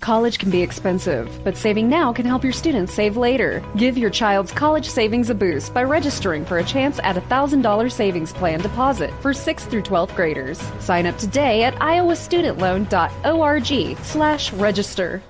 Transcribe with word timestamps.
College 0.00 0.38
can 0.38 0.50
be 0.50 0.62
expensive, 0.62 1.28
but 1.44 1.56
saving 1.58 1.88
now 1.88 2.12
can 2.12 2.24
help 2.24 2.42
your 2.42 2.54
students 2.54 2.94
save 2.94 3.18
later. 3.18 3.62
Give 3.76 3.98
your 3.98 4.08
child's 4.10 4.50
college 4.50 4.88
savings 4.88 5.28
a 5.28 5.34
boost 5.34 5.74
by 5.74 5.82
registering 5.84 6.46
for 6.46 6.56
a 6.58 6.64
chance 6.64 6.98
at 7.00 7.18
a 7.18 7.20
$1,000 7.20 7.92
savings 7.92 8.32
plan 8.32 8.60
deposit 8.60 9.10
for 9.20 9.32
6th 9.32 9.68
through 9.68 9.82
12th 9.82 10.16
graders. 10.16 10.58
Sign 10.78 11.04
up 11.04 11.18
today 11.18 11.64
at 11.64 11.74
iowastudentloan.org 11.74 13.98
slash 14.04 14.52
register. 14.54 15.22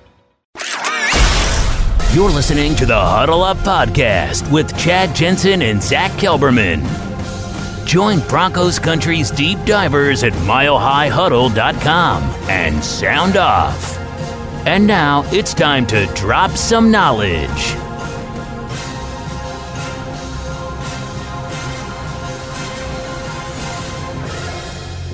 You're 2.13 2.29
listening 2.29 2.75
to 2.75 2.85
the 2.85 2.99
Huddle 2.99 3.41
Up 3.43 3.57
Podcast 3.57 4.49
with 4.51 4.77
Chad 4.77 5.13
Jensen 5.15 5.61
and 5.61 5.81
Zach 5.83 6.11
Kelberman. 6.11 6.81
Join 7.85 8.19
Broncos 8.27 8.79
Country's 8.79 9.31
deep 9.31 9.59
divers 9.65 10.23
at 10.23 10.33
milehighhuddle.com 10.33 12.23
and 12.49 12.83
sound 12.83 13.37
off. 13.37 14.00
And 14.63 14.85
now 14.85 15.23
it's 15.33 15.55
time 15.55 15.87
to 15.87 16.05
drop 16.13 16.51
some 16.51 16.91
knowledge. 16.91 17.49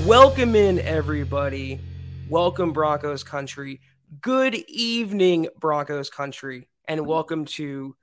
Welcome 0.06 0.54
in, 0.54 0.80
everybody. 0.80 1.80
Welcome, 2.28 2.74
Broncos 2.74 3.24
Country. 3.24 3.80
Good 4.20 4.54
evening, 4.68 5.48
Broncos 5.58 6.10
Country, 6.10 6.68
and 6.86 7.08
welcome 7.08 7.46
to 7.46 7.96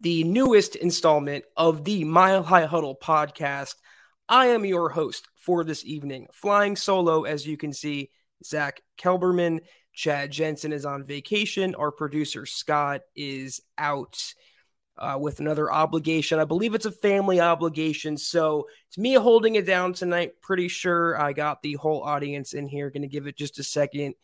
the 0.00 0.22
newest 0.24 0.76
installment 0.76 1.46
of 1.56 1.84
the 1.84 2.04
Mile 2.04 2.42
High 2.42 2.66
Huddle 2.66 2.94
podcast. 3.02 3.76
I 4.28 4.48
am 4.48 4.66
your 4.66 4.90
host 4.90 5.28
for 5.34 5.64
this 5.64 5.82
evening, 5.82 6.26
flying 6.34 6.76
solo, 6.76 7.24
as 7.24 7.46
you 7.46 7.56
can 7.56 7.72
see, 7.72 8.10
Zach 8.44 8.82
Kelberman. 8.98 9.60
Chad 9.94 10.30
Jensen 10.30 10.72
is 10.72 10.84
on 10.84 11.04
vacation. 11.04 11.74
Our 11.74 11.92
producer, 11.92 12.46
Scott, 12.46 13.02
is 13.14 13.60
out 13.78 14.34
uh, 14.98 15.18
with 15.20 15.40
another 15.40 15.72
obligation. 15.72 16.38
I 16.38 16.44
believe 16.44 16.74
it's 16.74 16.86
a 16.86 16.92
family 16.92 17.40
obligation. 17.40 18.16
So 18.16 18.66
it's 18.88 18.98
me 18.98 19.14
holding 19.14 19.54
it 19.54 19.66
down 19.66 19.92
tonight. 19.92 20.40
Pretty 20.42 20.68
sure 20.68 21.20
I 21.20 21.32
got 21.32 21.62
the 21.62 21.74
whole 21.74 22.02
audience 22.02 22.54
in 22.54 22.66
here. 22.66 22.90
Going 22.90 23.02
to 23.02 23.08
give 23.08 23.26
it 23.26 23.36
just 23.36 23.58
a 23.58 23.64
second. 23.64 24.14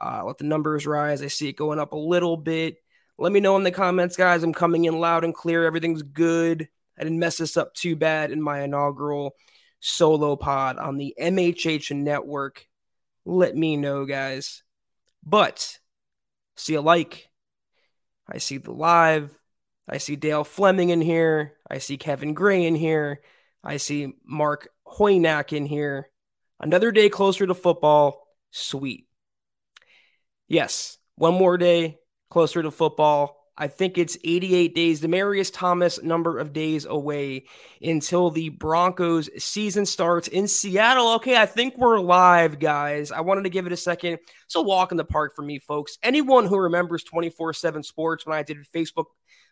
Uh, 0.00 0.22
let 0.24 0.38
the 0.38 0.44
numbers 0.44 0.86
rise. 0.86 1.22
I 1.22 1.28
see 1.28 1.48
it 1.48 1.56
going 1.56 1.78
up 1.78 1.92
a 1.92 1.98
little 1.98 2.36
bit. 2.36 2.76
Let 3.18 3.32
me 3.32 3.40
know 3.40 3.56
in 3.56 3.62
the 3.62 3.70
comments, 3.70 4.16
guys. 4.16 4.42
I'm 4.42 4.52
coming 4.52 4.84
in 4.84 4.98
loud 4.98 5.24
and 5.24 5.34
clear. 5.34 5.64
Everything's 5.64 6.02
good. 6.02 6.68
I 6.98 7.02
didn't 7.02 7.18
mess 7.18 7.38
this 7.38 7.56
up 7.56 7.74
too 7.74 7.96
bad 7.96 8.30
in 8.30 8.42
my 8.42 8.62
inaugural 8.62 9.34
solo 9.80 10.36
pod 10.36 10.78
on 10.78 10.98
the 10.98 11.14
MHH 11.20 11.94
network. 11.96 12.66
Let 13.24 13.56
me 13.56 13.76
know, 13.76 14.04
guys. 14.04 14.62
But 15.26 15.78
see 16.56 16.74
a 16.74 16.80
like. 16.80 17.28
I 18.28 18.38
see 18.38 18.58
the 18.58 18.72
live. 18.72 19.36
I 19.88 19.98
see 19.98 20.16
Dale 20.16 20.44
Fleming 20.44 20.90
in 20.90 21.00
here. 21.00 21.54
I 21.68 21.78
see 21.78 21.96
Kevin 21.96 22.32
Gray 22.32 22.64
in 22.64 22.76
here. 22.76 23.20
I 23.62 23.76
see 23.76 24.14
Mark 24.24 24.68
Hoynak 24.86 25.52
in 25.52 25.66
here. 25.66 26.08
Another 26.60 26.92
day 26.92 27.08
closer 27.08 27.46
to 27.46 27.54
football. 27.54 28.26
Sweet. 28.52 29.06
Yes, 30.48 30.98
one 31.16 31.34
more 31.34 31.58
day 31.58 31.98
closer 32.30 32.62
to 32.62 32.70
football. 32.70 33.35
I 33.58 33.68
think 33.68 33.96
it's 33.96 34.18
88 34.22 34.74
days, 34.74 35.00
Demaryius 35.00 35.50
Thomas 35.52 36.02
number 36.02 36.38
of 36.38 36.52
days 36.52 36.84
away 36.84 37.44
until 37.80 38.30
the 38.30 38.50
Broncos 38.50 39.30
season 39.42 39.86
starts 39.86 40.28
in 40.28 40.46
Seattle. 40.46 41.14
Okay, 41.14 41.36
I 41.38 41.46
think 41.46 41.78
we're 41.78 41.98
live, 41.98 42.58
guys. 42.58 43.10
I 43.10 43.22
wanted 43.22 43.44
to 43.44 43.50
give 43.50 43.66
it 43.66 43.72
a 43.72 43.76
second. 43.76 44.18
It's 44.44 44.56
a 44.56 44.62
walk 44.62 44.90
in 44.90 44.98
the 44.98 45.04
park 45.04 45.34
for 45.34 45.40
me, 45.40 45.58
folks. 45.58 45.96
Anyone 46.02 46.44
who 46.44 46.58
remembers 46.58 47.02
24 47.04 47.54
7 47.54 47.82
sports 47.82 48.26
when 48.26 48.36
I 48.36 48.42
did 48.42 48.58
Facebook 48.74 49.06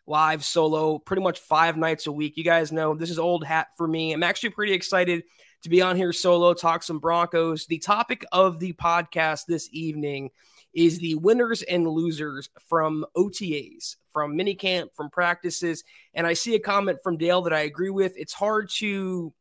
live 0.07 0.45
solo 0.45 0.99
pretty 0.99 1.23
much 1.23 1.41
five 1.41 1.79
nights 1.79 2.07
a 2.07 2.13
week, 2.13 2.37
you 2.37 2.45
guys 2.45 2.73
know 2.73 2.95
this 2.95 3.11
is 3.11 3.19
old 3.19 3.43
hat 3.43 3.69
for 3.75 3.89
me. 3.89 4.13
I'm 4.13 4.23
actually 4.23 4.51
pretty 4.51 4.75
excited 4.75 5.23
to 5.63 5.71
be 5.71 5.81
on 5.81 5.97
here 5.97 6.13
solo, 6.13 6.53
talk 6.53 6.83
some 6.83 6.99
Broncos. 6.99 7.65
The 7.67 7.79
topic 7.79 8.27
of 8.33 8.61
the 8.61 8.75
podcast 8.75 9.47
this 9.47 9.71
evening 9.73 10.29
is 10.75 10.99
the 10.99 11.15
winners 11.17 11.63
and 11.63 11.89
losers 11.89 12.49
from 12.69 13.05
OTAs, 13.17 13.97
from 14.13 14.37
minicamp, 14.37 14.95
from 14.95 15.11
practices. 15.11 15.85
And 16.15 16.27
I 16.27 16.35
see 16.35 16.55
a 16.55 16.61
comment 16.61 16.99
from 17.03 17.17
Dale 17.17 17.43
that 17.43 17.53
I 17.53 17.61
agree 17.61 17.91
with. 17.91 18.17
It's 18.17 18.33
hard 18.33 18.71
to, 18.79 19.33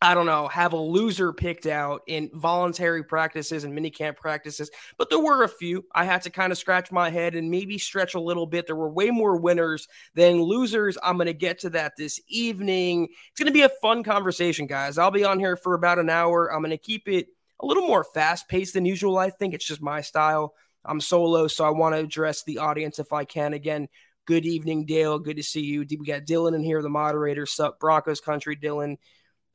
I 0.00 0.14
don't 0.14 0.26
know, 0.26 0.48
have 0.48 0.72
a 0.72 0.78
loser 0.78 1.32
picked 1.32 1.66
out 1.66 2.02
in 2.06 2.30
voluntary 2.32 3.02
practices 3.02 3.64
and 3.64 3.76
minicamp 3.76 4.16
practices, 4.16 4.70
but 4.96 5.10
there 5.10 5.18
were 5.18 5.42
a 5.42 5.48
few. 5.48 5.84
I 5.94 6.04
had 6.04 6.22
to 6.22 6.30
kind 6.30 6.52
of 6.52 6.58
scratch 6.58 6.90
my 6.90 7.10
head 7.10 7.34
and 7.34 7.50
maybe 7.50 7.76
stretch 7.76 8.14
a 8.14 8.20
little 8.20 8.46
bit. 8.46 8.66
There 8.66 8.76
were 8.76 8.88
way 8.88 9.10
more 9.10 9.36
winners 9.36 9.88
than 10.14 10.40
losers. 10.40 10.96
I'm 11.02 11.16
going 11.16 11.26
to 11.26 11.34
get 11.34 11.58
to 11.60 11.70
that 11.70 11.96
this 11.98 12.20
evening. 12.28 13.08
It's 13.30 13.38
going 13.38 13.46
to 13.46 13.52
be 13.52 13.62
a 13.62 13.70
fun 13.82 14.02
conversation, 14.02 14.66
guys. 14.66 14.98
I'll 14.98 15.10
be 15.10 15.24
on 15.24 15.38
here 15.38 15.56
for 15.56 15.74
about 15.74 15.98
an 15.98 16.10
hour. 16.10 16.52
I'm 16.52 16.62
going 16.62 16.70
to 16.70 16.78
keep 16.78 17.08
it 17.08 17.28
a 17.60 17.66
little 17.66 17.86
more 17.86 18.04
fast 18.04 18.48
paced 18.48 18.74
than 18.74 18.84
usual. 18.84 19.18
I 19.18 19.30
think 19.30 19.54
it's 19.54 19.66
just 19.66 19.82
my 19.82 20.00
style. 20.00 20.54
I'm 20.84 21.00
solo, 21.00 21.46
so 21.46 21.64
I 21.64 21.70
want 21.70 21.94
to 21.94 22.00
address 22.00 22.42
the 22.42 22.58
audience 22.58 22.98
if 22.98 23.12
I 23.12 23.24
can. 23.24 23.52
Again, 23.52 23.88
good 24.26 24.46
evening, 24.46 24.86
Dale. 24.86 25.18
Good 25.18 25.36
to 25.36 25.42
see 25.42 25.60
you. 25.60 25.80
We 25.80 26.06
got 26.06 26.22
Dylan 26.22 26.54
in 26.54 26.62
here, 26.62 26.80
the 26.80 26.88
moderator. 26.88 27.44
Sup, 27.44 27.78
Broncos 27.78 28.20
country, 28.20 28.56
Dylan. 28.56 28.96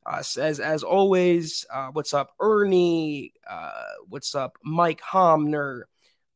Uh, 0.04 0.22
as 0.38 0.60
as 0.60 0.84
always, 0.84 1.66
uh, 1.72 1.88
what's 1.92 2.14
up, 2.14 2.30
Ernie? 2.40 3.32
Uh, 3.48 3.70
what's 4.08 4.36
up, 4.36 4.56
Mike 4.62 5.00
Homner? 5.00 5.82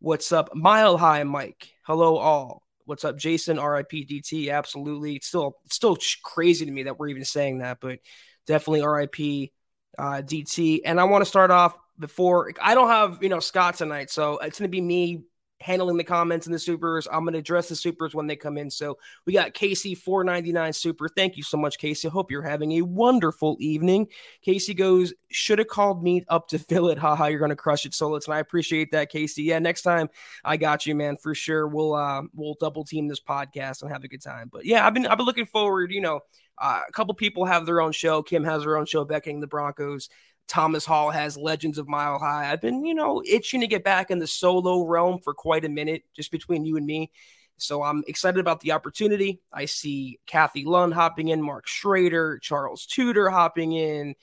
What's 0.01 0.33
up, 0.33 0.55
Mile 0.57 0.99
High 0.99 1.23
Mike? 1.23 1.69
Hello, 1.83 2.17
all. 2.17 2.65
What's 2.85 3.05
up, 3.05 3.17
Jason? 3.17 3.61
RIP 3.61 3.91
DT. 3.91 4.51
Absolutely. 4.51 5.15
It's 5.15 5.29
still 5.29 5.59
it's 5.67 5.77
still 5.77 5.97
crazy 6.25 6.65
to 6.65 6.73
me 6.73 6.85
that 6.85 6.99
we're 6.99 7.09
even 7.09 7.25
saying 7.25 7.59
that, 7.59 7.79
but 7.81 8.01
definitely 8.47 8.85
RIP 8.85 9.51
uh, 9.99 10.23
DT. 10.23 10.81
And 10.85 11.01
I 11.01 11.05
want 11.05 11.23
to 11.23 11.27
start 11.27 11.51
off 11.51 11.77
before 11.99 12.53
I 12.61 12.75
don't 12.75 12.89
have, 12.89 13.23
you 13.23 13.29
know, 13.29 13.41
Scott 13.41 13.77
tonight. 13.77 14.11
So 14.11 14.39
it's 14.39 14.59
going 14.59 14.69
to 14.69 14.71
be 14.71 14.81
me 14.81 15.25
handling 15.61 15.97
the 15.97 16.05
comments 16.05 16.47
and 16.47 16.55
the 16.55 16.59
supers. 16.59 17.07
I'm 17.11 17.25
going 17.25 17.35
to 17.35 17.39
address 17.39 17.69
the 17.69 17.77
supers 17.77 18.15
when 18.15 18.27
they 18.27 18.37
come 18.37 18.57
in. 18.57 18.71
So 18.71 18.99
we 19.27 19.33
got 19.33 19.53
Casey 19.53 19.95
499 19.95 20.73
super. 20.73 21.09
Thank 21.09 21.37
you 21.37 21.43
so 21.43 21.57
much, 21.57 21.79
Casey. 21.79 22.09
Hope 22.09 22.31
you're 22.31 22.43
having 22.43 22.73
a 22.73 22.83
wonderful 22.83 23.57
evening. 23.61 24.09
Casey 24.43 24.73
goes, 24.73 25.13
should 25.31 25.59
have 25.59 25.69
called 25.69 26.03
me 26.03 26.25
up 26.29 26.49
to 26.49 26.59
fill 26.71 26.89
it. 26.89 26.99
Haha, 26.99 27.27
you're 27.27 27.39
going 27.39 27.51
to 27.51 27.57
crush 27.57 27.85
it, 27.85 27.93
Solitz. 27.93 28.27
And 28.27 28.35
I 28.35 28.39
appreciate 28.39 28.91
that, 28.93 29.11
Casey. 29.11 29.43
Yeah, 29.43 29.59
next 29.59 29.83
time 29.83 30.09
I 30.45 30.57
got 30.57 30.87
you, 30.87 30.95
man, 30.95 31.17
for 31.17 31.35
sure. 31.35 31.67
We'll 31.67 31.95
uh 31.95 32.23
we'll 32.35 32.57
double 32.61 32.85
team 32.85 33.09
this 33.09 33.21
podcast 33.21 33.83
and 33.83 33.91
have 33.91 34.05
a 34.05 34.09
good 34.09 34.23
time. 34.23 34.49
But 34.51 34.65
yeah, 34.65 34.87
I've 34.87 34.95
been 34.95 35.07
I've 35.07 35.19
been 35.19 35.27
looking 35.27 35.47
forward, 35.47 35.93
you 35.93 36.01
know. 36.01 36.21
Uh, 36.63 36.83
a 36.87 36.93
couple 36.93 37.15
people 37.15 37.47
have 37.47 37.65
their 37.65 37.81
own 37.81 37.91
show. 37.91 38.23
Kim 38.23 38.45
has 38.45 38.65
her 38.65 38.77
own 38.77 38.85
show, 38.85 39.03
Becking 39.03 39.41
the 39.41 39.47
Broncos. 39.47 40.11
Thomas 40.49 40.85
Hall 40.85 41.11
has 41.11 41.37
Legends 41.37 41.79
of 41.79 41.89
Mile 41.89 42.19
High. 42.19 42.51
I've 42.51 42.61
been, 42.61 42.85
you 42.85 42.95
know, 42.95 43.23
itching 43.25 43.61
to 43.61 43.67
get 43.67 43.85
back 43.85 44.11
in 44.11 44.19
the 44.19 44.27
solo 44.27 44.85
realm 44.85 45.21
for 45.23 45.33
quite 45.33 45.65
a 45.65 45.69
minute, 45.69 46.03
just 46.15 46.31
between 46.33 46.65
you 46.65 46.77
and 46.77 46.87
me. 46.87 47.11
So 47.57 47.83
I'm 47.83 48.03
excited 48.09 48.41
about 48.41 48.61
the 48.61 48.73
opportunity. 48.73 49.41
I 49.53 49.67
see 49.67 50.19
Kathy 50.27 50.65
Lund 50.65 50.95
hopping 50.95 51.29
in, 51.29 51.43
Mark 51.43 51.67
Schrader, 51.67 52.39
Charles 52.39 52.87
Tudor 52.87 53.31
hopping 53.31 53.73
in, 53.73 54.15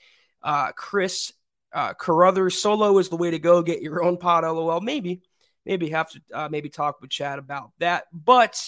uh, 0.42 0.72
Chris 0.72 1.32
uh, 1.72 1.94
Carruthers. 1.94 2.60
Solo 2.60 2.98
is 2.98 3.08
the 3.08 3.16
way 3.16 3.30
to 3.30 3.38
go. 3.38 3.62
Get 3.62 3.80
your 3.80 4.02
own 4.02 4.16
pod, 4.16 4.44
lol. 4.44 4.80
Maybe, 4.80 5.22
maybe 5.64 5.90
have 5.90 6.10
to 6.10 6.20
uh, 6.34 6.48
maybe 6.50 6.68
talk 6.68 7.00
with 7.00 7.10
Chad 7.10 7.38
about 7.38 7.70
that. 7.78 8.04
But 8.12 8.60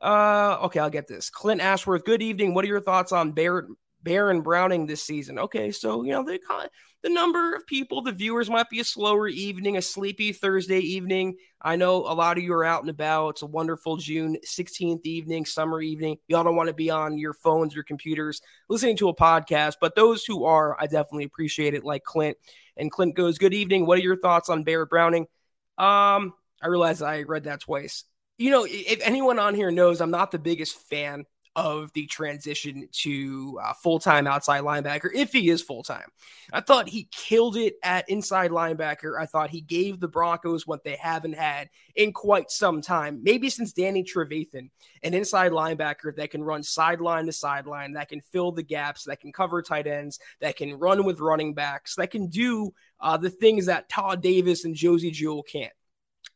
uh, 0.00 0.58
okay, 0.64 0.80
I'll 0.80 0.90
get 0.90 1.06
this. 1.06 1.30
Clint 1.30 1.60
Ashworth, 1.60 2.04
good 2.04 2.22
evening. 2.22 2.54
What 2.54 2.64
are 2.64 2.68
your 2.68 2.80
thoughts 2.80 3.12
on 3.12 3.32
Barrett 3.32 3.66
Baron 4.04 4.42
Browning 4.42 4.86
this 4.86 5.02
season. 5.02 5.38
Okay, 5.38 5.72
so 5.72 6.04
you 6.04 6.12
know 6.12 6.22
the 6.22 6.38
the 7.02 7.10
number 7.10 7.54
of 7.54 7.66
people, 7.66 8.00
the 8.00 8.12
viewers 8.12 8.48
might 8.48 8.70
be 8.70 8.80
a 8.80 8.84
slower 8.84 9.28
evening, 9.28 9.76
a 9.76 9.82
sleepy 9.82 10.32
Thursday 10.32 10.78
evening. 10.78 11.36
I 11.60 11.76
know 11.76 11.96
a 11.96 12.14
lot 12.14 12.38
of 12.38 12.44
you 12.44 12.54
are 12.54 12.64
out 12.64 12.80
and 12.80 12.88
about. 12.88 13.30
It's 13.30 13.42
a 13.42 13.46
wonderful 13.46 13.98
June 13.98 14.38
16th 14.46 15.04
evening, 15.04 15.44
summer 15.44 15.82
evening. 15.82 16.16
Y'all 16.28 16.44
don't 16.44 16.56
want 16.56 16.68
to 16.68 16.74
be 16.74 16.88
on 16.88 17.18
your 17.18 17.34
phones, 17.34 17.74
your 17.74 17.84
computers, 17.84 18.40
listening 18.70 18.96
to 18.98 19.10
a 19.10 19.14
podcast, 19.14 19.74
but 19.82 19.94
those 19.94 20.24
who 20.24 20.44
are, 20.44 20.80
I 20.80 20.86
definitely 20.86 21.24
appreciate 21.24 21.74
it. 21.74 21.84
Like 21.84 22.04
Clint, 22.04 22.38
and 22.76 22.90
Clint 22.90 23.14
goes, 23.16 23.36
"Good 23.36 23.52
evening. 23.52 23.84
What 23.84 23.98
are 23.98 24.02
your 24.02 24.18
thoughts 24.18 24.48
on 24.48 24.64
Barrett 24.64 24.88
Browning?" 24.88 25.26
Um, 25.76 26.32
I 26.62 26.68
realize 26.68 27.02
I 27.02 27.22
read 27.22 27.44
that 27.44 27.60
twice. 27.60 28.04
You 28.38 28.50
know, 28.50 28.66
if 28.66 29.00
anyone 29.02 29.38
on 29.38 29.54
here 29.54 29.70
knows, 29.70 30.00
I'm 30.00 30.10
not 30.10 30.30
the 30.30 30.38
biggest 30.38 30.76
fan 30.88 31.26
of 31.56 31.92
the 31.92 32.06
transition 32.06 32.88
to 32.90 33.58
uh, 33.62 33.72
full 33.74 33.98
time 33.98 34.26
outside 34.26 34.62
linebacker 34.62 35.08
if 35.14 35.32
he 35.32 35.48
is 35.50 35.62
full 35.62 35.82
time. 35.82 36.08
I 36.52 36.60
thought 36.60 36.88
he 36.88 37.08
killed 37.12 37.56
it 37.56 37.76
at 37.82 38.08
inside 38.08 38.50
linebacker. 38.50 39.18
I 39.18 39.26
thought 39.26 39.50
he 39.50 39.60
gave 39.60 40.00
the 40.00 40.08
Broncos 40.08 40.66
what 40.66 40.82
they 40.82 40.96
haven't 40.96 41.34
had 41.34 41.70
in 41.94 42.12
quite 42.12 42.50
some 42.50 42.82
time, 42.82 43.20
maybe 43.22 43.48
since 43.50 43.72
Danny 43.72 44.02
Trevathan, 44.02 44.70
an 45.02 45.14
inside 45.14 45.52
linebacker 45.52 46.14
that 46.16 46.30
can 46.30 46.42
run 46.42 46.62
sideline 46.62 47.26
to 47.26 47.32
sideline, 47.32 47.92
that 47.92 48.08
can 48.08 48.20
fill 48.20 48.50
the 48.50 48.62
gaps, 48.62 49.04
that 49.04 49.20
can 49.20 49.32
cover 49.32 49.62
tight 49.62 49.86
ends, 49.86 50.18
that 50.40 50.56
can 50.56 50.74
run 50.74 51.04
with 51.04 51.20
running 51.20 51.54
backs, 51.54 51.94
that 51.96 52.10
can 52.10 52.26
do 52.26 52.72
uh, 53.00 53.16
the 53.16 53.30
things 53.30 53.66
that 53.66 53.88
Todd 53.88 54.22
Davis 54.22 54.64
and 54.64 54.74
Josey 54.74 55.12
Jewell 55.12 55.42
can't. 55.42 55.72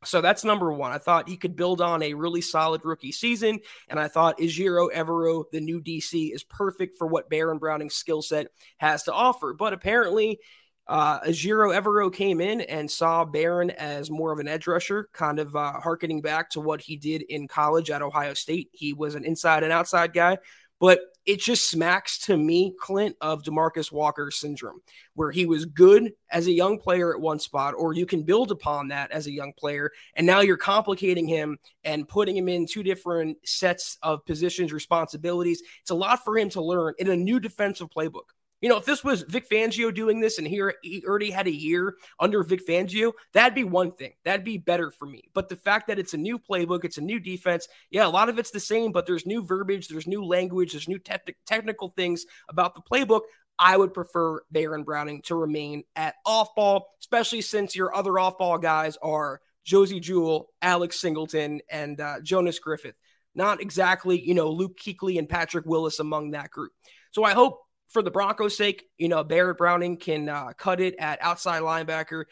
So 0.04 0.20
that's 0.20 0.44
number 0.44 0.72
one. 0.72 0.92
I 0.92 0.98
thought 0.98 1.28
he 1.28 1.36
could 1.36 1.56
build 1.56 1.80
on 1.80 2.02
a 2.02 2.14
really 2.14 2.40
solid 2.40 2.84
rookie 2.84 3.12
season. 3.12 3.58
And 3.88 3.98
I 3.98 4.08
thought 4.08 4.38
Ejiro 4.38 4.92
Evero, 4.94 5.44
the 5.50 5.60
new 5.60 5.80
DC, 5.80 6.32
is 6.32 6.44
perfect 6.44 6.96
for 6.96 7.06
what 7.06 7.28
Baron 7.28 7.58
Browning's 7.58 7.94
skill 7.94 8.22
set 8.22 8.48
has 8.78 9.04
to 9.04 9.12
offer. 9.12 9.54
But 9.54 9.72
apparently, 9.72 10.38
uh, 10.86 11.20
Ejiro 11.20 11.76
Evero 11.76 12.12
came 12.12 12.40
in 12.40 12.62
and 12.62 12.90
saw 12.90 13.24
Baron 13.24 13.70
as 13.70 14.10
more 14.10 14.32
of 14.32 14.38
an 14.38 14.48
edge 14.48 14.66
rusher, 14.66 15.08
kind 15.12 15.38
of 15.38 15.54
uh, 15.54 15.72
harkening 15.80 16.22
back 16.22 16.50
to 16.50 16.60
what 16.60 16.80
he 16.80 16.96
did 16.96 17.22
in 17.22 17.46
college 17.46 17.90
at 17.90 18.00
Ohio 18.00 18.34
State. 18.34 18.70
He 18.72 18.94
was 18.94 19.14
an 19.14 19.24
inside 19.24 19.64
and 19.64 19.72
outside 19.72 20.14
guy, 20.14 20.38
but 20.80 21.00
it 21.28 21.40
just 21.40 21.68
smacks 21.68 22.18
to 22.20 22.38
me, 22.38 22.74
Clint, 22.80 23.14
of 23.20 23.42
Demarcus 23.42 23.92
Walker 23.92 24.30
syndrome, 24.30 24.80
where 25.12 25.30
he 25.30 25.44
was 25.44 25.66
good 25.66 26.12
as 26.30 26.46
a 26.46 26.52
young 26.52 26.78
player 26.78 27.14
at 27.14 27.20
one 27.20 27.38
spot, 27.38 27.74
or 27.76 27.92
you 27.92 28.06
can 28.06 28.22
build 28.22 28.50
upon 28.50 28.88
that 28.88 29.10
as 29.10 29.26
a 29.26 29.30
young 29.30 29.52
player. 29.52 29.90
And 30.14 30.26
now 30.26 30.40
you're 30.40 30.56
complicating 30.56 31.28
him 31.28 31.58
and 31.84 32.08
putting 32.08 32.34
him 32.34 32.48
in 32.48 32.66
two 32.66 32.82
different 32.82 33.36
sets 33.46 33.98
of 34.02 34.24
positions, 34.24 34.72
responsibilities. 34.72 35.62
It's 35.82 35.90
a 35.90 35.94
lot 35.94 36.24
for 36.24 36.38
him 36.38 36.48
to 36.50 36.62
learn 36.62 36.94
in 36.98 37.10
a 37.10 37.16
new 37.16 37.40
defensive 37.40 37.88
playbook. 37.90 38.30
You 38.60 38.68
know, 38.68 38.76
if 38.76 38.84
this 38.84 39.04
was 39.04 39.22
Vic 39.22 39.48
Fangio 39.48 39.94
doing 39.94 40.20
this 40.20 40.38
and 40.38 40.46
here 40.46 40.74
he 40.82 41.04
already 41.06 41.30
had 41.30 41.46
a 41.46 41.54
year 41.54 41.94
under 42.18 42.42
Vic 42.42 42.66
Fangio, 42.66 43.12
that'd 43.32 43.54
be 43.54 43.64
one 43.64 43.92
thing. 43.92 44.12
That'd 44.24 44.44
be 44.44 44.58
better 44.58 44.90
for 44.90 45.06
me. 45.06 45.30
But 45.32 45.48
the 45.48 45.56
fact 45.56 45.86
that 45.86 45.98
it's 45.98 46.14
a 46.14 46.18
new 46.18 46.38
playbook, 46.38 46.84
it's 46.84 46.98
a 46.98 47.02
new 47.02 47.20
defense, 47.20 47.68
yeah, 47.90 48.06
a 48.06 48.08
lot 48.08 48.28
of 48.28 48.38
it's 48.38 48.50
the 48.50 48.60
same, 48.60 48.90
but 48.90 49.06
there's 49.06 49.26
new 49.26 49.44
verbiage, 49.44 49.88
there's 49.88 50.06
new 50.06 50.24
language, 50.24 50.72
there's 50.72 50.88
new 50.88 50.98
te- 50.98 51.34
technical 51.46 51.92
things 51.96 52.24
about 52.48 52.74
the 52.74 52.82
playbook. 52.82 53.22
I 53.58 53.76
would 53.76 53.92
prefer 53.92 54.40
Baron 54.50 54.84
Browning 54.84 55.22
to 55.22 55.34
remain 55.34 55.84
at 55.96 56.14
off 56.24 56.54
ball, 56.54 56.94
especially 57.00 57.40
since 57.40 57.74
your 57.74 57.94
other 57.94 58.18
off 58.18 58.38
ball 58.38 58.58
guys 58.58 58.96
are 59.02 59.40
Josey 59.64 60.00
Jewell, 60.00 60.48
Alex 60.62 61.00
Singleton, 61.00 61.60
and 61.70 62.00
uh, 62.00 62.20
Jonas 62.22 62.58
Griffith. 62.58 62.94
Not 63.34 63.60
exactly, 63.60 64.20
you 64.20 64.34
know, 64.34 64.50
Luke 64.50 64.78
Kuechly 64.78 65.18
and 65.18 65.28
Patrick 65.28 65.66
Willis 65.66 65.98
among 65.98 66.32
that 66.32 66.50
group. 66.50 66.72
So 67.10 67.24
I 67.24 67.32
hope 67.32 67.60
for 67.88 68.02
the 68.02 68.10
Broncos' 68.10 68.56
sake, 68.56 68.84
you 68.98 69.08
know, 69.08 69.24
Baron 69.24 69.56
Browning 69.56 69.96
can 69.96 70.28
uh, 70.28 70.52
cut 70.56 70.80
it 70.80 70.94
at 70.98 71.22
outside 71.22 71.62
linebacker. 71.62 72.24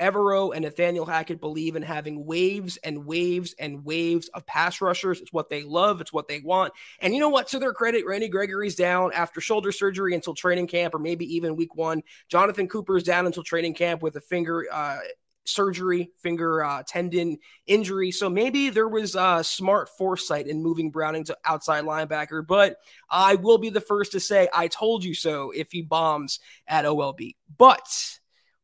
Evero 0.00 0.54
and 0.54 0.62
Nathaniel 0.62 1.06
Hackett 1.06 1.40
believe 1.40 1.74
in 1.74 1.82
having 1.82 2.26
waves 2.26 2.76
and 2.84 3.06
waves 3.06 3.54
and 3.58 3.84
waves 3.84 4.28
of 4.28 4.44
pass 4.46 4.80
rushers. 4.80 5.20
It's 5.20 5.32
what 5.32 5.48
they 5.48 5.62
love. 5.62 6.00
It's 6.00 6.12
what 6.12 6.28
they 6.28 6.40
want. 6.40 6.74
And 7.00 7.14
you 7.14 7.20
know 7.20 7.30
what? 7.30 7.48
To 7.48 7.58
their 7.58 7.72
credit, 7.72 8.04
Randy 8.06 8.28
Gregory's 8.28 8.74
down 8.74 9.12
after 9.14 9.40
shoulder 9.40 9.72
surgery 9.72 10.14
until 10.14 10.34
training 10.34 10.66
camp, 10.66 10.94
or 10.94 10.98
maybe 10.98 11.24
even 11.36 11.56
week 11.56 11.74
one. 11.74 12.02
Jonathan 12.28 12.68
Cooper's 12.68 13.04
down 13.04 13.26
until 13.26 13.42
training 13.42 13.74
camp 13.74 14.02
with 14.02 14.16
a 14.16 14.20
finger 14.20 14.66
uh, 14.70 14.98
surgery, 15.46 16.10
finger 16.18 16.64
uh, 16.64 16.82
tendon 16.86 17.38
injury. 17.66 18.10
So 18.10 18.28
maybe 18.28 18.70
there 18.70 18.88
was 18.88 19.16
uh, 19.16 19.42
smart 19.42 19.88
foresight 19.96 20.46
in 20.46 20.62
moving 20.62 20.90
Browning 20.90 21.24
to 21.24 21.36
outside 21.44 21.84
linebacker. 21.84 22.46
But 22.46 22.76
I 23.10 23.36
will 23.36 23.58
be 23.58 23.70
the 23.70 23.80
first 23.80 24.12
to 24.12 24.20
say, 24.20 24.48
I 24.52 24.68
told 24.68 25.04
you 25.04 25.14
so 25.14 25.50
if 25.50 25.72
he 25.72 25.82
bombs 25.82 26.40
at 26.66 26.84
OLB. 26.84 27.36
But. 27.56 28.18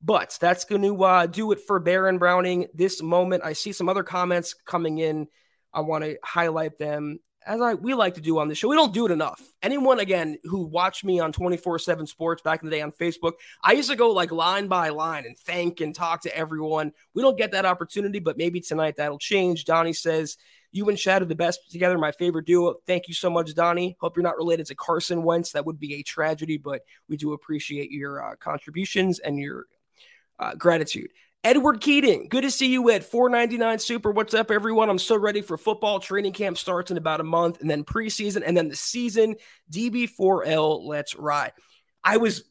But 0.05 0.37
that's 0.41 0.65
going 0.65 0.83
to 0.83 1.05
uh, 1.05 1.27
do 1.27 1.53
it 1.53 1.61
for 1.61 1.79
Baron 1.79 2.19
Browning 2.19 2.67
this 2.75 3.01
moment. 3.01 3.45
I 3.45 3.53
see 3.53 3.71
some 3.71 3.89
other 3.89 4.03
comments 4.03 4.53
coming 4.53 4.99
in. 4.99 5.29
I 5.73 5.83
want 5.83 6.03
to 6.03 6.19
highlight 6.25 6.77
them 6.77 7.21
as 7.47 7.61
I 7.61 7.75
we 7.75 7.95
like 7.95 8.15
to 8.15 8.21
do 8.21 8.39
on 8.39 8.49
the 8.49 8.55
show, 8.55 8.69
we 8.69 8.77
don't 8.77 8.95
do 8.95 9.07
it 9.07 9.13
enough. 9.13 9.41
Anyone 9.63 10.01
again 10.01 10.39
who 10.45 10.67
watched 10.67 11.05
me 11.05 11.21
on 11.21 11.33
24/7 11.33 12.07
Sports 12.07 12.43
back 12.43 12.63
in 12.63 12.69
the 12.69 12.75
day 12.75 12.83
on 12.83 12.93
Facebook, 12.93 13.33
I 13.63 13.73
used 13.73 13.91
to 13.91 13.97
go 13.97 14.11
like 14.11 14.33
line 14.33 14.69
by 14.69 14.91
line 14.91 15.27
and 15.27 15.37
thank 15.37 15.81
and 15.81 15.95
talk 15.95 16.23
to 16.23 16.37
everyone. 16.37 16.93
We 17.15 17.23
don't 17.23 17.39
get 17.39 17.53
that 17.53 17.67
opportunity, 17.67 18.19
but 18.19 18.37
maybe 18.37 18.61
tonight 18.61 18.97
that'll 18.97 19.19
change. 19.19 19.65
Donnie 19.65 19.93
says, 19.93 20.37
"You 20.71 20.89
and 20.89 20.99
Chad 20.99 21.23
are 21.23 21.27
the 21.27 21.35
best 21.35 21.71
together, 21.71 21.99
my 21.99 22.13
favorite 22.13 22.47
duo." 22.47 22.75
Thank 22.87 23.09
you 23.09 23.15
so 23.15 23.31
much, 23.31 23.55
Donnie. 23.55 23.97
Hope 24.01 24.17
you're 24.17 24.23
not 24.23 24.37
related 24.37 24.67
to 24.67 24.75
Carson 24.75 25.23
Wentz. 25.23 25.53
That 25.53 25.67
would 25.67 25.81
be 25.81 25.95
a 25.95 26.03
tragedy, 26.03 26.59
but 26.59 26.83
we 27.09 27.17
do 27.17 27.33
appreciate 27.33 27.91
your 27.91 28.23
uh, 28.23 28.37
contributions 28.37 29.19
and 29.19 29.39
your 29.39 29.67
uh, 30.39 30.55
gratitude. 30.55 31.11
Edward 31.45 31.81
Keating, 31.81 32.29
good 32.29 32.43
to 32.43 32.53
see 32.53 32.69
you, 32.69 32.89
Ed. 32.89 33.05
499 33.05 33.81
Super. 33.81 34.13
What's 34.13 34.33
up, 34.33 34.53
everyone? 34.53 34.89
I'm 34.89 34.99
so 34.99 35.17
ready 35.17 35.43
for 35.43 35.57
football. 35.57 35.99
Training 35.99 36.33
camp 36.33 36.57
starts 36.57 36.93
in 36.93 36.97
about 36.97 37.21
a 37.21 37.25
month, 37.25 37.61
and 37.61 37.69
then 37.69 37.83
preseason, 37.83 38.45
and 38.47 38.57
then 38.57 38.69
the 38.69 38.77
season. 38.77 39.35
DB4L, 39.73 40.85
let's 40.85 41.17
ride. 41.17 41.53
I 42.05 42.19
was 42.19 42.45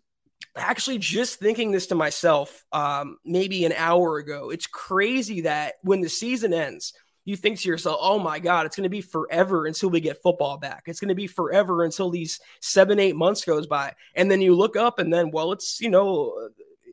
actually 0.57 0.97
just 0.97 1.39
thinking 1.39 1.71
this 1.71 1.87
to 1.87 1.95
myself 1.95 2.65
um, 2.73 3.17
maybe 3.23 3.63
an 3.63 3.71
hour 3.77 4.17
ago. 4.17 4.49
It's 4.49 4.67
crazy 4.67 5.41
that 5.41 5.75
when 5.83 6.01
the 6.01 6.09
season 6.09 6.53
ends, 6.53 6.93
you 7.23 7.37
think 7.37 7.59
to 7.59 7.69
yourself, 7.69 7.97
oh 8.01 8.19
my 8.19 8.39
God, 8.39 8.65
it's 8.65 8.75
going 8.75 8.83
to 8.83 8.89
be 8.89 8.99
forever 8.99 9.67
until 9.67 9.89
we 9.89 10.01
get 10.01 10.21
football 10.21 10.57
back. 10.57 10.83
It's 10.87 10.99
going 10.99 11.09
to 11.09 11.15
be 11.15 11.27
forever 11.27 11.85
until 11.85 12.09
these 12.09 12.41
seven, 12.59 12.99
eight 12.99 13.15
months 13.15 13.45
goes 13.45 13.67
by. 13.67 13.93
And 14.15 14.29
then 14.29 14.41
you 14.41 14.53
look 14.55 14.75
up 14.75 14.99
and 14.99 15.13
then, 15.13 15.31
well, 15.31 15.53
it's, 15.53 15.79
you 15.79 15.89
know, 15.89 16.49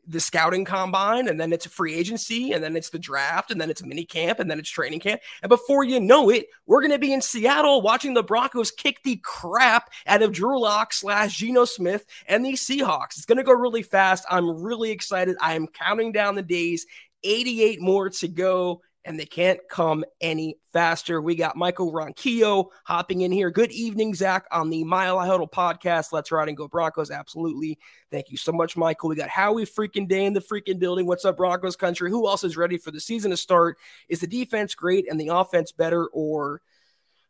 the 0.09 0.19
scouting 0.19 0.65
combine 0.65 1.27
and 1.27 1.39
then 1.39 1.53
it's 1.53 1.67
free 1.67 1.93
agency 1.93 2.51
and 2.51 2.63
then 2.63 2.75
it's 2.75 2.89
the 2.89 2.99
draft 2.99 3.51
and 3.51 3.61
then 3.61 3.69
it's 3.69 3.83
mini 3.83 4.03
camp 4.03 4.39
and 4.39 4.49
then 4.49 4.57
it's 4.59 4.69
training 4.69 4.99
camp. 4.99 5.21
And 5.43 5.49
before 5.49 5.83
you 5.83 5.99
know 5.99 6.29
it, 6.29 6.47
we're 6.65 6.81
going 6.81 6.91
to 6.91 6.99
be 6.99 7.13
in 7.13 7.21
Seattle 7.21 7.81
watching 7.81 8.13
the 8.13 8.23
Broncos 8.23 8.71
kick 8.71 9.01
the 9.03 9.21
crap 9.23 9.91
out 10.07 10.23
of 10.23 10.31
Drew 10.31 10.59
Lock 10.59 10.93
slash 10.93 11.37
Geno 11.37 11.65
Smith 11.65 12.05
and 12.27 12.43
the 12.43 12.53
Seahawks. 12.53 13.17
It's 13.17 13.25
going 13.25 13.37
to 13.37 13.43
go 13.43 13.53
really 13.53 13.83
fast. 13.83 14.25
I'm 14.29 14.61
really 14.61 14.91
excited. 14.91 15.37
I 15.39 15.53
am 15.53 15.67
counting 15.67 16.11
down 16.11 16.35
the 16.35 16.41
days, 16.41 16.87
88 17.23 17.81
more 17.81 18.09
to 18.09 18.27
go 18.27 18.81
and 19.05 19.19
they 19.19 19.25
can't 19.25 19.59
come 19.69 20.03
any 20.19 20.57
faster. 20.73 21.21
We 21.21 21.35
got 21.35 21.55
Michael 21.55 21.91
Ronquillo 21.91 22.67
hopping 22.83 23.21
in 23.21 23.31
here. 23.31 23.49
Good 23.49 23.71
evening, 23.71 24.13
Zach, 24.13 24.45
on 24.51 24.69
the 24.69 24.83
Mile 24.83 25.17
High 25.17 25.27
Huddle 25.27 25.47
podcast. 25.47 26.11
Let's 26.11 26.31
ride 26.31 26.49
and 26.49 26.57
go 26.57 26.67
Broncos. 26.67 27.09
Absolutely. 27.09 27.79
Thank 28.11 28.29
you 28.29 28.37
so 28.37 28.51
much, 28.51 28.75
Michael. 28.75 29.09
We 29.09 29.15
got 29.15 29.29
Howie 29.29 29.65
freaking 29.65 30.07
day 30.07 30.25
in 30.25 30.33
the 30.33 30.41
freaking 30.41 30.79
building. 30.79 31.05
What's 31.05 31.25
up, 31.25 31.37
Broncos 31.37 31.77
country? 31.77 32.09
Who 32.09 32.27
else 32.27 32.43
is 32.43 32.57
ready 32.57 32.77
for 32.77 32.91
the 32.91 32.99
season 32.99 33.31
to 33.31 33.37
start? 33.37 33.77
Is 34.09 34.19
the 34.19 34.27
defense 34.27 34.75
great 34.75 35.09
and 35.09 35.19
the 35.19 35.29
offense 35.29 35.71
better? 35.71 36.07
Or, 36.07 36.61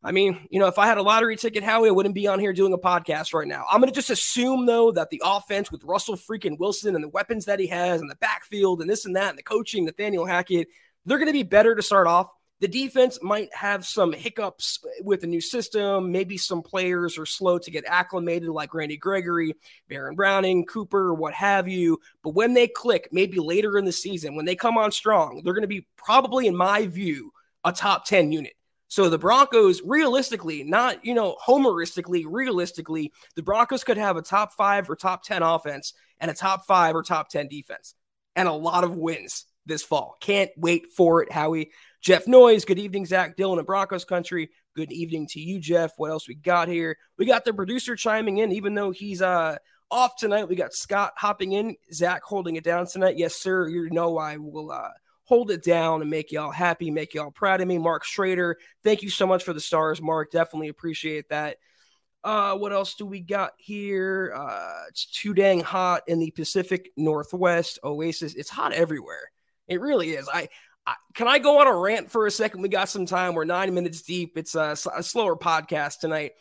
I 0.02 0.12
mean, 0.12 0.48
you 0.50 0.60
know, 0.60 0.68
if 0.68 0.80
I 0.80 0.88
had 0.88 0.98
a 0.98 1.04
lottery 1.04 1.36
ticket, 1.36 1.64
Howie, 1.64 1.90
I 1.90 1.92
wouldn't 1.92 2.16
be 2.16 2.28
on 2.28 2.40
here 2.40 2.52
doing 2.52 2.74
a 2.74 2.80
podcast 2.80 3.34
right 3.34 3.48
now. 3.48 3.66
I'm 3.70 3.80
going 3.80 3.92
to 3.92 3.96
just 3.96 4.10
assume, 4.10 4.66
though, 4.66 4.92
that 4.94 5.12
the 5.12 5.22
offense 5.24 5.72
with 5.72 5.84
Russell 5.84 6.16
freaking 6.16 6.58
Wilson 6.58 6.96
and 6.96 7.04
the 7.04 7.10
weapons 7.10 7.46
that 7.46 7.60
he 7.60 7.68
has 7.68 8.02
and 8.02 8.10
the 8.10 8.16
backfield 8.16 8.82
and 8.82 8.90
this 8.90 9.06
and 9.06 9.16
that 9.16 9.30
and 9.30 9.38
the 9.38 9.44
coaching, 9.44 9.86
Nathaniel 9.86 10.26
Hackett– 10.26 10.68
they're 11.06 11.18
going 11.18 11.28
to 11.28 11.34
be 11.34 11.44
better 11.44 11.76
to 11.76 11.82
start 11.82 12.08
off. 12.08 12.30
The 12.62 12.68
defense 12.68 13.20
might 13.22 13.54
have 13.56 13.86
some 13.86 14.12
hiccups 14.12 14.80
with 15.02 15.22
the 15.22 15.28
new 15.28 15.40
system. 15.40 16.12
Maybe 16.12 16.38
some 16.38 16.62
players 16.62 17.18
are 17.18 17.26
slow 17.26 17.58
to 17.58 17.72
get 17.72 17.86
acclimated, 17.88 18.50
like 18.50 18.74
Randy 18.74 18.98
Gregory, 18.98 19.54
Baron 19.88 20.16
Browning, 20.16 20.66
Cooper, 20.66 21.14
what 21.14 21.34
have 21.34 21.70
you. 21.70 22.00
But 22.22 22.32
when 22.32 22.54
they 22.54 22.68
click, 22.68 23.10
maybe 23.14 23.40
later 23.40 23.78
in 23.78 23.86
the 23.86 23.94
season, 23.94 24.36
when 24.36 24.46
they 24.46 24.56
come 24.56 24.78
on 24.78 24.92
strong, 24.92 25.42
they're 25.44 25.54
going 25.54 25.62
to 25.62 25.68
be 25.68 25.88
probably, 25.96 26.48
in 26.48 26.56
my 26.56 26.86
view, 26.88 27.32
a 27.64 27.72
top 27.72 28.06
10 28.06 28.34
unit. 28.34 28.54
So 28.90 29.08
the 29.08 29.20
Broncos, 29.20 29.82
realistically, 29.86 30.64
not, 30.64 31.06
you 31.06 31.14
know, 31.14 31.38
homeristically, 31.46 32.26
realistically, 32.28 33.14
the 33.36 33.44
Broncos 33.44 33.86
could 33.86 33.98
have 33.98 34.18
a 34.18 34.22
top 34.22 34.52
five 34.52 34.90
or 34.90 34.96
top 34.98 35.24
10 35.24 35.44
offense 35.44 35.94
and 36.20 36.30
a 36.30 36.34
top 36.34 36.66
five 36.66 36.96
or 36.96 37.04
top 37.04 37.30
10 37.30 37.48
defense 37.48 37.94
and 38.36 38.48
a 38.48 38.54
lot 38.54 38.84
of 38.84 38.98
wins 38.98 39.46
this 39.70 39.84
fall. 39.84 40.18
Can't 40.20 40.52
wait 40.58 40.88
for 40.88 41.24
it, 41.24 41.32
Howie. 41.32 41.72
Jeff 42.02 42.28
Noyes, 42.28 42.66
good 42.66 42.80
evening, 42.80 43.06
Zach 43.06 43.38
Dylan 43.38 43.58
and 43.58 43.68
Broncos 43.68 44.06
country. 44.06 44.50
Good 44.76 44.92
evening 44.92 45.28
to 45.28 45.40
you, 45.40 45.60
Jeff. 45.60 45.92
What 45.98 46.12
else 46.12 46.28
we 46.28 46.36
got 46.36 46.68
here? 46.68 46.98
We 47.18 47.26
got 47.26 47.46
the 47.46 47.54
producer 47.54 47.96
chiming 47.96 48.38
in, 48.38 48.52
even 48.52 48.74
though 48.74 48.92
he's 48.92 49.22
uh 49.22 49.58
off 49.92 50.16
tonight. 50.18 50.48
We 50.48 50.56
got 50.56 50.74
Scott 50.74 51.14
hopping 51.16 51.54
in, 51.54 51.76
Zach 51.94 52.24
holding 52.24 52.56
it 52.56 52.64
down 52.64 52.86
tonight. 52.86 53.18
Yes, 53.18 53.36
sir. 53.36 53.68
You 53.68 53.90
know 53.90 54.18
I 54.18 54.38
will 54.38 54.72
uh 54.72 54.90
hold 55.24 55.52
it 55.52 55.64
down 55.64 56.02
and 56.02 56.10
make 56.10 56.32
y'all 56.32 56.52
happy, 56.52 56.90
make 56.90 57.14
y'all 57.14 57.32
proud 57.32 57.62
of 57.62 57.68
me. 57.68 57.78
Mark 57.78 58.04
Schrader, 58.04 58.58
thank 58.84 59.04
you 59.04 59.10
so 59.10 59.28
much 59.28 59.44
for 59.44 59.54
the 59.54 59.60
stars, 59.60 60.02
Mark. 60.02 60.32
Definitely 60.32 60.70
appreciate 60.70 61.30
that. 61.30 61.58
Uh, 62.24 62.58
what 62.58 62.74
else 62.74 62.96
do 62.96 63.06
we 63.06 63.20
got 63.20 63.52
here? 63.58 64.34
Uh, 64.36 64.84
it's 64.90 65.06
too 65.06 65.34
dang 65.34 65.62
hot 65.62 66.04
in 66.08 66.20
the 66.20 66.32
Pacific 66.32 66.92
Northwest. 66.98 67.80
Oasis, 67.84 68.34
it's 68.36 68.50
hot 68.50 68.74
everywhere. 68.74 69.32
It 69.70 69.82
really 69.82 70.12
is. 70.12 70.28
I 70.28 70.50
can 71.14 71.28
I 71.28 71.40
go 71.40 71.60
on 71.60 71.68
a 71.68 71.76
rant 71.76 72.12
for 72.12 72.26
a 72.26 72.32
second? 72.32 72.62
We 72.62 72.70
got 72.70 72.90
some 72.90 73.06
time. 73.06 73.36
We're 73.36 73.46
nine 73.46 73.74
minutes 73.74 74.02
deep. 74.02 74.38
It's 74.38 74.56
a, 74.56 74.76
a 74.96 75.04
slower 75.04 75.36
podcast 75.36 76.00
tonight. 76.00 76.32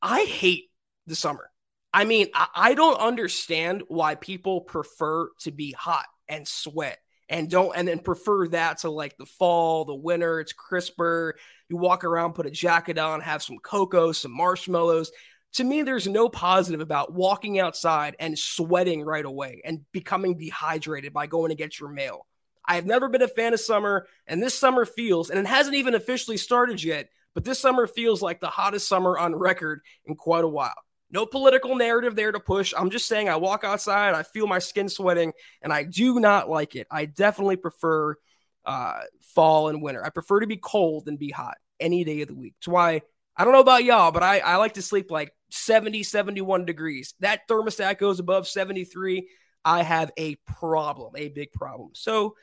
I 0.00 0.22
hate 0.24 0.70
the 1.06 1.16
summer. 1.16 1.50
I 1.92 2.04
mean, 2.04 2.28
I, 2.34 2.46
I 2.54 2.74
don't 2.74 2.98
understand 2.98 3.82
why 3.88 4.14
people 4.14 4.60
prefer 4.60 5.30
to 5.40 5.50
be 5.50 5.72
hot 5.72 6.04
and 6.28 6.46
sweat 6.46 6.98
and 7.28 7.50
don't 7.50 7.76
and 7.76 7.88
then 7.88 7.98
prefer 7.98 8.46
that 8.48 8.78
to 8.78 8.90
like 8.90 9.16
the 9.16 9.26
fall, 9.26 9.84
the 9.84 9.94
winter. 9.94 10.40
It's 10.40 10.52
crisper. 10.52 11.36
You 11.68 11.76
walk 11.76 12.04
around, 12.04 12.34
put 12.34 12.46
a 12.46 12.50
jacket 12.50 12.98
on, 12.98 13.20
have 13.20 13.42
some 13.42 13.58
cocoa, 13.58 14.12
some 14.12 14.32
marshmallows. 14.32 15.10
To 15.54 15.64
me, 15.64 15.82
there's 15.82 16.06
no 16.06 16.28
positive 16.28 16.80
about 16.80 17.12
walking 17.12 17.58
outside 17.58 18.14
and 18.20 18.38
sweating 18.38 19.02
right 19.02 19.24
away 19.24 19.62
and 19.64 19.80
becoming 19.90 20.36
dehydrated 20.36 21.12
by 21.12 21.26
going 21.26 21.48
to 21.48 21.54
get 21.54 21.80
your 21.80 21.88
mail. 21.88 22.26
I 22.66 22.74
have 22.74 22.86
never 22.86 23.08
been 23.08 23.22
a 23.22 23.28
fan 23.28 23.54
of 23.54 23.60
summer, 23.60 24.06
and 24.26 24.42
this 24.42 24.58
summer 24.58 24.84
feels, 24.84 25.30
and 25.30 25.38
it 25.38 25.46
hasn't 25.46 25.76
even 25.76 25.94
officially 25.94 26.36
started 26.36 26.82
yet, 26.82 27.08
but 27.34 27.44
this 27.44 27.58
summer 27.60 27.86
feels 27.86 28.22
like 28.22 28.40
the 28.40 28.48
hottest 28.48 28.88
summer 28.88 29.18
on 29.18 29.34
record 29.34 29.80
in 30.04 30.16
quite 30.16 30.44
a 30.44 30.48
while. 30.48 30.74
No 31.10 31.26
political 31.26 31.76
narrative 31.76 32.16
there 32.16 32.32
to 32.32 32.40
push. 32.40 32.74
I'm 32.76 32.90
just 32.90 33.06
saying 33.06 33.28
I 33.28 33.36
walk 33.36 33.62
outside, 33.62 34.14
I 34.14 34.22
feel 34.22 34.46
my 34.46 34.58
skin 34.58 34.88
sweating, 34.88 35.32
and 35.62 35.72
I 35.72 35.84
do 35.84 36.18
not 36.18 36.48
like 36.48 36.74
it. 36.74 36.86
I 36.90 37.04
definitely 37.04 37.56
prefer 37.56 38.16
uh, 38.64 39.00
fall 39.20 39.68
and 39.68 39.80
winter. 39.80 40.04
I 40.04 40.10
prefer 40.10 40.40
to 40.40 40.46
be 40.46 40.56
cold 40.56 41.04
than 41.04 41.16
be 41.16 41.30
hot 41.30 41.56
any 41.78 42.04
day 42.04 42.22
of 42.22 42.28
the 42.28 42.34
week. 42.34 42.54
That's 42.58 42.68
why 42.68 43.02
I 43.36 43.44
don't 43.44 43.52
know 43.52 43.60
about 43.60 43.84
y'all, 43.84 44.10
but 44.10 44.22
I, 44.22 44.40
I 44.40 44.56
like 44.56 44.74
to 44.74 44.82
sleep 44.82 45.10
like 45.10 45.32
70, 45.50 46.02
71 46.02 46.64
degrees. 46.64 47.14
That 47.20 47.46
thermostat 47.48 47.98
goes 47.98 48.18
above 48.18 48.48
73. 48.48 49.28
I 49.64 49.82
have 49.82 50.10
a 50.16 50.36
problem, 50.46 51.14
a 51.16 51.28
big 51.28 51.52
problem. 51.52 51.90
So 51.94 52.36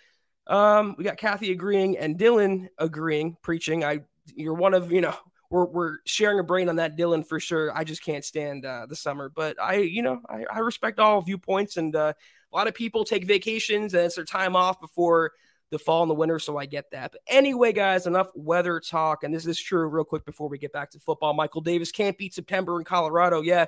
um, 0.47 0.95
we 0.97 1.03
got 1.03 1.17
Kathy 1.17 1.51
agreeing 1.51 1.97
and 1.97 2.17
Dylan 2.17 2.67
agreeing, 2.77 3.37
preaching. 3.41 3.83
I 3.83 4.01
you're 4.35 4.53
one 4.53 4.73
of, 4.73 4.91
you 4.91 5.01
know, 5.01 5.15
we're, 5.49 5.65
we're 5.65 5.97
sharing 6.05 6.39
a 6.39 6.43
brain 6.43 6.69
on 6.69 6.77
that 6.77 6.97
Dylan 6.97 7.25
for 7.25 7.39
sure. 7.39 7.75
I 7.75 7.83
just 7.83 8.03
can't 8.03 8.25
stand 8.25 8.65
uh, 8.65 8.85
the 8.87 8.95
summer, 8.95 9.29
but 9.29 9.61
I, 9.61 9.75
you 9.75 10.01
know, 10.01 10.21
I, 10.27 10.45
I 10.51 10.59
respect 10.59 10.99
all 10.99 11.21
viewpoints 11.21 11.77
and 11.77 11.95
uh, 11.95 12.13
a 12.51 12.55
lot 12.55 12.67
of 12.67 12.73
people 12.73 13.03
take 13.03 13.25
vacations 13.25 13.93
and 13.93 14.05
it's 14.05 14.15
their 14.15 14.25
time 14.25 14.55
off 14.55 14.79
before 14.79 15.31
the 15.69 15.79
fall 15.79 16.03
and 16.03 16.09
the 16.09 16.15
winter. 16.15 16.39
So 16.39 16.57
I 16.57 16.65
get 16.65 16.91
that. 16.91 17.11
But 17.11 17.21
anyway, 17.27 17.73
guys, 17.73 18.07
enough 18.07 18.29
weather 18.35 18.79
talk. 18.79 19.23
And 19.23 19.33
this 19.33 19.45
is 19.45 19.59
true 19.59 19.87
real 19.87 20.03
quick 20.03 20.25
before 20.25 20.49
we 20.49 20.57
get 20.57 20.71
back 20.71 20.91
to 20.91 20.99
football. 20.99 21.33
Michael 21.33 21.61
Davis 21.61 21.91
can't 21.91 22.17
beat 22.17 22.33
September 22.33 22.79
in 22.79 22.85
Colorado. 22.85 23.41
Yeah. 23.41 23.65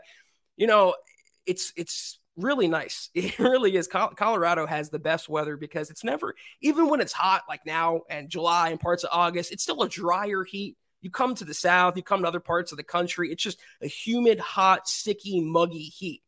You 0.57 0.67
know, 0.67 0.95
it's, 1.45 1.73
it's, 1.75 2.19
really 2.37 2.67
nice. 2.67 3.09
It 3.15 3.39
really 3.39 3.75
is. 3.75 3.87
Colorado 3.87 4.65
has 4.65 4.89
the 4.89 4.99
best 4.99 5.29
weather 5.29 5.57
because 5.57 5.89
it's 5.89 6.03
never, 6.03 6.35
even 6.61 6.89
when 6.89 7.01
it's 7.01 7.13
hot 7.13 7.43
like 7.49 7.65
now 7.65 8.01
and 8.09 8.29
July 8.29 8.69
and 8.69 8.79
parts 8.79 9.03
of 9.03 9.09
August, 9.11 9.51
it's 9.51 9.63
still 9.63 9.81
a 9.81 9.89
drier 9.89 10.43
heat. 10.43 10.77
You 11.01 11.11
come 11.11 11.35
to 11.35 11.45
the 11.45 11.53
south, 11.53 11.97
you 11.97 12.03
come 12.03 12.21
to 12.21 12.27
other 12.27 12.39
parts 12.39 12.71
of 12.71 12.77
the 12.77 12.83
country, 12.83 13.31
it's 13.31 13.43
just 13.43 13.59
a 13.81 13.87
humid, 13.87 14.39
hot, 14.39 14.87
sticky, 14.87 15.41
muggy 15.41 15.77
heat 15.77 16.23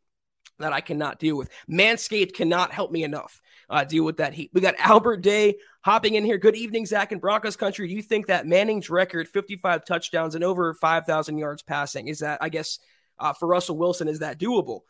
that 0.59 0.73
I 0.73 0.81
cannot 0.81 1.19
deal 1.19 1.37
with. 1.37 1.49
Manscaped 1.69 2.33
cannot 2.33 2.71
help 2.71 2.91
me 2.91 3.03
enough 3.03 3.41
uh, 3.69 3.83
deal 3.83 4.03
with 4.03 4.17
that 4.17 4.33
heat. 4.33 4.51
We 4.53 4.61
got 4.61 4.75
Albert 4.77 5.17
Day 5.17 5.57
hopping 5.81 6.15
in 6.15 6.25
here. 6.25 6.37
Good 6.37 6.55
evening, 6.55 6.85
Zach 6.85 7.11
and 7.11 7.21
Broncos 7.21 7.55
country. 7.55 7.91
You 7.91 8.01
think 8.01 8.27
that 8.27 8.47
Manning's 8.47 8.89
record, 8.89 9.27
55 9.27 9.85
touchdowns 9.85 10.35
and 10.35 10.43
over 10.43 10.73
5,000 10.73 11.37
yards 11.37 11.63
passing, 11.63 12.07
is 12.07 12.19
that, 12.19 12.39
I 12.41 12.49
guess, 12.49 12.79
uh, 13.19 13.33
for 13.33 13.47
Russell 13.47 13.77
Wilson, 13.77 14.07
is 14.07 14.19
that 14.19 14.39
doable? 14.39 14.81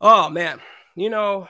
Oh, 0.00 0.28
man. 0.30 0.60
You 0.94 1.10
know, 1.10 1.48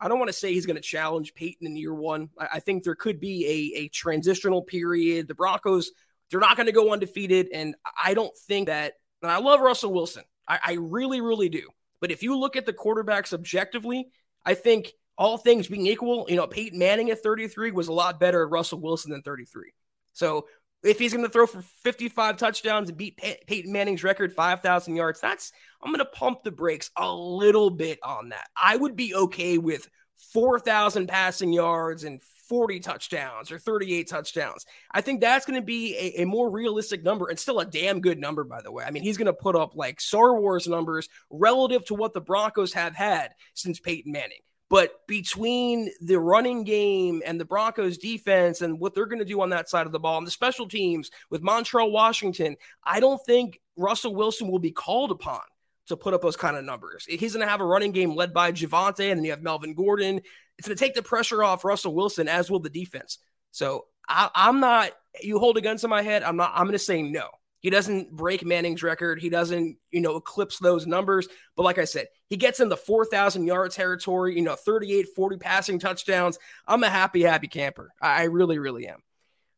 I 0.00 0.08
don't 0.08 0.18
want 0.18 0.28
to 0.28 0.32
say 0.32 0.52
he's 0.52 0.66
going 0.66 0.76
to 0.76 0.82
challenge 0.82 1.34
Peyton 1.34 1.66
in 1.66 1.76
year 1.76 1.94
one. 1.94 2.30
I, 2.38 2.48
I 2.54 2.60
think 2.60 2.84
there 2.84 2.94
could 2.94 3.20
be 3.20 3.46
a, 3.74 3.80
a 3.80 3.88
transitional 3.88 4.62
period. 4.62 5.28
The 5.28 5.34
Broncos 5.34 5.90
they're 6.30 6.40
not 6.40 6.56
going 6.56 6.66
to 6.66 6.72
go 6.72 6.92
undefeated. 6.92 7.48
And 7.52 7.74
I 8.02 8.14
don't 8.14 8.36
think 8.36 8.66
that, 8.66 8.94
and 9.22 9.30
I 9.30 9.38
love 9.38 9.60
Russell 9.60 9.92
Wilson. 9.92 10.24
I, 10.48 10.58
I 10.64 10.72
really, 10.74 11.20
really 11.20 11.48
do. 11.48 11.68
But 12.00 12.10
if 12.10 12.22
you 12.22 12.36
look 12.36 12.56
at 12.56 12.66
the 12.66 12.72
quarterbacks 12.72 13.32
objectively, 13.32 14.08
I 14.44 14.54
think 14.54 14.92
all 15.16 15.38
things 15.38 15.68
being 15.68 15.86
equal, 15.86 16.26
you 16.28 16.36
know, 16.36 16.46
Peyton 16.46 16.78
Manning 16.78 17.10
at 17.10 17.22
33 17.22 17.70
was 17.70 17.88
a 17.88 17.92
lot 17.92 18.20
better 18.20 18.42
at 18.42 18.50
Russell 18.50 18.80
Wilson 18.80 19.12
than 19.12 19.22
33. 19.22 19.72
So 20.12 20.46
if 20.86 20.98
he's 20.98 21.12
going 21.12 21.24
to 21.24 21.30
throw 21.30 21.46
for 21.46 21.62
55 21.62 22.36
touchdowns 22.36 22.88
and 22.88 22.98
beat 22.98 23.16
Pey- 23.16 23.40
Peyton 23.46 23.72
Manning's 23.72 24.04
record 24.04 24.32
5,000 24.32 24.96
yards, 24.96 25.20
that's 25.20 25.52
I'm 25.82 25.92
going 25.92 25.98
to 25.98 26.10
pump 26.10 26.42
the 26.42 26.50
brakes 26.50 26.90
a 26.96 27.12
little 27.12 27.70
bit 27.70 27.98
on 28.02 28.30
that. 28.30 28.48
I 28.60 28.76
would 28.76 28.96
be 28.96 29.14
okay 29.14 29.58
with 29.58 29.88
4,000 30.32 31.06
passing 31.06 31.52
yards 31.52 32.04
and 32.04 32.20
40 32.48 32.80
touchdowns 32.80 33.50
or 33.50 33.58
38 33.58 34.08
touchdowns. 34.08 34.66
I 34.92 35.00
think 35.00 35.20
that's 35.20 35.46
going 35.46 35.60
to 35.60 35.64
be 35.64 35.96
a, 35.96 36.22
a, 36.22 36.26
more 36.26 36.50
realistic 36.50 37.02
number 37.02 37.28
and 37.28 37.38
still 37.38 37.60
a 37.60 37.64
damn 37.64 38.00
good 38.00 38.18
number, 38.18 38.44
by 38.44 38.62
the 38.62 38.70
way. 38.70 38.84
I 38.84 38.90
mean, 38.90 39.02
he's 39.02 39.16
going 39.16 39.26
to 39.26 39.32
put 39.32 39.56
up 39.56 39.74
like 39.74 40.00
Star 40.00 40.38
Wars 40.40 40.68
numbers 40.68 41.08
relative 41.30 41.84
to 41.86 41.94
what 41.94 42.14
the 42.14 42.20
Broncos 42.20 42.72
have 42.72 42.94
had 42.94 43.32
since 43.54 43.80
Peyton 43.80 44.12
Manning. 44.12 44.38
But 44.68 45.06
between 45.06 45.90
the 46.00 46.18
running 46.18 46.64
game 46.64 47.22
and 47.24 47.40
the 47.40 47.44
Broncos 47.44 47.98
defense 47.98 48.62
and 48.62 48.80
what 48.80 48.94
they're 48.94 49.06
going 49.06 49.20
to 49.20 49.24
do 49.24 49.40
on 49.40 49.50
that 49.50 49.68
side 49.68 49.86
of 49.86 49.92
the 49.92 50.00
ball 50.00 50.18
and 50.18 50.26
the 50.26 50.32
special 50.32 50.66
teams 50.66 51.10
with 51.30 51.42
Montrell 51.42 51.92
Washington, 51.92 52.56
I 52.82 52.98
don't 52.98 53.24
think 53.24 53.60
Russell 53.76 54.14
Wilson 54.14 54.48
will 54.48 54.58
be 54.58 54.72
called 54.72 55.12
upon 55.12 55.40
to 55.86 55.96
put 55.96 56.14
up 56.14 56.22
those 56.22 56.36
kind 56.36 56.56
of 56.56 56.64
numbers. 56.64 57.06
He's 57.08 57.34
going 57.34 57.46
to 57.46 57.50
have 57.50 57.60
a 57.60 57.66
running 57.66 57.92
game 57.92 58.16
led 58.16 58.34
by 58.34 58.50
Javonte, 58.50 59.10
and 59.10 59.18
then 59.18 59.24
you 59.24 59.30
have 59.30 59.42
Melvin 59.42 59.74
Gordon. 59.74 60.20
It's 60.58 60.66
going 60.66 60.76
to 60.76 60.84
take 60.84 60.94
the 60.94 61.02
pressure 61.02 61.44
off 61.44 61.64
Russell 61.64 61.94
Wilson, 61.94 62.28
as 62.28 62.50
will 62.50 62.58
the 62.58 62.70
defense. 62.70 63.18
So 63.52 63.86
I, 64.08 64.30
am 64.34 64.60
not. 64.60 64.90
You 65.20 65.38
hold 65.38 65.58
a 65.58 65.60
gun 65.60 65.76
to 65.78 65.88
my 65.88 66.02
head. 66.02 66.22
I'm 66.22 66.36
not. 66.36 66.52
I'm 66.54 66.64
going 66.64 66.72
to 66.72 66.78
say 66.78 67.02
no. 67.02 67.28
He 67.60 67.70
doesn't 67.70 68.12
break 68.12 68.44
Manning's 68.44 68.82
record. 68.82 69.20
He 69.20 69.28
doesn't, 69.28 69.76
you 69.90 70.00
know, 70.00 70.16
eclipse 70.16 70.58
those 70.58 70.86
numbers. 70.86 71.26
But 71.56 71.64
like 71.64 71.78
I 71.78 71.84
said, 71.84 72.08
he 72.28 72.36
gets 72.36 72.60
in 72.60 72.68
the 72.68 72.76
4,000 72.76 73.46
yard 73.46 73.72
territory, 73.72 74.36
you 74.36 74.42
know, 74.42 74.54
38, 74.54 75.08
40 75.14 75.36
passing 75.38 75.78
touchdowns. 75.78 76.38
I'm 76.66 76.82
a 76.82 76.90
happy, 76.90 77.22
happy 77.22 77.48
camper. 77.48 77.92
I 78.00 78.24
really, 78.24 78.58
really 78.58 78.86
am. 78.86 79.00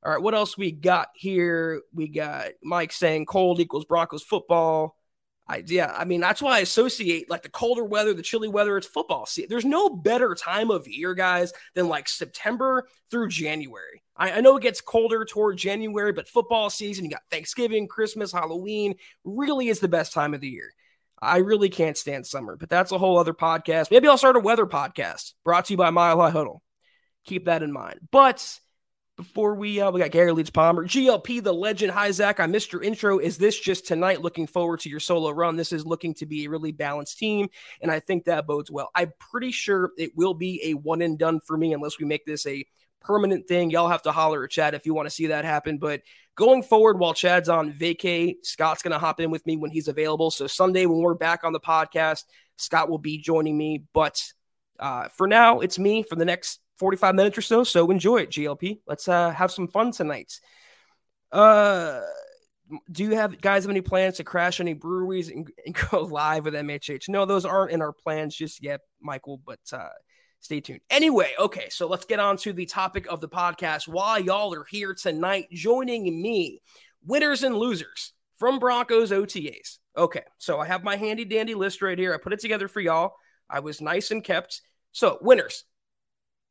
All 0.05 0.13
right, 0.13 0.23
what 0.23 0.35
else 0.35 0.57
we 0.57 0.71
got 0.71 1.09
here? 1.15 1.83
We 1.93 2.09
got 2.09 2.51
Mike 2.63 2.93
saying 2.93 3.27
cold 3.27 3.59
equals 3.61 3.85
Broncos 3.85 4.23
football. 4.23 4.97
I, 5.49 5.65
yeah, 5.67 5.93
I 5.97 6.05
mean 6.05 6.21
that's 6.21 6.43
why 6.43 6.59
I 6.59 6.61
associate 6.61 7.31
like 7.31 7.43
the 7.43 7.49
colder 7.49 7.83
weather, 7.83 8.15
the 8.15 8.23
chilly 8.23 8.49
weather. 8.49 8.77
It's 8.77 8.87
football. 8.87 9.27
See, 9.27 9.47
there's 9.47 9.65
no 9.65 9.89
better 9.89 10.35
time 10.35 10.71
of 10.71 10.87
year, 10.87 11.15
guys, 11.15 11.53
than 11.75 11.89
like 11.89 12.09
September 12.09 12.87
through 13.11 13.29
January. 13.29 14.03
I, 14.19 14.33
I 14.33 14.41
know 14.41 14.57
it 14.57 14.63
gets 14.63 14.81
colder 14.81 15.25
toward 15.25 15.57
January, 15.57 16.13
but 16.13 16.29
football 16.29 16.69
season, 16.69 17.05
you 17.05 17.11
got 17.11 17.23
Thanksgiving, 17.31 17.89
Christmas, 17.89 18.33
Halloween, 18.33 18.97
really 19.25 19.69
is 19.69 19.81
the 19.81 19.89
best 19.89 20.13
time 20.13 20.35
of 20.35 20.41
the 20.41 20.49
year. 20.49 20.73
I 21.21 21.39
really 21.39 21.69
can't 21.69 21.97
stand 21.97 22.27
summer, 22.27 22.57
but 22.57 22.69
that's 22.69 22.93
a 22.93 22.99
whole 22.99 23.19
other 23.19 23.35
podcast. 23.35 23.91
Maybe 23.91 24.09
I'll 24.09 24.19
start 24.19 24.37
a 24.37 24.41
weather 24.41 24.67
podcast 24.67 25.35
brought 25.45 25.67
to 25.67 25.73
you 25.73 25.77
by 25.77 25.91
Mile 25.91 26.21
High 26.21 26.31
Huddle. 26.31 26.63
Keep 27.25 27.47
that 27.47 27.63
in 27.63 27.73
mind. 27.73 28.01
But 28.11 28.59
before 29.17 29.57
we 29.57 29.81
uh, 29.81 29.91
we 29.91 30.01
got 30.01 30.13
Gary 30.13 30.31
Leeds 30.31 30.51
Palmer, 30.51 30.87
GLP, 30.87 31.43
the 31.43 31.53
legend. 31.53 31.91
Hi 31.91 32.13
Zach, 32.13 32.39
I 32.39 32.47
missed 32.47 32.73
your 32.73 32.85
intro. 32.85 33.19
Is 33.19 33.37
this 33.37 33.59
just 33.59 33.85
tonight? 33.87 34.23
Looking 34.23 34.47
forward 34.47 34.79
to 34.81 34.89
your 34.89 35.01
solo 35.01 35.31
run. 35.31 35.57
This 35.57 35.73
is 35.73 35.85
looking 35.85 36.15
to 36.15 36.27
be 36.27 36.45
a 36.45 36.51
really 36.51 36.71
balanced 36.71 37.19
team, 37.19 37.49
and 37.83 37.91
I 37.91 37.99
think 37.99 38.25
that 38.25 38.47
bodes 38.47 38.71
well. 38.71 38.91
I'm 38.95 39.13
pretty 39.19 39.51
sure 39.51 39.91
it 39.99 40.17
will 40.17 40.35
be 40.35 40.61
a 40.71 40.75
one 40.75 41.03
and 41.03 41.19
done 41.19 41.41
for 41.41 41.57
me 41.57 41.75
unless 41.75 41.99
we 41.99 42.07
make 42.07 42.25
this 42.27 42.47
a 42.47 42.65
permanent 43.01 43.49
thing. 43.49 43.71
Y'all 43.71 43.89
have 43.89 44.03
to 44.03 44.13
holler 44.13 44.45
at 44.45 44.51
Chad 44.51 44.75
if 44.75 44.87
you 44.87 44.95
want 44.95 45.07
to 45.07 45.15
see 45.15 45.29
that 45.29 45.45
happen. 45.45 45.79
But 45.79 46.03
going 46.37 46.63
forward, 46.63 46.99
while 46.99 47.15
Chad's 47.15 47.49
on 47.49 47.73
vacay, 47.73 48.37
Scott's 48.43 48.83
going 48.83 48.93
to 48.93 48.99
hop 48.99 49.21
in 49.21 49.31
with 49.31 49.45
me 49.47 49.57
when 49.57 49.71
he's 49.71 49.89
available. 49.89 50.31
So 50.31 50.47
Sunday 50.47 50.87
when 50.87 51.01
we're 51.01 51.15
back 51.15 51.45
on 51.45 51.53
the 51.53 51.61
podcast, 51.61 52.25
Scott 52.57 52.89
will 52.89 52.99
be 52.99 53.19
joining 53.19 53.57
me. 53.57 53.85
But 53.93 54.23
uh, 54.79 55.09
for 55.09 55.27
now, 55.27 55.61
it's 55.61 55.79
me 55.79 56.03
for 56.03 56.17
the 56.17 56.25
next 56.25 56.61
45 56.79 57.15
minutes 57.15 57.39
or 57.39 57.43
so. 57.43 57.65
So 57.65 57.91
enjoy 57.91 58.19
it, 58.19 58.31
GLP. 58.31 58.81
Let's 58.87 59.09
uh, 59.09 59.31
have 59.31 59.51
some 59.51 59.69
fun 59.69 59.93
tonight. 59.93 60.41
Uh, 61.31 62.01
do 62.91 63.03
you 63.03 63.17
have 63.17 63.41
guys 63.41 63.65
have 63.65 63.71
any 63.71 63.81
plans 63.81 64.17
to 64.17 64.25
crash 64.25 64.61
any 64.61 64.75
breweries 64.75 65.31
and, 65.31 65.51
and, 65.65 65.75
go 65.91 66.01
live 66.11 66.45
with 66.45 66.55
MHH? 66.55 67.09
No, 67.09 67.25
those 67.25 67.45
aren't 67.45 67.73
in 67.73 67.83
our 67.83 67.93
plans 67.93 68.35
just 68.35 68.63
yet, 68.63 68.81
Michael. 69.01 69.41
But 69.45 69.61
uh, 69.73 69.89
stay 70.41 70.61
tuned. 70.61 70.81
Anyway, 70.91 71.33
okay, 71.39 71.69
so 71.71 71.87
let's 71.87 72.05
get 72.05 72.21
on 72.21 72.37
to 72.39 72.53
the 72.53 72.67
topic 72.67 73.07
of 73.09 73.21
the 73.21 73.29
podcast. 73.29 73.89
Why 73.89 74.19
y'all 74.19 74.55
are 74.55 74.67
here 74.71 74.95
tonight, 74.95 75.49
joining 75.51 76.21
me, 76.21 76.63
winners 77.05 77.43
and 77.43 77.57
losers 77.57 78.13
from 78.37 78.59
Broncos 78.59 79.11
OTAs. 79.11 79.79
Okay, 79.97 80.25
so 80.39 80.61
I 80.61 80.67
have 80.67 80.85
my 80.85 80.97
handy 80.97 81.25
dandy 81.25 81.55
list 81.55 81.83
right 81.83 81.99
here. 81.99 82.15
I 82.15 82.19
put 82.19 82.33
it 82.33 82.41
together 82.41 82.69
for 82.69 82.81
y'all. 82.81 83.15
I 83.51 83.61
was 83.61 83.81
nice 83.81 84.11
and 84.11 84.23
kept. 84.23 84.63
So 84.93 85.19
winners, 85.21 85.65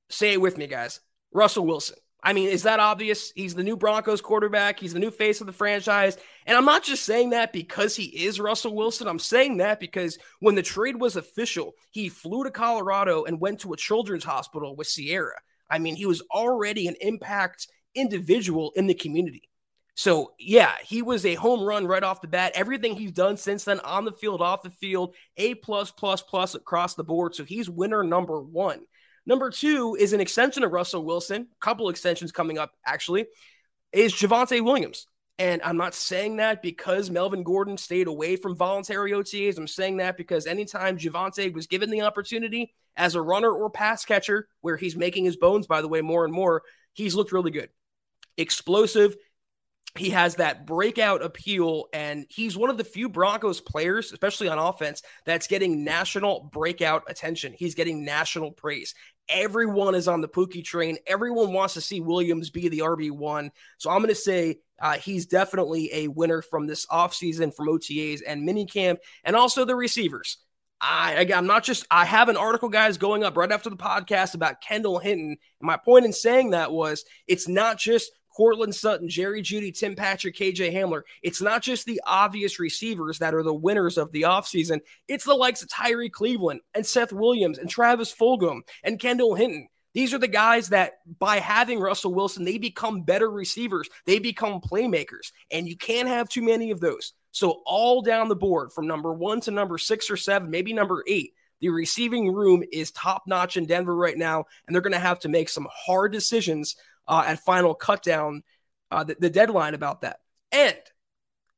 Say 0.10 0.34
it 0.34 0.41
with 0.41 0.58
me, 0.58 0.67
guys. 0.67 1.00
Russell 1.32 1.65
Wilson. 1.65 1.98
I 2.27 2.34
mean, 2.34 2.50
is 2.50 2.63
that 2.63 2.81
obvious? 2.81 3.31
He's 3.38 3.55
the 3.55 3.63
new 3.63 3.77
Broncos 3.77 4.19
quarterback. 4.19 4.81
He's 4.81 4.91
the 4.91 5.00
new 5.00 5.12
face 5.12 5.39
of 5.39 5.48
the 5.48 5.53
franchise. 5.53 6.17
And 6.46 6.57
I'm 6.57 6.65
not 6.65 6.84
just 6.84 7.05
saying 7.05 7.29
that 7.29 7.53
because 7.53 7.96
he 7.96 8.03
is 8.03 8.38
Russell 8.38 8.75
Wilson. 8.75 9.07
I'm 9.07 9.17
saying 9.17 9.57
that 9.57 9.79
because 9.79 10.19
when 10.41 10.55
the 10.55 10.62
trade 10.62 11.00
was 11.00 11.15
official, 11.15 11.75
he 11.89 12.10
flew 12.10 12.43
to 12.43 12.51
Colorado 12.51 13.24
and 13.24 13.39
went 13.39 13.62
to 13.62 13.72
a 13.72 13.77
children's 13.77 14.25
hospital 14.25 14.75
with 14.75 14.89
Ciara. 14.93 15.39
I 15.69 15.79
mean, 15.79 15.96
he 15.96 16.05
was 16.05 16.22
already 16.29 16.89
an 16.89 16.98
impact 17.00 17.69
individual 17.96 18.74
in 18.75 18.88
the 18.88 18.93
community. 18.93 19.50
So, 19.96 20.34
yeah, 20.38 20.74
he 20.84 21.01
was 21.01 21.25
a 21.25 21.36
home 21.36 21.63
run 21.63 21.88
right 21.88 22.03
off 22.03 22.19
the 22.19 22.27
bat. 22.27 22.51
Everything 22.55 22.98
he's 22.98 23.13
done 23.13 23.38
since 23.38 23.63
then 23.63 23.79
on 23.79 24.03
the 24.03 24.12
field, 24.12 24.41
off 24.41 24.63
the 24.63 24.69
field, 24.69 25.15
A 25.38 25.55
plus 25.55 25.91
plus 25.91 26.22
plus 26.24 26.55
across 26.55 26.96
the 26.96 27.05
board. 27.05 27.36
So 27.36 27.46
he's 27.46 27.69
winner 27.69 28.03
number 28.03 28.41
one. 28.41 28.81
Number 29.27 29.51
two 29.51 29.96
is 30.00 30.13
an 30.13 30.22
extension 30.22 30.63
of 30.63 30.72
Russell 30.72 31.03
Wilson, 31.03 31.41
a 31.51 31.65
couple 31.65 31.89
extensions 31.89 32.31
coming 32.31 32.57
up 32.57 32.72
actually, 32.86 33.25
is 33.91 34.13
Javonte 34.13 34.63
Williams. 34.63 35.05
And 35.38 35.62
I'm 35.62 35.77
not 35.77 35.93
saying 35.93 36.38
that 36.38 36.63
because 36.63 37.12
Melvin 37.12 37.43
Gordon 37.43 37.77
stayed 37.77 38.07
away 38.07 38.38
from 38.38 38.55
voluntary 38.55 39.12
OTAs. 39.12 39.57
I'm 39.57 39.67
saying 39.67 39.98
that 39.98 40.17
because 40.17 40.48
anytime 40.48 40.98
Javonte 40.98 41.53
was 41.53 41.67
given 41.67 41.91
the 41.91 42.01
opportunity 42.01 42.74
as 42.96 43.13
a 43.13 43.22
runner 43.22 43.51
or 43.51 43.69
pass 43.69 44.03
catcher, 44.03 44.48
where 44.62 44.77
he's 44.77 44.96
making 44.96 45.25
his 45.25 45.36
bones, 45.36 45.67
by 45.67 45.81
the 45.81 45.88
way, 45.88 46.01
more 46.01 46.25
and 46.25 46.34
more, 46.34 46.63
he's 46.93 47.13
looked 47.13 47.34
really 47.34 47.51
good. 47.51 47.69
Explosive, 48.38 49.15
he 49.96 50.10
has 50.10 50.36
that 50.36 50.65
breakout 50.65 51.24
appeal, 51.24 51.86
and 51.93 52.25
he's 52.29 52.57
one 52.57 52.72
of 52.72 52.77
the 52.77 52.84
few 52.84 53.07
Broncos 53.07 53.62
players, 53.62 54.12
especially 54.12 54.48
on 54.48 54.57
offense, 54.57 55.03
that's 55.25 55.48
getting 55.48 55.84
national 55.84 56.50
breakout 56.51 57.03
attention. 57.07 57.53
He's 57.53 57.75
getting 57.75 58.05
national 58.05 58.51
praise. 58.51 58.96
Everyone 59.29 59.96
is 59.96 60.07
on 60.07 60.22
the 60.22 60.27
Pookie 60.27 60.63
train. 60.63 60.98
Everyone 61.05 61.53
wants 61.53 61.74
to 61.74 61.81
see 61.81 62.00
Williams 62.00 62.50
be 62.50 62.69
the 62.69 62.79
RB1. 62.79 63.50
So 63.77 63.89
I'm 63.89 64.00
going 64.00 64.10
to 64.10 64.15
say 64.15 64.60
uh, 64.79 64.93
he's 64.93 65.25
definitely 65.25 65.89
a 65.93 66.07
winner 66.07 66.41
from 66.41 66.67
this 66.67 66.86
offseason 66.88 67.53
from 67.53 67.67
OTAs 67.67 68.22
and 68.25 68.48
minicamp, 68.48 68.98
and 69.24 69.36
also 69.36 69.65
the 69.65 69.75
receivers. 69.75 70.38
I, 70.79 71.27
I'm 71.34 71.48
not 71.48 71.63
just, 71.63 71.88
I 71.89 72.05
have 72.05 72.29
an 72.29 72.38
article, 72.38 72.69
guys, 72.69 73.00
going 73.00 73.24
up 73.24 73.36
right 73.36 73.51
after 73.51 73.69
the 73.69 73.77
podcast 73.77 74.36
about 74.36 74.62
Kendall 74.62 75.00
Hinton. 75.00 75.38
My 75.60 75.77
point 75.77 76.05
in 76.05 76.13
saying 76.13 76.51
that 76.51 76.72
was 76.72 77.03
it's 77.27 77.48
not 77.48 77.79
just 77.79 78.12
Courtland 78.38 78.75
Sutton, 78.75 79.10
Jerry 79.10 79.41
Jeudy, 79.41 79.75
Tim 79.75 79.96
Patrick, 79.96 80.36
KJ 80.36 80.72
Hamler. 80.72 81.01
It's 81.24 81.41
not 81.41 81.63
just 81.63 81.88
the 81.88 82.00
obvious 82.06 82.60
receivers 82.60 83.17
that 83.17 83.34
are 83.34 83.41
the 83.41 83.51
winners 83.51 83.98
of 83.98 84.12
the 84.12 84.22
offseason. 84.22 84.82
It's 85.08 85.25
the 85.25 85.34
likes 85.34 85.63
of 85.63 85.70
Tyrie 85.70 86.12
Cleveland 86.12 86.60
and 86.75 86.86
Seth 86.86 87.12
Williams 87.12 87.58
and 87.58 87.67
Travis 87.67 88.13
Fulgham 88.13 88.60
and 88.84 89.00
Kendall 89.00 89.34
Hinton. 89.34 89.67
These 89.96 90.13
are 90.13 90.20
the 90.20 90.27
guys 90.27 90.70
that, 90.70 91.00
by 91.17 91.39
having 91.39 91.79
Russell 91.79 92.13
Wilson, 92.13 92.44
they 92.44 92.60
become 92.60 93.01
better 93.01 93.27
receivers. 93.27 93.89
They 94.06 94.20
become 94.20 94.62
playmakers. 94.62 95.32
And 95.50 95.67
you 95.67 95.75
can't 95.75 96.08
have 96.08 96.29
too 96.29 96.44
many 96.44 96.70
of 96.70 96.79
those. 96.79 97.13
So, 97.32 97.63
all 97.65 98.03
down 98.03 98.27
the 98.27 98.36
board 98.36 98.72
from 98.72 98.86
number 98.86 99.12
one 99.12 99.41
to 99.41 99.51
number 99.51 99.79
six 99.79 100.12
or 100.12 100.17
seven, 100.17 100.51
maybe 100.51 100.74
number 100.74 101.03
eight, 101.08 101.34
the 101.60 101.70
receiving 101.70 102.32
room 102.32 102.63
is 102.72 102.91
top 102.91 103.24
notch 103.25 103.58
in 103.58 103.65
Denver 103.65 103.96
right 103.96 104.15
now. 104.15 104.46
And 104.67 104.75
they're 104.75 104.82
going 104.84 104.94
to 104.94 105.00
have 105.00 105.22
to 105.22 105.29
make 105.29 105.50
some 105.50 105.67
hard 105.72 106.12
decisions 106.12 106.75
uh, 107.07 107.23
at 107.25 107.39
final 107.39 107.75
cutdown, 107.75 108.41
uh, 108.91 109.03
the, 109.03 109.15
the 109.19 109.29
deadline 109.29 109.73
about 109.73 110.01
that. 110.01 110.19
And 110.51 110.77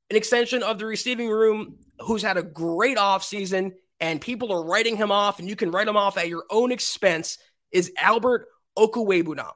an 0.09 0.17
extension 0.17 0.63
of 0.63 0.79
the 0.79 0.85
receiving 0.85 1.29
room 1.29 1.77
who's 1.99 2.21
had 2.21 2.37
a 2.37 2.43
great 2.43 2.97
offseason 2.97 3.73
and 3.99 4.21
people 4.21 4.51
are 4.53 4.63
writing 4.63 4.95
him 4.95 5.11
off, 5.11 5.39
and 5.39 5.49
you 5.49 5.55
can 5.55 5.71
write 5.71 5.87
him 5.87 5.97
off 5.97 6.17
at 6.17 6.29
your 6.29 6.45
own 6.49 6.71
expense, 6.71 7.37
is 7.71 7.91
Albert 7.97 8.47
Okwuegbunam. 8.77 9.51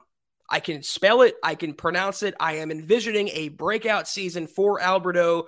I 0.48 0.60
can 0.60 0.82
spell 0.82 1.22
it, 1.22 1.34
I 1.42 1.54
can 1.54 1.72
pronounce 1.72 2.22
it. 2.22 2.34
I 2.38 2.56
am 2.56 2.70
envisioning 2.70 3.28
a 3.28 3.48
breakout 3.48 4.06
season 4.06 4.46
for 4.46 4.80
Alberto. 4.80 5.46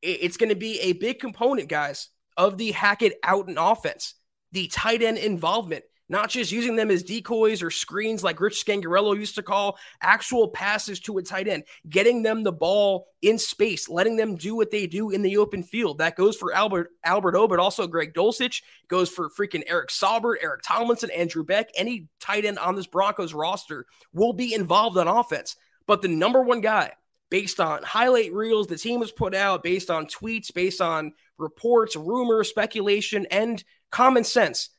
It's 0.00 0.38
going 0.38 0.48
to 0.48 0.56
be 0.56 0.80
a 0.80 0.94
big 0.94 1.18
component, 1.18 1.68
guys, 1.68 2.08
of 2.36 2.56
the 2.56 2.72
Hackett 2.72 3.18
out 3.22 3.48
and 3.48 3.58
offense, 3.58 4.14
the 4.52 4.68
tight 4.68 5.02
end 5.02 5.18
involvement 5.18 5.84
not 6.08 6.28
just 6.28 6.52
using 6.52 6.76
them 6.76 6.90
as 6.90 7.02
decoys 7.02 7.62
or 7.62 7.70
screens 7.70 8.22
like 8.22 8.40
Rich 8.40 8.64
Scangarello 8.64 9.16
used 9.16 9.36
to 9.36 9.42
call 9.42 9.78
actual 10.02 10.48
passes 10.48 11.00
to 11.00 11.16
a 11.18 11.22
tight 11.22 11.48
end, 11.48 11.64
getting 11.88 12.22
them 12.22 12.42
the 12.42 12.52
ball 12.52 13.06
in 13.22 13.38
space, 13.38 13.88
letting 13.88 14.16
them 14.16 14.36
do 14.36 14.54
what 14.54 14.70
they 14.70 14.86
do 14.86 15.10
in 15.10 15.22
the 15.22 15.38
open 15.38 15.62
field. 15.62 15.98
That 15.98 16.16
goes 16.16 16.36
for 16.36 16.52
Albert 16.52 16.90
Albert 17.04 17.36
O, 17.36 17.48
but 17.48 17.58
also 17.58 17.86
Greg 17.86 18.12
Dulcich. 18.12 18.62
It 18.62 18.88
goes 18.88 19.08
for 19.08 19.30
freaking 19.30 19.62
Eric 19.66 19.88
Saubert, 19.88 20.36
Eric 20.42 20.60
Tomlinson, 20.62 21.10
Andrew 21.10 21.44
Beck. 21.44 21.70
Any 21.74 22.08
tight 22.20 22.44
end 22.44 22.58
on 22.58 22.76
this 22.76 22.86
Broncos 22.86 23.32
roster 23.32 23.86
will 24.12 24.34
be 24.34 24.52
involved 24.52 24.98
on 24.98 25.08
offense. 25.08 25.56
But 25.86 26.02
the 26.02 26.08
number 26.08 26.42
one 26.42 26.60
guy, 26.60 26.92
based 27.30 27.60
on 27.60 27.82
highlight 27.82 28.32
reels 28.32 28.66
the 28.66 28.76
team 28.76 29.00
has 29.00 29.10
put 29.10 29.34
out, 29.34 29.62
based 29.62 29.90
on 29.90 30.06
tweets, 30.06 30.52
based 30.52 30.82
on 30.82 31.12
reports, 31.38 31.96
rumors, 31.96 32.48
speculation, 32.50 33.26
and 33.30 33.64
common 33.90 34.24
sense 34.24 34.70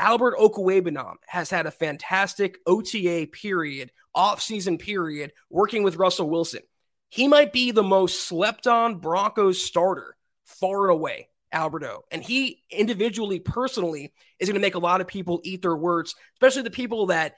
Albert 0.00 0.38
Okwuegbunam 0.38 1.16
has 1.26 1.50
had 1.50 1.66
a 1.66 1.70
fantastic 1.70 2.58
OTA 2.66 3.28
period, 3.30 3.92
off-season 4.14 4.78
period, 4.78 5.32
working 5.50 5.82
with 5.82 5.96
Russell 5.96 6.30
Wilson. 6.30 6.62
He 7.10 7.28
might 7.28 7.52
be 7.52 7.70
the 7.70 7.82
most 7.82 8.26
slept 8.26 8.66
on 8.66 8.96
Broncos 8.96 9.62
starter 9.62 10.16
far 10.46 10.84
and 10.84 10.92
away, 10.92 11.28
Alberto. 11.52 12.04
And 12.10 12.22
he 12.22 12.62
individually, 12.70 13.40
personally, 13.40 14.14
is 14.38 14.48
going 14.48 14.54
to 14.54 14.66
make 14.66 14.74
a 14.74 14.78
lot 14.78 15.02
of 15.02 15.06
people 15.06 15.42
eat 15.44 15.60
their 15.60 15.76
words, 15.76 16.14
especially 16.36 16.62
the 16.62 16.70
people 16.70 17.06
that 17.06 17.34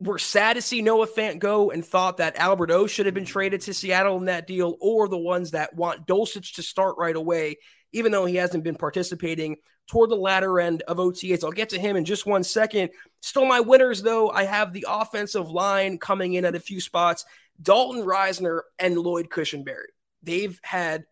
were 0.00 0.18
sad 0.18 0.54
to 0.54 0.62
see 0.62 0.80
Noah 0.80 1.06
Fant 1.06 1.38
go 1.38 1.70
and 1.70 1.84
thought 1.84 2.16
that 2.16 2.38
Alberto 2.38 2.86
should 2.86 3.06
have 3.06 3.14
been 3.14 3.26
traded 3.26 3.60
to 3.62 3.74
Seattle 3.74 4.16
in 4.16 4.24
that 4.24 4.46
deal, 4.46 4.76
or 4.80 5.06
the 5.06 5.18
ones 5.18 5.50
that 5.50 5.76
want 5.76 6.06
Dulcich 6.06 6.54
to 6.54 6.62
start 6.62 6.96
right 6.98 7.14
away 7.14 7.56
even 7.94 8.12
though 8.12 8.26
he 8.26 8.36
hasn't 8.36 8.64
been 8.64 8.74
participating 8.74 9.56
toward 9.86 10.10
the 10.10 10.16
latter 10.16 10.60
end 10.60 10.82
of 10.82 10.98
OTAs. 10.98 11.44
I'll 11.44 11.52
get 11.52 11.70
to 11.70 11.78
him 11.78 11.96
in 11.96 12.04
just 12.04 12.26
one 12.26 12.42
second. 12.42 12.90
Still, 13.20 13.46
my 13.46 13.60
winners, 13.60 14.02
though, 14.02 14.30
I 14.30 14.44
have 14.44 14.72
the 14.72 14.86
offensive 14.88 15.50
line 15.50 15.98
coming 15.98 16.34
in 16.34 16.44
at 16.44 16.54
a 16.54 16.60
few 16.60 16.80
spots 16.80 17.24
Dalton 17.62 18.02
Risner 18.02 18.62
and 18.78 18.98
Lloyd 18.98 19.30
Cushenberry. 19.30 19.92
They've 20.22 20.58
had 20.62 21.04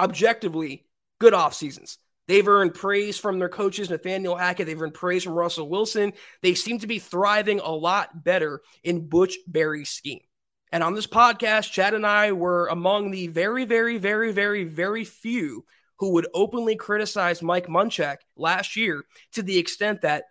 objectively 0.00 0.86
good 1.18 1.34
off 1.34 1.54
seasons. 1.54 1.98
They've 2.28 2.46
earned 2.46 2.74
praise 2.74 3.18
from 3.18 3.38
their 3.38 3.48
coaches, 3.48 3.90
Nathaniel 3.90 4.36
Hackett. 4.36 4.66
They've 4.66 4.80
earned 4.80 4.94
praise 4.94 5.24
from 5.24 5.34
Russell 5.34 5.68
Wilson. 5.68 6.14
They 6.40 6.54
seem 6.54 6.78
to 6.78 6.86
be 6.86 6.98
thriving 6.98 7.60
a 7.60 7.70
lot 7.70 8.24
better 8.24 8.62
in 8.82 9.08
Butch 9.08 9.36
Barry's 9.46 9.90
scheme. 9.90 10.20
And 10.70 10.82
on 10.82 10.94
this 10.94 11.06
podcast, 11.06 11.72
Chad 11.72 11.92
and 11.92 12.06
I 12.06 12.32
were 12.32 12.68
among 12.68 13.10
the 13.10 13.26
very, 13.26 13.66
very, 13.66 13.98
very, 13.98 14.32
very, 14.32 14.64
very 14.64 15.04
few 15.04 15.66
who 16.02 16.10
would 16.10 16.26
openly 16.34 16.74
criticize 16.74 17.42
Mike 17.42 17.68
Munchak 17.68 18.16
last 18.36 18.74
year 18.74 19.04
to 19.34 19.40
the 19.40 19.56
extent 19.56 20.00
that, 20.00 20.24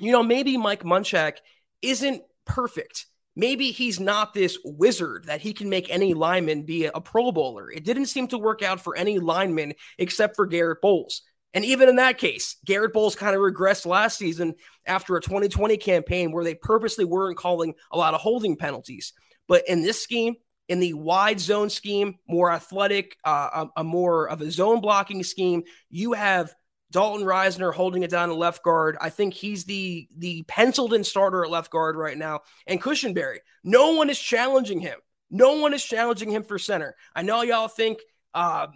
you 0.00 0.10
know, 0.10 0.22
maybe 0.22 0.56
Mike 0.56 0.84
Munchak 0.84 1.36
isn't 1.82 2.22
perfect. 2.46 3.04
Maybe 3.36 3.72
he's 3.72 4.00
not 4.00 4.32
this 4.32 4.56
wizard 4.64 5.26
that 5.26 5.42
he 5.42 5.52
can 5.52 5.68
make 5.68 5.90
any 5.90 6.14
lineman 6.14 6.62
be 6.62 6.86
a 6.86 6.98
Pro 6.98 7.30
Bowler. 7.30 7.70
It 7.70 7.84
didn't 7.84 8.06
seem 8.06 8.26
to 8.28 8.38
work 8.38 8.62
out 8.62 8.80
for 8.80 8.96
any 8.96 9.18
lineman 9.18 9.74
except 9.98 10.34
for 10.34 10.46
Garett 10.46 10.80
Bolles. 10.80 11.20
And 11.52 11.62
even 11.66 11.90
in 11.90 11.96
that 11.96 12.16
case, 12.16 12.56
Garett 12.64 12.94
Bolles 12.94 13.14
kind 13.14 13.36
of 13.36 13.42
regressed 13.42 13.84
last 13.84 14.16
season 14.16 14.54
after 14.86 15.14
a 15.16 15.20
2020 15.20 15.76
campaign 15.76 16.32
where 16.32 16.42
they 16.42 16.54
purposely 16.54 17.04
weren't 17.04 17.36
calling 17.36 17.74
a 17.90 17.98
lot 17.98 18.14
of 18.14 18.22
holding 18.22 18.56
penalties. 18.56 19.12
But 19.46 19.64
in 19.68 19.82
this 19.82 20.02
scheme, 20.02 20.36
in 20.72 20.80
the 20.80 20.94
wide 20.94 21.38
zone 21.38 21.68
scheme, 21.68 22.16
more 22.26 22.50
athletic, 22.50 23.18
uh, 23.24 23.66
a, 23.76 23.80
a, 23.80 23.84
more 23.84 24.26
of 24.26 24.40
a 24.40 24.50
zone 24.50 24.80
blocking 24.80 25.22
scheme. 25.22 25.64
You 25.90 26.14
have 26.14 26.54
Dalton 26.90 27.26
Risner 27.26 27.74
holding 27.74 28.04
it 28.04 28.10
down 28.10 28.30
to 28.30 28.34
left 28.34 28.62
guard. 28.62 28.96
I 28.98 29.10
think 29.10 29.34
he's 29.34 29.66
the 29.66 30.08
the 30.16 30.44
penciled 30.44 30.94
in 30.94 31.04
starter 31.04 31.44
at 31.44 31.50
left 31.50 31.70
guard 31.70 31.96
right 31.96 32.16
now. 32.16 32.40
And 32.66 32.80
Cushenberry, 32.80 33.40
no 33.62 33.92
one 33.92 34.08
is 34.08 34.18
challenging 34.18 34.80
him. 34.80 34.98
No 35.30 35.60
one 35.60 35.74
is 35.74 35.84
challenging 35.84 36.30
him 36.30 36.42
for 36.42 36.58
center. 36.58 36.96
I 37.14 37.20
know 37.20 37.42
y'all 37.42 37.68
think 37.68 37.98
uh, 38.32 38.68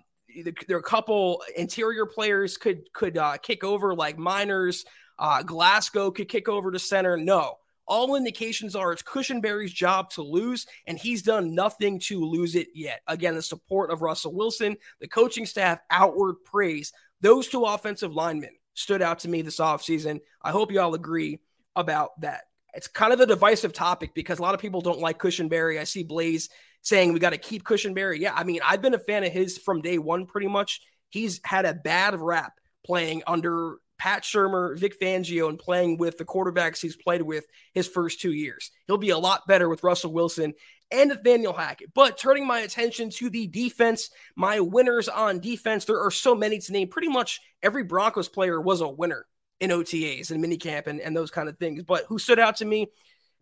there 0.68 0.76
are 0.76 0.80
a 0.80 0.82
couple 0.82 1.42
interior 1.56 2.04
players 2.04 2.58
could 2.58 2.92
could 2.92 3.16
uh, 3.16 3.38
kick 3.38 3.64
over 3.64 3.94
like 3.94 4.18
Meinerz. 4.18 4.84
Uh, 5.18 5.42
Glasgow 5.42 6.10
could 6.10 6.28
kick 6.28 6.46
over 6.46 6.70
to 6.70 6.78
center. 6.78 7.16
No, 7.16 7.56
all 7.86 8.16
indications 8.16 8.74
are 8.74 8.92
it's 8.92 9.02
Cushenberry's 9.02 9.72
job 9.72 10.10
to 10.10 10.22
lose, 10.22 10.66
and 10.86 10.98
he's 10.98 11.22
done 11.22 11.54
nothing 11.54 12.00
to 12.00 12.24
lose 12.24 12.54
it 12.54 12.68
yet. 12.74 13.00
Again, 13.06 13.34
the 13.34 13.42
support 13.42 13.90
of 13.90 14.02
Russell 14.02 14.34
Wilson, 14.34 14.76
the 15.00 15.08
coaching 15.08 15.46
staff, 15.46 15.80
outward 15.90 16.36
praise. 16.44 16.92
Those 17.20 17.48
two 17.48 17.64
offensive 17.64 18.12
linemen 18.12 18.50
stood 18.74 19.02
out 19.02 19.20
to 19.20 19.28
me 19.28 19.42
this 19.42 19.58
offseason. 19.60 20.20
I 20.42 20.50
hope 20.50 20.70
you 20.72 20.80
all 20.80 20.94
agree 20.94 21.40
about 21.74 22.20
that. 22.20 22.42
It's 22.74 22.88
kind 22.88 23.12
of 23.12 23.20
a 23.20 23.26
divisive 23.26 23.72
topic 23.72 24.14
because 24.14 24.38
a 24.38 24.42
lot 24.42 24.54
of 24.54 24.60
people 24.60 24.82
don't 24.82 25.00
like 25.00 25.18
Cushenberry. 25.18 25.80
I 25.80 25.84
see 25.84 26.02
Blaze 26.02 26.50
saying 26.82 27.12
we 27.12 27.20
got 27.20 27.30
to 27.30 27.38
keep 27.38 27.64
Cushenberry. 27.64 28.18
Yeah, 28.18 28.34
I 28.34 28.44
mean, 28.44 28.60
I've 28.62 28.82
been 28.82 28.94
a 28.94 28.98
fan 28.98 29.24
of 29.24 29.32
his 29.32 29.58
from 29.58 29.80
day 29.80 29.98
one 29.98 30.26
pretty 30.26 30.46
much. 30.46 30.82
He's 31.08 31.40
had 31.42 31.64
a 31.64 31.72
bad 31.72 32.20
rap 32.20 32.52
playing 32.84 33.22
under 33.26 33.76
Pat 33.98 34.22
Shurmur, 34.22 34.78
Vic 34.78 34.98
Fangio, 35.00 35.48
and 35.48 35.58
playing 35.58 35.98
with 35.98 36.18
the 36.18 36.24
quarterbacks 36.24 36.80
he's 36.80 36.96
played 36.96 37.22
with 37.22 37.46
his 37.74 37.88
first 37.88 38.20
two 38.20 38.32
years. 38.32 38.70
He'll 38.86 38.98
be 38.98 39.10
a 39.10 39.18
lot 39.18 39.46
better 39.46 39.68
with 39.68 39.82
Russell 39.82 40.12
Wilson 40.12 40.54
and 40.90 41.08
Nathaniel 41.08 41.52
Hackett. 41.52 41.92
But 41.94 42.18
turning 42.18 42.46
my 42.46 42.60
attention 42.60 43.10
to 43.10 43.30
the 43.30 43.46
defense, 43.46 44.10
my 44.36 44.60
winners 44.60 45.08
on 45.08 45.40
defense, 45.40 45.84
there 45.84 46.00
are 46.00 46.10
so 46.10 46.34
many 46.34 46.58
to 46.58 46.72
name. 46.72 46.88
Pretty 46.88 47.08
much 47.08 47.40
every 47.62 47.82
Broncos 47.82 48.28
player 48.28 48.60
was 48.60 48.80
a 48.80 48.88
winner 48.88 49.26
in 49.60 49.70
OTAs 49.70 50.30
and 50.30 50.44
minicamp 50.44 50.86
and, 50.86 51.00
and 51.00 51.16
those 51.16 51.30
kind 51.30 51.48
of 51.48 51.58
things. 51.58 51.82
But 51.82 52.04
who 52.08 52.18
stood 52.18 52.38
out 52.38 52.56
to 52.56 52.64
me? 52.64 52.88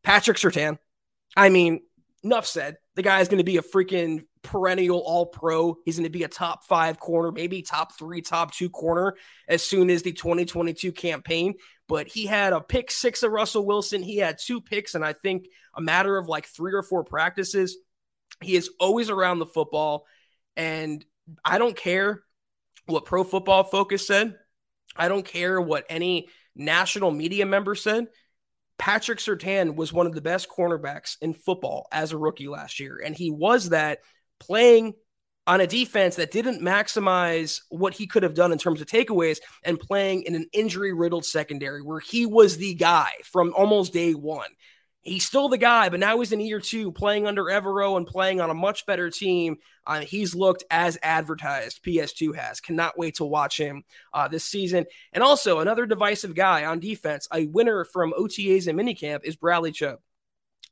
Patrick 0.02 0.36
Surtain. 0.36 0.78
I 1.36 1.48
mean, 1.48 1.80
enough 2.24 2.46
said. 2.46 2.76
The 2.96 3.02
guy 3.02 3.20
is 3.20 3.28
going 3.28 3.38
to 3.38 3.44
be 3.44 3.56
a 3.56 3.62
freaking 3.62 4.24
perennial 4.42 4.98
all 4.98 5.26
pro. 5.26 5.76
He's 5.84 5.96
going 5.96 6.04
to 6.04 6.10
be 6.10 6.22
a 6.22 6.28
top 6.28 6.64
five 6.64 6.98
corner, 6.98 7.32
maybe 7.32 7.62
top 7.62 7.96
three, 7.98 8.22
top 8.22 8.52
two 8.52 8.70
corner 8.70 9.16
as 9.48 9.62
soon 9.62 9.90
as 9.90 10.02
the 10.02 10.12
2022 10.12 10.92
campaign. 10.92 11.54
But 11.88 12.08
he 12.08 12.26
had 12.26 12.52
a 12.52 12.60
pick 12.60 12.90
six 12.90 13.22
of 13.22 13.32
Russell 13.32 13.66
Wilson. 13.66 14.02
He 14.02 14.16
had 14.16 14.38
two 14.38 14.60
picks, 14.60 14.94
and 14.94 15.04
I 15.04 15.12
think 15.12 15.46
a 15.74 15.80
matter 15.80 16.16
of 16.16 16.28
like 16.28 16.46
three 16.46 16.72
or 16.72 16.82
four 16.82 17.04
practices. 17.04 17.76
He 18.42 18.56
is 18.56 18.70
always 18.80 19.10
around 19.10 19.38
the 19.38 19.46
football. 19.46 20.06
And 20.56 21.04
I 21.44 21.58
don't 21.58 21.76
care 21.76 22.22
what 22.86 23.04
Pro 23.04 23.24
Football 23.24 23.64
Focus 23.64 24.06
said. 24.06 24.36
I 24.96 25.08
don't 25.08 25.24
care 25.24 25.60
what 25.60 25.84
any 25.88 26.28
national 26.54 27.10
media 27.10 27.46
member 27.46 27.74
said. 27.74 28.06
Patrick 28.78 29.18
Surtain 29.18 29.76
was 29.76 29.92
one 29.92 30.06
of 30.06 30.14
the 30.14 30.20
best 30.20 30.48
cornerbacks 30.48 31.16
in 31.20 31.32
football 31.32 31.86
as 31.92 32.12
a 32.12 32.18
rookie 32.18 32.48
last 32.48 32.80
year. 32.80 33.00
And 33.04 33.14
he 33.14 33.30
was 33.30 33.70
that 33.70 34.00
playing 34.40 34.94
on 35.46 35.60
a 35.60 35.66
defense 35.66 36.16
that 36.16 36.30
didn't 36.30 36.62
maximize 36.62 37.60
what 37.68 37.94
he 37.94 38.06
could 38.06 38.22
have 38.22 38.34
done 38.34 38.50
in 38.50 38.58
terms 38.58 38.80
of 38.80 38.86
takeaways 38.86 39.38
and 39.62 39.78
playing 39.78 40.22
in 40.22 40.34
an 40.34 40.46
injury 40.52 40.92
riddled 40.92 41.24
secondary 41.24 41.82
where 41.82 42.00
he 42.00 42.24
was 42.24 42.56
the 42.56 42.74
guy 42.74 43.10
from 43.24 43.52
almost 43.54 43.92
day 43.92 44.14
one 44.14 44.48
he's 45.04 45.26
still 45.26 45.48
the 45.48 45.58
guy, 45.58 45.90
but 45.90 46.00
now 46.00 46.18
he's 46.18 46.32
in 46.32 46.40
year 46.40 46.60
two 46.60 46.90
playing 46.90 47.26
under 47.26 47.44
Evero 47.44 47.96
and 47.96 48.06
playing 48.06 48.40
on 48.40 48.50
a 48.50 48.54
much 48.54 48.86
better 48.86 49.10
team. 49.10 49.56
Uh, 49.86 50.00
he's 50.00 50.34
looked 50.34 50.64
as 50.70 50.98
advertised. 51.02 51.84
PS2 51.84 52.34
has. 52.34 52.60
Cannot 52.60 52.98
wait 52.98 53.16
to 53.16 53.24
watch 53.24 53.58
him 53.58 53.84
uh, 54.12 54.28
this 54.28 54.44
season. 54.44 54.86
And 55.12 55.22
also, 55.22 55.60
another 55.60 55.86
divisive 55.86 56.34
guy 56.34 56.64
on 56.64 56.80
defense, 56.80 57.28
a 57.32 57.46
winner 57.46 57.84
from 57.84 58.14
OTAs 58.18 58.66
and 58.66 58.78
minicamp, 58.78 59.20
is 59.24 59.36
Bradley 59.36 59.72
Chubb. 59.72 59.98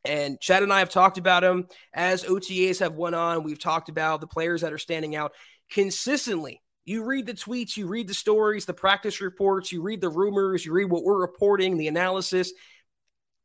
And 0.04 0.40
Chad 0.40 0.62
and 0.62 0.72
I 0.72 0.80
have 0.80 0.90
talked 0.90 1.18
about 1.18 1.44
him 1.44 1.68
as 1.92 2.24
OTAs 2.24 2.80
have 2.80 2.96
went 2.96 3.14
on. 3.14 3.44
We've 3.44 3.58
talked 3.58 3.88
about 3.88 4.20
the 4.20 4.26
players 4.26 4.62
that 4.62 4.72
are 4.72 4.78
standing 4.78 5.14
out 5.14 5.32
consistently. 5.70 6.60
You 6.84 7.04
read 7.04 7.26
the 7.26 7.34
tweets, 7.34 7.76
you 7.76 7.86
read 7.86 8.08
the 8.08 8.14
stories, 8.14 8.64
the 8.64 8.74
practice 8.74 9.20
reports, 9.20 9.70
you 9.70 9.82
read 9.82 10.00
the 10.00 10.08
rumors, 10.08 10.66
you 10.66 10.72
read 10.72 10.90
what 10.90 11.04
we're 11.04 11.20
reporting, 11.20 11.76
the 11.76 11.86
analysis 11.86 12.52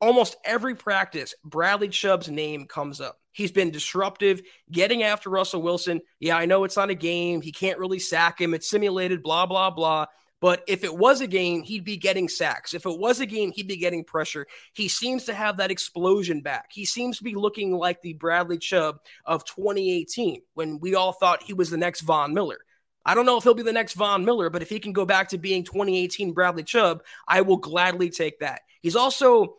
almost 0.02 0.38
every 0.46 0.76
practice, 0.76 1.34
Bradley 1.44 1.90
Chubb's 1.90 2.30
name 2.30 2.66
comes 2.66 3.02
up. 3.02 3.20
He's 3.32 3.52
been 3.52 3.72
disruptive, 3.72 4.42
getting 4.72 5.04
after 5.04 5.30
Russell 5.30 5.62
Wilson. 5.62 6.02
Yeah, 6.20 6.38
I 6.38 6.46
know 6.46 6.64
it's 6.64 6.78
not 6.78 6.90
a 6.90 6.96
game. 6.96 7.42
He 7.42 7.52
can't 7.52 7.80
really 7.80 8.00
sack 8.00 8.42
him. 8.42 8.54
It's 8.54 8.70
simulated, 8.70 9.22
blah, 9.22 9.46
blah, 9.46 9.70
blah. 9.70 10.08
But 10.40 10.64
if 10.68 10.84
it 10.84 10.96
was 10.96 11.22
a 11.22 11.28
game, 11.28 11.64
he'd 11.64 11.84
be 11.84 11.98
getting 11.98 12.30
sacks. 12.30 12.74
If 12.74 12.86
it 12.86 13.00
was 13.00 13.20
a 13.20 13.26
game, 13.26 13.52
he'd 13.52 13.68
be 13.68 13.78
getting 13.78 14.04
pressure. 14.04 14.46
He 14.74 14.88
seems 14.88 15.26
to 15.26 15.34
have 15.34 15.58
that 15.58 15.72
explosion 15.72 16.42
back. 16.42 16.68
He 16.72 16.86
seems 16.86 17.18
to 17.18 17.24
be 17.24 17.34
looking 17.34 17.76
like 17.76 18.02
the 18.02 18.14
Bradley 18.14 18.60
Chubb 18.60 19.00
of 19.26 19.46
2018 19.46 20.42
when 20.54 20.80
we 20.80 20.96
all 20.96 21.12
thought 21.12 21.44
he 21.44 21.54
was 21.54 21.70
the 21.70 21.78
next 21.78 22.02
Von 22.02 22.34
Miller. 22.34 22.60
I 23.04 23.16
don't 23.16 23.26
know 23.26 23.38
if 23.38 23.44
he'll 23.44 23.54
be 23.54 23.64
the 23.64 23.72
next 23.72 23.94
Von 23.94 24.26
Miller, 24.26 24.50
but 24.50 24.62
if 24.62 24.70
he 24.70 24.80
can 24.80 24.94
go 24.94 25.06
back 25.06 25.30
to 25.30 25.38
being 25.38 25.64
2018 25.64 26.34
Bradley 26.34 26.64
Chubb, 26.64 27.04
I 27.28 27.42
will 27.42 27.58
gladly 27.58 28.10
take 28.10 28.40
that. 28.40 28.62
He's 28.82 28.96
also 28.96 29.56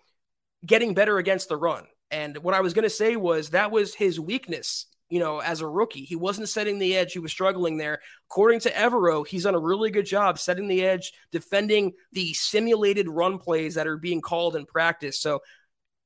getting 0.65 0.95
better 0.95 1.19
against 1.19 1.49
the 1.49 1.57
run. 1.57 1.85
And 2.11 2.39
what 2.39 2.55
I 2.55 2.61
was 2.61 2.75
going 2.75 2.85
to 2.85 2.91
say 2.91 3.17
was 3.17 3.51
that 3.51 3.71
was 3.71 3.95
his 3.95 4.19
weakness, 4.19 4.87
you 5.11 5.21
know, 5.21 5.41
as 5.41 5.61
a 5.61 5.69
rookie. 5.69 6.05
He 6.05 6.17
wasn't 6.17 6.49
setting 6.49 6.79
the 6.79 6.97
edge. 6.97 7.13
He 7.13 7.19
was 7.19 7.33
struggling 7.33 7.77
there. 7.77 8.01
According 8.31 8.61
to 8.61 8.71
Evero, 8.71 9.27
he's 9.27 9.45
done 9.45 9.55
a 9.55 9.61
really 9.61 9.91
good 9.91 10.07
job 10.07 10.39
setting 10.39 10.69
the 10.69 10.85
edge, 10.85 11.13
defending 11.33 11.93
the 12.13 12.33
simulated 12.35 13.09
run 13.09 13.39
plays 13.39 13.75
that 13.75 13.87
are 13.87 13.99
being 13.99 14.21
called 14.21 14.57
in 14.57 14.65
practice. 14.65 15.19
So 15.19 15.41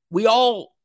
we 0.09 0.27
all 0.27 0.75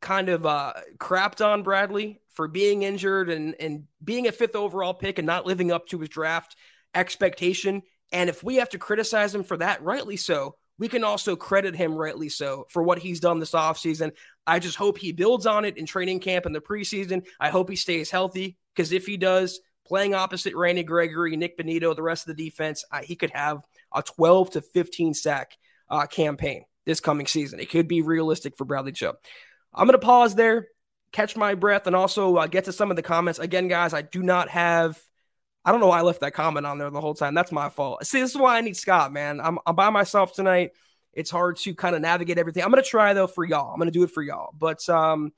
kind 0.00 0.28
of 0.28 0.46
uh, 0.46 0.72
crapped 0.98 1.44
on 1.44 1.62
Bradley 1.62 2.20
for 2.30 2.48
being 2.48 2.82
injured 2.82 3.28
and, 3.28 3.54
and 3.60 3.84
being 4.02 4.26
a 4.26 4.32
fifth 4.32 4.56
overall 4.56 4.94
pick 4.94 5.18
and 5.18 5.26
not 5.26 5.46
living 5.46 5.70
up 5.70 5.86
to 5.88 5.98
his 5.98 6.08
draft 6.08 6.56
expectation. 6.94 7.82
And 8.12 8.30
if 8.30 8.42
we 8.42 8.56
have 8.56 8.70
to 8.70 8.78
criticize 8.78 9.34
him 9.34 9.44
for 9.44 9.58
that, 9.58 9.82
rightly 9.82 10.16
so, 10.16 10.56
we 10.80 10.88
can 10.88 11.04
also 11.04 11.36
credit 11.36 11.76
him 11.76 11.94
rightly 11.94 12.30
so 12.30 12.66
for 12.70 12.82
what 12.82 12.98
he's 12.98 13.20
done 13.20 13.38
this 13.38 13.52
offseason. 13.52 14.12
I 14.46 14.58
just 14.58 14.76
hope 14.76 14.96
he 14.96 15.12
builds 15.12 15.46
on 15.46 15.66
it 15.66 15.76
in 15.76 15.84
training 15.84 16.20
camp 16.20 16.46
in 16.46 16.54
the 16.54 16.60
preseason. 16.60 17.26
I 17.38 17.50
hope 17.50 17.68
he 17.68 17.76
stays 17.76 18.10
healthy 18.10 18.56
because 18.74 18.90
if 18.90 19.06
he 19.06 19.18
does, 19.18 19.60
playing 19.86 20.14
opposite 20.14 20.54
Randy 20.54 20.82
Gregory, 20.82 21.36
Nik 21.36 21.58
Bonitto, 21.58 21.94
the 21.94 22.02
rest 22.02 22.26
of 22.26 22.34
the 22.34 22.44
defense, 22.44 22.84
uh, 22.90 23.02
he 23.02 23.14
could 23.14 23.30
have 23.30 23.62
a 23.94 24.02
12 24.02 24.52
to 24.52 24.62
15 24.62 25.12
sack 25.12 25.58
uh, 25.90 26.06
campaign 26.06 26.64
this 26.86 27.00
coming 27.00 27.26
season. 27.26 27.60
It 27.60 27.68
could 27.68 27.86
be 27.86 28.00
realistic 28.00 28.56
for 28.56 28.64
Bradley 28.64 28.92
Chubb. 28.92 29.16
I'm 29.74 29.86
going 29.86 30.00
to 30.00 30.04
pause 30.04 30.34
there, 30.34 30.68
catch 31.12 31.36
my 31.36 31.54
breath, 31.54 31.86
and 31.86 31.94
also 31.94 32.36
uh, 32.36 32.46
get 32.46 32.64
to 32.64 32.72
some 32.72 32.90
of 32.90 32.96
the 32.96 33.02
comments. 33.02 33.38
Again, 33.38 33.68
guys, 33.68 33.92
I 33.92 34.00
do 34.00 34.22
not 34.22 34.48
have 34.48 34.98
I 35.64 35.72
don't 35.72 35.80
know 35.80 35.88
why 35.88 35.98
I 35.98 36.02
left 36.02 36.20
that 36.20 36.32
comment 36.32 36.66
on 36.66 36.78
there 36.78 36.90
the 36.90 37.00
whole 37.00 37.14
time. 37.14 37.34
That's 37.34 37.52
my 37.52 37.68
fault. 37.68 38.04
See, 38.06 38.20
this 38.20 38.30
is 38.30 38.36
why 38.36 38.56
I 38.56 38.60
need 38.62 38.76
Scott, 38.76 39.12
man. 39.12 39.40
I'm, 39.40 39.58
I'm 39.66 39.74
by 39.74 39.90
myself 39.90 40.32
tonight. 40.32 40.70
It's 41.12 41.30
hard 41.30 41.56
to 41.58 41.74
kind 41.74 41.94
of 41.94 42.02
navigate 42.02 42.38
everything. 42.38 42.62
I'm 42.62 42.70
gonna 42.70 42.82
try 42.82 43.12
though 43.14 43.26
for 43.26 43.44
y'all. 43.44 43.72
I'm 43.72 43.78
gonna 43.78 43.90
do 43.90 44.04
it 44.04 44.10
for 44.10 44.22
y'all. 44.22 44.54
But 44.56 44.88
um, 44.88 45.32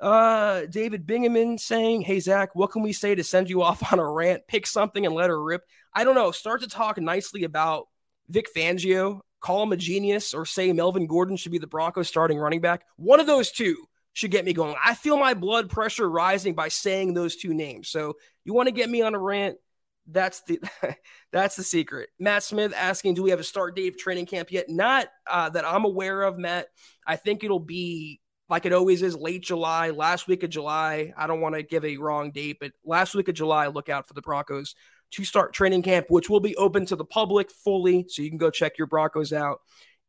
uh, 0.00 0.62
David 0.66 1.06
Bingaman 1.06 1.58
saying, 1.58 2.02
"Hey 2.02 2.20
Zach, 2.20 2.54
what 2.54 2.70
can 2.70 2.82
we 2.82 2.92
say 2.92 3.14
to 3.14 3.24
send 3.24 3.50
you 3.50 3.62
off 3.62 3.82
on 3.92 3.98
a 3.98 4.08
rant? 4.08 4.46
Pick 4.46 4.66
something 4.66 5.04
and 5.04 5.14
let 5.14 5.30
her 5.30 5.42
rip." 5.42 5.64
I 5.92 6.04
don't 6.04 6.14
know. 6.14 6.30
Start 6.30 6.62
to 6.62 6.68
talk 6.68 6.98
nicely 6.98 7.44
about 7.44 7.88
Vic 8.28 8.46
Fangio. 8.54 9.20
Call 9.40 9.64
him 9.64 9.72
a 9.72 9.76
genius, 9.76 10.34
or 10.34 10.46
say 10.46 10.72
Melvin 10.72 11.06
Gordon 11.06 11.36
should 11.36 11.52
be 11.52 11.58
the 11.58 11.66
Broncos 11.66 12.08
starting 12.08 12.38
running 12.38 12.60
back. 12.60 12.84
One 12.96 13.20
of 13.20 13.26
those 13.26 13.50
two 13.50 13.88
should 14.16 14.30
get 14.30 14.46
me 14.46 14.54
going. 14.54 14.74
I 14.82 14.94
feel 14.94 15.18
my 15.18 15.34
blood 15.34 15.68
pressure 15.68 16.08
rising 16.08 16.54
by 16.54 16.68
saying 16.68 17.12
those 17.12 17.36
two 17.36 17.52
names. 17.52 17.90
So 17.90 18.14
you 18.46 18.54
want 18.54 18.66
to 18.66 18.72
get 18.72 18.88
me 18.88 19.02
on 19.02 19.14
a 19.14 19.18
rant? 19.18 19.58
That's 20.06 20.40
the 20.44 20.58
that's 21.32 21.56
the 21.56 21.62
secret. 21.62 22.08
Matt 22.18 22.42
Smith 22.42 22.72
asking, 22.74 23.12
do 23.12 23.22
we 23.22 23.28
have 23.28 23.40
a 23.40 23.44
start 23.44 23.76
date 23.76 23.88
of 23.88 23.98
training 23.98 24.24
camp 24.24 24.50
yet? 24.50 24.70
Not 24.70 25.08
uh, 25.30 25.50
that 25.50 25.66
I'm 25.66 25.84
aware 25.84 26.22
of, 26.22 26.38
Matt. 26.38 26.68
I 27.06 27.16
think 27.16 27.44
it'll 27.44 27.60
be 27.60 28.22
like 28.48 28.64
it 28.64 28.72
always 28.72 29.02
is, 29.02 29.14
late 29.14 29.42
July, 29.42 29.90
last 29.90 30.28
week 30.28 30.42
of 30.44 30.48
July. 30.48 31.12
I 31.14 31.26
don't 31.26 31.42
want 31.42 31.54
to 31.54 31.62
give 31.62 31.84
a 31.84 31.98
wrong 31.98 32.30
date, 32.30 32.56
but 32.58 32.72
last 32.86 33.14
week 33.14 33.28
of 33.28 33.34
July, 33.34 33.66
look 33.66 33.90
out 33.90 34.08
for 34.08 34.14
the 34.14 34.22
Broncos 34.22 34.74
to 35.10 35.26
start 35.26 35.52
training 35.52 35.82
camp, 35.82 36.06
which 36.08 36.30
will 36.30 36.40
be 36.40 36.56
open 36.56 36.86
to 36.86 36.96
the 36.96 37.04
public 37.04 37.50
fully, 37.50 38.06
so 38.08 38.22
you 38.22 38.30
can 38.30 38.38
go 38.38 38.48
check 38.48 38.78
your 38.78 38.86
Broncos 38.86 39.34
out 39.34 39.60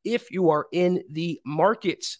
if 0.05 0.31
you 0.31 0.49
are 0.51 0.67
in 0.71 1.03
the 1.11 1.41
markets. 1.45 2.19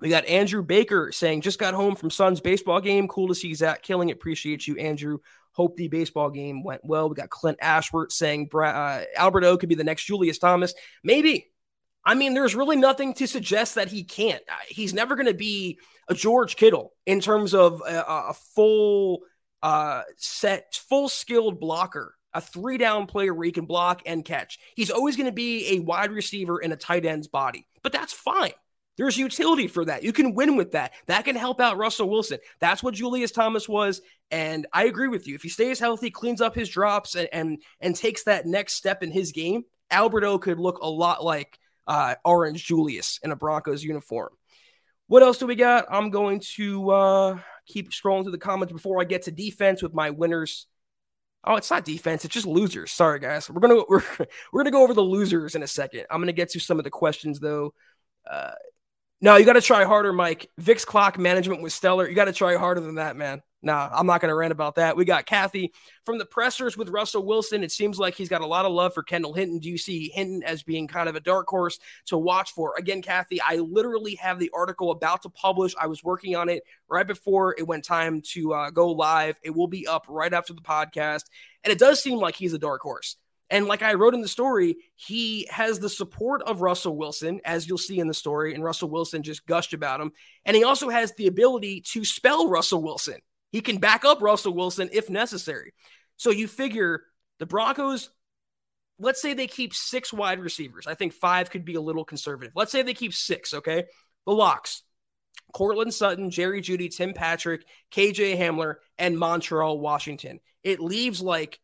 We 0.00 0.10
got 0.10 0.26
Andrew 0.26 0.62
Baker 0.62 1.10
saying, 1.10 1.40
just 1.40 1.58
got 1.58 1.74
home 1.74 1.96
from 1.96 2.10
Suns 2.10 2.40
baseball 2.40 2.80
game. 2.80 3.08
Cool 3.08 3.28
to 3.28 3.34
see 3.34 3.54
Zach 3.54 3.82
killing 3.82 4.10
it. 4.10 4.16
Appreciate 4.16 4.66
you, 4.66 4.76
Andrew. 4.76 5.18
Hope 5.52 5.76
the 5.76 5.88
baseball 5.88 6.28
game 6.28 6.62
went 6.62 6.82
well. 6.84 7.08
We 7.08 7.14
got 7.14 7.30
Clint 7.30 7.58
Ashworth 7.62 8.12
saying 8.12 8.50
uh, 8.54 9.04
Albert 9.16 9.44
O 9.44 9.56
could 9.56 9.70
be 9.70 9.74
the 9.74 9.84
next 9.84 10.04
Julius 10.04 10.38
Thomas. 10.38 10.74
Maybe. 11.02 11.50
I 12.04 12.14
mean, 12.14 12.34
there's 12.34 12.54
really 12.54 12.76
nothing 12.76 13.14
to 13.14 13.26
suggest 13.26 13.74
that 13.74 13.88
he 13.88 14.04
can't. 14.04 14.42
He's 14.68 14.94
never 14.94 15.16
going 15.16 15.26
to 15.26 15.34
be 15.34 15.80
a 16.08 16.14
George 16.14 16.56
Kittle 16.56 16.92
in 17.04 17.20
terms 17.20 17.52
of 17.52 17.80
a, 17.80 18.04
a 18.06 18.34
full 18.54 19.22
uh, 19.62 20.02
set, 20.16 20.78
full 20.88 21.08
skilled 21.08 21.58
blocker, 21.58 22.14
a 22.32 22.40
three 22.40 22.78
down 22.78 23.06
player 23.06 23.34
where 23.34 23.46
he 23.46 23.50
can 23.50 23.64
block 23.64 24.02
and 24.06 24.24
catch. 24.24 24.60
He's 24.76 24.90
always 24.90 25.16
going 25.16 25.26
to 25.26 25.32
be 25.32 25.76
a 25.76 25.80
wide 25.80 26.12
receiver 26.12 26.60
in 26.60 26.70
a 26.70 26.76
tight 26.76 27.06
end's 27.06 27.28
body, 27.28 27.66
but 27.82 27.92
that's 27.92 28.12
fine. 28.12 28.52
There's 28.96 29.18
utility 29.18 29.68
for 29.68 29.84
that. 29.84 30.02
You 30.02 30.12
can 30.12 30.34
win 30.34 30.56
with 30.56 30.72
that. 30.72 30.94
That 31.06 31.24
can 31.24 31.36
help 31.36 31.60
out 31.60 31.76
Russell 31.76 32.08
Wilson. 32.08 32.38
That's 32.60 32.82
what 32.82 32.94
Julius 32.94 33.30
Thomas 33.30 33.68
was. 33.68 34.00
And 34.30 34.66
I 34.72 34.86
agree 34.86 35.08
with 35.08 35.26
you. 35.26 35.34
If 35.34 35.42
he 35.42 35.48
stays 35.50 35.78
healthy, 35.78 36.10
cleans 36.10 36.40
up 36.40 36.54
his 36.54 36.68
drops, 36.68 37.14
and 37.14 37.28
and, 37.32 37.62
and 37.80 37.94
takes 37.94 38.24
that 38.24 38.46
next 38.46 38.74
step 38.74 39.02
in 39.02 39.10
his 39.10 39.32
game, 39.32 39.64
Alberto 39.90 40.38
could 40.38 40.58
look 40.58 40.78
a 40.78 40.88
lot 40.88 41.22
like 41.22 41.58
uh, 41.86 42.14
Orange 42.24 42.64
Julius 42.64 43.20
in 43.22 43.30
a 43.30 43.36
Broncos 43.36 43.84
uniform. 43.84 44.30
What 45.08 45.22
else 45.22 45.38
do 45.38 45.46
we 45.46 45.54
got? 45.54 45.86
I'm 45.88 46.10
going 46.10 46.40
to 46.54 46.90
uh, 46.90 47.38
keep 47.66 47.90
scrolling 47.90 48.22
through 48.22 48.32
the 48.32 48.38
comments 48.38 48.72
before 48.72 49.00
I 49.00 49.04
get 49.04 49.22
to 49.22 49.30
defense 49.30 49.82
with 49.82 49.94
my 49.94 50.10
winners. 50.10 50.66
Oh, 51.44 51.54
it's 51.54 51.70
not 51.70 51.84
defense; 51.84 52.24
it's 52.24 52.34
just 52.34 52.46
losers. 52.46 52.90
Sorry, 52.90 53.20
guys. 53.20 53.48
We're 53.48 53.60
gonna 53.60 53.84
we're, 53.88 54.02
we're 54.52 54.62
gonna 54.62 54.72
go 54.72 54.82
over 54.82 54.94
the 54.94 55.02
losers 55.02 55.54
in 55.54 55.62
a 55.62 55.68
second. 55.68 56.06
I'm 56.10 56.20
gonna 56.20 56.32
get 56.32 56.50
to 56.50 56.60
some 56.60 56.78
of 56.78 56.84
the 56.84 56.90
questions 56.90 57.38
though. 57.38 57.72
Uh, 58.28 58.52
no, 59.20 59.36
you 59.36 59.44
got 59.44 59.54
to 59.54 59.62
try 59.62 59.84
harder, 59.84 60.12
Mike. 60.12 60.50
Vic's 60.58 60.84
clock 60.84 61.18
management 61.18 61.62
was 61.62 61.72
stellar. 61.72 62.08
You 62.08 62.14
got 62.14 62.26
to 62.26 62.32
try 62.32 62.56
harder 62.56 62.80
than 62.80 62.96
that, 62.96 63.16
man. 63.16 63.42
Nah, 63.62 63.88
I'm 63.92 64.06
not 64.06 64.20
going 64.20 64.28
to 64.28 64.34
rant 64.34 64.52
about 64.52 64.76
that. 64.76 64.96
We 64.96 65.04
got 65.04 65.26
Kathy 65.26 65.72
from 66.04 66.18
the 66.18 66.26
pressers 66.26 66.76
with 66.76 66.90
Russell 66.90 67.24
Wilson. 67.24 67.64
It 67.64 67.72
seems 67.72 67.98
like 67.98 68.14
he's 68.14 68.28
got 68.28 68.42
a 68.42 68.46
lot 68.46 68.64
of 68.64 68.72
love 68.72 68.94
for 68.94 69.02
Kendall 69.02 69.32
Hinton. 69.32 69.58
Do 69.58 69.68
you 69.68 69.78
see 69.78 70.10
Hinton 70.10 70.42
as 70.44 70.62
being 70.62 70.86
kind 70.86 71.08
of 71.08 71.16
a 71.16 71.20
dark 71.20 71.48
horse 71.48 71.80
to 72.06 72.18
watch 72.18 72.52
for? 72.52 72.74
Again, 72.78 73.02
Kathy, 73.02 73.40
I 73.40 73.56
literally 73.56 74.14
have 74.16 74.38
the 74.38 74.52
article 74.54 74.92
about 74.92 75.22
to 75.22 75.30
publish. 75.30 75.74
I 75.80 75.86
was 75.86 76.04
working 76.04 76.36
on 76.36 76.48
it 76.48 76.62
right 76.88 77.06
before 77.06 77.56
it 77.58 77.66
went 77.66 77.84
time 77.84 78.22
to 78.32 78.52
uh, 78.52 78.70
go 78.70 78.92
live. 78.92 79.40
It 79.42 79.50
will 79.50 79.68
be 79.68 79.86
up 79.86 80.04
right 80.08 80.32
after 80.32 80.52
the 80.52 80.60
podcast. 80.60 81.24
And 81.64 81.72
it 81.72 81.78
does 81.78 82.00
seem 82.00 82.18
like 82.18 82.36
he's 82.36 82.52
a 82.52 82.58
dark 82.58 82.82
horse. 82.82 83.16
And 83.48 83.66
like 83.66 83.82
I 83.82 83.94
wrote 83.94 84.14
in 84.14 84.22
the 84.22 84.28
story, 84.28 84.76
he 84.96 85.46
has 85.50 85.78
the 85.78 85.88
support 85.88 86.42
of 86.42 86.62
Russell 86.62 86.96
Wilson, 86.96 87.40
as 87.44 87.68
you'll 87.68 87.78
see 87.78 88.00
in 88.00 88.08
the 88.08 88.14
story. 88.14 88.54
And 88.54 88.64
Russell 88.64 88.90
Wilson 88.90 89.22
just 89.22 89.46
gushed 89.46 89.72
about 89.72 90.00
him. 90.00 90.12
And 90.44 90.56
he 90.56 90.64
also 90.64 90.88
has 90.88 91.12
the 91.14 91.28
ability 91.28 91.82
to 91.92 92.04
spell 92.04 92.48
Russell 92.48 92.82
Wilson. 92.82 93.18
He 93.52 93.60
can 93.60 93.78
back 93.78 94.04
up 94.04 94.20
Russell 94.20 94.54
Wilson 94.54 94.88
if 94.92 95.08
necessary. 95.08 95.72
So 96.16 96.30
you 96.30 96.48
figure 96.48 97.02
the 97.38 97.46
Broncos, 97.46 98.10
let's 98.98 99.22
say 99.22 99.34
they 99.34 99.46
keep 99.46 99.74
six 99.74 100.12
wide 100.12 100.40
receivers. 100.40 100.86
I 100.86 100.94
think 100.94 101.12
five 101.12 101.50
could 101.50 101.64
be 101.64 101.74
a 101.74 101.80
little 101.80 102.04
conservative. 102.04 102.52
Let's 102.56 102.72
say 102.72 102.82
they 102.82 102.94
keep 102.94 103.14
six, 103.14 103.54
okay? 103.54 103.84
The 104.26 104.32
locks 104.32 104.82
Courtland 105.52 105.94
Sutton, 105.94 106.30
Jerry 106.30 106.60
Jeudy, 106.60 106.94
Tim 106.94 107.14
Patrick, 107.14 107.64
KJ 107.92 108.38
Hamler, 108.38 108.76
and 108.98 109.16
Montrell 109.16 109.78
Washington. 109.78 110.40
It 110.62 110.80
leaves 110.80 111.20
like 111.22 111.60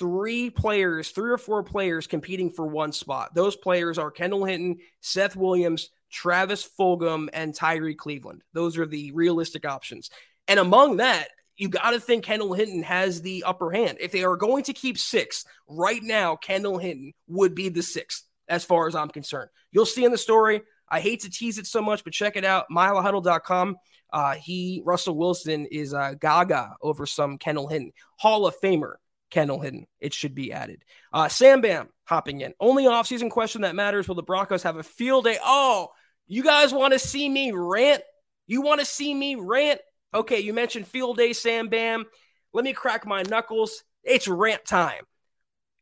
three 0.00 0.48
players, 0.48 1.10
three 1.10 1.30
or 1.30 1.36
four 1.36 1.62
players 1.62 2.06
competing 2.06 2.48
for 2.50 2.66
one 2.66 2.90
spot. 2.90 3.34
Those 3.34 3.54
players 3.54 3.98
are 3.98 4.10
Kendall 4.10 4.46
Hinton, 4.46 4.78
Seth 5.02 5.36
Williams, 5.36 5.90
Travis 6.10 6.66
Fulgham, 6.66 7.28
and 7.34 7.54
Tyrie 7.54 7.94
Cleveland. 7.94 8.42
Those 8.54 8.78
are 8.78 8.86
the 8.86 9.12
realistic 9.12 9.66
options. 9.66 10.10
And 10.48 10.58
among 10.58 10.96
that, 10.96 11.28
you 11.58 11.68
got 11.68 11.90
to 11.90 12.00
think 12.00 12.24
Kendall 12.24 12.54
Hinton 12.54 12.82
has 12.82 13.20
the 13.20 13.44
upper 13.46 13.70
hand. 13.70 13.98
If 14.00 14.10
they 14.10 14.24
are 14.24 14.36
going 14.36 14.64
to 14.64 14.72
keep 14.72 14.96
six 14.96 15.44
right 15.68 16.02
now, 16.02 16.34
Kendall 16.34 16.78
Hinton 16.78 17.12
would 17.28 17.54
be 17.54 17.68
the 17.68 17.82
sixth, 17.82 18.24
as 18.48 18.64
far 18.64 18.88
as 18.88 18.94
I'm 18.94 19.10
concerned. 19.10 19.50
You'll 19.70 19.84
see 19.84 20.06
in 20.06 20.12
the 20.12 20.18
story. 20.18 20.62
I 20.88 21.00
hate 21.00 21.20
to 21.20 21.30
tease 21.30 21.58
it 21.58 21.66
so 21.66 21.82
much, 21.82 22.04
but 22.04 22.14
check 22.14 22.36
it 22.36 22.44
out, 22.46 22.64
milehuddle.com. 22.72 23.76
Uh, 24.10 24.34
he, 24.36 24.82
Russell 24.86 25.14
Wilson, 25.14 25.66
is 25.66 25.92
uh, 25.92 26.14
gaga 26.18 26.74
over 26.80 27.04
some 27.04 27.36
Kendall 27.36 27.68
Hinton, 27.68 27.92
Hall 28.16 28.46
of 28.46 28.58
Famer 28.60 28.94
Kendall 29.30 29.60
Hidden. 29.60 29.86
It 30.00 30.12
should 30.12 30.34
be 30.34 30.52
added. 30.52 30.84
Uh, 31.12 31.28
Sam 31.28 31.60
Bam 31.60 31.88
hopping 32.04 32.40
in. 32.40 32.52
Only 32.60 32.84
offseason 32.84 33.30
question 33.30 33.62
that 33.62 33.74
matters 33.74 34.08
will 34.08 34.16
the 34.16 34.22
Broncos 34.22 34.62
have 34.64 34.76
a 34.76 34.82
field 34.82 35.24
day? 35.24 35.38
Oh, 35.44 35.88
you 36.26 36.42
guys 36.42 36.72
want 36.72 36.92
to 36.92 36.98
see 36.98 37.28
me 37.28 37.52
rant? 37.52 38.02
You 38.46 38.62
want 38.62 38.80
to 38.80 38.86
see 38.86 39.14
me 39.14 39.36
rant? 39.36 39.80
Okay, 40.12 40.40
you 40.40 40.52
mentioned 40.52 40.86
field 40.86 41.16
day, 41.16 41.32
Sam 41.32 41.68
Bam. 41.68 42.04
Let 42.52 42.64
me 42.64 42.72
crack 42.72 43.06
my 43.06 43.22
knuckles. 43.22 43.84
It's 44.02 44.26
rant 44.26 44.64
time. 44.64 45.04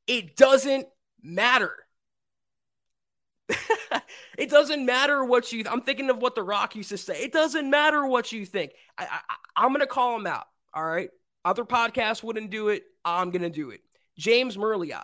It 0.07 0.37
doesn't 0.37 0.87
matter. 1.23 1.75
it 4.39 4.51
doesn't 4.51 4.85
matter 4.85 5.25
what 5.25 5.51
you. 5.53 5.65
I'm 5.71 5.81
thinking 5.81 6.11
of 6.11 6.19
what 6.19 6.35
The 6.35 6.43
Rock 6.43 6.77
used 6.77 6.91
to 6.91 6.99
say. 6.99 7.23
It 7.23 7.33
doesn't 7.33 7.69
matter 7.69 8.07
what 8.07 8.33
you 8.33 8.45
think. 8.45 8.73
I, 8.99 9.07
I, 9.07 9.35
I'm 9.57 9.69
going 9.69 9.81
to 9.81 9.87
call 9.87 10.17
him 10.17 10.27
out. 10.27 10.45
All 10.75 10.85
right. 10.85 11.11
Other 11.45 11.65
podcasts 11.65 12.23
wouldn't 12.23 12.51
do 12.51 12.69
it. 12.69 12.83
I'm 13.17 13.31
going 13.31 13.43
to 13.43 13.51
do 13.51 13.71
it. 13.71 13.81
James 14.17 14.57
Merlino 14.57 15.03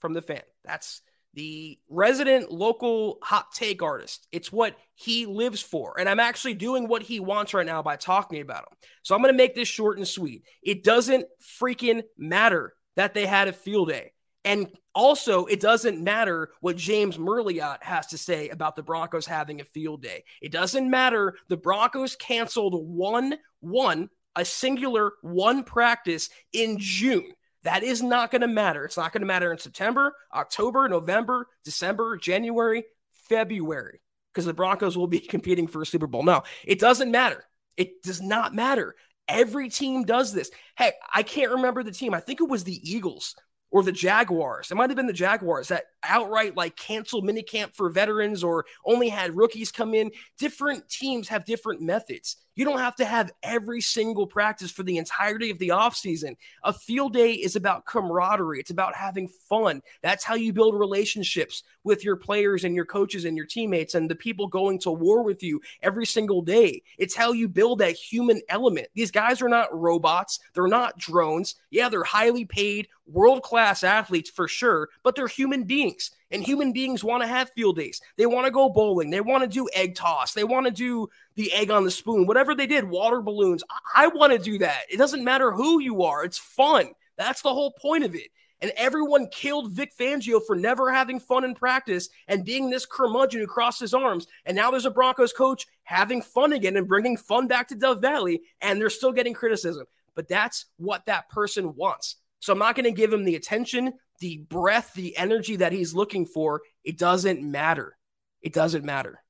from 0.00 0.12
The 0.12 0.22
Fan. 0.22 0.42
That's 0.64 1.02
the 1.34 1.78
resident 1.88 2.52
local 2.52 3.18
hot 3.22 3.52
take 3.54 3.82
artist. 3.82 4.26
It's 4.32 4.52
what 4.52 4.76
he 4.94 5.26
lives 5.26 5.62
for. 5.62 5.98
And 5.98 6.08
I'm 6.08 6.20
actually 6.20 6.54
doing 6.54 6.88
what 6.88 7.02
he 7.02 7.20
wants 7.20 7.54
right 7.54 7.66
now 7.66 7.82
by 7.82 7.96
talking 7.96 8.40
about 8.40 8.64
him. 8.64 8.76
So 9.02 9.14
I'm 9.14 9.22
going 9.22 9.32
to 9.32 9.38
make 9.38 9.54
this 9.54 9.68
short 9.68 9.96
and 9.96 10.06
sweet. 10.06 10.44
It 10.62 10.84
doesn't 10.84 11.24
freaking 11.60 12.02
matter 12.18 12.74
that 12.96 13.14
they 13.14 13.26
had 13.26 13.48
a 13.48 13.52
field 13.52 13.88
day. 13.88 14.12
And 14.44 14.68
also, 14.94 15.46
it 15.46 15.60
doesn't 15.60 16.02
matter 16.02 16.50
what 16.60 16.76
James 16.76 17.16
Merlino 17.16 17.80
has 17.82 18.08
to 18.08 18.18
say 18.18 18.48
about 18.48 18.76
the 18.76 18.82
Broncos 18.82 19.24
having 19.24 19.60
a 19.60 19.64
field 19.64 20.02
day. 20.02 20.24
It 20.42 20.52
doesn't 20.52 20.90
matter. 20.90 21.36
The 21.48 21.56
Broncos 21.56 22.16
canceled 22.16 22.74
one, 22.74 23.36
one, 23.60 24.10
a 24.36 24.44
singular 24.44 25.12
one 25.22 25.64
practice 25.64 26.30
in 26.52 26.78
June. 26.78 27.32
That 27.64 27.82
is 27.82 28.02
not 28.02 28.30
going 28.30 28.40
to 28.40 28.48
matter. 28.48 28.84
It's 28.84 28.96
not 28.96 29.12
going 29.12 29.20
to 29.20 29.26
matter 29.26 29.52
in 29.52 29.58
September, 29.58 30.14
October, 30.34 30.88
November, 30.88 31.46
December, 31.64 32.16
January, 32.16 32.84
February, 33.28 34.00
because 34.32 34.46
the 34.46 34.54
Broncos 34.54 34.96
will 34.96 35.06
be 35.06 35.20
competing 35.20 35.66
for 35.66 35.82
a 35.82 35.86
Super 35.86 36.06
Bowl. 36.06 36.22
No, 36.22 36.42
it 36.64 36.80
doesn't 36.80 37.10
matter. 37.10 37.44
It 37.76 38.02
does 38.02 38.20
not 38.20 38.54
matter. 38.54 38.94
Every 39.28 39.68
team 39.68 40.04
does 40.04 40.32
this. 40.32 40.50
Hey, 40.76 40.92
I 41.12 41.22
can't 41.22 41.52
remember 41.52 41.82
the 41.82 41.92
team. 41.92 42.12
I 42.12 42.20
think 42.20 42.40
it 42.40 42.48
was 42.48 42.64
the 42.64 42.80
Eagles 42.82 43.36
or 43.72 43.82
the 43.82 43.92
Jaguars. 43.92 44.70
It 44.70 44.74
might 44.74 44.90
have 44.90 44.96
been 44.96 45.06
the 45.06 45.12
Jaguars 45.12 45.68
that 45.68 45.84
outright 46.04 46.56
like 46.56 46.76
canceled 46.76 47.24
minicamp 47.24 47.74
for 47.74 47.88
veterans 47.88 48.44
or 48.44 48.66
only 48.84 49.08
had 49.08 49.34
rookies 49.34 49.72
come 49.72 49.94
in. 49.94 50.10
Different 50.38 50.88
teams 50.88 51.28
have 51.28 51.46
different 51.46 51.80
methods. 51.80 52.36
You 52.54 52.64
don't 52.64 52.78
have 52.78 52.96
to 52.96 53.04
have 53.04 53.32
every 53.42 53.80
single 53.80 54.26
practice 54.26 54.70
for 54.70 54.82
the 54.82 54.98
entirety 54.98 55.50
of 55.50 55.58
the 55.58 55.68
offseason. 55.68 56.36
A 56.64 56.72
field 56.72 57.14
day 57.14 57.32
is 57.32 57.56
about 57.56 57.86
camaraderie, 57.86 58.60
it's 58.60 58.70
about 58.70 58.94
having 58.94 59.28
fun. 59.28 59.82
That's 60.02 60.24
how 60.24 60.34
you 60.34 60.52
build 60.52 60.78
relationships 60.78 61.62
with 61.84 62.04
your 62.04 62.16
players 62.16 62.64
and 62.64 62.74
your 62.74 62.84
coaches 62.84 63.24
and 63.24 63.36
your 63.36 63.46
teammates 63.46 63.94
and 63.94 64.10
the 64.10 64.14
people 64.14 64.46
going 64.46 64.78
to 64.80 64.90
war 64.90 65.22
with 65.22 65.42
you 65.42 65.60
every 65.82 66.06
single 66.06 66.42
day. 66.42 66.82
It's 66.98 67.16
how 67.16 67.32
you 67.32 67.48
build 67.48 67.78
that 67.78 67.96
human 67.96 68.40
element. 68.48 68.88
These 68.94 69.10
guys 69.10 69.40
are 69.40 69.48
not 69.48 69.76
robots, 69.76 70.38
they're 70.54 70.66
not 70.66 70.98
drones. 70.98 71.56
Yeah, 71.70 71.88
they're 71.88 72.04
highly 72.04 72.44
paid, 72.44 72.88
world 73.06 73.42
class 73.42 73.82
athletes 73.82 74.30
for 74.30 74.46
sure, 74.46 74.88
but 75.02 75.14
they're 75.14 75.26
human 75.26 75.64
beings. 75.64 76.10
And 76.32 76.42
human 76.42 76.72
beings 76.72 77.04
want 77.04 77.22
to 77.22 77.28
have 77.28 77.50
field 77.50 77.76
days. 77.76 78.00
They 78.16 78.26
want 78.26 78.46
to 78.46 78.50
go 78.50 78.70
bowling. 78.70 79.10
They 79.10 79.20
want 79.20 79.42
to 79.42 79.48
do 79.48 79.68
egg 79.74 79.94
toss. 79.94 80.32
They 80.32 80.44
want 80.44 80.66
to 80.66 80.72
do 80.72 81.08
the 81.36 81.52
egg 81.52 81.70
on 81.70 81.84
the 81.84 81.90
spoon, 81.90 82.26
whatever 82.26 82.54
they 82.54 82.66
did, 82.66 82.88
water 82.88 83.20
balloons. 83.20 83.62
I, 83.70 84.04
I 84.04 84.06
want 84.08 84.32
to 84.32 84.38
do 84.38 84.58
that. 84.58 84.82
It 84.90 84.96
doesn't 84.96 85.24
matter 85.24 85.52
who 85.52 85.80
you 85.80 86.02
are, 86.02 86.24
it's 86.24 86.38
fun. 86.38 86.90
That's 87.16 87.42
the 87.42 87.54
whole 87.54 87.72
point 87.72 88.04
of 88.04 88.14
it. 88.14 88.30
And 88.62 88.72
everyone 88.76 89.26
killed 89.26 89.72
Vic 89.72 89.92
Fangio 89.98 90.40
for 90.46 90.54
never 90.54 90.92
having 90.92 91.18
fun 91.18 91.42
in 91.42 91.54
practice 91.54 92.08
and 92.28 92.44
being 92.44 92.70
this 92.70 92.86
curmudgeon 92.86 93.40
who 93.40 93.46
crossed 93.46 93.80
his 93.80 93.92
arms. 93.92 94.28
And 94.46 94.56
now 94.56 94.70
there's 94.70 94.86
a 94.86 94.90
Broncos 94.90 95.32
coach 95.32 95.66
having 95.82 96.22
fun 96.22 96.52
again 96.52 96.76
and 96.76 96.86
bringing 96.86 97.16
fun 97.16 97.48
back 97.48 97.68
to 97.68 97.74
Dove 97.74 98.00
Valley, 98.00 98.42
and 98.60 98.80
they're 98.80 98.88
still 98.88 99.12
getting 99.12 99.34
criticism. 99.34 99.86
But 100.14 100.28
that's 100.28 100.66
what 100.76 101.06
that 101.06 101.28
person 101.28 101.74
wants. 101.74 102.16
So 102.38 102.52
I'm 102.52 102.58
not 102.58 102.76
going 102.76 102.84
to 102.84 102.92
give 102.92 103.12
him 103.12 103.24
the 103.24 103.36
attention, 103.36 103.94
the 104.22 104.38
breath, 104.38 104.92
the 104.94 105.16
energy 105.16 105.56
that 105.56 105.72
he's 105.72 105.94
looking 105.94 106.26
for. 106.26 106.62
It 106.84 106.96
doesn't 106.96 107.42
matter. 107.42 107.98
It 108.40 108.52
doesn't 108.52 108.84
matter. 108.84 109.20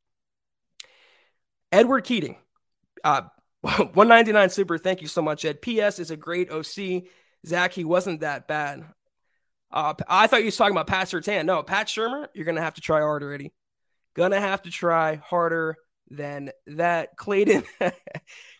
Edward 1.73 2.05
Keating, 2.05 2.37
uh, 3.03 3.23
199 3.63 4.51
super. 4.51 4.77
Thank 4.77 5.01
you 5.01 5.09
so 5.09 5.23
much, 5.23 5.45
Ed. 5.47 5.63
PS 5.63 5.99
is 5.99 6.11
a 6.11 6.17
great 6.17 6.51
OC. 6.51 7.05
Zach, 7.47 7.73
he 7.73 7.85
wasn't 7.85 8.21
that 8.21 8.47
bad. 8.47 8.85
Uh, 9.71 9.95
I 10.07 10.27
thought 10.27 10.41
you 10.41 10.47
was 10.47 10.57
talking 10.57 10.75
about 10.75 10.87
Pat 10.87 11.09
Surtain. 11.09 11.47
No, 11.47 11.63
Pat 11.63 11.87
Shurmur, 11.87 12.29
you're 12.35 12.45
gonna 12.45 12.61
have 12.61 12.75
to 12.75 12.83
try 12.83 13.01
harder, 13.01 13.33
Eddie. 13.33 13.53
Gonna 14.15 14.41
have 14.41 14.63
to 14.63 14.71
try 14.71 15.17
harder 15.17 15.77
than 16.11 16.51
that. 16.67 17.17
Clayton, 17.17 17.65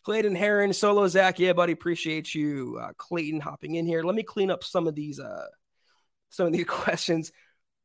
Clayton 0.05 0.35
Heron, 0.35 0.73
solo 0.73 1.07
Zach. 1.09 1.39
Yeah, 1.39 1.53
buddy, 1.53 1.75
appreciate 1.75 2.35
you, 2.35 2.79
uh, 2.81 2.93
Clayton, 2.97 3.41
hopping 3.41 3.75
in 3.75 3.85
here. 3.85 4.03
Let 4.03 4.15
me 4.15 4.23
clean 4.23 4.51
up 4.51 4.65
some 4.65 4.87
of 4.87 4.95
these, 4.95 5.21
uh, 5.21 5.47
some 6.33 6.49
of 6.49 6.53
these 6.53 6.65
questions. 6.69 7.31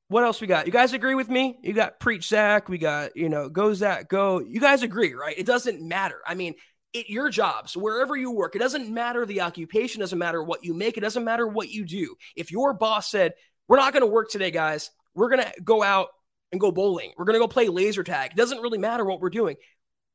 What 0.09 0.23
else 0.23 0.39
we 0.41 0.47
got? 0.47 0.65
You 0.65 0.71
guys 0.71 0.93
agree 0.93 1.15
with 1.15 1.29
me? 1.29 1.59
You 1.61 1.73
got 1.73 1.99
preach 1.99 2.29
Zach. 2.29 2.69
We 2.69 2.77
got 2.77 3.15
you 3.15 3.29
know 3.29 3.49
go 3.49 3.73
Zach 3.73 4.09
go. 4.09 4.39
You 4.39 4.59
guys 4.59 4.81
agree, 4.81 5.13
right? 5.13 5.37
It 5.37 5.45
doesn't 5.45 5.85
matter. 5.85 6.21
I 6.25 6.33
mean, 6.33 6.55
it 6.93 7.09
your 7.09 7.29
jobs 7.29 7.75
wherever 7.75 8.15
you 8.15 8.31
work. 8.31 8.55
It 8.55 8.59
doesn't 8.59 8.91
matter 8.91 9.25
the 9.25 9.41
occupation. 9.41 9.99
Doesn't 9.99 10.17
matter 10.17 10.41
what 10.41 10.63
you 10.63 10.73
make. 10.73 10.97
It 10.97 11.01
doesn't 11.01 11.25
matter 11.25 11.45
what 11.45 11.69
you 11.69 11.85
do. 11.85 12.15
If 12.35 12.51
your 12.51 12.73
boss 12.73 13.11
said 13.11 13.33
we're 13.67 13.77
not 13.77 13.91
going 13.91 14.01
to 14.01 14.07
work 14.07 14.29
today, 14.29 14.49
guys, 14.49 14.89
we're 15.13 15.29
going 15.29 15.43
to 15.43 15.61
go 15.61 15.83
out 15.83 16.07
and 16.53 16.61
go 16.61 16.71
bowling. 16.71 17.11
We're 17.17 17.25
going 17.25 17.35
to 17.35 17.39
go 17.39 17.47
play 17.49 17.67
laser 17.67 18.03
tag. 18.03 18.31
It 18.31 18.37
doesn't 18.37 18.61
really 18.61 18.77
matter 18.77 19.03
what 19.03 19.19
we're 19.19 19.29
doing 19.29 19.57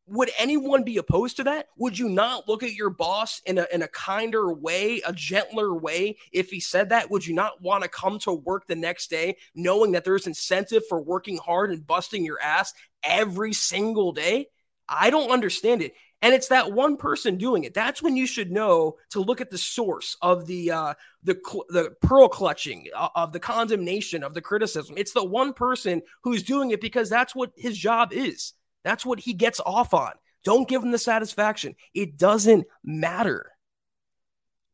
would 0.06 0.30
anyone 0.38 0.82
be 0.82 0.96
opposed 0.96 1.36
to 1.36 1.44
that? 1.44 1.68
Would 1.76 1.98
you 1.98 2.08
not 2.08 2.48
look 2.48 2.62
at 2.62 2.74
your 2.74 2.90
boss 2.90 3.40
in 3.46 3.58
a, 3.58 3.66
in 3.72 3.82
a 3.82 3.88
kinder 3.88 4.52
way, 4.52 5.00
a 5.06 5.12
gentler 5.12 5.74
way 5.74 6.16
if 6.32 6.50
he 6.50 6.60
said 6.60 6.88
that? 6.88 7.10
Would 7.10 7.26
you 7.26 7.34
not 7.34 7.62
want 7.62 7.84
to 7.84 7.88
come 7.88 8.18
to 8.20 8.32
work 8.32 8.66
the 8.66 8.74
next 8.74 9.10
day 9.10 9.36
knowing 9.54 9.92
that 9.92 10.04
there's 10.04 10.26
incentive 10.26 10.82
for 10.88 11.00
working 11.00 11.38
hard 11.38 11.70
and 11.70 11.86
busting 11.86 12.24
your 12.24 12.40
ass 12.40 12.74
every 13.04 13.52
single 13.52 14.12
day? 14.12 14.48
I 14.88 15.10
don't 15.10 15.30
understand 15.30 15.82
it. 15.82 15.94
And 16.20 16.34
it's 16.34 16.48
that 16.48 16.72
one 16.72 16.96
person 16.96 17.36
doing 17.36 17.64
it. 17.64 17.74
That's 17.74 18.00
when 18.02 18.16
you 18.16 18.26
should 18.26 18.52
know 18.52 18.96
to 19.10 19.20
look 19.20 19.40
at 19.40 19.50
the 19.50 19.58
source 19.58 20.16
of 20.22 20.46
the 20.46 20.70
uh, 20.70 20.94
the 21.24 21.34
the 21.68 21.94
pearl 22.00 22.28
clutching 22.28 22.86
uh, 22.94 23.08
of 23.16 23.32
the 23.32 23.40
condemnation 23.40 24.22
of 24.22 24.32
the 24.32 24.40
criticism. 24.40 24.94
It's 24.96 25.12
the 25.12 25.24
one 25.24 25.52
person 25.52 26.02
who's 26.22 26.44
doing 26.44 26.70
it 26.70 26.80
because 26.80 27.08
that's 27.08 27.34
what 27.34 27.50
his 27.56 27.76
job 27.76 28.12
is. 28.12 28.52
That's 28.84 29.06
what 29.06 29.20
he 29.20 29.34
gets 29.34 29.60
off 29.64 29.94
on. 29.94 30.12
Don't 30.44 30.68
give 30.68 30.82
him 30.82 30.90
the 30.90 30.98
satisfaction. 30.98 31.74
It 31.94 32.16
doesn't 32.16 32.66
matter. 32.84 33.52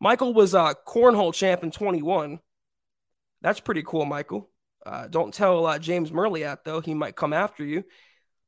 Michael 0.01 0.33
was 0.33 0.55
a 0.55 0.75
cornhole 0.87 1.35
champ 1.35 1.63
in 1.63 1.71
21. 1.71 2.39
That's 3.43 3.61
pretty 3.61 3.83
cool, 3.83 4.07
Michael. 4.07 4.51
Uh, 4.87 5.09
don't 5.09 5.35
tell 5.35 5.67
uh, 5.67 5.79
James 5.79 6.11
Merlino, 6.11 6.57
though. 6.65 6.81
He 6.81 6.95
might 6.95 7.17
come 7.17 7.33
after 7.33 7.65
you. 7.65 7.85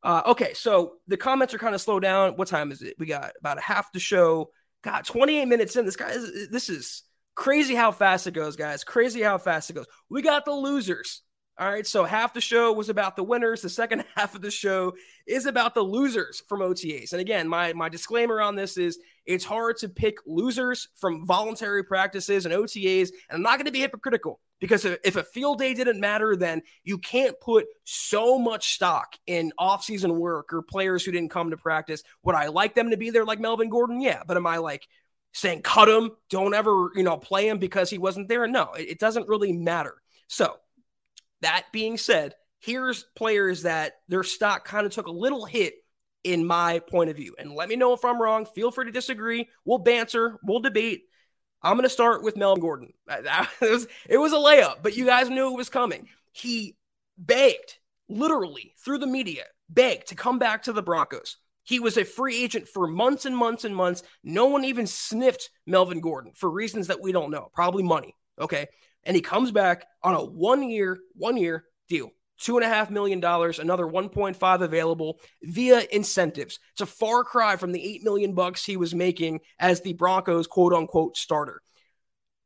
Uh, 0.02 0.22
okay, 0.28 0.54
so 0.54 0.94
the 1.08 1.16
comments 1.16 1.52
are 1.52 1.58
kind 1.58 1.74
of 1.74 1.80
slow 1.80 2.00
down. 2.00 2.32
What 2.36 2.48
time 2.48 2.72
is 2.72 2.80
it? 2.80 2.94
We 2.98 3.06
got 3.06 3.32
about 3.38 3.58
a 3.58 3.62
half 3.62 3.92
the 3.92 4.00
show. 4.00 4.50
God, 4.82 5.04
28 5.04 5.44
minutes 5.44 5.76
in. 5.76 5.84
This 5.84 5.96
guy 5.96 6.10
is, 6.10 6.48
this 6.48 6.70
is 6.70 7.02
Crazy 7.40 7.74
how 7.74 7.90
fast 7.90 8.26
it 8.26 8.34
goes, 8.34 8.56
guys. 8.56 8.84
Crazy 8.84 9.22
how 9.22 9.38
fast 9.38 9.70
it 9.70 9.72
goes. 9.72 9.86
We 10.10 10.20
got 10.20 10.44
the 10.44 10.52
losers. 10.52 11.22
All 11.60 11.68
right, 11.68 11.86
so 11.86 12.04
half 12.04 12.32
the 12.32 12.40
show 12.40 12.72
was 12.72 12.88
about 12.88 13.16
the 13.16 13.22
winners. 13.22 13.60
The 13.60 13.68
second 13.68 14.06
half 14.16 14.34
of 14.34 14.40
the 14.40 14.50
show 14.50 14.94
is 15.26 15.44
about 15.44 15.74
the 15.74 15.82
losers 15.82 16.42
from 16.48 16.60
OTAs. 16.60 17.12
And 17.12 17.20
again, 17.20 17.46
my 17.46 17.74
my 17.74 17.90
disclaimer 17.90 18.40
on 18.40 18.56
this 18.56 18.78
is 18.78 18.98
it's 19.26 19.44
hard 19.44 19.76
to 19.78 19.90
pick 19.90 20.16
losers 20.26 20.88
from 20.96 21.26
voluntary 21.26 21.84
practices 21.84 22.46
and 22.46 22.54
OTAs, 22.54 23.10
and 23.28 23.36
I'm 23.36 23.42
not 23.42 23.58
going 23.58 23.66
to 23.66 23.72
be 23.72 23.80
hypocritical 23.80 24.40
because 24.58 24.86
if 24.86 25.16
a 25.16 25.22
field 25.22 25.58
day 25.58 25.74
didn't 25.74 26.00
matter, 26.00 26.34
then 26.34 26.62
you 26.82 26.96
can't 26.96 27.38
put 27.40 27.66
so 27.84 28.38
much 28.38 28.72
stock 28.72 29.16
in 29.26 29.52
offseason 29.60 30.14
work 30.14 30.54
or 30.54 30.62
players 30.62 31.04
who 31.04 31.12
didn't 31.12 31.30
come 31.30 31.50
to 31.50 31.58
practice. 31.58 32.02
Would 32.22 32.36
I 32.36 32.46
like 32.46 32.74
them 32.74 32.88
to 32.88 32.96
be 32.96 33.10
there 33.10 33.26
like 33.26 33.38
Melvin 33.38 33.68
Gordon? 33.68 34.00
Yeah, 34.00 34.22
but 34.26 34.38
am 34.38 34.46
I 34.46 34.56
like 34.56 34.88
saying 35.34 35.60
cut 35.60 35.90
him, 35.90 36.12
don't 36.30 36.54
ever 36.54 36.88
you 36.94 37.02
know 37.02 37.18
play 37.18 37.48
him 37.48 37.58
because 37.58 37.90
he 37.90 37.98
wasn't 37.98 38.28
there? 38.28 38.46
No, 38.46 38.72
it, 38.72 38.92
it 38.92 38.98
doesn't 38.98 39.28
really 39.28 39.52
matter. 39.52 39.96
So 40.26 40.56
that 41.42 41.66
being 41.72 41.96
said, 41.96 42.34
here's 42.60 43.04
players 43.16 43.62
that 43.62 43.94
their 44.08 44.22
stock 44.22 44.64
kind 44.64 44.86
of 44.86 44.92
took 44.92 45.06
a 45.06 45.12
little 45.12 45.44
hit 45.44 45.74
in 46.22 46.44
my 46.44 46.78
point 46.78 47.10
of 47.10 47.16
view. 47.16 47.34
And 47.38 47.54
let 47.54 47.68
me 47.68 47.76
know 47.76 47.94
if 47.94 48.04
I'm 48.04 48.20
wrong. 48.20 48.44
Feel 48.44 48.70
free 48.70 48.84
to 48.84 48.92
disagree. 48.92 49.48
We'll 49.64 49.78
banter, 49.78 50.38
we'll 50.42 50.60
debate. 50.60 51.02
I'm 51.62 51.76
going 51.76 51.84
to 51.84 51.90
start 51.90 52.22
with 52.22 52.36
Melvin 52.36 52.60
Gordon. 52.60 52.92
It 53.60 53.70
was, 53.70 53.86
it 54.08 54.18
was 54.18 54.32
a 54.32 54.36
layup, 54.36 54.82
but 54.82 54.96
you 54.96 55.04
guys 55.04 55.28
knew 55.28 55.52
it 55.52 55.56
was 55.56 55.68
coming. 55.68 56.08
He 56.32 56.76
begged, 57.18 57.78
literally 58.08 58.74
through 58.82 58.98
the 58.98 59.06
media, 59.06 59.44
begged 59.68 60.08
to 60.08 60.14
come 60.14 60.38
back 60.38 60.62
to 60.64 60.72
the 60.72 60.82
Broncos. 60.82 61.36
He 61.64 61.78
was 61.78 61.98
a 61.98 62.04
free 62.04 62.42
agent 62.42 62.66
for 62.66 62.86
months 62.86 63.26
and 63.26 63.36
months 63.36 63.64
and 63.64 63.76
months. 63.76 64.02
No 64.24 64.46
one 64.46 64.64
even 64.64 64.86
sniffed 64.86 65.50
Melvin 65.66 66.00
Gordon 66.00 66.32
for 66.34 66.50
reasons 66.50 66.86
that 66.86 67.02
we 67.02 67.12
don't 67.12 67.30
know, 67.30 67.50
probably 67.52 67.82
money. 67.82 68.16
Okay 68.40 68.68
and 69.04 69.16
he 69.16 69.22
comes 69.22 69.50
back 69.50 69.86
on 70.02 70.14
a 70.14 70.24
one 70.24 70.62
year, 70.62 70.98
one 71.14 71.36
year 71.36 71.64
deal. 71.88 72.10
Two 72.38 72.56
and 72.56 72.64
a 72.64 72.68
half 72.68 72.90
million 72.90 73.20
dollars, 73.20 73.58
another 73.58 73.84
1.5 73.84 74.60
available 74.62 75.20
via 75.42 75.82
incentives. 75.92 76.58
It's 76.72 76.80
a 76.80 76.86
far 76.86 77.22
cry 77.22 77.56
from 77.56 77.72
the 77.72 77.84
eight 77.84 78.02
million 78.02 78.34
bucks 78.34 78.64
he 78.64 78.78
was 78.78 78.94
making 78.94 79.40
as 79.58 79.82
the 79.82 79.92
Broncos 79.92 80.46
quote 80.46 80.72
unquote 80.72 81.18
starter. 81.18 81.60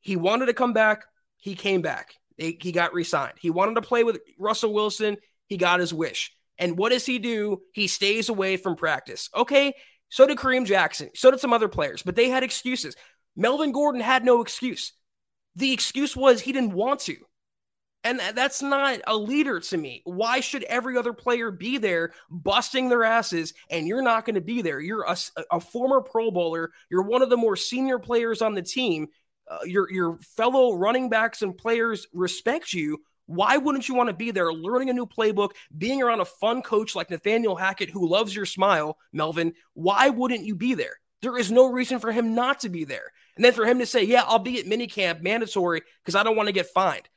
He 0.01 0.17
wanted 0.17 0.47
to 0.47 0.55
come 0.55 0.73
back, 0.73 1.05
he 1.37 1.55
came 1.55 1.81
back. 1.81 2.15
He 2.37 2.73
got 2.73 2.93
re 2.93 3.05
signed. 3.05 3.35
He 3.39 3.51
wanted 3.51 3.77
to 3.77 3.83
play 3.83 4.03
with 4.03 4.21
Russell 4.39 4.75
Wilson, 4.75 5.17
he 5.47 5.57
got 5.57 5.79
his 5.79 5.95
wish. 5.95 6.33
And 6.59 6.77
what 6.77 6.91
does 6.91 7.07
he 7.07 7.21
do? 7.21 7.63
He 7.73 7.87
stays 7.87 8.29
away 8.29 8.57
from 8.57 8.75
practice. 8.75 9.29
Okay, 9.35 9.75
so 10.09 10.27
did 10.27 10.39
Kareem 10.39 10.67
Jackson, 10.67 11.11
so 11.15 11.31
did 11.31 11.41
some 11.41 11.53
other 11.53 11.69
players, 11.69 12.03
but 12.03 12.17
they 12.17 12.29
had 12.29 12.43
excuses. 12.43 12.97
Melvin 13.37 13.73
Gordon 13.73 14.01
had 14.01 14.25
no 14.25 14.41
excuse. 14.41 14.93
The 15.57 15.73
excuse 15.73 16.17
was 16.17 16.41
he 16.41 16.53
didn't 16.53 16.73
want 16.73 17.01
to. 17.01 17.17
And 18.05 18.21
that's 18.35 18.61
not 18.61 19.01
a 19.07 19.17
leader 19.17 19.61
to 19.61 19.79
me. 19.79 20.03
Why 20.05 20.41
should 20.41 20.63
every 20.65 20.99
other 20.99 21.15
player 21.15 21.51
be 21.51 21.79
there 21.79 22.13
busting 22.31 22.91
their 22.91 23.03
asses 23.03 23.55
and 23.71 23.89
you're 23.89 24.03
not 24.03 24.27
going 24.27 24.35
to 24.35 24.43
be 24.43 24.61
there? 24.61 24.79
You're 24.79 25.05
a, 25.05 25.17
a, 25.51 25.59
former 25.59 26.03
Pro 26.03 26.31
Bowler. 26.31 26.71
You're 26.91 27.05
one 27.05 27.23
of 27.23 27.31
the 27.31 27.39
more 27.39 27.57
senior 27.57 27.99
players 27.99 28.43
on 28.43 28.55
the 28.55 28.61
team. 28.61 29.09
Uh, 29.51 29.61
your, 29.65 29.91
your 29.91 30.19
fellow 30.19 30.75
running 30.75 31.09
backs 31.09 31.41
and 31.41 31.57
players 31.57 32.07
respect 32.13 32.75
you. 32.75 32.99
Why 33.25 33.57
wouldn't 33.57 33.89
you 33.89 33.95
want 33.95 34.11
to 34.11 34.15
be 34.15 34.31
there 34.31 34.53
learning 34.53 34.91
a 34.91 34.93
new 34.95 35.07
playbook, 35.07 35.53
being 35.77 36.03
around 36.03 36.21
a 36.21 36.27
fun 36.27 36.61
coach 36.61 36.95
like 36.95 37.09
Nathaniel 37.09 37.57
Hackett 37.57 37.89
who 37.89 38.07
loves 38.07 38.37
your 38.37 38.45
smile, 38.45 38.99
Melvin? 39.15 39.55
Why 39.73 40.11
wouldn't 40.11 40.45
you 40.45 40.55
be 40.55 40.75
there? 40.75 41.01
There 41.23 41.39
is 41.39 41.51
no 41.51 41.71
reason 41.71 42.01
for 42.01 42.13
him 42.13 42.35
not 42.35 42.61
to 42.61 42.69
be 42.69 42.85
there. 42.85 43.13
And 43.37 43.45
then 43.45 43.53
for 43.53 43.67
him 43.67 43.79
to 43.81 43.87
say, 43.87 44.05
yeah, 44.05 44.23
I'll 44.27 44.39
be 44.39 44.59
at 44.61 44.67
minicamp 44.67 45.21
mandatory 45.21 45.83
because 46.03 46.15
I 46.15 46.23
don't 46.23 46.37
want 46.37 46.49
to 46.49 46.53
get 46.53 46.67
fined. 46.67 47.09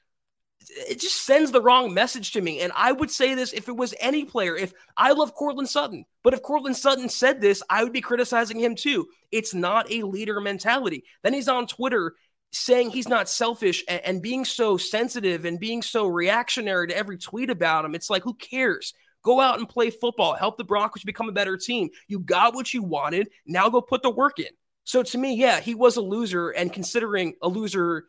It 0.89 0.99
just 0.99 1.25
sends 1.25 1.51
the 1.51 1.61
wrong 1.61 1.93
message 1.93 2.31
to 2.33 2.41
me. 2.41 2.61
And 2.61 2.71
I 2.75 2.91
would 2.91 3.11
say 3.11 3.35
this 3.35 3.53
if 3.53 3.69
it 3.69 3.77
was 3.77 3.93
any 3.99 4.25
player. 4.25 4.55
If 4.55 4.73
I 4.97 5.13
love 5.13 5.33
Courtland 5.33 5.69
Sutton, 5.69 6.05
but 6.23 6.33
if 6.33 6.41
Courtland 6.41 6.75
Sutton 6.75 7.09
said 7.09 7.39
this, 7.39 7.63
I 7.69 7.83
would 7.83 7.93
be 7.93 8.01
criticizing 8.01 8.59
him 8.59 8.75
too. 8.75 9.07
It's 9.31 9.53
not 9.53 9.91
a 9.91 10.03
leader 10.03 10.41
mentality. 10.41 11.03
Then 11.23 11.33
he's 11.33 11.47
on 11.47 11.67
Twitter 11.67 12.13
saying 12.51 12.89
he's 12.89 13.07
not 13.07 13.29
selfish 13.29 13.83
and, 13.87 14.01
and 14.03 14.21
being 14.21 14.45
so 14.45 14.77
sensitive 14.77 15.45
and 15.45 15.59
being 15.59 15.81
so 15.81 16.07
reactionary 16.07 16.87
to 16.87 16.97
every 16.97 17.17
tweet 17.17 17.49
about 17.49 17.85
him. 17.85 17.95
It's 17.95 18.09
like, 18.09 18.23
who 18.23 18.33
cares? 18.33 18.93
Go 19.23 19.39
out 19.39 19.59
and 19.59 19.69
play 19.69 19.89
football. 19.89 20.33
Help 20.33 20.57
the 20.57 20.63
Broncos 20.63 21.03
become 21.03 21.29
a 21.29 21.33
better 21.33 21.57
team. 21.57 21.89
You 22.07 22.19
got 22.19 22.55
what 22.55 22.73
you 22.73 22.83
wanted. 22.83 23.29
Now 23.45 23.69
go 23.69 23.81
put 23.81 24.01
the 24.01 24.09
work 24.09 24.39
in. 24.39 24.47
So 24.87 25.03
to 25.03 25.17
me, 25.17 25.35
yeah, 25.35 25.59
he 25.59 25.75
was 25.75 25.97
a 25.97 26.01
loser. 26.01 26.49
And 26.49 26.71
considering 26.71 27.33
a 27.41 27.49
loser 27.49 28.05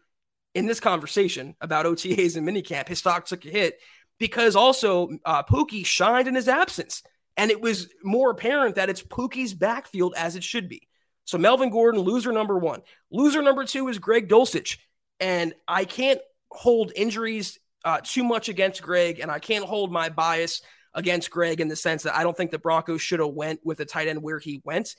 in 0.55 0.67
this 0.67 0.79
conversation 0.79 1.57
about 1.61 1.87
OTAs 1.87 2.37
and 2.37 2.47
minicamp, 2.47 2.87
his 2.87 3.01
stock 3.01 3.27
took 3.27 3.45
a 3.45 3.49
hit 3.49 3.81
because 4.21 4.55
also 4.55 5.09
uh, 5.25 5.43
Pookie 5.43 5.85
shined 5.85 6.29
in 6.29 6.37
his 6.37 6.47
absence. 6.47 7.03
And 7.37 7.51
it 7.51 7.61
was 7.61 7.89
more 8.05 8.31
apparent 8.31 8.77
that 8.77 8.91
it's 8.91 9.03
Pookie's 9.03 9.55
backfield 9.55 10.15
as 10.17 10.37
it 10.37 10.45
should 10.45 10.69
be. 10.69 10.87
So 11.25 11.37
Melvin 11.37 11.71
Gordon, 11.71 12.01
loser 12.01 12.31
number 12.31 12.57
one. 12.57 12.83
Loser 13.11 13.43
number 13.43 13.65
two 13.65 13.89
is 13.89 13.99
Greg 13.99 14.29
Dulcich. 14.29 14.79
And 15.19 15.55
I 15.67 15.85
can't 15.85 16.21
hold 16.49 16.93
injuries 16.95 17.59
uh, 17.85 17.99
too 18.05 18.23
much 18.23 18.49
against 18.49 18.83
Greg, 18.83 19.19
and 19.19 19.33
I 19.33 19.41
can't 19.41 19.65
hold 19.65 19.91
my 19.91 20.11
bias 20.11 20.63
against 20.95 21.29
Greg 21.33 21.61
in 21.61 21.67
the 21.67 21.77
sense 21.77 22.05
that 22.05 22.17
I 22.17 22.23
don't 22.23 22.37
think 22.37 22.53
the 22.53 22.59
Broncos 22.59 23.03
should 23.03 23.19
have 23.19 23.35
went 23.35 23.59
with 23.65 23.81
a 23.81 23.85
tight 23.85 24.07
end 24.07 24.23
where 24.23 24.39
he 24.39 24.63
went. 24.65 24.95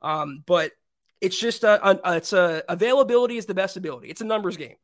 Um, 0.00 0.44
but 0.46 0.70
it's 1.24 1.38
just 1.38 1.64
a, 1.64 1.88
a, 1.88 2.16
it's 2.16 2.34
a 2.34 2.62
availability 2.68 3.38
is 3.38 3.46
the 3.46 3.54
best 3.54 3.78
ability. 3.78 4.08
It's 4.08 4.20
a 4.20 4.26
numbers 4.26 4.58
game. 4.58 4.76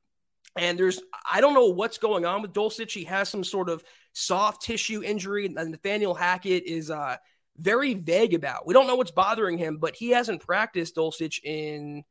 And 0.57 0.79
there's 0.79 1.01
I 1.31 1.41
don't 1.41 1.55
know 1.55 1.67
what's 1.67 1.99
going 1.99 2.25
on 2.25 2.41
with 2.41 2.55
Dulcich. 2.55 2.93
He 2.93 3.05
has 3.05 3.29
some 3.29 3.45
sort 3.45 3.69
of 3.69 3.85
soft 4.15 4.63
tissue 4.63 5.03
injury. 5.03 5.47
And 5.47 5.71
Nathaniel 5.71 6.15
Hackett 6.15 6.65
is 6.65 6.91
uh, 6.91 7.17
very 7.59 7.93
vague 7.93 8.33
about. 8.33 8.67
We 8.67 8.73
don't 8.73 8.87
know 8.87 8.97
what's 8.97 9.11
bothering 9.11 9.59
him, 9.59 9.77
but 9.77 9.95
he 9.95 10.11
hasn't 10.11 10.45
practiced 10.45 10.97
Dulcich 10.97 11.45
in 11.45 12.05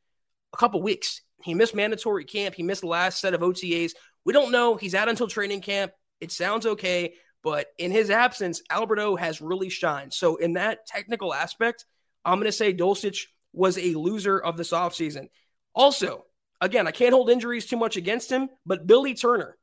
a 0.53 0.57
couple 0.57 0.81
weeks. 0.81 1.21
He 1.43 1.55
missed 1.55 1.73
mandatory 1.73 2.25
camp. 2.25 2.53
He 2.53 2.63
missed 2.63 2.81
the 2.81 2.87
last 2.87 3.19
set 3.19 3.33
of 3.33 3.41
OTAs. 3.41 3.93
We 4.25 4.33
don't 4.33 4.51
know. 4.51 4.75
He's 4.75 4.95
out 4.95 5.09
until 5.09 5.27
training 5.27 5.61
camp. 5.61 5.91
It 6.21 6.31
sounds 6.31 6.65
okay, 6.65 7.13
but 7.41 7.67
in 7.77 7.91
his 7.91 8.09
absence, 8.09 8.61
Alberto 8.69 9.15
has 9.15 9.41
really 9.41 9.69
shined. 9.69 10.13
So 10.13 10.35
in 10.35 10.53
that 10.53 10.85
technical 10.85 11.33
aspect, 11.33 11.85
I'm 12.25 12.35
going 12.35 12.45
to 12.45 12.51
say 12.51 12.73
Dulcich 12.73 13.27
was 13.53 13.77
a 13.77 13.93
loser 13.95 14.39
of 14.39 14.57
this 14.57 14.71
offseason. 14.71 15.29
Also, 15.73 16.25
again, 16.61 16.87
I 16.87 16.91
can't 16.91 17.13
hold 17.13 17.29
injuries 17.29 17.65
too 17.65 17.77
much 17.77 17.97
against 17.97 18.31
him, 18.31 18.49
but 18.65 18.87
Billy 18.87 19.13
Turner. 19.13 19.57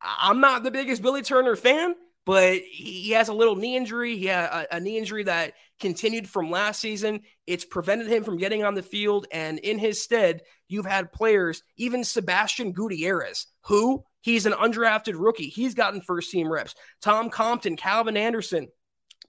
I'm 0.00 0.40
not 0.40 0.62
the 0.62 0.70
biggest 0.70 1.02
Billy 1.02 1.22
Turner 1.22 1.56
fan, 1.56 1.94
but 2.26 2.58
he 2.58 3.12
has 3.12 3.28
a 3.28 3.34
little 3.34 3.56
knee 3.56 3.76
injury. 3.76 4.16
He 4.16 4.26
had 4.26 4.44
a, 4.44 4.76
a, 4.76 4.80
knee 4.80 4.98
injury 4.98 5.24
that 5.24 5.54
continued 5.80 6.28
from 6.28 6.50
last 6.50 6.80
season. 6.80 7.20
It's 7.46 7.64
prevented 7.64 8.08
him 8.08 8.24
from 8.24 8.38
getting 8.38 8.64
on 8.64 8.74
the 8.74 8.82
field. 8.82 9.26
And 9.32 9.58
in 9.58 9.78
his 9.78 10.02
stead, 10.02 10.42
you've 10.68 10.86
had 10.86 11.12
players, 11.12 11.62
even 11.76 12.04
Sebastian 12.04 12.72
Gutierrez, 12.72 13.46
who 13.64 14.04
he's 14.20 14.46
an 14.46 14.52
undrafted 14.52 15.18
rookie. 15.18 15.48
He's 15.48 15.74
gotten 15.74 16.00
first 16.00 16.30
team 16.30 16.50
reps. 16.50 16.74
Tom 17.02 17.30
Compton, 17.30 17.76
Calvin 17.76 18.16
Anderson, 18.16 18.68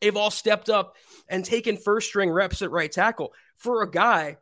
they've 0.01 0.15
all 0.15 0.31
stepped 0.31 0.69
up 0.69 0.95
and 1.27 1.43
taken 1.43 1.77
first 1.77 2.07
string 2.07 2.29
reps 2.29 2.61
at 2.61 2.71
right 2.71 2.91
tackle 2.91 3.33
for 3.55 3.81
a 3.81 3.89
guy 3.89 4.37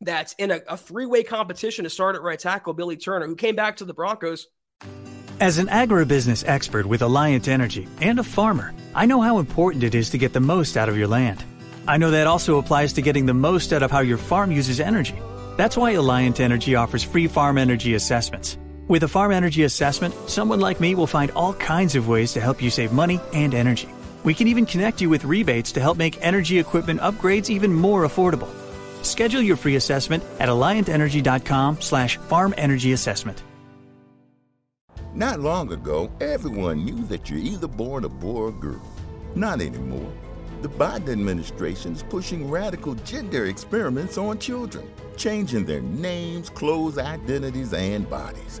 that's 0.00 0.34
in 0.34 0.50
a, 0.50 0.60
a 0.68 0.76
three 0.76 1.06
way 1.06 1.22
competition 1.22 1.84
to 1.84 1.90
start 1.90 2.16
at 2.16 2.22
right 2.22 2.38
tackle, 2.38 2.72
Billy 2.72 2.96
Turner, 2.96 3.26
who 3.26 3.36
came 3.36 3.56
back 3.56 3.76
to 3.76 3.84
the 3.84 3.94
Broncos. 3.94 4.48
As 5.40 5.58
an 5.58 5.68
agribusiness 5.68 6.46
expert 6.46 6.84
with 6.84 7.00
Alliant 7.00 7.48
Energy 7.48 7.88
and 8.00 8.18
a 8.18 8.24
farmer, 8.24 8.74
I 8.94 9.06
know 9.06 9.22
how 9.22 9.38
important 9.38 9.84
it 9.84 9.94
is 9.94 10.10
to 10.10 10.18
get 10.18 10.32
the 10.32 10.40
most 10.40 10.76
out 10.76 10.88
of 10.88 10.98
your 10.98 11.08
land. 11.08 11.42
I 11.88 11.96
know 11.96 12.10
that 12.10 12.26
also 12.26 12.58
applies 12.58 12.92
to 12.94 13.02
getting 13.02 13.26
the 13.26 13.34
most 13.34 13.72
out 13.72 13.82
of 13.82 13.90
how 13.90 14.00
your 14.00 14.18
farm 14.18 14.52
uses 14.52 14.80
energy. 14.80 15.18
That's 15.56 15.76
why 15.76 15.94
Alliant 15.94 16.40
Energy 16.40 16.74
offers 16.74 17.02
free 17.02 17.26
farm 17.26 17.58
energy 17.58 17.94
assessments. 17.94 18.58
With 18.86 19.02
a 19.02 19.08
farm 19.08 19.32
energy 19.32 19.62
assessment, 19.62 20.14
someone 20.28 20.60
like 20.60 20.80
me 20.80 20.94
will 20.94 21.06
find 21.06 21.30
all 21.32 21.54
kinds 21.54 21.94
of 21.94 22.08
ways 22.08 22.32
to 22.34 22.40
help 22.40 22.62
you 22.62 22.70
save 22.70 22.92
money 22.92 23.20
and 23.32 23.54
energy. 23.54 23.88
We 24.22 24.34
can 24.34 24.48
even 24.48 24.66
connect 24.66 25.00
you 25.00 25.08
with 25.08 25.24
rebates 25.24 25.72
to 25.72 25.80
help 25.80 25.96
make 25.96 26.18
energy 26.20 26.58
equipment 26.58 27.00
upgrades 27.00 27.48
even 27.48 27.72
more 27.72 28.06
affordable. 28.06 28.48
Schedule 29.02 29.42
your 29.42 29.56
free 29.56 29.76
assessment 29.76 30.22
at 30.38 30.48
alliantenergy.com 30.48 31.80
slash 31.80 32.16
farm 32.28 32.54
energy 32.56 32.92
assessment. 32.92 33.42
Not 35.14 35.40
long 35.40 35.72
ago, 35.72 36.10
everyone 36.20 36.84
knew 36.84 37.02
that 37.06 37.28
you're 37.28 37.38
either 37.38 37.66
born 37.66 38.04
a 38.04 38.08
boy 38.08 38.42
or 38.42 38.52
girl. 38.52 38.82
Not 39.34 39.60
anymore. 39.60 40.12
The 40.62 40.68
Biden 40.68 41.08
administration 41.08 41.94
is 41.94 42.02
pushing 42.02 42.50
radical 42.50 42.94
gender 42.96 43.46
experiments 43.46 44.18
on 44.18 44.38
children, 44.38 44.88
changing 45.16 45.64
their 45.64 45.80
names, 45.80 46.50
clothes, 46.50 46.98
identities, 46.98 47.72
and 47.72 48.08
bodies. 48.08 48.60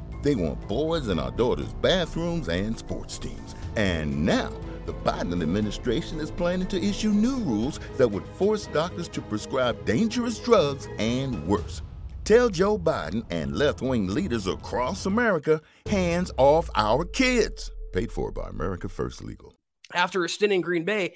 They 0.21 0.35
want 0.35 0.67
boys 0.67 1.07
in 1.07 1.19
our 1.19 1.31
daughters' 1.31 1.73
bathrooms 1.81 2.47
and 2.49 2.77
sports 2.77 3.17
teams. 3.17 3.55
And 3.75 4.25
now, 4.25 4.51
the 4.85 4.93
Biden 4.93 5.41
administration 5.41 6.19
is 6.19 6.31
planning 6.31 6.67
to 6.67 6.83
issue 6.83 7.09
new 7.09 7.37
rules 7.37 7.79
that 7.97 8.07
would 8.07 8.25
force 8.25 8.67
doctors 8.67 9.07
to 9.09 9.21
prescribe 9.21 9.83
dangerous 9.85 10.39
drugs 10.39 10.87
and 10.99 11.45
worse. 11.47 11.81
Tell 12.23 12.49
Joe 12.49 12.77
Biden 12.77 13.25
and 13.29 13.55
left 13.55 13.81
wing 13.81 14.07
leaders 14.07 14.47
across 14.47 15.05
America 15.05 15.61
hands 15.87 16.31
off 16.37 16.69
our 16.75 17.03
kids. 17.03 17.71
Paid 17.93 18.11
for 18.11 18.31
by 18.31 18.47
America 18.47 18.87
First 18.87 19.23
Legal. 19.23 19.55
After 19.93 20.23
a 20.23 20.29
stint 20.29 20.53
in 20.53 20.61
Green 20.61 20.85
Bay, 20.85 21.15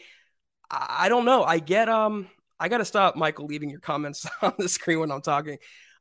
I 0.70 1.08
don't 1.10 1.26
know. 1.26 1.44
I 1.44 1.60
get 1.60 1.90
um 1.90 2.28
I 2.60 2.70
gotta 2.70 2.86
stop 2.86 3.16
Michael 3.16 3.46
leaving 3.46 3.70
your 3.70 3.80
comments 3.80 4.26
on 4.42 4.54
the 4.58 4.68
screen 4.68 5.00
when 5.00 5.12
I'm 5.12 5.22
talking. 5.22 5.58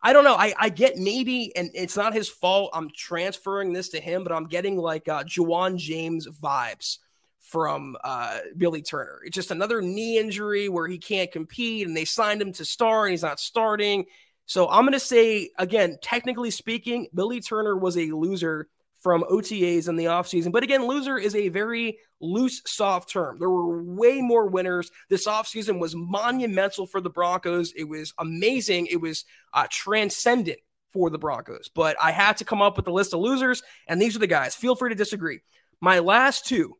I 0.07 0.13
don't 0.13 0.25
know. 0.25 0.35
I, 0.35 0.53
I 0.59 0.69
get 0.69 0.99
maybe, 0.99 1.57
and 1.57 1.71
it's 1.73 1.97
not 1.97 2.13
his 2.13 2.29
fault. 2.29 2.71
I'm 2.75 2.91
transferring 2.95 3.73
this 3.73 3.89
to 3.89 4.01
him, 4.01 4.23
but 4.23 4.33
I'm 4.33 4.47
getting 4.47 4.77
like 4.77 5.09
uh 5.09 5.25
Ja'Wuan 5.25 5.77
James 5.77 6.29
vibes 6.29 6.99
from 7.41 7.97
uh, 8.05 8.39
Billy 8.57 8.83
Turner. 8.83 9.21
It's 9.25 9.35
just 9.35 9.51
another 9.51 9.81
knee 9.81 10.19
injury 10.19 10.69
where 10.69 10.87
he 10.87 10.99
can't 10.99 11.33
compete, 11.33 11.87
and 11.87 11.97
they 11.97 12.05
signed 12.05 12.43
him 12.43 12.53
to 12.53 12.65
start, 12.65 13.07
and 13.07 13.13
he's 13.13 13.23
not 13.23 13.41
starting. 13.41 14.05
So 14.47 14.69
I'm 14.69 14.83
going 14.83 14.93
to 14.93 15.01
say, 15.01 15.51
again, 15.59 15.99
technically 16.03 16.51
speaking, 16.51 17.07
Billy 17.15 17.41
Turner 17.41 17.77
was 17.77 17.97
a 17.97 18.11
loser 18.11 18.69
from 19.05 19.23
OTAs 19.31 19.87
in 19.87 19.97
the 19.97 20.07
offseason. 20.07 20.51
But 20.51 20.63
again, 20.63 20.89
loser 20.89 21.19
is 21.19 21.35
a 21.35 21.51
very 21.51 21.99
loose, 22.23 22.63
soft 22.67 23.11
term. 23.11 23.39
There 23.39 23.51
were 23.51 23.83
way 23.83 24.23
more 24.23 24.47
winners. 24.47 24.91
This 25.11 25.29
offseason 25.29 25.79
was 25.79 25.95
monumental 25.95 26.87
for 26.87 27.03
the 27.03 27.11
Broncos. 27.11 27.75
It 27.77 27.85
was 27.85 28.15
amazing. 28.19 28.87
It 28.87 29.03
was 29.03 29.27
uh, 29.53 29.67
transcendent 29.71 30.59
for 30.91 31.11
the 31.11 31.19
Broncos. 31.19 31.69
But 31.69 31.97
I 32.03 32.13
had 32.13 32.39
to 32.39 32.47
come 32.47 32.63
up 32.63 32.79
with 32.79 32.89
a 32.89 32.93
list 32.93 33.13
of 33.13 33.21
losers, 33.21 33.63
and 33.87 34.01
these 34.01 34.17
are 34.17 34.21
the 34.21 34.27
guys. 34.27 34.55
Feel 34.55 34.75
free 34.75 34.89
to 34.89 34.97
disagree. 34.97 35.41
My 35.83 35.99
last 35.99 36.47
two, 36.47 36.79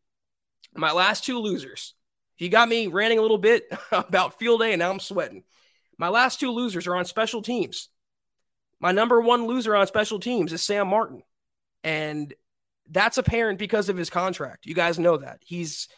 my 0.75 0.93
last 0.93 1.25
two 1.25 1.39
losers. 1.39 1.93
You 2.39 2.49
got 2.49 2.71
me 2.71 2.87
ranting 2.87 3.19
a 3.19 3.23
little 3.23 3.37
bit 3.37 3.65
about 3.93 4.39
field 4.39 4.61
day, 4.61 4.73
and 4.73 4.81
now 4.81 4.91
I'm 4.91 4.99
sweating. 4.99 5.45
My 5.99 6.09
last 6.09 6.41
two 6.41 6.53
losers 6.53 6.87
are 6.87 6.97
on 6.97 7.05
special 7.05 7.43
teams. 7.43 7.91
My 8.81 8.93
number 8.93 9.21
one 9.21 9.47
loser 9.47 9.77
on 9.77 9.87
special 9.87 10.19
teams 10.19 10.55
is 10.55 10.63
Sam 10.63 10.89
Martin. 10.89 11.23
And 11.85 12.35
that's 12.91 13.19
apparent 13.19 13.61
because 13.61 13.89
of 13.89 13.97
his 13.97 14.11
contract. 14.11 14.67
You 14.67 14.75
guys 14.75 14.99
know 14.99 15.19
that. 15.19 15.39
He's 15.41 15.89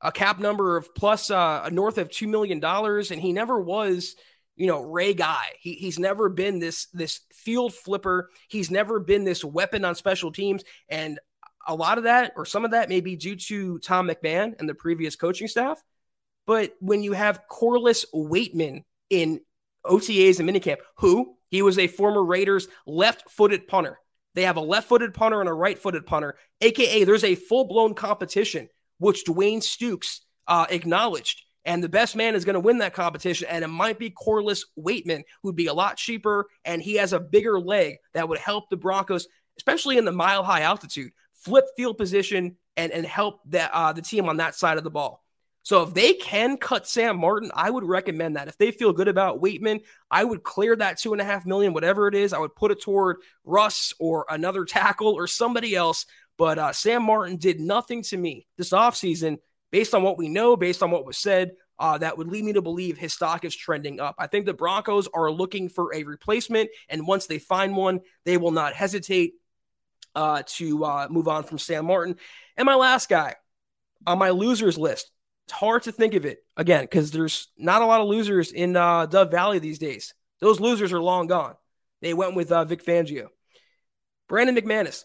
a 0.00 0.10
cap 0.10 0.40
number 0.40 0.76
of 0.76 0.92
plus 0.94 1.30
uh, 1.30 1.68
north 1.70 1.98
of 1.98 2.08
$2 2.08 2.26
million, 2.26 2.62
and 2.64 3.20
he 3.20 3.32
never 3.32 3.60
was 3.60 4.16
you 4.56 4.66
know 4.66 4.82
Ray 4.82 5.14
Guy. 5.14 5.44
He, 5.60 5.74
he's 5.74 5.98
never 5.98 6.28
been 6.28 6.58
this 6.58 6.86
this 6.86 7.20
field 7.32 7.74
flipper. 7.74 8.30
He's 8.48 8.70
never 8.70 9.00
been 9.00 9.24
this 9.24 9.44
weapon 9.44 9.84
on 9.84 9.94
special 9.94 10.32
teams, 10.32 10.64
and 10.88 11.18
a 11.66 11.74
lot 11.74 11.98
of 11.98 12.04
that 12.04 12.32
or 12.36 12.44
some 12.44 12.64
of 12.64 12.72
that 12.72 12.88
may 12.88 13.00
be 13.00 13.16
due 13.16 13.36
to 13.36 13.78
Tom 13.78 14.08
McMahon 14.08 14.58
and 14.58 14.68
the 14.68 14.74
previous 14.74 15.16
coaching 15.16 15.48
staff. 15.48 15.82
But 16.46 16.74
when 16.78 17.02
you 17.02 17.12
have 17.12 17.42
Corliss 17.48 18.04
Waitman 18.14 18.84
in 19.08 19.40
OTAs 19.86 20.40
and 20.40 20.48
minicamp, 20.48 20.76
who 20.98 21.36
he 21.48 21.62
was 21.62 21.78
a 21.78 21.86
former 21.86 22.22
Raiders 22.22 22.68
left-footed 22.86 23.66
punter. 23.66 23.98
They 24.34 24.42
have 24.42 24.56
a 24.56 24.60
left-footed 24.60 25.14
punter 25.14 25.40
and 25.40 25.48
a 25.48 25.52
right-footed 25.52 26.06
punter, 26.06 26.36
aka 26.60 27.04
there's 27.04 27.24
a 27.24 27.34
full-blown 27.34 27.94
competition, 27.94 28.68
which 28.98 29.24
Dwayne 29.24 29.58
Stukes 29.58 30.20
uh, 30.46 30.66
acknowledged. 30.70 31.42
And 31.64 31.82
the 31.82 31.88
best 31.88 32.14
man 32.14 32.34
is 32.34 32.44
going 32.44 32.54
to 32.54 32.60
win 32.60 32.78
that 32.78 32.92
competition. 32.92 33.48
And 33.48 33.64
it 33.64 33.68
might 33.68 33.98
be 33.98 34.10
Corliss 34.10 34.66
Waitman, 34.78 35.22
who'd 35.42 35.56
be 35.56 35.68
a 35.68 35.72
lot 35.72 35.96
cheaper. 35.96 36.46
And 36.64 36.82
he 36.82 36.96
has 36.96 37.14
a 37.14 37.20
bigger 37.20 37.58
leg 37.58 37.96
that 38.12 38.28
would 38.28 38.38
help 38.38 38.68
the 38.68 38.76
Broncos, 38.76 39.26
especially 39.56 39.96
in 39.96 40.04
the 40.04 40.12
mile 40.12 40.42
high 40.42 40.60
altitude, 40.60 41.12
flip 41.32 41.64
field 41.74 41.96
position 41.96 42.56
and, 42.76 42.92
and 42.92 43.06
help 43.06 43.40
that, 43.46 43.70
uh, 43.72 43.94
the 43.94 44.02
team 44.02 44.28
on 44.28 44.36
that 44.36 44.54
side 44.54 44.76
of 44.76 44.84
the 44.84 44.90
ball. 44.90 45.23
So 45.64 45.82
if 45.82 45.94
they 45.94 46.12
can 46.12 46.58
cut 46.58 46.86
Sam 46.86 47.16
Martin, 47.16 47.50
I 47.54 47.70
would 47.70 47.84
recommend 47.84 48.36
that. 48.36 48.48
If 48.48 48.58
they 48.58 48.70
feel 48.70 48.92
good 48.92 49.08
about 49.08 49.40
Waitman, 49.40 49.80
I 50.10 50.22
would 50.22 50.42
clear 50.42 50.76
that 50.76 50.98
two 50.98 51.12
and 51.12 51.22
a 51.22 51.24
half 51.24 51.46
million, 51.46 51.72
whatever 51.72 52.06
it 52.06 52.14
is. 52.14 52.34
I 52.34 52.38
would 52.38 52.54
put 52.54 52.70
it 52.70 52.82
toward 52.82 53.16
Russ 53.44 53.94
or 53.98 54.26
another 54.28 54.66
tackle 54.66 55.14
or 55.14 55.26
somebody 55.26 55.74
else. 55.74 56.04
But 56.36 56.58
uh, 56.58 56.72
Sam 56.72 57.02
Martin 57.02 57.38
did 57.38 57.60
nothing 57.60 58.02
to 58.04 58.16
me 58.16 58.46
this 58.58 58.70
offseason 58.70 59.38
based 59.72 59.94
on 59.94 60.02
what 60.02 60.18
we 60.18 60.28
know, 60.28 60.54
based 60.54 60.82
on 60.82 60.90
what 60.90 61.06
was 61.06 61.16
said. 61.16 61.52
Uh, 61.78 61.96
that 61.96 62.18
would 62.18 62.28
lead 62.28 62.44
me 62.44 62.52
to 62.52 62.62
believe 62.62 62.98
his 62.98 63.14
stock 63.14 63.44
is 63.44 63.56
trending 63.56 64.00
up. 64.00 64.16
I 64.18 64.26
think 64.26 64.44
the 64.44 64.54
Broncos 64.54 65.08
are 65.14 65.30
looking 65.30 65.70
for 65.70 65.94
a 65.94 66.04
replacement, 66.04 66.70
and 66.90 67.06
once 67.06 67.26
they 67.26 67.38
find 67.38 67.74
one, 67.74 68.00
they 68.24 68.36
will 68.36 68.52
not 68.52 68.74
hesitate 68.74 69.32
uh, 70.14 70.42
to 70.46 70.84
uh, 70.84 71.08
move 71.10 71.26
on 71.26 71.42
from 71.42 71.58
Sam 71.58 71.86
Martin. 71.86 72.16
And 72.56 72.66
my 72.66 72.76
last 72.76 73.08
guy 73.08 73.34
on 74.06 74.18
my 74.18 74.30
losers 74.30 74.78
list, 74.78 75.10
it's 75.46 75.52
hard 75.52 75.82
to 75.82 75.92
think 75.92 76.14
of 76.14 76.24
it 76.24 76.38
again 76.56 76.84
because 76.84 77.10
there's 77.10 77.48
not 77.58 77.82
a 77.82 77.86
lot 77.86 78.00
of 78.00 78.08
losers 78.08 78.52
in 78.52 78.76
uh, 78.76 79.06
Dove 79.06 79.30
Valley 79.30 79.58
these 79.58 79.78
days. 79.78 80.14
Those 80.40 80.60
losers 80.60 80.92
are 80.92 81.00
long 81.00 81.26
gone. 81.26 81.54
They 82.00 82.14
went 82.14 82.34
with 82.34 82.50
uh, 82.50 82.64
Vic 82.64 82.84
Fangio. 82.84 83.28
Brandon 84.28 84.56
McManus, 84.56 85.04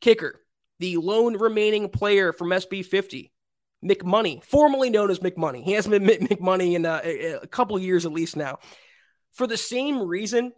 kicker, 0.00 0.40
the 0.78 0.98
lone 0.98 1.36
remaining 1.36 1.88
player 1.88 2.32
from 2.32 2.48
SB 2.48 2.84
50. 2.84 3.32
McMoney, 3.84 4.42
formerly 4.42 4.90
known 4.90 5.10
as 5.10 5.20
McMoney. 5.20 5.62
He 5.62 5.72
hasn't 5.72 5.94
been 6.04 6.26
McMoney 6.26 6.74
in 6.74 6.84
uh, 6.84 7.00
a, 7.04 7.32
a 7.42 7.46
couple 7.46 7.78
years 7.78 8.04
at 8.04 8.12
least 8.12 8.36
now. 8.36 8.58
For 9.32 9.46
the 9.46 9.56
same 9.56 10.02
reason 10.02 10.52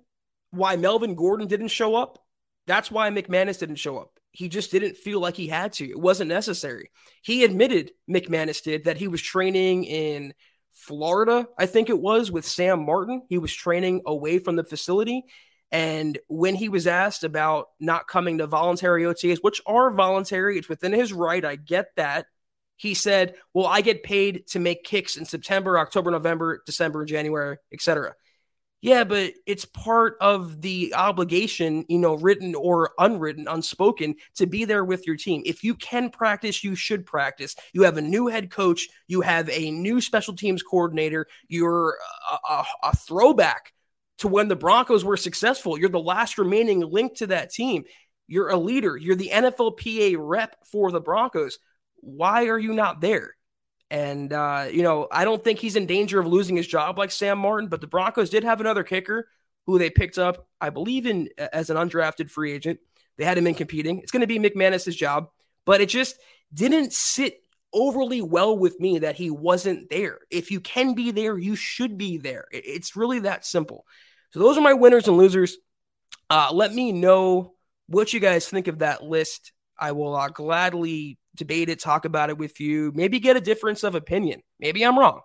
why 0.50 0.76
Melvin 0.76 1.14
Gordon 1.14 1.46
didn't 1.46 1.68
show 1.68 1.94
up, 1.94 2.24
that's 2.66 2.90
why 2.90 3.10
McManus 3.10 3.58
didn't 3.58 3.76
show 3.76 3.98
up 3.98 4.19
he 4.32 4.48
just 4.48 4.70
didn't 4.70 4.96
feel 4.96 5.20
like 5.20 5.36
he 5.36 5.48
had 5.48 5.72
to. 5.74 5.88
It 5.88 5.98
wasn't 5.98 6.28
necessary. 6.28 6.90
He 7.22 7.44
admitted, 7.44 7.92
McManus 8.08 8.62
did, 8.62 8.84
that 8.84 8.96
he 8.96 9.08
was 9.08 9.20
training 9.20 9.84
in 9.84 10.34
Florida, 10.72 11.46
I 11.58 11.66
think 11.66 11.88
it 11.90 11.98
was, 11.98 12.30
with 12.30 12.46
Sam 12.46 12.84
Martin. 12.84 13.22
He 13.28 13.38
was 13.38 13.52
training 13.52 14.02
away 14.06 14.38
from 14.38 14.56
the 14.56 14.64
facility. 14.64 15.24
And 15.72 16.18
when 16.28 16.54
he 16.54 16.68
was 16.68 16.86
asked 16.86 17.22
about 17.22 17.68
not 17.78 18.08
coming 18.08 18.38
to 18.38 18.46
voluntary 18.46 19.04
OTAs, 19.04 19.38
which 19.40 19.60
are 19.66 19.92
voluntary, 19.92 20.58
it's 20.58 20.68
within 20.68 20.92
his 20.92 21.12
right. 21.12 21.44
I 21.44 21.56
get 21.56 21.88
that. 21.96 22.26
He 22.76 22.94
said, 22.94 23.34
Well, 23.52 23.66
I 23.66 23.82
get 23.82 24.02
paid 24.02 24.46
to 24.48 24.58
make 24.58 24.84
kicks 24.84 25.16
in 25.16 25.26
September, 25.26 25.78
October, 25.78 26.10
November, 26.10 26.62
December, 26.64 27.04
January, 27.04 27.58
etc. 27.72 28.14
Yeah, 28.82 29.04
but 29.04 29.34
it's 29.44 29.66
part 29.66 30.16
of 30.22 30.62
the 30.62 30.94
obligation, 30.94 31.84
you 31.88 31.98
know, 31.98 32.14
written 32.14 32.54
or 32.54 32.92
unwritten, 32.98 33.46
unspoken, 33.46 34.14
to 34.36 34.46
be 34.46 34.64
there 34.64 34.84
with 34.84 35.06
your 35.06 35.16
team. 35.16 35.42
If 35.44 35.62
you 35.62 35.74
can 35.74 36.08
practice, 36.08 36.64
you 36.64 36.74
should 36.74 37.04
practice. 37.04 37.54
You 37.74 37.82
have 37.82 37.98
a 37.98 38.02
new 38.02 38.28
head 38.28 38.50
coach, 38.50 38.88
you 39.06 39.20
have 39.20 39.50
a 39.50 39.70
new 39.70 40.00
special 40.00 40.34
teams 40.34 40.62
coordinator, 40.62 41.26
you're 41.46 41.98
a, 42.30 42.52
a, 42.52 42.64
a 42.84 42.96
throwback 42.96 43.74
to 44.18 44.28
when 44.28 44.48
the 44.48 44.56
Broncos 44.56 45.04
were 45.04 45.18
successful. 45.18 45.78
You're 45.78 45.90
the 45.90 45.98
last 45.98 46.38
remaining 46.38 46.80
link 46.80 47.16
to 47.16 47.26
that 47.28 47.50
team. 47.50 47.84
You're 48.28 48.48
a 48.48 48.56
leader, 48.56 48.96
you're 48.96 49.16
the 49.16 49.30
NFLPA 49.30 50.16
rep 50.18 50.56
for 50.70 50.90
the 50.90 51.00
Broncos. 51.00 51.58
Why 51.96 52.46
are 52.46 52.58
you 52.58 52.72
not 52.72 53.02
there? 53.02 53.34
And, 53.90 54.32
uh, 54.32 54.68
you 54.70 54.82
know, 54.82 55.08
I 55.10 55.24
don't 55.24 55.42
think 55.42 55.58
he's 55.58 55.76
in 55.76 55.86
danger 55.86 56.20
of 56.20 56.26
losing 56.26 56.56
his 56.56 56.66
job 56.66 56.96
like 56.96 57.10
Sam 57.10 57.38
Martin, 57.38 57.68
but 57.68 57.80
the 57.80 57.88
Broncos 57.88 58.30
did 58.30 58.44
have 58.44 58.60
another 58.60 58.84
kicker 58.84 59.28
who 59.66 59.78
they 59.78 59.90
picked 59.90 60.18
up, 60.18 60.48
I 60.60 60.70
believe, 60.70 61.06
in 61.06 61.28
as 61.36 61.70
an 61.70 61.76
undrafted 61.76 62.30
free 62.30 62.52
agent. 62.52 62.78
They 63.18 63.24
had 63.24 63.36
him 63.36 63.46
in 63.46 63.54
competing. 63.54 63.98
It's 63.98 64.12
going 64.12 64.26
to 64.26 64.26
be 64.26 64.38
McManus's 64.38 64.96
job, 64.96 65.28
but 65.66 65.80
it 65.80 65.88
just 65.88 66.16
didn't 66.52 66.92
sit 66.92 67.38
overly 67.72 68.22
well 68.22 68.56
with 68.56 68.80
me 68.80 69.00
that 69.00 69.16
he 69.16 69.30
wasn't 69.30 69.90
there. 69.90 70.20
If 70.30 70.50
you 70.50 70.60
can 70.60 70.94
be 70.94 71.10
there, 71.10 71.38
you 71.38 71.54
should 71.54 71.98
be 71.98 72.16
there. 72.18 72.46
It's 72.50 72.96
really 72.96 73.20
that 73.20 73.44
simple. 73.44 73.84
So 74.32 74.40
those 74.40 74.56
are 74.56 74.62
my 74.62 74.74
winners 74.74 75.06
and 75.06 75.16
losers. 75.16 75.56
Uh, 76.28 76.50
let 76.52 76.72
me 76.72 76.92
know 76.92 77.54
what 77.86 78.12
you 78.12 78.20
guys 78.20 78.48
think 78.48 78.68
of 78.68 78.78
that 78.78 79.04
list. 79.04 79.52
I 79.78 79.92
will 79.92 80.16
uh, 80.16 80.28
gladly 80.28 81.18
debate 81.34 81.68
it, 81.68 81.80
talk 81.80 82.04
about 82.04 82.30
it 82.30 82.38
with 82.38 82.60
you, 82.60 82.92
maybe 82.94 83.20
get 83.20 83.36
a 83.36 83.40
difference 83.40 83.84
of 83.84 83.94
opinion. 83.94 84.42
Maybe 84.58 84.84
I'm 84.84 84.98
wrong. 84.98 85.20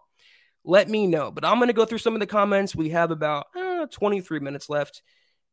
Let 0.64 0.90
me 0.90 1.08
know. 1.08 1.32
But 1.32 1.46
I'm 1.46 1.58
going 1.58 1.68
to 1.68 1.74
go 1.74 1.86
through 1.86 2.00
some 2.00 2.14
of 2.14 2.20
the 2.20 2.28
comments. 2.28 2.76
We 2.76 2.90
have 2.90 3.12
about 3.12 3.48
uh, 3.56 3.86
23 3.92 4.40
minutes 4.40 4.70
left. 4.70 5.02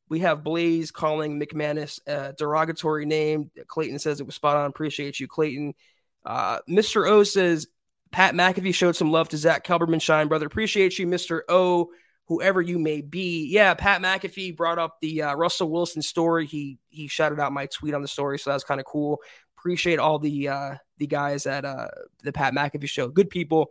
We 0.08 0.20
have 0.20 0.44
Blaze 0.44 0.90
calling 0.90 1.40
McManus 1.40 2.00
a 2.06 2.34
derogatory 2.36 3.06
name. 3.06 3.50
Clayton 3.66 3.98
says 3.98 4.20
it 4.20 4.26
was 4.26 4.34
spot 4.34 4.56
on. 4.56 4.66
Appreciate 4.66 5.20
you, 5.20 5.26
Clayton. 5.26 5.74
Uh, 6.24 6.58
Mr. 6.68 7.08
O 7.08 7.24
says 7.24 7.66
Pat 8.10 8.34
McAfee 8.34 8.74
showed 8.74 8.96
some 8.96 9.10
love 9.10 9.30
to 9.30 9.38
Zach 9.38 9.66
Kelberman 9.66 10.00
Shine, 10.00 10.28
brother. 10.28 10.46
Appreciate 10.46 10.98
you, 10.98 11.06
Mr. 11.06 11.40
O, 11.48 11.90
whoever 12.26 12.60
you 12.60 12.78
may 12.78 13.00
be. 13.00 13.48
Yeah, 13.50 13.74
Pat 13.74 14.02
McAfee 14.02 14.56
brought 14.56 14.78
up 14.78 14.98
the 15.00 15.22
uh, 15.22 15.34
Russell 15.34 15.70
Wilson 15.70 16.02
story. 16.02 16.46
He 16.46 16.78
he 16.88 17.08
shouted 17.08 17.40
out 17.40 17.52
my 17.52 17.66
tweet 17.66 17.94
on 17.94 18.02
the 18.02 18.08
story, 18.08 18.38
so 18.38 18.50
that 18.50 18.54
was 18.54 18.64
kind 18.64 18.80
of 18.80 18.86
cool. 18.86 19.18
Appreciate 19.62 20.00
all 20.00 20.18
the 20.18 20.48
uh, 20.48 20.74
the 20.98 21.06
guys 21.06 21.46
at 21.46 21.64
uh, 21.64 21.86
the 22.24 22.32
Pat 22.32 22.52
McAfee 22.52 22.88
show. 22.88 23.06
Good 23.06 23.30
people. 23.30 23.70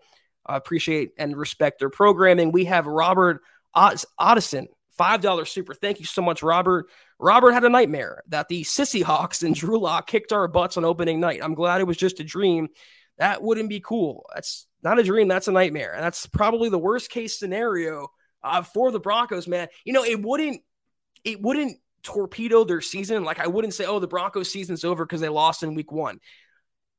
Uh, 0.49 0.53
appreciate 0.53 1.11
and 1.17 1.35
respect 1.35 1.79
their 1.79 1.89
programming. 1.89 2.53
We 2.53 2.63
have 2.65 2.87
Robert 2.87 3.41
Oddison, 3.75 4.67
five 4.97 5.19
dollar 5.19 5.43
super. 5.43 5.73
Thank 5.73 5.99
you 5.99 6.05
so 6.05 6.21
much, 6.21 6.41
Robert. 6.41 6.85
Robert 7.19 7.51
had 7.51 7.65
a 7.65 7.69
nightmare 7.69 8.23
that 8.29 8.47
the 8.47 8.63
Sissy 8.63 9.03
Hawks 9.03 9.43
and 9.43 9.53
Drew 9.61 9.77
Lock 9.79 10.07
kicked 10.07 10.31
our 10.31 10.47
butts 10.47 10.77
on 10.77 10.85
opening 10.85 11.19
night. 11.19 11.41
I'm 11.43 11.55
glad 11.55 11.81
it 11.81 11.87
was 11.87 11.97
just 11.97 12.21
a 12.21 12.23
dream. 12.23 12.69
That 13.17 13.43
wouldn't 13.43 13.67
be 13.69 13.81
cool. 13.81 14.25
That's 14.33 14.67
not 14.81 14.97
a 14.97 15.03
dream. 15.03 15.27
That's 15.27 15.49
a 15.49 15.51
nightmare. 15.51 15.93
And 15.93 16.03
that's 16.03 16.25
probably 16.25 16.69
the 16.69 16.79
worst 16.79 17.09
case 17.09 17.37
scenario 17.37 18.07
uh, 18.43 18.61
for 18.61 18.91
the 18.91 18.99
Broncos, 19.01 19.45
man. 19.45 19.67
You 19.83 19.91
know, 19.91 20.05
it 20.05 20.21
wouldn't 20.21 20.61
it 21.25 21.41
wouldn't 21.41 21.77
torpedo 22.03 22.63
their 22.63 22.81
season. 22.81 23.23
Like 23.23 23.39
I 23.39 23.47
wouldn't 23.47 23.73
say, 23.73 23.85
oh, 23.85 23.99
the 23.99 24.07
Broncos 24.07 24.51
season's 24.51 24.83
over 24.83 25.05
because 25.05 25.21
they 25.21 25.29
lost 25.29 25.63
in 25.63 25.75
week 25.75 25.91
one. 25.91 26.19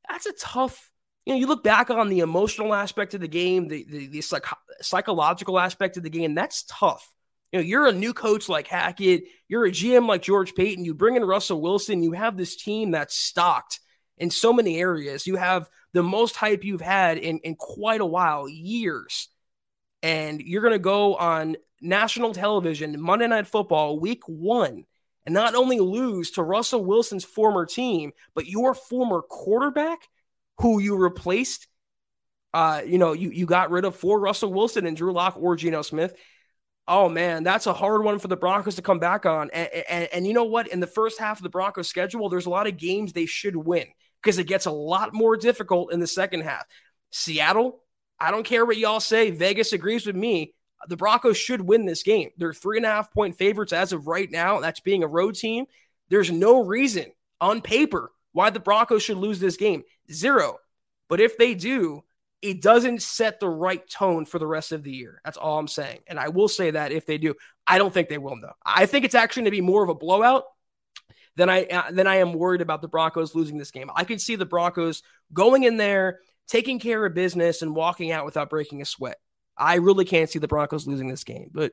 That's 0.08 0.26
a 0.26 0.32
tough. 0.32 0.90
You 1.24 1.34
know, 1.34 1.38
you 1.38 1.46
look 1.46 1.62
back 1.62 1.90
on 1.90 2.08
the 2.08 2.20
emotional 2.20 2.74
aspect 2.74 3.14
of 3.14 3.20
the 3.20 3.28
game, 3.28 3.68
the 3.68 3.86
the, 3.88 4.06
the 4.06 4.20
psych- 4.20 4.46
psychological 4.80 5.58
aspect 5.58 5.96
of 5.96 6.02
the 6.02 6.10
game. 6.10 6.34
That's 6.34 6.64
tough. 6.68 7.08
You 7.52 7.58
know, 7.58 7.64
you're 7.64 7.86
a 7.86 7.92
new 7.92 8.14
coach 8.14 8.48
like 8.48 8.66
Hackett. 8.66 9.24
You're 9.48 9.66
a 9.66 9.70
GM 9.70 10.08
like 10.08 10.22
George 10.22 10.54
Paton. 10.54 10.84
You 10.84 10.94
bring 10.94 11.16
in 11.16 11.24
Russell 11.24 11.60
Wilson. 11.60 12.02
You 12.02 12.12
have 12.12 12.36
this 12.36 12.56
team 12.56 12.92
that's 12.92 13.14
stocked 13.14 13.80
in 14.16 14.30
so 14.30 14.52
many 14.52 14.80
areas. 14.80 15.26
You 15.26 15.36
have 15.36 15.68
the 15.92 16.02
most 16.02 16.36
hype 16.36 16.64
you've 16.64 16.80
had 16.80 17.18
in, 17.18 17.38
in 17.40 17.54
quite 17.54 18.00
a 18.00 18.06
while, 18.06 18.48
years 18.48 19.28
and 20.02 20.40
you're 20.40 20.62
going 20.62 20.72
to 20.72 20.78
go 20.78 21.14
on 21.14 21.56
national 21.80 22.34
television, 22.34 23.00
Monday 23.00 23.26
Night 23.26 23.46
Football, 23.46 23.98
week 23.98 24.22
one, 24.26 24.84
and 25.26 25.34
not 25.34 25.54
only 25.54 25.78
lose 25.80 26.32
to 26.32 26.42
Russell 26.42 26.84
Wilson's 26.84 27.24
former 27.24 27.66
team, 27.66 28.12
but 28.34 28.46
your 28.46 28.74
former 28.74 29.22
quarterback 29.22 30.00
who 30.58 30.80
you 30.80 30.96
replaced. 30.96 31.66
Uh, 32.54 32.82
you 32.84 32.98
know, 32.98 33.12
you, 33.12 33.30
you 33.30 33.46
got 33.46 33.70
rid 33.70 33.84
of 33.84 33.96
for 33.96 34.20
Russell 34.20 34.52
Wilson 34.52 34.86
and 34.86 34.96
Drew 34.96 35.12
Lock 35.12 35.36
or 35.38 35.56
Geno 35.56 35.82
Smith. 35.82 36.14
Oh 36.86 37.08
man, 37.08 37.44
that's 37.44 37.66
a 37.66 37.72
hard 37.72 38.02
one 38.02 38.18
for 38.18 38.28
the 38.28 38.36
Broncos 38.36 38.74
to 38.74 38.82
come 38.82 38.98
back 38.98 39.24
on. 39.24 39.50
And, 39.52 39.68
and, 39.88 40.08
and 40.12 40.26
you 40.26 40.32
know 40.32 40.44
what? 40.44 40.66
In 40.68 40.80
the 40.80 40.86
first 40.86 41.18
half 41.18 41.38
of 41.38 41.42
the 41.44 41.48
Broncos 41.48 41.88
schedule, 41.88 42.28
there's 42.28 42.46
a 42.46 42.50
lot 42.50 42.66
of 42.66 42.76
games 42.76 43.12
they 43.12 43.26
should 43.26 43.56
win 43.56 43.86
because 44.20 44.38
it 44.38 44.46
gets 44.46 44.66
a 44.66 44.72
lot 44.72 45.14
more 45.14 45.36
difficult 45.36 45.92
in 45.92 46.00
the 46.00 46.06
second 46.06 46.42
half. 46.42 46.64
Seattle, 47.10 47.82
I 48.18 48.30
don't 48.30 48.44
care 48.44 48.66
what 48.66 48.76
y'all 48.76 49.00
say. 49.00 49.30
Vegas 49.30 49.72
agrees 49.72 50.06
with 50.06 50.16
me. 50.16 50.54
The 50.88 50.96
Broncos 50.96 51.36
should 51.36 51.60
win 51.60 51.86
this 51.86 52.02
game. 52.02 52.30
They're 52.36 52.52
three 52.52 52.78
and 52.78 52.86
a 52.86 52.90
half 52.90 53.12
point 53.12 53.36
favorites 53.36 53.72
as 53.72 53.92
of 53.92 54.06
right 54.06 54.30
now. 54.30 54.60
That's 54.60 54.80
being 54.80 55.02
a 55.02 55.08
road 55.08 55.34
team. 55.34 55.66
There's 56.08 56.30
no 56.30 56.64
reason 56.64 57.06
on 57.40 57.60
paper 57.60 58.12
why 58.32 58.50
the 58.50 58.60
Broncos 58.60 59.02
should 59.02 59.16
lose 59.16 59.40
this 59.40 59.56
game. 59.56 59.82
Zero. 60.10 60.58
But 61.08 61.20
if 61.20 61.36
they 61.38 61.54
do, 61.54 62.04
it 62.40 62.60
doesn't 62.60 63.02
set 63.02 63.38
the 63.38 63.48
right 63.48 63.88
tone 63.88 64.24
for 64.24 64.38
the 64.38 64.46
rest 64.46 64.72
of 64.72 64.82
the 64.82 64.90
year. 64.90 65.20
That's 65.24 65.36
all 65.36 65.58
I'm 65.58 65.68
saying. 65.68 66.00
And 66.08 66.18
I 66.18 66.28
will 66.28 66.48
say 66.48 66.72
that 66.72 66.90
if 66.90 67.06
they 67.06 67.18
do, 67.18 67.34
I 67.66 67.78
don't 67.78 67.94
think 67.94 68.08
they 68.08 68.18
will 68.18 68.36
though. 68.40 68.54
I 68.64 68.86
think 68.86 69.04
it's 69.04 69.14
actually 69.14 69.42
going 69.42 69.52
to 69.52 69.58
be 69.58 69.60
more 69.60 69.84
of 69.84 69.88
a 69.88 69.94
blowout 69.94 70.44
than 71.36 71.48
I 71.48 71.64
uh, 71.64 71.90
than 71.92 72.06
I 72.06 72.16
am 72.16 72.32
worried 72.32 72.60
about 72.60 72.82
the 72.82 72.88
Broncos 72.88 73.34
losing 73.34 73.58
this 73.58 73.70
game. 73.70 73.90
I 73.94 74.04
can 74.04 74.18
see 74.18 74.36
the 74.36 74.44
Broncos 74.44 75.02
going 75.32 75.62
in 75.62 75.76
there 75.76 76.18
taking 76.48 76.78
care 76.78 77.04
of 77.06 77.14
business 77.14 77.62
and 77.62 77.76
walking 77.76 78.10
out 78.10 78.24
without 78.24 78.50
breaking 78.50 78.82
a 78.82 78.84
sweat. 78.84 79.18
I 79.56 79.76
really 79.76 80.04
can't 80.04 80.30
see 80.30 80.38
the 80.38 80.48
Broncos 80.48 80.86
losing 80.86 81.08
this 81.08 81.24
game, 81.24 81.50
but 81.52 81.72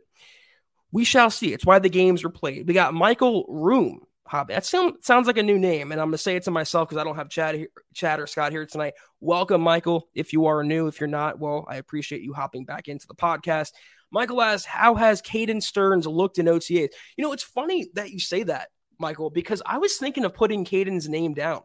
we 0.92 1.04
shall 1.04 1.30
see. 1.30 1.54
It's 1.54 1.66
why 1.66 1.80
the 1.80 1.90
games 1.90 2.24
are 2.24 2.30
played. 2.30 2.68
We 2.68 2.74
got 2.74 2.94
Michael 2.94 3.46
Room. 3.48 4.02
That 4.48 4.64
sound, 4.64 4.98
sounds 5.02 5.26
like 5.26 5.40
a 5.40 5.44
new 5.44 5.58
name, 5.58 5.92
and 5.92 6.00
I'm 6.00 6.08
going 6.08 6.12
to 6.12 6.18
say 6.20 6.36
it 6.36 6.44
to 6.44 6.52
myself 6.52 6.88
because 6.88 7.02
I 7.02 7.04
don't 7.04 7.16
have 7.16 7.30
Chad, 7.30 7.56
here, 7.56 7.70
Chad 7.96 8.20
or 8.20 8.28
Scott 8.28 8.52
here 8.52 8.64
tonight. 8.68 8.94
Welcome, 9.20 9.62
Michael. 9.62 10.08
If 10.14 10.34
you 10.34 10.46
are 10.46 10.64
new, 10.64 10.86
if 10.86 11.00
you're 11.00 11.08
not, 11.08 11.40
well, 11.40 11.66
I 11.68 11.78
appreciate 11.78 12.22
you 12.22 12.34
hopping 12.34 12.64
back 12.64 12.88
into 12.88 13.08
the 13.08 13.16
podcast. 13.16 13.72
Michael 14.12 14.42
asks, 14.42 14.68
How 14.68 14.94
has 14.94 15.24
Caden 15.24 15.64
Sterns 15.64 16.06
looked 16.06 16.38
in 16.38 16.46
OTAs? 16.46 16.90
You 17.18 17.24
know, 17.24 17.34
it's 17.34 17.42
funny 17.42 17.90
that 17.96 18.12
you 18.12 18.20
say 18.20 18.44
that, 18.44 18.70
Michael, 19.00 19.32
because 19.32 19.64
I 19.66 19.80
was 19.80 19.98
thinking 19.98 20.26
of 20.26 20.36
putting 20.36 20.64
Caden's 20.64 21.10
name 21.10 21.34
down, 21.34 21.62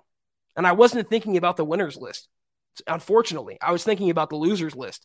and 0.56 0.66
I 0.66 0.72
wasn't 0.72 1.10
thinking 1.10 1.36
about 1.36 1.58
the 1.58 1.66
winners 1.66 1.98
list. 1.98 2.28
Unfortunately, 2.86 3.58
I 3.60 3.72
was 3.72 3.84
thinking 3.84 4.08
about 4.08 4.30
the 4.30 4.36
losers 4.36 4.74
list. 4.74 5.04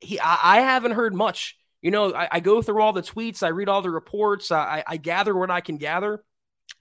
He, 0.00 0.20
I, 0.20 0.38
I 0.42 0.60
haven't 0.60 0.92
heard 0.92 1.14
much. 1.14 1.56
You 1.82 1.90
know, 1.90 2.12
I, 2.12 2.28
I, 2.32 2.40
go 2.40 2.62
through 2.62 2.82
all 2.82 2.92
the 2.92 3.02
tweets, 3.02 3.42
I 3.42 3.48
read 3.48 3.68
all 3.68 3.82
the 3.82 3.90
reports, 3.90 4.50
I, 4.50 4.82
I 4.86 4.96
gather 4.96 5.36
what 5.36 5.50
I 5.50 5.60
can 5.60 5.76
gather 5.76 6.24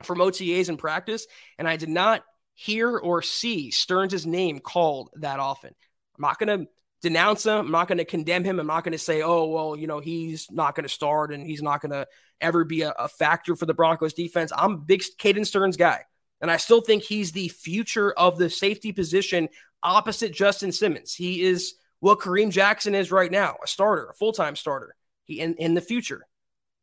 from 0.04 0.20
OTAs 0.20 0.70
in 0.70 0.78
practice, 0.78 1.28
and 1.60 1.68
I 1.68 1.76
did 1.76 1.90
not 1.90 2.24
hear 2.56 2.98
or 2.98 3.22
see 3.22 3.70
Sterns' 3.70 4.26
name 4.26 4.60
called 4.60 5.10
that 5.16 5.40
often. 5.40 5.76
I'm 6.18 6.22
not 6.22 6.40
going 6.40 6.60
to 6.60 6.68
denounce 7.02 7.46
him. 7.46 7.58
I'm 7.58 7.72
not 7.72 7.88
going 7.88 8.00
to 8.00 8.06
condemn 8.06 8.44
him. 8.44 8.60
I'm 8.60 8.68
not 8.68 8.84
going 8.84 8.94
to 8.94 8.98
say, 8.98 9.22
oh, 9.22 9.46
well, 9.46 9.76
you 9.76 9.86
know, 9.86 10.00
he's 10.00 10.50
not 10.50 10.74
going 10.74 10.86
to 10.86 10.90
start 10.90 11.32
and 11.32 11.46
he's 11.46 11.62
not 11.62 11.82
going 11.82 11.92
to 11.92 12.08
ever 12.42 12.64
be 12.64 12.82
a, 12.82 12.92
a, 12.92 13.08
factor 13.08 13.56
for 13.56 13.66
the 13.66 13.74
Broncos 13.74 14.14
defense. 14.14 14.52
I'm 14.56 14.74
a 14.74 14.78
big 14.78 15.04
Caden 15.20 15.46
Sterns 15.46 15.78
guy. 15.78 16.02
And 16.42 16.50
I 16.50 16.58
still 16.58 16.82
think 16.82 17.04
he's 17.04 17.32
the 17.32 17.50
future 17.50 18.12
of 18.12 18.38
the 18.38 18.50
safety 18.50 18.92
position 18.92 19.50
opposite 19.84 20.34
Justin 20.34 20.72
Simmons. 20.72 21.14
He 21.14 21.44
is 21.44 21.76
what 22.06 22.20
Kareem 22.20 22.52
Jackson 22.52 22.94
is 22.94 23.12
right 23.12 23.32
now, 23.32 23.56
a 23.64 23.68
starter, 23.68 24.06
a 24.06 24.14
full 24.14 24.32
time 24.32 24.56
starter. 24.56 24.96
He 25.24 25.40
in, 25.40 25.56
in 25.56 25.74
the 25.74 25.82
future, 25.82 26.28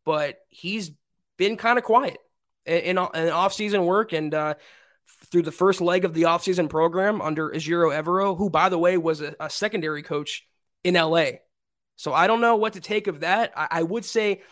but 0.05 0.39
he's 0.49 0.91
been 1.39 1.57
kind 1.57 1.79
of 1.79 1.85
quiet 1.85 2.19
in, 2.67 2.81
in, 2.81 2.97
offseason 2.97 3.87
work 3.87 4.13
and 4.13 4.35
uh, 4.35 4.55
through 5.31 5.43
the 5.43 5.53
first 5.53 5.81
leg 5.81 6.05
of 6.05 6.13
the 6.13 6.23
offseason 6.23 6.69
program 6.69 7.21
under 7.21 7.51
Ejiro 7.51 7.97
Evero, 7.97 8.37
who, 8.37 8.51
by 8.51 8.69
the 8.69 8.79
way, 8.79 8.99
was 8.99 9.21
a, 9.21 9.37
a, 9.39 9.49
secondary 9.49 10.03
coach 10.03 10.45
in 10.83 10.95
LA. 10.95 11.27
So 11.95 12.13
I 12.13 12.27
don't 12.27 12.41
know 12.41 12.57
what 12.57 12.73
to 12.73 12.81
take 12.81 13.07
of 13.07 13.21
that. 13.21 13.53
I, 13.57 13.69
I 13.71 13.83
would 13.85 14.05
say 14.05 14.43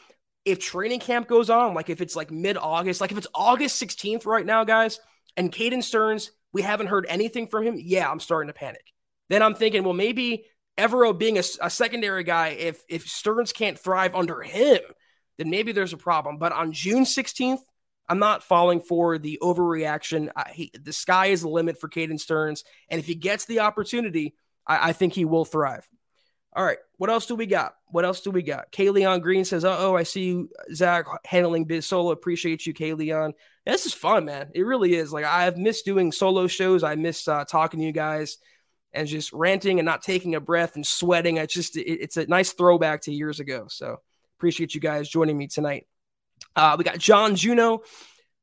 if 0.45 0.61
training 0.61 1.01
camp 1.01 1.27
goes 1.27 1.51
on, 1.51 1.75
like 1.75 1.91
if 1.91 2.01
it's 2.01 2.15
like 2.15 2.31
mid 2.31 2.57
August, 2.57 3.01
like 3.01 3.11
if 3.11 3.19
it's 3.19 3.27
August 3.35 3.83
16th 3.83 4.25
right 4.25 4.47
now, 4.47 4.63
guys, 4.63 5.01
and 5.37 5.51
Caden 5.51 5.83
Sterns, 5.83 6.31
we 6.53 6.63
haven't 6.63 6.87
heard 6.87 7.07
anything 7.09 7.49
from 7.49 7.67
him. 7.67 7.75
Yeah, 7.77 8.09
I'm 8.09 8.21
starting 8.21 8.47
to 8.47 8.55
panic. 8.55 8.85
Then 9.31 9.43
I'm 9.43 9.55
thinking, 9.55 9.83
well, 9.83 9.95
maybe 9.95 10.45
Evero 10.81 11.17
being 11.17 11.39
a, 11.39 11.43
a 11.61 11.71
secondary 11.71 12.25
guy, 12.25 12.49
if 12.49 12.83
if 12.89 13.07
Sterns 13.07 13.53
can't 13.53 13.79
thrive 13.79 14.15
under 14.15 14.43
him, 14.43 14.81
then 15.39 15.51
maybe 15.51 15.73
there's 15.73 15.93
a 15.93 15.99
problem. 15.99 16.39
But 16.39 16.53
on 16.53 16.73
June 16.73 17.05
16th, 17.05 17.61
I'm 18.09 18.19
not 18.19 18.43
falling 18.43 18.81
for 18.81 19.19
the 19.19 19.39
overreaction. 19.43 20.31
I, 20.35 20.51
he, 20.53 20.73
the 20.75 20.93
sky 20.93 21.27
is 21.27 21.43
the 21.43 21.49
limit 21.49 21.79
for 21.79 21.89
Caden 21.89 22.19
Sterns, 22.19 22.65
and 22.89 22.99
if 22.99 23.07
he 23.07 23.15
gets 23.15 23.45
the 23.45 23.61
opportunity, 23.61 24.35
I, 24.67 24.89
I 24.89 24.93
think 24.93 25.13
he 25.13 25.25
will 25.25 25.45
thrive. 25.45 25.89
All 26.53 26.65
right. 26.65 26.79
What 26.97 27.11
else 27.11 27.27
do 27.27 27.37
we 27.37 27.47
got? 27.47 27.75
What 27.87 28.05
else 28.05 28.23
do 28.23 28.33
we 28.33 28.43
got? 28.43 28.73
Kayleon 28.73 29.23
Green 29.23 29.45
says, 29.45 29.65
Uh 29.65 29.77
oh, 29.79 29.97
I 29.97 30.03
see 30.03 30.25
you, 30.25 30.49
Zach, 30.75 31.07
handling 31.25 31.67
biz 31.67 31.87
solo. 31.87 32.11
Appreciate 32.11 32.67
you, 32.67 32.75
Kayleon. 32.75 33.35
This 33.65 33.87
is 33.87 33.95
fun, 33.95 34.25
man. 34.25 34.51
It 34.53 34.63
really 34.63 34.95
is. 34.95 35.13
Like, 35.13 35.25
I've 35.25 35.57
missed 35.57 35.85
doing 35.85 36.11
solo 36.11 36.49
shows. 36.49 36.83
I 36.83 36.97
miss 36.97 37.29
uh, 37.29 37.45
talking 37.45 37.79
to 37.79 37.87
you 37.87 37.93
guys 37.93 38.39
and 38.93 39.07
just 39.07 39.33
ranting 39.33 39.79
and 39.79 39.87
not 39.87 40.03
taking 40.03 40.35
a 40.35 40.41
breath 40.41 40.75
and 40.77 40.87
sweating. 40.87 41.37
It's 41.37 41.55
just, 41.55 41.77
it, 41.77 41.87
it's 41.87 42.17
a 42.17 42.27
nice 42.27 42.53
throwback 42.53 43.03
to 43.03 43.13
years 43.13 43.41
ago. 43.41 43.67
So 43.69 43.99
appreciate 44.39 44.75
you 44.75 44.81
guys 44.81 45.09
joining 45.09 45.37
me 45.37 45.47
tonight. 45.47 45.87
Uh, 46.57 46.77
we 46.79 46.85
got 46.85 46.99
John 46.99 47.37
Juno. 47.37 47.83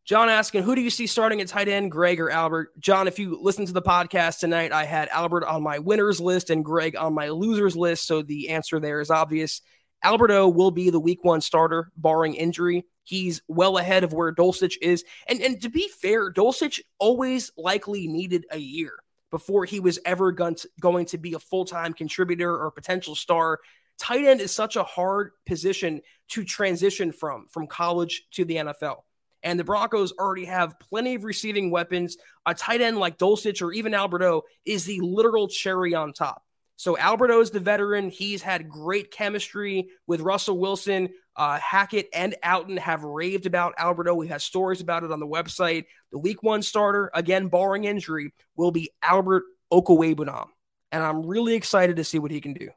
John 0.06 0.30
asking, 0.30 0.64
who 0.64 0.74
do 0.74 0.80
you 0.80 0.90
see 0.90 1.06
starting 1.06 1.42
at 1.42 1.50
tight 1.50 1.68
end, 1.68 1.92
Greg 1.92 2.22
or 2.22 2.30
Albert? 2.30 2.80
John, 2.80 3.10
if 3.10 3.20
you 3.20 3.38
listen 3.42 3.66
to 3.66 3.74
the 3.74 3.82
podcast 3.82 4.40
tonight, 4.40 4.72
I 4.72 4.86
had 4.86 5.10
Albert 5.10 5.44
on 5.46 5.62
my 5.62 5.80
winners 5.80 6.22
list 6.22 6.50
and 6.50 6.64
Greg 6.64 6.96
on 6.96 7.14
my 7.14 7.28
losers 7.28 7.76
list. 7.76 8.08
So 8.08 8.22
the 8.22 8.50
answer 8.50 8.80
there 8.80 9.02
is 9.02 9.12
obvious. 9.12 9.62
Alberto 10.02 10.48
will 10.48 10.72
be 10.72 10.92
the 10.92 11.00
week 11.00 11.26
one 11.26 11.42
starter, 11.42 11.92
barring 11.98 12.36
injury. 12.36 12.86
He's 13.04 13.42
well 13.50 13.78
ahead 13.78 14.06
of 14.06 14.14
where 14.14 14.34
Dulcich 14.34 14.78
is. 14.82 15.04
And, 15.28 15.42
and 15.42 15.62
to 15.64 15.70
be 15.70 15.90
fair, 16.02 16.32
Dulcich 16.32 16.80
always 17.00 17.52
likely 17.58 18.08
needed 18.08 18.46
a 18.50 18.60
year 18.60 18.94
before 19.32 19.66
he 19.66 19.80
was 19.80 20.00
ever 20.06 20.32
going 20.32 20.56
to, 20.56 21.18
be 21.18 21.34
a 21.34 21.40
full 21.40 21.66
time 21.66 21.94
contributor 21.94 22.58
or 22.58 22.72
potential 22.72 23.16
star. 23.16 23.60
Tight 24.00 24.26
end 24.26 24.42
is 24.42 24.52
such 24.52 24.76
a 24.76 24.84
hard 24.84 25.32
position 25.46 26.02
to 26.30 26.44
transition 26.44 27.12
from, 27.12 27.48
from 27.50 27.68
college 27.68 28.24
to 28.32 28.46
the 28.46 28.58
NFL. 28.58 28.98
And 29.44 29.60
the 29.60 29.64
Broncos 29.64 30.14
already 30.14 30.46
have 30.46 30.80
plenty 30.80 31.16
of 31.16 31.24
receiving 31.24 31.72
weapons. 31.72 32.18
A 32.46 32.54
tight 32.54 32.82
end 32.82 32.98
like 32.98 33.18
Dulcich 33.18 33.62
or 33.62 33.72
even 33.72 33.94
Alberto 33.94 34.44
is 34.66 34.86
the 34.86 35.00
literal 35.02 35.48
cherry 35.48 35.94
on 35.94 36.14
top. 36.14 36.44
So 36.76 36.98
Alberto 36.98 37.42
is 37.42 37.50
the 37.50 37.60
veteran. 37.60 38.10
He's 38.10 38.44
had 38.44 38.70
great 38.70 39.10
chemistry 39.10 39.90
with 40.06 40.22
Russell 40.22 40.60
Wilson. 40.60 41.10
Uh, 41.38 41.60
Hackett 41.60 42.10
and 42.14 42.36
Outten 42.44 42.80
have 42.80 43.04
raved 43.04 43.46
about 43.46 43.76
Alberto. 43.78 44.16
We 44.16 44.30
have 44.30 44.42
stories 44.42 44.82
about 44.82 45.04
it 45.04 45.12
on 45.12 45.20
the 45.20 45.28
website. 45.28 45.86
The 46.12 46.18
week 46.18 46.42
one 46.42 46.64
starter, 46.64 47.12
again, 47.14 47.48
barring 47.48 47.84
injury, 47.84 48.34
will 48.56 48.72
be 48.72 48.90
Albert 49.04 49.44
Okwuegbunam. 49.72 50.48
And 50.92 51.04
I'm 51.04 51.26
really 51.26 51.54
excited 51.54 51.98
to 51.98 52.04
see 52.04 52.18
what 52.18 52.32
he 52.32 52.42
can 52.42 52.54
do. 52.54 52.70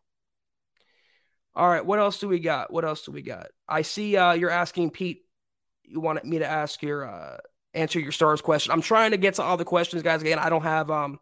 All 1.54 1.68
right, 1.68 1.84
what 1.84 1.98
else 1.98 2.18
do 2.18 2.28
we 2.28 2.38
got? 2.38 2.72
What 2.72 2.84
else 2.84 3.02
do 3.02 3.12
we 3.12 3.22
got? 3.22 3.48
I 3.68 3.82
see 3.82 4.16
uh, 4.16 4.34
you're 4.34 4.50
asking 4.50 4.90
Pete. 4.90 5.22
You 5.82 6.00
wanted 6.00 6.24
me 6.24 6.38
to 6.38 6.46
ask 6.46 6.82
your 6.82 7.08
uh, 7.08 7.38
answer 7.74 7.98
your 7.98 8.12
stars 8.12 8.40
question. 8.40 8.72
I'm 8.72 8.82
trying 8.82 9.12
to 9.12 9.16
get 9.16 9.34
to 9.34 9.42
all 9.42 9.56
the 9.56 9.64
questions, 9.64 10.02
guys. 10.02 10.20
Again, 10.20 10.38
I 10.38 10.48
don't 10.48 10.62
have 10.62 10.90
um, 10.90 11.18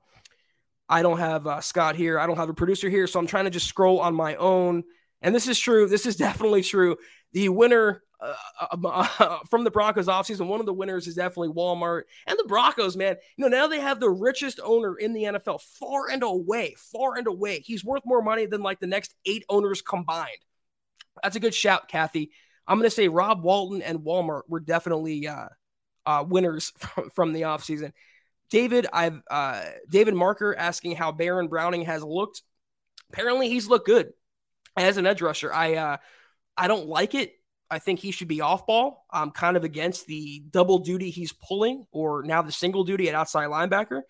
I 0.89 1.03
don't 1.03 1.19
have 1.19 1.47
uh, 1.47 1.61
Scott 1.61 1.97
here. 1.97 2.19
I 2.19 2.27
don't 2.27 2.37
have 2.37 2.49
a 2.49 2.55
producer 2.55 2.89
here, 2.89 3.07
so 3.07 3.19
I'm 3.19 3.27
trying 3.27 3.45
to 3.45 3.51
just 3.51 3.67
scroll 3.67 4.01
on 4.01 4.15
my 4.15 4.37
own. 4.37 4.85
And 5.23 5.35
this 5.35 5.49
is 5.49 5.59
true. 5.59 5.89
This 5.89 6.07
is 6.07 6.17
definitely 6.29 6.63
true. 6.63 6.97
The 7.33 7.49
winner 7.49 8.03
uh, 8.21 8.35
uh, 8.71 9.39
from 9.51 9.65
the 9.65 9.71
Broncos 9.71 10.07
offseason, 10.07 10.47
one 10.47 10.61
of 10.61 10.67
the 10.67 10.73
winners 10.73 11.07
is 11.07 11.15
definitely 11.15 11.55
Walmart. 11.55 12.03
And 12.27 12.39
the 12.39 12.45
Broncos, 12.45 12.97
man, 12.97 13.17
you 13.37 13.43
know, 13.43 13.49
now 13.49 13.67
they 13.67 13.81
have 13.81 14.01
the 14.01 14.11
richest 14.11 14.61
owner 14.63 14.97
in 14.97 15.13
the 15.13 15.25
NFL, 15.25 15.61
far 15.61 16.11
and 16.11 16.23
away, 16.23 16.75
far 16.77 17.17
and 17.17 17.27
away. 17.27 17.61
He's 17.61 17.85
worth 17.85 18.03
more 18.05 18.23
money 18.23 18.47
than 18.47 18.63
like 18.63 18.81
the 18.81 18.87
next 18.87 19.15
eight 19.25 19.45
owners 19.49 19.83
combined. 19.83 20.31
That's 21.23 21.37
a 21.37 21.41
good 21.41 21.55
shout, 21.55 21.89
Kathy. 21.89 22.31
I'm 22.67 22.79
going 22.79 22.89
to 22.89 22.95
say 22.95 23.09
Rob 23.09 23.43
Walton 23.43 23.83
and 23.83 24.01
Walmart 24.01 24.43
were 24.49 24.61
definitely 24.61 25.27
uh, 25.27 25.49
uh, 26.05 26.25
winners 26.27 26.73
from, 26.79 27.11
from 27.11 27.33
the 27.33 27.43
offseason. 27.43 27.93
David, 28.51 28.87
I've 28.93 29.21
uh, 29.31 29.63
David 29.89 30.15
Marker 30.15 30.57
asking 30.57 30.97
how 30.97 31.13
Baron 31.13 31.49
Browning 31.49 31.83
has 31.83 32.03
looked. 32.03 32.43
Apparently, 33.13 33.49
he's 33.49 33.69
looked 33.69 33.87
good 33.87 34.13
as 34.77 34.97
an 34.97 35.07
edge 35.07 35.21
rusher. 35.21 35.53
I 35.53 35.75
uh, 35.75 35.97
I 36.59 36.69
don't 36.69 36.89
like 36.89 37.15
it. 37.15 37.35
I 37.71 37.79
think 37.79 38.01
he 38.01 38.11
should 38.11 38.29
be 38.29 38.41
off 38.41 38.67
ball. 38.67 39.07
I'm 39.11 39.31
kind 39.31 39.57
of 39.57 39.65
against 39.65 40.07
the 40.07 40.43
double 40.51 40.79
duty 40.79 41.11
he's 41.11 41.33
pulling, 41.33 41.87
or 41.93 42.23
now 42.23 42.43
the 42.43 42.53
single 42.53 42.85
duty 42.85 43.09
at 43.09 43.15
outside 43.15 43.49
linebacker. 43.49 44.03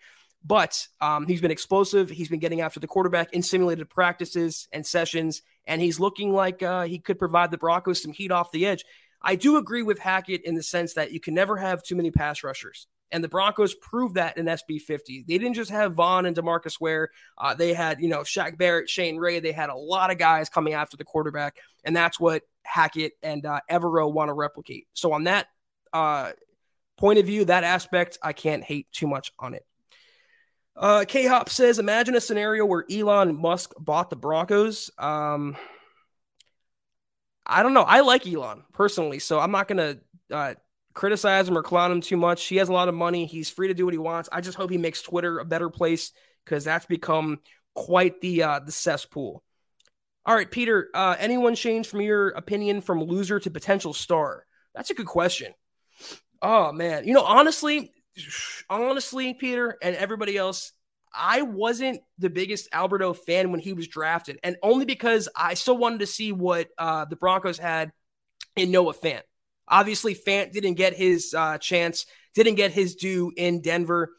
But 0.43 0.87
um, 1.01 1.27
he's 1.27 1.41
been 1.41 1.51
explosive. 1.51 2.09
He's 2.09 2.29
been 2.29 2.39
getting 2.39 2.61
after 2.61 2.79
the 2.79 2.87
quarterback 2.87 3.33
in 3.33 3.43
simulated 3.43 3.89
practices 3.89 4.67
and 4.71 4.85
sessions, 4.85 5.41
and 5.67 5.81
he's 5.81 5.99
looking 5.99 6.33
like 6.33 6.63
uh, 6.63 6.83
he 6.83 6.99
could 6.99 7.19
provide 7.19 7.51
the 7.51 7.57
Broncos 7.57 8.01
some 8.01 8.13
heat 8.13 8.31
off 8.31 8.51
the 8.51 8.65
edge. 8.65 8.85
I 9.21 9.35
do 9.35 9.57
agree 9.57 9.83
with 9.83 9.99
Hackett 9.99 10.45
in 10.45 10.55
the 10.55 10.63
sense 10.63 10.93
that 10.93 11.11
you 11.11 11.19
can 11.19 11.33
never 11.33 11.57
have 11.57 11.83
too 11.83 11.95
many 11.95 12.09
pass 12.09 12.43
rushers. 12.43 12.87
And 13.11 13.23
the 13.23 13.27
Broncos 13.27 13.73
proved 13.75 14.15
that 14.15 14.37
in 14.37 14.45
SB 14.45 14.81
50. 14.81 15.25
They 15.27 15.37
didn't 15.37 15.55
just 15.55 15.71
have 15.71 15.95
Von 15.95 16.25
and 16.25 16.35
Demarcus 16.35 16.79
Ware. 16.79 17.09
Uh, 17.37 17.55
they 17.55 17.73
had, 17.73 18.01
you 18.01 18.07
know, 18.07 18.19
Shaq 18.19 18.57
Barrett, 18.57 18.89
Shane 18.89 19.17
Ray. 19.17 19.39
They 19.39 19.51
had 19.51 19.69
a 19.69 19.75
lot 19.75 20.11
of 20.11 20.19
guys 20.19 20.47
coming 20.47 20.73
after 20.73 20.95
the 20.95 21.03
quarterback. 21.03 21.57
And 21.89 21.95
that's 21.95 22.19
what 22.19 22.43
Hackett 22.61 23.13
and 23.23 23.47
uh, 23.47 23.61
Evero 23.67 24.13
want 24.13 24.29
to 24.29 24.33
replicate. 24.33 24.85
So, 24.93 25.11
on 25.11 25.23
that 25.23 25.47
uh, 25.91 26.33
point 26.99 27.17
of 27.17 27.25
view, 27.25 27.45
that 27.45 27.63
aspect, 27.63 28.19
I 28.21 28.31
can't 28.31 28.63
hate 28.63 28.85
too 28.91 29.07
much 29.07 29.31
on 29.39 29.55
it. 29.55 29.65
Uh, 30.75 31.03
K 31.07 31.25
Hop 31.25 31.49
says, 31.49 31.79
imagine 31.79 32.15
a 32.15 32.21
scenario 32.21 32.63
where 32.63 32.85
Elon 32.91 33.35
Musk 33.35 33.73
bought 33.79 34.11
the 34.11 34.15
Broncos. 34.15 34.91
Um, 34.99 35.57
I 37.43 37.63
don't 37.63 37.73
know. 37.73 37.81
I 37.81 38.01
like 38.01 38.27
Elon 38.27 38.61
personally, 38.71 39.17
so 39.17 39.39
I'm 39.39 39.49
not 39.49 39.67
going 39.67 39.77
to 40.29 40.35
uh, 40.35 40.53
criticize 40.93 41.49
him 41.49 41.57
or 41.57 41.63
clown 41.63 41.91
him 41.91 42.01
too 42.01 42.17
much. 42.17 42.45
He 42.45 42.57
has 42.57 42.69
a 42.69 42.73
lot 42.73 42.87
of 42.87 42.93
money. 42.93 43.25
He's 43.25 43.49
free 43.49 43.69
to 43.69 43.73
do 43.73 43.85
what 43.85 43.95
he 43.95 43.97
wants. 43.97 44.29
I 44.31 44.41
just 44.41 44.59
hope 44.59 44.69
he 44.69 44.77
makes 44.77 45.01
Twitter 45.01 45.39
a 45.39 45.45
better 45.45 45.71
place 45.71 46.11
because 46.45 46.65
that's 46.65 46.85
become 46.85 47.39
quite 47.73 48.21
the 48.21 48.43
uh, 48.43 48.59
the 48.59 48.71
cesspool. 48.71 49.43
All 50.25 50.35
right, 50.35 50.49
Peter. 50.49 50.89
Uh, 50.93 51.15
anyone 51.17 51.55
change 51.55 51.87
from 51.87 52.01
your 52.01 52.29
opinion 52.29 52.81
from 52.81 53.03
loser 53.03 53.39
to 53.39 53.49
potential 53.49 53.93
star? 53.93 54.45
That's 54.75 54.89
a 54.89 54.93
good 54.93 55.07
question. 55.07 55.53
Oh 56.41 56.71
man, 56.71 57.05
you 57.05 57.13
know, 57.13 57.23
honestly, 57.23 57.91
honestly, 58.69 59.33
Peter 59.33 59.77
and 59.81 59.95
everybody 59.95 60.37
else, 60.37 60.71
I 61.13 61.41
wasn't 61.41 62.01
the 62.17 62.29
biggest 62.29 62.69
Alberto 62.71 63.13
fan 63.13 63.51
when 63.51 63.59
he 63.59 63.73
was 63.73 63.87
drafted, 63.87 64.39
and 64.43 64.57
only 64.63 64.85
because 64.85 65.27
I 65.35 65.55
still 65.55 65.77
wanted 65.77 65.99
to 65.99 66.07
see 66.07 66.31
what 66.31 66.69
uh, 66.77 67.05
the 67.05 67.15
Broncos 67.15 67.57
had 67.57 67.91
in 68.55 68.71
Noah 68.71 68.93
Fant. 68.93 69.23
Obviously, 69.67 70.15
Fant 70.15 70.51
didn't 70.51 70.75
get 70.75 70.93
his 70.93 71.33
uh, 71.33 71.57
chance, 71.57 72.05
didn't 72.35 72.55
get 72.55 72.71
his 72.71 72.95
due 72.95 73.31
in 73.35 73.61
Denver, 73.61 74.11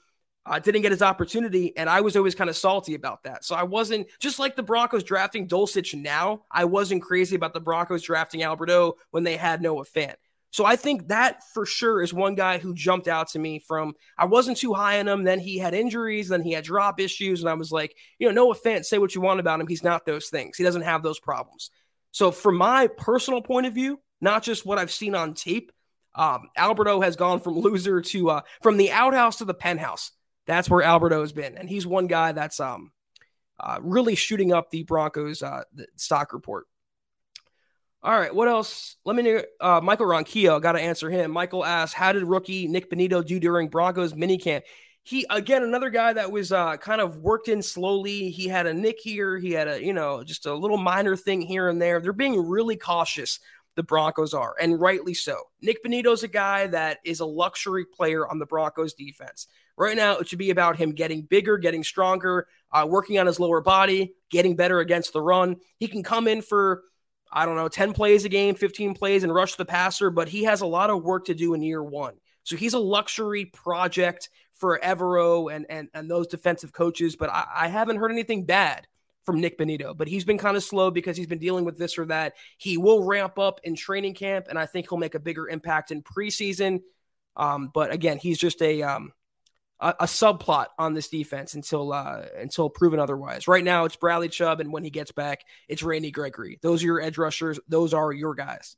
uh, 0.47 0.59
didn't 0.59 0.83
get 0.83 0.93
his 0.93 1.03
opportunity, 1.03 1.77
and 1.77 1.89
I 1.89 2.01
was 2.01 2.17
always 2.17 2.35
kind 2.35 2.51
of 2.51 2.57
salty 2.57 2.95
about 2.95 3.25
that. 3.25 3.45
So 3.45 3.55
I 3.55 3.63
wasn't 3.63 4.09
just 4.19 4.39
like 4.39 4.57
the 4.57 4.63
Broncos 4.63 5.05
drafting 5.05 5.47
Dulcich 5.47 5.95
now. 5.95 6.43
I 6.51 6.65
wasn't 6.65 7.03
crazy 7.03 7.37
about 7.37 7.55
the 7.55 7.61
Broncos 7.61 8.03
drafting 8.03 8.43
Alberto 8.43 8.95
when 9.11 9.23
they 9.23 9.37
had 9.37 9.61
Noah 9.61 9.85
Fant. 9.85 10.15
So 10.53 10.65
I 10.65 10.77
think 10.77 11.09
that 11.09 11.45
for 11.55 11.65
sure 11.65 12.03
is 12.03 12.13
one 12.13 12.35
guy 12.35 12.59
who 12.59 12.75
jumped 12.75 13.07
out 13.07 13.29
to 13.29 13.39
me 13.39 13.61
from 13.61 13.95
I 14.19 14.25
wasn't 14.25 14.57
too 14.57 14.75
high 14.75 14.99
on 14.99 15.07
him. 15.07 15.23
Then 15.23 15.39
he 15.39 15.59
had 15.59 15.75
injuries, 15.75 16.29
then 16.29 16.43
he 16.43 16.53
had 16.53 16.65
drop 16.65 16.99
issues, 16.99 17.41
and 17.41 17.49
I 17.49 17.55
was 17.55 17.71
like, 17.71 17.97
you 18.19 18.27
know, 18.27 18.33
no 18.33 18.51
offense, 18.51 18.89
say 18.89 18.99
what 18.99 19.15
you 19.15 19.21
want 19.21 19.41
about 19.41 19.61
him. 19.61 19.69
He's 19.69 19.85
not 19.85 20.07
those 20.07 20.29
things. 20.29 20.57
He 20.57 20.65
doesn't 20.65 20.83
have 20.83 21.03
those 21.03 21.21
problems. 21.21 21.71
So 22.11 22.33
from 22.33 22.57
my 22.57 22.89
personal 22.89 23.43
point 23.43 23.67
of 23.67 23.75
view, 23.75 24.01
not 24.21 24.43
just 24.43 24.67
what 24.67 24.79
I've 24.79 24.91
seen 24.91 25.15
on 25.15 25.35
tape, 25.35 25.71
um, 26.17 26.49
Alberto 26.57 27.01
has 27.01 27.15
gone 27.15 27.41
from 27.41 27.55
loser 27.61 28.01
to 28.01 28.31
uh, 28.31 28.41
from 28.63 28.77
the 28.77 28.91
outhouse 28.91 29.39
to 29.39 29.45
the 29.45 29.55
penthouse. 29.55 30.11
That's 30.51 30.69
where 30.69 30.83
Alberto 30.83 31.21
has 31.21 31.33
been, 31.33 31.57
and 31.57 31.69
he's 31.69 31.87
one 31.87 32.09
guy 32.09 32.33
that's 32.33 32.59
um 32.59 32.91
uh, 33.61 33.79
really 33.81 34.17
shooting 34.17 34.53
up 34.53 34.69
the 34.71 34.83
Broncos 34.83 35.45
uh, 35.45 35.63
the 35.73 35.87
stock 35.95 36.33
report. 36.33 36.67
All 38.03 38.19
right, 38.19 38.35
what 38.35 38.49
else? 38.49 38.97
Let 39.05 39.15
me 39.15 39.23
know. 39.23 39.43
Uh, 39.61 39.81
Michael 39.81 40.07
Ronquillo, 40.07 40.61
got 40.61 40.73
to 40.73 40.81
answer 40.81 41.09
him. 41.09 41.31
Michael 41.31 41.65
asks, 41.65 41.95
"How 41.95 42.13
did 42.13 42.25
rookie 42.25 42.67
Nik 42.67 42.91
Bonitto 42.91 43.25
do 43.25 43.39
during 43.39 43.69
Broncos 43.69 44.13
minicamp?" 44.13 44.63
He 45.05 45.25
again, 45.31 45.63
another 45.63 45.89
guy 45.89 46.15
that 46.15 46.33
was 46.33 46.51
uh, 46.51 46.79
kind 46.79 47.01
of 47.01 47.19
worked 47.19 47.47
in 47.47 47.63
slowly. 47.63 48.31
He 48.31 48.49
had 48.49 48.67
a 48.67 48.75
nick 48.75 48.99
here, 49.01 49.39
he 49.39 49.53
had 49.53 49.69
a 49.69 49.81
you 49.81 49.93
know 49.93 50.25
just 50.25 50.47
a 50.47 50.55
little 50.55 50.79
minor 50.79 51.15
thing 51.15 51.43
here 51.43 51.69
and 51.69 51.81
there. 51.81 52.01
They're 52.01 52.13
being 52.13 52.49
really 52.49 52.77
cautious. 52.77 53.39
The 53.81 53.85
Broncos 53.85 54.35
are, 54.35 54.55
and 54.61 54.79
rightly 54.79 55.15
so. 55.15 55.39
Nik 55.63 55.83
Bonitto's 55.83 56.23
a 56.23 56.29
guy 56.29 56.67
that 56.67 56.99
is 57.03 57.21
a 57.21 57.25
luxury 57.25 57.87
player 57.87 58.29
on 58.29 58.39
the 58.39 58.45
Broncos 58.45 58.93
defense. 58.93 59.47
Right 59.75 59.97
now, 59.97 60.19
it 60.19 60.29
should 60.29 60.39
be 60.39 60.51
about 60.51 60.77
him 60.77 60.93
getting 60.93 61.23
bigger, 61.23 61.57
getting 61.57 61.83
stronger, 61.83 62.47
uh, 62.73 62.87
working 62.87 63.19
on 63.19 63.27
his 63.27 63.41
lower 63.41 63.63
body, 63.63 64.13
getting 64.31 64.55
better 64.55 64.81
against 64.81 65.15
the 65.15 65.23
run. 65.23 65.57
He 65.79 65.89
can 65.89 66.03
come 66.03 66.29
in 66.29 66.43
for 66.43 66.83
I 67.33 67.47
don't 67.47 67.57
know, 67.57 67.69
10 67.69 67.95
plays 67.95 68.27
a 68.27 68.29
game, 68.29 68.55
15 68.55 68.93
plays, 68.93 69.23
and 69.23 69.35
rush 69.35 69.55
the 69.55 69.65
passer, 69.65 70.11
but 70.11 70.29
he 70.29 70.45
has 70.45 70.61
a 70.61 70.67
lot 70.67 70.91
of 70.91 71.03
work 71.03 71.25
to 71.27 71.35
do 71.35 71.55
in 71.55 71.63
year 71.63 71.83
one. 71.83 72.17
So 72.43 72.57
he's 72.57 72.75
a 72.75 72.79
luxury 72.79 73.47
project 73.47 74.29
for 74.53 74.79
Evero 74.81 75.51
and 75.51 75.65
and, 75.71 75.89
and 75.95 76.11
those 76.11 76.27
defensive 76.27 76.75
coaches. 76.75 77.17
But 77.17 77.31
I, 77.31 77.47
I 77.55 77.69
haven't 77.69 77.97
heard 77.97 78.13
anything 78.13 78.45
bad 78.45 78.87
from 79.25 79.41
Nik 79.41 79.59
Bonitto, 79.59 79.97
but 79.97 80.09
he's 80.09 80.25
been 80.25 80.39
kind 80.39 80.57
of 80.57 80.63
slow 80.63 80.91
because 80.91 81.17
he's 81.17 81.27
been 81.27 81.39
dealing 81.39 81.65
with 81.65 81.79
this 81.79 81.99
or 81.99 82.07
that. 82.07 82.35
He 82.57 82.79
will 82.79 83.05
ramp 83.05 83.39
up 83.39 83.61
in 83.65 83.75
training 83.77 84.15
camp, 84.15 84.47
and 84.49 84.59
I 84.59 84.67
think 84.67 84.89
he'll 84.89 84.99
make 84.99 85.15
a 85.15 85.21
bigger 85.21 85.49
impact 85.49 85.91
in 85.91 86.03
preseason. 86.03 86.81
Um, 87.37 87.71
but 87.73 87.93
again, 87.93 88.19
he's 88.19 88.39
just 88.39 88.61
a 88.63 88.83
um, 88.83 89.13
a, 89.79 89.95
a 90.01 90.05
subplot 90.05 90.67
on 90.79 90.95
this 90.95 91.09
defense 91.09 91.55
until 91.55 91.93
uh, 91.93 92.25
until 92.39 92.71
proven 92.71 93.01
otherwise. 93.01 93.49
Right 93.49 93.65
now, 93.65 93.85
it's 93.85 93.97
Bradley 93.97 94.29
Chubb, 94.29 94.61
and 94.61 94.73
when 94.73 94.85
he 94.85 94.91
gets 94.91 95.13
back, 95.13 95.45
it's 95.69 95.83
Randy 95.83 96.11
Gregory. 96.11 96.59
Those 96.63 96.83
are 96.83 96.87
your 96.87 97.01
edge 97.01 97.19
rushers. 97.19 97.61
Those 97.69 97.95
are 97.95 98.13
your 98.13 98.35
guys. 98.35 98.77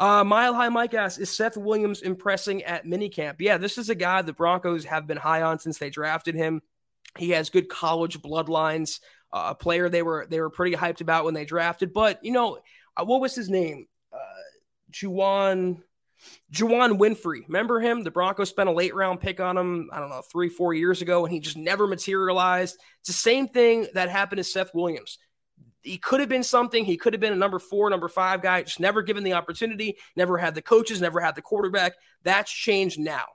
Uh, 0.00 0.22
Mile 0.22 0.54
High 0.54 0.68
Mike 0.68 0.94
asks, 0.94 1.18
is 1.18 1.28
Seth 1.28 1.56
Williams 1.56 2.02
impressing 2.02 2.62
at 2.62 2.86
minicamp? 2.86 3.36
Yeah, 3.40 3.58
this 3.58 3.78
is 3.78 3.90
a 3.90 3.96
guy 3.96 4.22
the 4.22 4.32
Broncos 4.32 4.84
have 4.84 5.08
been 5.08 5.16
high 5.16 5.42
on 5.42 5.58
since 5.58 5.78
they 5.78 5.90
drafted 5.90 6.36
him. 6.36 6.62
He 7.16 7.30
has 7.30 7.50
good 7.50 7.68
college 7.68 8.20
bloodlines. 8.22 9.00
A 9.32 9.54
player 9.54 9.88
they 9.88 10.02
were 10.02 10.26
they 10.28 10.40
were 10.40 10.50
pretty 10.50 10.74
hyped 10.74 11.00
about 11.00 11.24
when 11.24 11.34
they 11.34 11.44
drafted. 11.44 11.92
But 11.92 12.24
you 12.24 12.32
know, 12.32 12.58
uh, 12.96 13.04
what 13.04 13.20
was 13.20 13.34
his 13.34 13.50
name? 13.50 13.86
Uh, 14.12 14.18
Juwan 14.90 15.82
Juwann 16.52 16.98
Winfree, 16.98 17.46
remember 17.46 17.80
him? 17.80 18.02
The 18.02 18.10
Broncos 18.10 18.48
spent 18.48 18.68
a 18.68 18.72
late 18.72 18.94
round 18.94 19.20
pick 19.20 19.40
on 19.40 19.56
him, 19.56 19.90
I 19.92 20.00
don't 20.00 20.08
know, 20.08 20.22
three, 20.22 20.48
four 20.48 20.74
years 20.74 21.02
ago, 21.02 21.24
and 21.24 21.32
he 21.32 21.40
just 21.40 21.56
never 21.56 21.86
materialized. 21.86 22.76
It's 23.00 23.08
the 23.08 23.12
same 23.12 23.48
thing 23.48 23.86
that 23.94 24.08
happened 24.08 24.38
to 24.38 24.44
Seth 24.44 24.74
Williams. 24.74 25.18
He 25.82 25.98
could 25.98 26.20
have 26.20 26.28
been 26.28 26.42
something. 26.42 26.84
He 26.84 26.96
could 26.96 27.12
have 27.12 27.20
been 27.20 27.32
a 27.32 27.36
number 27.36 27.58
four, 27.58 27.88
number 27.88 28.08
five 28.08 28.42
guy, 28.42 28.62
just 28.62 28.80
never 28.80 29.02
given 29.02 29.22
the 29.22 29.34
opportunity, 29.34 29.96
never 30.16 30.36
had 30.36 30.54
the 30.54 30.62
coaches, 30.62 31.00
never 31.00 31.20
had 31.20 31.34
the 31.34 31.42
quarterback. 31.42 31.92
That's 32.24 32.50
changed 32.50 32.98
now. 32.98 33.26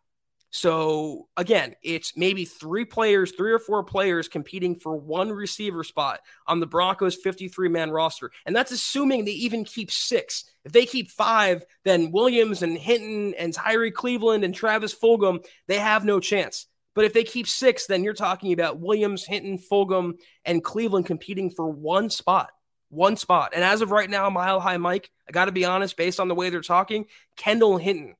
So 0.55 1.29
again, 1.35 1.75
it's 1.81 2.15
maybe 2.15 2.45
three 2.45 2.85
players, 2.85 3.31
three 3.31 3.51
or 3.51 3.57
four 3.57 3.83
players 3.83 4.27
competing 4.27 4.75
for 4.75 4.95
one 4.95 5.31
receiver 5.31 5.83
spot 5.83 6.19
on 6.45 6.59
the 6.59 6.67
Broncos 6.67 7.15
53 7.15 7.69
man 7.69 7.89
roster. 7.89 8.29
And 8.45 8.55
that's 8.55 8.71
assuming 8.71 9.25
they 9.25 9.31
even 9.31 9.65
keep 9.65 9.89
six. 9.89 10.43
If 10.63 10.71
they 10.71 10.85
keep 10.85 11.09
five, 11.09 11.65
then 11.85 12.11
Williams 12.11 12.61
and 12.61 12.77
Hinton 12.77 13.33
and 13.33 13.51
Tyrie 13.51 13.89
Cleveland 13.89 14.43
and 14.43 14.53
Travis 14.53 14.93
Fulgham, 14.93 15.43
they 15.67 15.79
have 15.79 16.05
no 16.05 16.19
chance. 16.19 16.67
But 16.93 17.05
if 17.05 17.13
they 17.13 17.23
keep 17.23 17.47
six, 17.47 17.87
then 17.87 18.03
you're 18.03 18.13
talking 18.13 18.53
about 18.53 18.79
Williams, 18.79 19.25
Hinton, 19.25 19.57
Fulgham, 19.57 20.19
and 20.45 20.63
Cleveland 20.63 21.07
competing 21.07 21.49
for 21.49 21.67
one 21.67 22.11
spot. 22.11 22.51
One 22.89 23.17
spot. 23.17 23.53
And 23.55 23.63
as 23.63 23.81
of 23.81 23.89
right 23.89 24.07
now, 24.07 24.29
Mile 24.29 24.59
High 24.59 24.77
Mike, 24.77 25.09
I 25.27 25.31
got 25.31 25.45
to 25.45 25.51
be 25.51 25.65
honest, 25.65 25.97
based 25.97 26.19
on 26.19 26.27
the 26.27 26.35
way 26.35 26.51
they're 26.51 26.61
talking, 26.61 27.05
Kendall 27.37 27.77
Hinton 27.77 28.13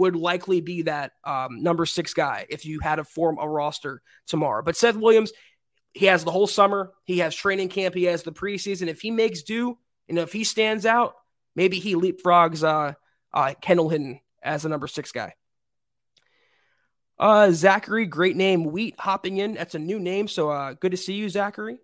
would 0.00 0.16
likely 0.16 0.62
be 0.62 0.82
that 0.82 1.12
um, 1.24 1.62
number 1.62 1.84
six 1.84 2.14
guy 2.14 2.46
if 2.48 2.64
you 2.64 2.80
had 2.80 2.96
to 2.96 3.04
form 3.04 3.38
a 3.38 3.46
roster 3.46 4.00
tomorrow. 4.26 4.62
But 4.62 4.76
Seth 4.76 4.96
Williams, 4.96 5.30
he 5.92 6.06
has 6.06 6.24
the 6.24 6.30
whole 6.30 6.46
summer, 6.46 6.92
he 7.04 7.18
has 7.18 7.34
training 7.34 7.68
camp, 7.68 7.94
he 7.94 8.04
has 8.04 8.22
the 8.22 8.32
preseason. 8.32 8.88
If 8.88 9.02
he 9.02 9.10
makes 9.10 9.42
do, 9.42 9.76
and 10.08 10.18
if 10.18 10.32
he 10.32 10.42
stands 10.44 10.86
out, 10.86 11.16
maybe 11.54 11.78
he 11.78 11.94
leapfrogs 11.94 12.64
uh, 12.64 12.94
uh, 13.34 13.54
Kendall 13.60 13.90
Hinton 13.90 14.20
as 14.42 14.62
the 14.62 14.70
number 14.70 14.86
six 14.86 15.12
guy. 15.12 15.34
Uh, 17.18 17.50
Zachary, 17.50 18.06
great 18.06 18.36
name. 18.36 18.64
Wheat 18.64 18.94
hopping 18.98 19.36
in. 19.36 19.52
That's 19.52 19.74
a 19.74 19.78
new 19.78 20.00
name. 20.00 20.26
So 20.26 20.48
uh, 20.48 20.72
good 20.72 20.92
to 20.92 20.96
see 20.96 21.12
you, 21.12 21.28
Zachary. 21.28 21.78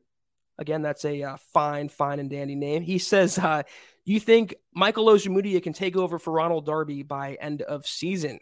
Again, 0.57 0.81
that's 0.81 1.05
a 1.05 1.23
uh, 1.23 1.37
fine, 1.53 1.91
fine 1.91 2.19
and 2.19 2.31
dandy 2.31 2.55
name. 2.55 2.83
He 2.83 2.99
says, 2.99 3.39
uh, 3.39 3.65
"You 4.07 4.19
think 4.19 4.55
Michael 4.73 5.07
Ojemudia 5.07 5.63
can 5.63 5.75
take 5.75 5.97
over 5.97 6.19
for 6.19 6.33
Ronald 6.33 6.65
Darby 6.65 7.03
by 7.03 7.35
end 7.35 7.61
of 7.61 7.87
season?" 7.87 8.41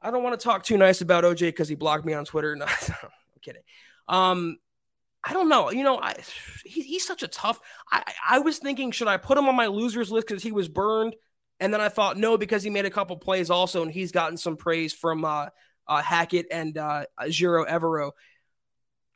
I 0.00 0.10
don't 0.10 0.24
want 0.24 0.38
to 0.38 0.42
talk 0.42 0.64
too 0.64 0.76
nice 0.76 1.00
about 1.00 1.24
OJ 1.24 1.40
because 1.40 1.68
he 1.68 1.74
blocked 1.74 2.04
me 2.04 2.14
on 2.14 2.24
Twitter. 2.24 2.56
No, 2.62 2.64
I'm 3.02 3.10
kidding. 3.40 3.62
Um, 4.08 4.56
I 5.24 5.32
don't 5.32 5.48
know. 5.48 5.70
You 5.70 5.84
know, 5.84 5.98
I, 6.00 6.16
he, 6.64 6.82
he's 6.82 7.06
such 7.06 7.22
a 7.22 7.28
tough. 7.28 7.60
I, 7.90 8.02
I 8.28 8.38
was 8.40 8.58
thinking, 8.58 8.90
should 8.90 9.06
I 9.06 9.16
put 9.16 9.38
him 9.38 9.48
on 9.48 9.54
my 9.54 9.68
losers 9.68 10.10
list 10.10 10.26
because 10.26 10.42
he 10.42 10.52
was 10.52 10.68
burned? 10.68 11.14
And 11.60 11.72
then 11.72 11.80
I 11.80 11.88
thought, 11.88 12.16
no, 12.16 12.36
because 12.36 12.64
he 12.64 12.70
made 12.70 12.86
a 12.86 12.90
couple 12.90 13.16
plays 13.16 13.48
also, 13.48 13.82
and 13.82 13.90
he's 13.90 14.10
gotten 14.10 14.36
some 14.36 14.56
praise 14.56 14.92
from 14.92 15.24
uh, 15.24 15.46
uh, 15.86 16.02
Hackett 16.02 16.46
and 16.50 16.76
uh, 16.76 17.04
Ejiro 17.20 17.68
Evero. 17.68 18.10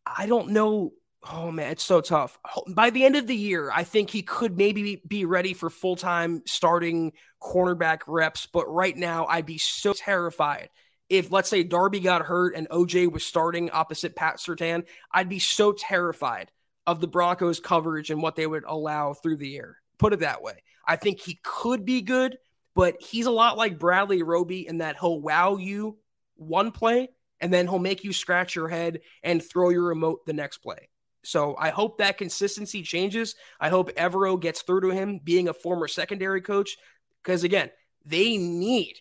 I 0.06 0.26
don't 0.26 0.50
know. 0.50 0.92
Oh 1.32 1.50
man, 1.50 1.72
it's 1.72 1.82
so 1.82 2.00
tough. 2.00 2.38
By 2.68 2.90
the 2.90 3.04
end 3.04 3.16
of 3.16 3.26
the 3.26 3.36
year, 3.36 3.70
I 3.74 3.84
think 3.84 4.10
he 4.10 4.22
could 4.22 4.56
maybe 4.56 5.02
be 5.06 5.24
ready 5.24 5.54
for 5.54 5.70
full 5.70 5.96
time 5.96 6.42
starting 6.46 7.12
cornerback 7.42 8.00
reps. 8.06 8.46
But 8.46 8.72
right 8.72 8.96
now, 8.96 9.26
I'd 9.26 9.46
be 9.46 9.58
so 9.58 9.92
terrified 9.92 10.68
if 11.08 11.32
let's 11.32 11.48
say 11.48 11.64
Darby 11.64 12.00
got 12.00 12.22
hurt 12.22 12.54
and 12.54 12.68
OJ 12.68 13.10
was 13.10 13.24
starting 13.24 13.70
opposite 13.70 14.14
Pat 14.14 14.36
Surtain. 14.36 14.84
I'd 15.12 15.28
be 15.28 15.38
so 15.38 15.72
terrified 15.72 16.50
of 16.86 17.00
the 17.00 17.08
Broncos 17.08 17.58
coverage 17.58 18.10
and 18.10 18.22
what 18.22 18.36
they 18.36 18.46
would 18.46 18.64
allow 18.64 19.12
through 19.12 19.38
the 19.38 19.56
air. 19.56 19.78
Put 19.98 20.12
it 20.12 20.20
that 20.20 20.42
way. 20.42 20.62
I 20.86 20.96
think 20.96 21.20
he 21.20 21.40
could 21.42 21.84
be 21.84 22.02
good, 22.02 22.38
but 22.74 23.00
he's 23.00 23.26
a 23.26 23.32
lot 23.32 23.56
like 23.56 23.78
Bradley 23.78 24.22
Roby 24.22 24.66
in 24.66 24.78
that 24.78 24.96
he'll 25.00 25.20
wow 25.20 25.56
you 25.56 25.98
one 26.36 26.70
play 26.70 27.08
and 27.40 27.52
then 27.52 27.66
he'll 27.66 27.80
make 27.80 28.04
you 28.04 28.12
scratch 28.12 28.54
your 28.54 28.68
head 28.68 29.00
and 29.24 29.42
throw 29.42 29.70
your 29.70 29.84
remote 29.84 30.24
the 30.26 30.32
next 30.32 30.58
play. 30.58 30.88
So 31.26 31.56
I 31.58 31.70
hope 31.70 31.98
that 31.98 32.18
consistency 32.18 32.82
changes. 32.82 33.34
I 33.58 33.68
hope 33.68 33.94
Evero 33.96 34.40
gets 34.40 34.62
through 34.62 34.82
to 34.82 34.90
him 34.90 35.20
being 35.22 35.48
a 35.48 35.54
former 35.54 35.88
secondary 35.88 36.40
coach 36.40 36.76
because 37.22 37.42
again, 37.42 37.70
they 38.04 38.36
need 38.36 39.00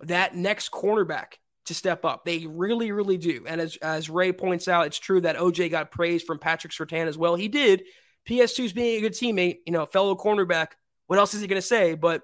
that 0.00 0.34
next 0.34 0.70
cornerback 0.70 1.34
to 1.66 1.74
step 1.74 2.04
up. 2.04 2.24
They 2.24 2.46
really, 2.46 2.92
really 2.92 3.18
do. 3.18 3.44
And 3.46 3.60
as, 3.60 3.76
as 3.76 4.08
Ray 4.08 4.32
points 4.32 4.68
out, 4.68 4.86
it's 4.86 4.98
true 4.98 5.20
that 5.20 5.36
OJ 5.36 5.70
got 5.70 5.90
praise 5.90 6.22
from 6.22 6.38
Patrick 6.38 6.72
Surtain 6.72 7.06
as 7.06 7.18
well. 7.18 7.34
He 7.34 7.48
did. 7.48 7.82
PS2's 8.26 8.72
being 8.72 8.96
a 8.96 9.00
good 9.00 9.12
teammate, 9.12 9.58
you 9.66 9.72
know, 9.72 9.84
fellow 9.84 10.16
cornerback. 10.16 10.68
What 11.08 11.18
else 11.18 11.34
is 11.34 11.40
he 11.40 11.46
going 11.46 11.60
to 11.60 11.66
say? 11.66 11.94
But 11.94 12.22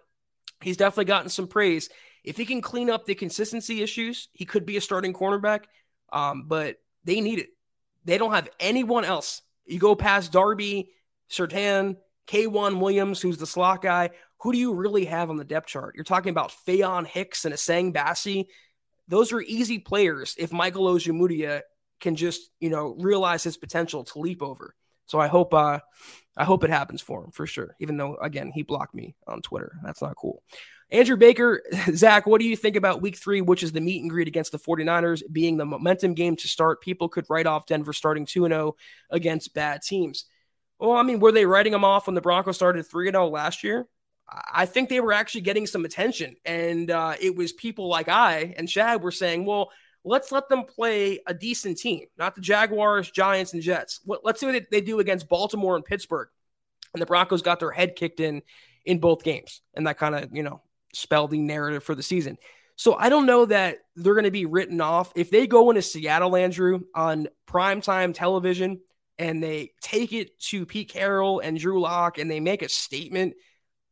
he's 0.62 0.76
definitely 0.76 1.04
gotten 1.06 1.28
some 1.28 1.46
praise. 1.46 1.90
If 2.24 2.36
he 2.36 2.46
can 2.46 2.62
clean 2.62 2.88
up 2.88 3.04
the 3.04 3.14
consistency 3.14 3.82
issues, 3.82 4.28
he 4.32 4.44
could 4.44 4.64
be 4.64 4.76
a 4.76 4.80
starting 4.80 5.12
cornerback. 5.12 5.64
Um, 6.12 6.44
but 6.46 6.76
they 7.04 7.20
need 7.20 7.40
it. 7.40 7.48
They 8.04 8.18
don't 8.18 8.32
have 8.32 8.48
anyone 8.58 9.04
else. 9.04 9.42
You 9.64 9.78
go 9.78 9.94
past 9.94 10.32
Darby, 10.32 10.90
Surtain, 11.30 11.96
K'Waun 12.26 12.80
Williams, 12.80 13.20
who's 13.20 13.38
the 13.38 13.46
slot 13.46 13.82
guy. 13.82 14.10
Who 14.40 14.52
do 14.52 14.58
you 14.58 14.74
really 14.74 15.04
have 15.04 15.30
on 15.30 15.36
the 15.36 15.44
depth 15.44 15.68
chart? 15.68 15.94
You're 15.94 16.04
talking 16.04 16.30
about 16.30 16.52
Faion 16.66 17.06
Hicks 17.06 17.44
and 17.44 17.54
Essang 17.54 17.94
Bassey 17.94 18.46
those 19.08 19.32
are 19.32 19.40
easy 19.40 19.78
players 19.78 20.34
if 20.38 20.52
Michael 20.52 20.86
Ojemudia 20.86 21.60
can 22.00 22.16
just, 22.16 22.50
you 22.60 22.70
know, 22.70 22.96
realize 22.98 23.44
his 23.44 23.56
potential 23.56 24.04
to 24.04 24.18
leap 24.18 24.42
over. 24.42 24.74
So 25.12 25.20
I 25.20 25.26
hope 25.26 25.52
uh 25.52 25.78
I 26.38 26.44
hope 26.44 26.64
it 26.64 26.70
happens 26.70 27.02
for 27.02 27.22
him 27.22 27.32
for 27.32 27.46
sure. 27.46 27.76
Even 27.80 27.98
though 27.98 28.16
again 28.16 28.50
he 28.50 28.62
blocked 28.62 28.94
me 28.94 29.14
on 29.26 29.42
Twitter. 29.42 29.76
That's 29.84 30.00
not 30.00 30.16
cool. 30.16 30.42
Andrew 30.90 31.18
Baker, 31.18 31.62
Zach, 31.94 32.26
what 32.26 32.40
do 32.40 32.46
you 32.46 32.56
think 32.56 32.76
about 32.76 33.02
week 33.02 33.16
three, 33.16 33.42
which 33.42 33.62
is 33.62 33.72
the 33.72 33.80
meet 33.82 34.00
and 34.00 34.08
greet 34.08 34.26
against 34.26 34.52
the 34.52 34.58
49ers, 34.58 35.22
being 35.30 35.58
the 35.58 35.66
momentum 35.66 36.14
game 36.14 36.34
to 36.36 36.48
start? 36.48 36.80
People 36.80 37.10
could 37.10 37.26
write 37.28 37.46
off 37.46 37.66
Denver 37.66 37.92
starting 37.92 38.24
2 38.24 38.46
0 38.48 38.74
against 39.10 39.52
bad 39.52 39.82
teams. 39.82 40.24
Well, 40.78 40.92
I 40.92 41.02
mean, 41.02 41.20
were 41.20 41.32
they 41.32 41.44
writing 41.44 41.72
them 41.72 41.84
off 41.84 42.06
when 42.06 42.14
the 42.14 42.22
Broncos 42.22 42.56
started 42.56 42.86
3 42.86 43.10
0 43.10 43.28
last 43.28 43.62
year? 43.62 43.86
I 44.50 44.64
think 44.64 44.88
they 44.88 45.00
were 45.00 45.12
actually 45.12 45.42
getting 45.42 45.66
some 45.66 45.84
attention. 45.84 46.36
And 46.46 46.90
uh, 46.90 47.16
it 47.20 47.36
was 47.36 47.52
people 47.52 47.88
like 47.88 48.08
I 48.08 48.54
and 48.56 48.70
Shad 48.70 49.02
were 49.02 49.12
saying, 49.12 49.44
well, 49.44 49.70
let's 50.04 50.32
let 50.32 50.48
them 50.48 50.64
play 50.64 51.20
a 51.26 51.34
decent 51.34 51.78
team, 51.78 52.06
not 52.18 52.34
the 52.34 52.40
Jaguars, 52.40 53.10
Giants, 53.10 53.52
and 53.52 53.62
Jets. 53.62 54.00
Let's 54.06 54.40
see 54.40 54.46
what 54.46 54.70
they 54.70 54.80
do 54.80 55.00
against 55.00 55.28
Baltimore 55.28 55.76
and 55.76 55.84
Pittsburgh. 55.84 56.28
And 56.94 57.00
the 57.00 57.06
Broncos 57.06 57.42
got 57.42 57.60
their 57.60 57.70
head 57.70 57.96
kicked 57.96 58.20
in 58.20 58.42
in 58.84 58.98
both 58.98 59.22
games. 59.22 59.62
And 59.74 59.86
that 59.86 59.98
kind 59.98 60.14
of, 60.14 60.30
you 60.32 60.42
know, 60.42 60.60
spelled 60.92 61.30
the 61.30 61.38
narrative 61.38 61.84
for 61.84 61.94
the 61.94 62.02
season. 62.02 62.36
So 62.76 62.94
I 62.94 63.08
don't 63.08 63.26
know 63.26 63.46
that 63.46 63.78
they're 63.96 64.14
going 64.14 64.24
to 64.24 64.30
be 64.30 64.46
written 64.46 64.80
off. 64.80 65.12
If 65.14 65.30
they 65.30 65.46
go 65.46 65.70
into 65.70 65.82
Seattle, 65.82 66.36
Andrew, 66.36 66.80
on 66.94 67.28
primetime 67.48 68.12
television 68.12 68.80
and 69.18 69.42
they 69.42 69.72
take 69.80 70.12
it 70.12 70.38
to 70.40 70.66
Pete 70.66 70.90
Carroll 70.90 71.40
and 71.40 71.58
Drew 71.58 71.80
Lock 71.80 72.18
and 72.18 72.30
they 72.30 72.40
make 72.40 72.62
a 72.62 72.68
statement– 72.68 73.34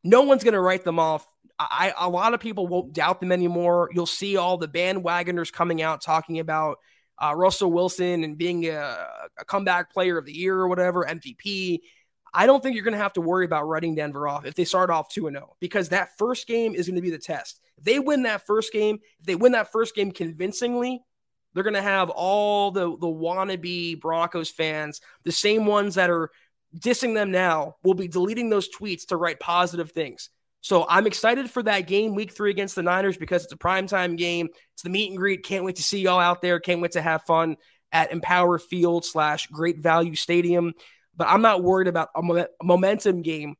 no 0.03 0.23
one's 0.23 0.43
going 0.43 0.53
to 0.53 0.61
write 0.61 0.83
them 0.83 0.99
off. 0.99 1.25
I, 1.69 1.93
a 1.97 2.09
lot 2.09 2.33
of 2.33 2.39
people 2.39 2.67
won't 2.67 2.93
doubt 2.93 3.19
them 3.19 3.31
anymore. 3.31 3.89
You'll 3.93 4.05
see 4.05 4.37
all 4.37 4.57
the 4.57 4.67
bandwagoners 4.67 5.51
coming 5.51 5.81
out 5.81 6.01
talking 6.01 6.39
about 6.39 6.77
uh, 7.21 7.33
Russell 7.35 7.71
Wilson 7.71 8.23
and 8.23 8.37
being 8.37 8.65
a, 8.67 9.07
a, 9.39 9.45
comeback 9.45 9.91
player 9.91 10.17
of 10.17 10.25
the 10.25 10.33
year 10.33 10.57
or 10.57 10.67
whatever, 10.67 11.05
MVP. 11.05 11.81
I 12.33 12.45
don't 12.45 12.63
think 12.63 12.75
you're 12.75 12.83
going 12.83 12.93
to 12.93 12.97
have 12.97 13.13
to 13.13 13.21
worry 13.21 13.45
about 13.45 13.67
writing 13.67 13.93
Denver 13.93 14.27
off 14.27 14.45
if 14.45 14.55
they 14.55 14.65
start 14.65 14.89
off 14.89 15.09
2 15.09 15.29
0 15.29 15.55
because 15.59 15.89
that 15.89 16.17
first 16.17 16.47
game 16.47 16.73
is 16.73 16.87
going 16.87 16.95
to 16.95 17.01
be 17.01 17.11
the 17.11 17.19
test. 17.19 17.59
If 17.77 17.83
they 17.83 17.99
win 17.99 18.23
that 18.23 18.47
first 18.47 18.73
game, 18.73 18.99
if 19.19 19.25
they 19.25 19.35
win 19.35 19.51
that 19.51 19.71
first 19.71 19.93
game 19.93 20.11
convincingly, 20.11 21.03
they're 21.53 21.63
going 21.63 21.73
to 21.73 21.81
have 21.81 22.09
all 22.09 22.71
the, 22.71 22.89
the 22.89 23.07
wannabe 23.07 23.99
Broncos 23.99 24.49
fans, 24.49 25.01
the 25.23 25.31
same 25.31 25.65
ones 25.65 25.95
that 25.95 26.09
are 26.09 26.31
dissing 26.75 27.13
them 27.13 27.31
now 27.31 27.75
will 27.83 27.93
be 27.93 28.07
deleting 28.07 28.49
those 28.49 28.69
tweets 28.69 29.07
to 29.07 29.17
write 29.17 29.39
positive 29.39 29.91
things. 29.91 30.29
So 30.61 30.85
I'm 30.87 31.07
excited 31.07 31.49
for 31.49 31.63
that 31.63 31.87
game 31.87 32.15
week 32.15 32.31
three 32.31 32.51
against 32.51 32.75
the 32.75 32.83
Niners 32.83 33.17
because 33.17 33.43
it's 33.43 33.53
a 33.53 33.57
primetime 33.57 34.17
game. 34.17 34.49
It's 34.73 34.83
the 34.83 34.89
meet 34.89 35.09
and 35.09 35.17
greet. 35.17 35.43
Can't 35.43 35.63
wait 35.63 35.77
to 35.77 35.83
see 35.83 35.99
y'all 35.99 36.19
out 36.19 36.41
there. 36.41 36.59
Can't 36.59 36.81
wait 36.81 36.91
to 36.91 37.01
have 37.01 37.23
fun 37.23 37.57
at 37.91 38.11
Empower 38.11 38.59
Field 38.59 39.03
slash 39.03 39.47
Great 39.47 39.79
Value 39.79 40.15
Stadium. 40.15 40.73
But 41.17 41.27
I'm 41.27 41.41
not 41.41 41.63
worried 41.63 41.87
about 41.87 42.09
a 42.15 42.47
momentum 42.63 43.21
game, 43.21 43.55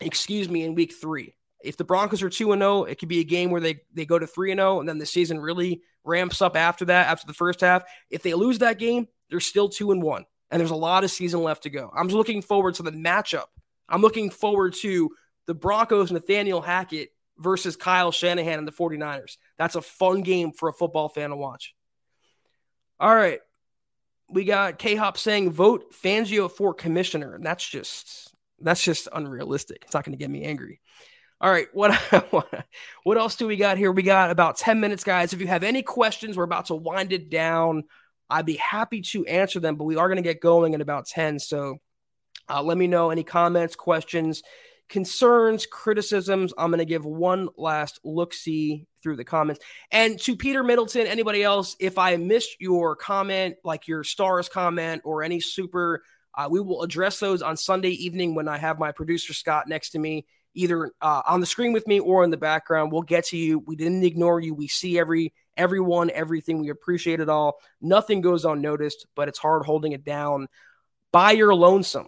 excuse 0.00 0.48
me, 0.48 0.64
in 0.64 0.74
week 0.74 0.92
three. 0.92 1.34
If 1.62 1.76
the 1.76 1.84
Broncos 1.84 2.22
are 2.22 2.30
2 2.30 2.52
and 2.52 2.62
0, 2.62 2.84
it 2.84 2.98
could 2.98 3.08
be 3.08 3.20
a 3.20 3.24
game 3.24 3.50
where 3.50 3.60
they, 3.60 3.80
they 3.92 4.06
go 4.06 4.18
to 4.18 4.26
3 4.26 4.52
and 4.52 4.58
0, 4.58 4.80
and 4.80 4.88
then 4.88 4.98
the 4.98 5.06
season 5.06 5.40
really 5.40 5.82
ramps 6.04 6.40
up 6.40 6.56
after 6.56 6.84
that, 6.86 7.08
after 7.08 7.26
the 7.26 7.34
first 7.34 7.60
half. 7.60 7.82
If 8.10 8.22
they 8.22 8.34
lose 8.34 8.58
that 8.60 8.78
game, 8.78 9.08
they're 9.28 9.40
still 9.40 9.68
2 9.68 9.90
and 9.92 10.02
1 10.02 10.24
and 10.50 10.60
there's 10.60 10.70
a 10.70 10.76
lot 10.76 11.04
of 11.04 11.10
season 11.10 11.42
left 11.42 11.64
to 11.64 11.70
go. 11.70 11.90
I'm 11.94 12.08
looking 12.08 12.42
forward 12.42 12.74
to 12.76 12.82
the 12.82 12.90
matchup. 12.90 13.46
I'm 13.88 14.00
looking 14.00 14.30
forward 14.30 14.74
to 14.82 15.10
the 15.48 15.54
Broncos, 15.54 16.12
Nathaniel 16.12 16.60
Hackett 16.60 17.08
versus 17.38 17.74
Kyle 17.74 18.12
Shanahan 18.12 18.58
and 18.58 18.68
the 18.68 18.72
49ers. 18.72 19.38
That's 19.56 19.76
a 19.76 19.82
fun 19.82 20.20
game 20.20 20.52
for 20.52 20.68
a 20.68 20.74
football 20.74 21.08
fan 21.08 21.30
to 21.30 21.36
watch. 21.36 21.74
All 23.00 23.14
right. 23.14 23.40
We 24.30 24.44
got 24.44 24.78
K 24.78 24.94
Hop 24.94 25.16
saying 25.16 25.52
vote 25.52 25.94
Fangio 25.94 26.50
for 26.50 26.74
commissioner. 26.74 27.34
And 27.34 27.44
that's 27.44 27.66
just 27.66 28.34
that's 28.60 28.84
just 28.84 29.08
unrealistic. 29.10 29.84
It's 29.84 29.94
not 29.94 30.04
going 30.04 30.12
to 30.16 30.22
get 30.22 30.30
me 30.30 30.44
angry. 30.44 30.80
All 31.40 31.50
right, 31.50 31.68
what 31.72 31.94
what 33.04 33.16
else 33.16 33.36
do 33.36 33.46
we 33.46 33.56
got 33.56 33.78
here? 33.78 33.90
We 33.90 34.02
got 34.02 34.30
about 34.30 34.58
10 34.58 34.80
minutes, 34.80 35.04
guys. 35.04 35.32
If 35.32 35.40
you 35.40 35.46
have 35.46 35.62
any 35.62 35.82
questions, 35.82 36.36
we're 36.36 36.42
about 36.42 36.66
to 36.66 36.74
wind 36.74 37.12
it 37.12 37.30
down. 37.30 37.84
I'd 38.28 38.44
be 38.44 38.56
happy 38.56 39.00
to 39.00 39.24
answer 39.24 39.60
them, 39.60 39.76
but 39.76 39.84
we 39.84 39.96
are 39.96 40.08
going 40.08 40.16
to 40.16 40.22
get 40.22 40.40
going 40.40 40.74
in 40.74 40.82
about 40.82 41.06
10. 41.06 41.38
So 41.38 41.78
uh, 42.50 42.62
let 42.62 42.76
me 42.76 42.86
know 42.86 43.10
any 43.10 43.22
comments, 43.22 43.76
questions, 43.76 44.42
concerns, 44.88 45.66
criticisms. 45.66 46.52
I'm 46.56 46.70
going 46.70 46.78
to 46.78 46.84
give 46.84 47.04
one 47.04 47.48
last 47.56 48.00
look 48.04 48.32
see 48.32 48.86
through 49.02 49.16
the 49.16 49.24
comments. 49.24 49.64
And 49.90 50.18
to 50.20 50.36
Peter 50.36 50.62
Middleton, 50.62 51.06
anybody 51.06 51.42
else, 51.42 51.76
if 51.78 51.98
I 51.98 52.16
missed 52.16 52.60
your 52.60 52.96
comment, 52.96 53.56
like 53.64 53.86
your 53.86 54.04
stars 54.04 54.48
comment 54.48 55.02
or 55.04 55.22
any 55.22 55.40
super, 55.40 56.02
uh, 56.34 56.48
we 56.50 56.60
will 56.60 56.82
address 56.82 57.18
those 57.18 57.42
on 57.42 57.56
Sunday 57.56 57.90
evening 57.90 58.34
when 58.34 58.48
I 58.48 58.58
have 58.58 58.78
my 58.78 58.92
producer 58.92 59.34
Scott 59.34 59.68
next 59.68 59.90
to 59.90 59.98
me, 59.98 60.26
either 60.54 60.92
uh, 61.00 61.22
on 61.26 61.40
the 61.40 61.46
screen 61.46 61.72
with 61.72 61.86
me 61.86 62.00
or 62.00 62.24
in 62.24 62.30
the 62.30 62.36
background. 62.36 62.92
We'll 62.92 63.02
get 63.02 63.26
to 63.26 63.36
you. 63.36 63.58
We 63.60 63.76
didn't 63.76 64.04
ignore 64.04 64.40
you. 64.40 64.54
We 64.54 64.68
see 64.68 64.98
every 64.98 65.32
everyone, 65.56 66.10
everything. 66.10 66.60
We 66.60 66.70
appreciate 66.70 67.20
it 67.20 67.28
all. 67.28 67.58
Nothing 67.80 68.20
goes 68.20 68.44
unnoticed, 68.44 69.06
but 69.16 69.28
it's 69.28 69.38
hard 69.38 69.66
holding 69.66 69.92
it 69.92 70.04
down 70.04 70.48
by 71.12 71.32
your 71.32 71.54
lonesome. 71.54 72.06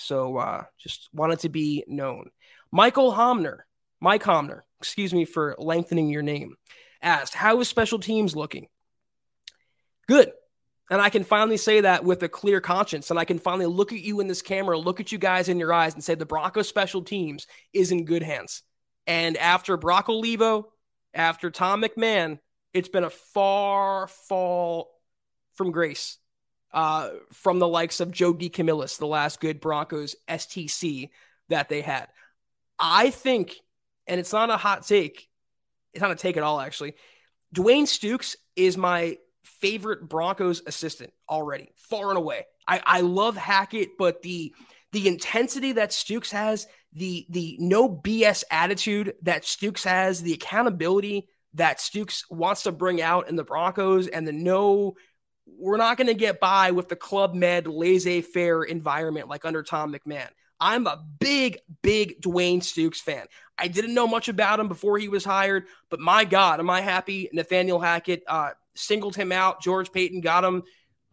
So 0.00 0.38
uh, 0.38 0.64
just 0.78 1.08
wanted 1.12 1.40
to 1.40 1.48
be 1.48 1.84
known. 1.86 2.30
Michael 2.72 3.12
Homner, 3.12 3.58
Mike 4.00 4.22
Homner, 4.22 4.62
excuse 4.80 5.12
me 5.12 5.24
for 5.24 5.54
lengthening 5.58 6.08
your 6.08 6.22
name, 6.22 6.56
asked, 7.02 7.34
How 7.34 7.60
is 7.60 7.68
special 7.68 7.98
teams 7.98 8.34
looking? 8.34 8.68
Good. 10.08 10.32
And 10.90 11.00
I 11.00 11.08
can 11.08 11.22
finally 11.22 11.56
say 11.56 11.82
that 11.82 12.04
with 12.04 12.22
a 12.24 12.28
clear 12.28 12.60
conscience. 12.60 13.10
And 13.10 13.18
I 13.18 13.24
can 13.24 13.38
finally 13.38 13.66
look 13.66 13.92
at 13.92 14.00
you 14.00 14.18
in 14.18 14.26
this 14.26 14.42
camera, 14.42 14.76
look 14.76 14.98
at 14.98 15.12
you 15.12 15.18
guys 15.18 15.48
in 15.48 15.60
your 15.60 15.72
eyes, 15.72 15.94
and 15.94 16.02
say 16.02 16.16
the 16.16 16.26
Broncos 16.26 16.68
special 16.68 17.02
teams 17.02 17.46
is 17.72 17.92
in 17.92 18.04
good 18.04 18.24
hands. 18.24 18.62
And 19.06 19.36
after 19.36 19.76
Brock 19.76 20.08
Olivo, 20.08 20.72
after 21.14 21.50
Tom 21.50 21.82
McMahon, 21.82 22.40
it's 22.74 22.88
been 22.88 23.04
a 23.04 23.10
far 23.10 24.08
fall 24.08 24.90
from 25.54 25.70
grace 25.70 26.18
uh, 26.72 27.10
from 27.32 27.58
the 27.58 27.68
likes 27.68 28.00
of 28.00 28.10
Joe 28.10 28.34
DeCamillis, 28.34 28.98
the 28.98 29.06
last 29.06 29.40
good 29.40 29.60
Broncos 29.60 30.16
STC 30.28 31.10
that 31.48 31.68
they 31.68 31.80
had. 31.80 32.08
I 32.78 33.10
think, 33.10 33.56
and 34.06 34.20
it's 34.20 34.32
not 34.32 34.50
a 34.50 34.56
hot 34.56 34.86
take, 34.86 35.28
it's 35.92 36.02
not 36.02 36.12
a 36.12 36.16
take 36.16 36.36
at 36.36 36.42
all, 36.42 36.60
actually. 36.60 36.94
Dwayne 37.54 37.84
Stukes 37.84 38.36
is 38.56 38.76
my 38.76 39.18
favorite 39.42 40.08
Broncos 40.08 40.62
assistant 40.66 41.12
already, 41.28 41.72
far 41.76 42.08
and 42.10 42.18
away. 42.18 42.46
I, 42.66 42.80
I 42.84 43.00
love 43.00 43.36
Hackett, 43.36 43.90
but 43.98 44.22
the 44.22 44.54
the 44.92 45.06
intensity 45.06 45.72
that 45.72 45.90
Stukes 45.90 46.30
has, 46.30 46.66
the 46.92 47.26
the 47.28 47.56
no 47.60 47.88
BS 47.88 48.44
attitude 48.50 49.14
that 49.22 49.42
Stukes 49.42 49.84
has, 49.84 50.22
the 50.22 50.32
accountability 50.32 51.28
that 51.54 51.78
Stukes 51.78 52.22
wants 52.30 52.64
to 52.64 52.72
bring 52.72 53.02
out 53.02 53.28
in 53.28 53.36
the 53.36 53.44
Broncos, 53.44 54.06
and 54.06 54.26
the 54.26 54.32
no, 54.32 54.94
we're 55.58 55.76
not 55.76 55.96
going 55.96 56.06
to 56.06 56.14
get 56.14 56.40
by 56.40 56.70
with 56.70 56.88
the 56.88 56.96
club 56.96 57.34
med 57.34 57.66
laissez 57.66 58.22
faire 58.22 58.62
environment 58.62 59.28
like 59.28 59.44
under 59.44 59.62
Tom 59.62 59.92
McMahon. 59.92 60.28
I'm 60.60 60.86
a 60.86 61.02
big, 61.18 61.58
big 61.82 62.20
Dwayne 62.20 62.58
Stukes 62.58 62.98
fan. 62.98 63.26
I 63.56 63.68
didn't 63.68 63.94
know 63.94 64.06
much 64.06 64.28
about 64.28 64.60
him 64.60 64.68
before 64.68 64.98
he 64.98 65.08
was 65.08 65.24
hired, 65.24 65.64
but 65.88 66.00
my 66.00 66.24
God, 66.24 66.60
am 66.60 66.68
I 66.68 66.82
happy 66.82 67.30
Nathaniel 67.32 67.80
Hackett 67.80 68.22
uh, 68.26 68.50
singled 68.74 69.16
him 69.16 69.32
out. 69.32 69.62
George 69.62 69.92
Paton 69.92 70.20
got 70.20 70.44
him 70.44 70.62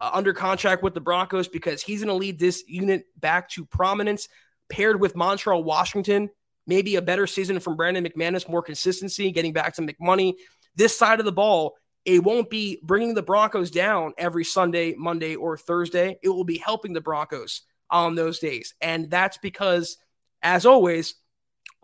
uh, 0.00 0.10
under 0.12 0.32
contract 0.32 0.82
with 0.82 0.94
the 0.94 1.00
Broncos 1.00 1.48
because 1.48 1.82
he's 1.82 2.00
going 2.00 2.08
to 2.08 2.14
lead 2.14 2.38
this 2.38 2.64
unit 2.66 3.06
back 3.18 3.48
to 3.50 3.64
prominence, 3.66 4.28
paired 4.68 5.00
with 5.00 5.14
Montrell 5.14 5.64
Washington. 5.64 6.30
Maybe 6.66 6.96
a 6.96 7.02
better 7.02 7.26
season 7.26 7.60
from 7.60 7.76
Brandon 7.76 8.04
McManus, 8.04 8.48
more 8.48 8.62
consistency, 8.62 9.30
getting 9.30 9.52
back 9.52 9.74
to 9.74 9.82
McMoney. 9.82 10.34
This 10.76 10.96
side 10.96 11.18
of 11.18 11.24
the 11.24 11.32
ball, 11.32 11.76
it 12.08 12.24
won't 12.24 12.48
be 12.48 12.80
bringing 12.82 13.12
the 13.12 13.22
Broncos 13.22 13.70
down 13.70 14.14
every 14.16 14.42
Sunday, 14.42 14.94
Monday, 14.96 15.36
or 15.36 15.58
Thursday. 15.58 16.18
It 16.22 16.30
will 16.30 16.44
be 16.44 16.56
helping 16.56 16.94
the 16.94 17.02
Broncos 17.02 17.60
on 17.90 18.14
those 18.14 18.38
days. 18.38 18.72
And 18.80 19.10
that's 19.10 19.36
because, 19.36 19.98
as 20.42 20.64
always, 20.64 21.16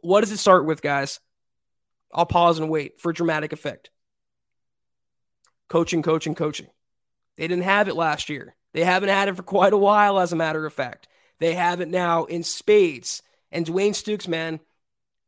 what 0.00 0.22
does 0.22 0.32
it 0.32 0.38
start 0.38 0.64
with, 0.64 0.80
guys? 0.80 1.20
I'll 2.10 2.24
pause 2.24 2.58
and 2.58 2.70
wait 2.70 3.02
for 3.02 3.12
dramatic 3.12 3.52
effect. 3.52 3.90
Coaching, 5.68 6.00
coaching, 6.00 6.34
coaching. 6.34 6.68
They 7.36 7.46
didn't 7.46 7.64
have 7.64 7.88
it 7.88 7.94
last 7.94 8.30
year. 8.30 8.56
They 8.72 8.82
haven't 8.82 9.10
had 9.10 9.28
it 9.28 9.36
for 9.36 9.42
quite 9.42 9.74
a 9.74 9.78
while, 9.78 10.18
as 10.18 10.32
a 10.32 10.36
matter 10.36 10.64
of 10.64 10.72
fact. 10.72 11.06
They 11.38 11.52
have 11.52 11.82
it 11.82 11.88
now 11.88 12.24
in 12.24 12.44
spades. 12.44 13.20
And 13.52 13.66
Dwayne 13.66 13.90
Stukes, 13.90 14.26
man, 14.26 14.60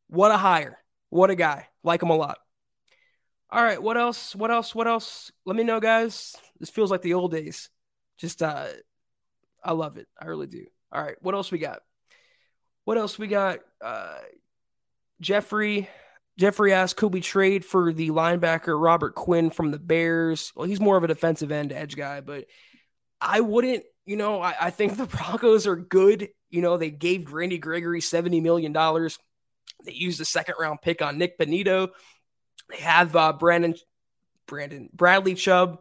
what 0.09 0.33
a 0.33 0.39
hire. 0.39 0.79
What 1.11 1.29
a 1.29 1.35
guy. 1.35 1.69
Like 1.85 2.03
him 2.03 2.09
a 2.09 2.17
lot. 2.17 2.39
All 3.51 3.63
right, 3.63 3.81
what 3.81 3.97
else? 3.97 4.35
What 4.35 4.51
else? 4.51 4.75
What 4.75 4.89
else? 4.89 5.31
Let 5.45 5.57
me 5.57 5.63
know, 5.63 5.81
guys. 5.81 6.35
This 6.59 6.71
feels 6.71 6.91
like 6.91 7.03
the 7.03 7.15
old 7.15 7.33
days. 7.33 7.71
Just 8.19 8.43
uh 8.43 8.67
I 9.63 9.73
love 9.73 9.97
it. 9.97 10.09
I 10.21 10.27
really 10.27 10.47
do. 10.47 10.67
All 10.93 11.03
right, 11.03 11.17
what 11.21 11.35
else 11.35 11.51
we 11.53 11.59
got? 11.59 11.81
What 12.85 12.99
else 12.99 13.19
we 13.19 13.27
got? 13.29 13.61
Uh 13.81 14.19
Jeffrey 15.21 15.89
Jeffrey 16.39 16.73
asked, 16.73 16.97
could 16.97 17.15
we 17.15 17.21
trade 17.21 17.65
for 17.65 17.93
the 17.93 18.11
linebacker 18.11 18.81
Robert 18.81 19.15
Quinn 19.15 19.49
from 19.51 19.71
the 19.71 19.79
Bears? 19.79 20.53
Well, 20.55 20.69
he's 20.69 20.81
more 20.81 20.97
of 20.97 21.05
a 21.05 21.09
defensive 21.09 21.51
end 21.51 21.73
edge 21.73 21.97
guy, 21.97 22.21
but 22.21 22.45
I 23.21 23.41
wouldn't, 23.41 23.85
you 24.05 24.17
know, 24.17 24.43
I, 24.43 24.55
I 24.61 24.71
think 24.71 24.97
the 24.99 25.07
Broncos 25.07 25.67
are 25.67 25.77
good. 25.77 26.29
You 26.51 26.61
know, 26.61 26.77
they 26.77 26.91
gave 26.91 27.33
Randy 27.33 27.59
Gregory 27.59 28.01
$70 28.01 28.43
million. 28.43 28.73
They 28.73 29.93
used 29.93 30.21
a 30.21 30.27
second 30.27 30.57
round 30.61 30.81
pick 30.83 31.01
on 31.01 31.17
Nik 31.17 31.39
Bonitto. 31.39 31.89
They 32.71 32.79
have 32.79 33.14
uh, 33.14 33.33
Brandon, 33.33 33.75
Brandon, 34.47 34.89
Bradley 34.93 35.35
Chubb 35.35 35.81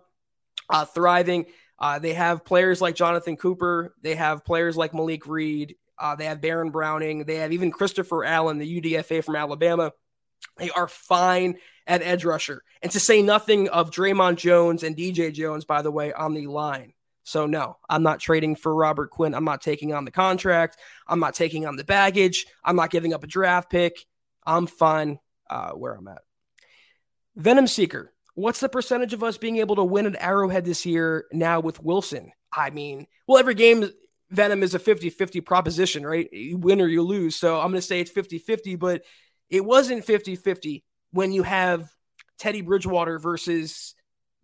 uh, 0.69 0.85
thriving. 0.85 1.45
Uh, 1.77 1.99
they 1.99 2.13
have 2.13 2.45
players 2.45 2.81
like 2.81 2.95
Jonathan 2.95 3.37
Cooper. 3.37 3.95
They 4.01 4.15
have 4.15 4.45
players 4.45 4.77
like 4.77 4.93
Malik 4.93 5.27
Reed. 5.27 5.75
Uh, 5.97 6.15
they 6.15 6.25
have 6.25 6.41
Baron 6.41 6.71
Browning. 6.71 7.25
They 7.25 7.35
have 7.35 7.51
even 7.51 7.71
Christopher 7.71 8.23
Allen, 8.23 8.57
the 8.57 8.81
UDFA 8.81 9.23
from 9.23 9.35
Alabama. 9.35 9.91
They 10.57 10.69
are 10.69 10.87
fine 10.87 11.57
at 11.87 12.01
edge 12.01 12.25
rusher. 12.25 12.63
And 12.81 12.91
to 12.91 12.99
say 12.99 13.21
nothing 13.21 13.69
of 13.69 13.91
Dre'Mont 13.91 14.37
Jones 14.37 14.83
and 14.83 14.95
DJ 14.95 15.33
Jones, 15.33 15.65
by 15.65 15.81
the 15.81 15.91
way, 15.91 16.13
on 16.13 16.33
the 16.33 16.47
line. 16.47 16.93
So, 17.23 17.47
no, 17.47 17.77
I'm 17.89 18.03
not 18.03 18.19
trading 18.19 18.55
for 18.55 18.73
Robert 18.73 19.09
Quinn. 19.09 19.33
I'm 19.33 19.45
not 19.45 19.61
taking 19.61 19.93
on 19.93 20.05
the 20.05 20.11
contract. 20.11 20.77
I'm 21.07 21.19
not 21.19 21.33
taking 21.33 21.65
on 21.65 21.75
the 21.75 21.83
baggage. 21.83 22.45
I'm 22.63 22.75
not 22.75 22.91
giving 22.91 23.13
up 23.13 23.23
a 23.23 23.27
draft 23.27 23.71
pick. 23.71 24.05
I'm 24.45 24.67
fine 24.67 25.19
uh, 25.49 25.71
where 25.71 25.95
I'm 25.95 26.07
at. 26.07 26.21
Venom 27.35 27.67
Seeker, 27.67 28.13
what's 28.35 28.59
the 28.59 28.69
percentage 28.69 29.13
of 29.13 29.23
us 29.23 29.37
being 29.37 29.57
able 29.57 29.75
to 29.75 29.83
win 29.83 30.05
at 30.05 30.21
Arrowhead 30.21 30.65
this 30.65 30.85
year 30.85 31.25
now 31.31 31.59
with 31.59 31.83
Wilson? 31.83 32.31
I 32.53 32.69
mean, 32.69 33.07
well, 33.27 33.37
every 33.37 33.55
game, 33.55 33.89
Venom 34.31 34.63
is 34.63 34.73
a 34.73 34.79
50 34.79 35.09
50 35.09 35.41
proposition, 35.41 36.05
right? 36.05 36.31
You 36.31 36.57
win 36.57 36.81
or 36.81 36.87
you 36.87 37.01
lose. 37.03 37.35
So 37.35 37.59
I'm 37.59 37.69
going 37.69 37.75
to 37.75 37.81
say 37.81 37.99
it's 37.99 38.11
50 38.11 38.39
50, 38.39 38.75
but 38.75 39.03
it 39.49 39.63
wasn't 39.63 40.05
50 40.05 40.35
50 40.35 40.83
when 41.11 41.31
you 41.31 41.43
have 41.43 41.89
Teddy 42.39 42.61
Bridgewater 42.61 43.19
versus 43.19 43.95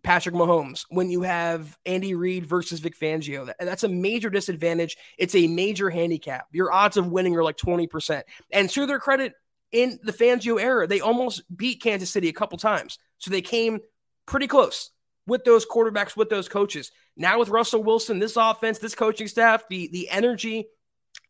Patrick 0.02 0.34
Mahomes, 0.34 0.84
when 0.88 1.10
you 1.10 1.22
have 1.22 1.76
Andy 1.86 2.14
Reid 2.14 2.46
versus 2.46 2.80
Vic 2.80 2.98
Fangio. 2.98 3.46
That, 3.46 3.56
that's 3.60 3.84
a 3.84 3.88
major 3.88 4.30
disadvantage. 4.30 4.96
It's 5.18 5.34
a 5.34 5.46
major 5.46 5.90
handicap. 5.90 6.46
Your 6.52 6.72
odds 6.72 6.96
of 6.96 7.08
winning 7.08 7.36
are 7.36 7.44
like 7.44 7.56
20%. 7.56 8.22
And 8.50 8.68
to 8.70 8.86
their 8.86 8.98
credit, 8.98 9.34
in 9.72 9.98
the 10.02 10.12
Fangio 10.12 10.60
era, 10.60 10.86
they 10.86 11.00
almost 11.00 11.42
beat 11.56 11.82
Kansas 11.82 12.10
City 12.10 12.28
a 12.28 12.32
couple 12.32 12.58
times. 12.58 12.98
So 13.18 13.30
they 13.30 13.42
came 13.42 13.80
pretty 14.26 14.46
close 14.46 14.90
with 15.26 15.44
those 15.44 15.66
quarterbacks, 15.66 16.16
with 16.16 16.28
those 16.28 16.48
coaches. 16.48 16.90
Now 17.16 17.38
with 17.38 17.48
Russell 17.48 17.82
Wilson, 17.82 18.18
this 18.18 18.36
offense, 18.36 18.78
this 18.78 18.94
coaching 18.94 19.28
staff, 19.28 19.64
the 19.68 19.88
the 19.92 20.08
energy 20.10 20.66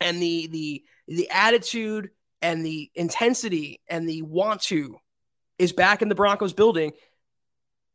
and 0.00 0.20
the 0.20 0.46
the 0.48 0.84
the 1.08 1.30
attitude 1.30 2.10
and 2.40 2.64
the 2.64 2.90
intensity 2.94 3.80
and 3.88 4.08
the 4.08 4.22
want 4.22 4.62
to 4.62 4.96
is 5.58 5.72
back 5.72 6.02
in 6.02 6.08
the 6.08 6.14
Broncos 6.14 6.52
building, 6.52 6.92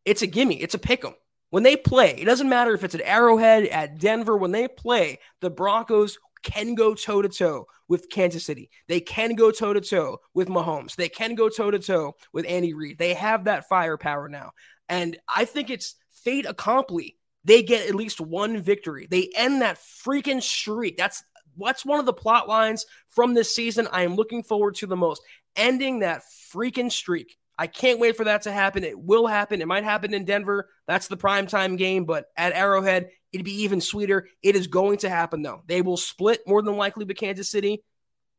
it's 0.05 0.21
a 0.21 0.27
gimme. 0.27 0.61
It's 0.61 0.75
a 0.75 0.79
pick 0.79 1.03
'em. 1.03 1.15
When 1.49 1.63
they 1.63 1.77
play, 1.77 2.11
it 2.11 2.25
doesn't 2.25 2.49
matter 2.49 2.73
if 2.73 2.83
it's 2.83 2.95
at 2.95 3.01
Arrowhead, 3.01 3.65
at 3.67 3.99
Denver, 3.99 4.35
when 4.35 4.51
they 4.51 4.67
play, 4.67 5.19
the 5.39 5.49
Broncos 5.49 6.17
can 6.47 6.75
go 6.75 6.95
toe 6.95 7.21
to 7.21 7.29
toe 7.29 7.67
with 7.87 8.09
Kansas 8.09 8.45
City. 8.45 8.69
They 8.87 9.01
can 9.01 9.35
go 9.35 9.51
toe 9.51 9.73
to 9.73 9.81
toe 9.81 10.19
with 10.33 10.47
Mahomes. 10.47 10.95
They 10.95 11.09
can 11.09 11.35
go 11.35 11.49
toe 11.49 11.69
to 11.71 11.79
toe 11.79 12.15
with 12.31 12.45
Andy 12.47 12.73
Reid. 12.73 12.97
They 12.97 13.13
have 13.13 13.43
that 13.43 13.67
firepower 13.67 14.29
now. 14.29 14.51
And 14.89 15.17
I 15.27 15.45
think 15.45 15.69
it's 15.69 15.95
fate 16.23 16.45
accompli. 16.45 17.17
They 17.43 17.63
get 17.63 17.87
at 17.87 17.95
least 17.95 18.21
one 18.21 18.61
victory. 18.61 19.07
They 19.09 19.29
end 19.35 19.61
that 19.61 19.77
freaking 19.77 20.41
streak. 20.41 20.97
That's 20.97 21.23
what's 21.55 21.85
one 21.85 21.99
of 21.99 22.05
the 22.05 22.13
plot 22.13 22.47
lines 22.47 22.85
from 23.09 23.33
this 23.33 23.53
season 23.53 23.87
I 23.91 24.03
am 24.03 24.15
looking 24.15 24.43
forward 24.43 24.75
to 24.75 24.87
the 24.87 24.95
most? 24.95 25.21
Ending 25.55 25.99
that 25.99 26.23
freaking 26.53 26.91
streak. 26.91 27.37
I 27.57 27.67
can't 27.67 27.99
wait 27.99 28.15
for 28.15 28.25
that 28.25 28.43
to 28.43 28.51
happen. 28.51 28.83
It 28.83 28.99
will 28.99 29.25
happen. 29.25 29.61
It 29.61 29.67
might 29.67 29.83
happen 29.83 30.13
in 30.13 30.25
Denver. 30.25 30.69
That's 30.87 31.07
the 31.07 31.17
prime 31.17 31.47
time 31.47 31.75
game, 31.75 32.05
but 32.05 32.27
at 32.37 32.53
Arrowhead, 32.53 33.09
it'd 33.31 33.45
be 33.45 33.63
even 33.63 33.81
sweeter. 33.81 34.27
It 34.43 34.55
is 34.55 34.67
going 34.67 34.99
to 34.99 35.09
happen 35.09 35.41
though. 35.41 35.63
They 35.65 35.81
will 35.81 35.97
split 35.97 36.41
more 36.47 36.61
than 36.61 36.77
likely 36.77 37.05
with 37.05 37.17
Kansas 37.17 37.49
City. 37.49 37.83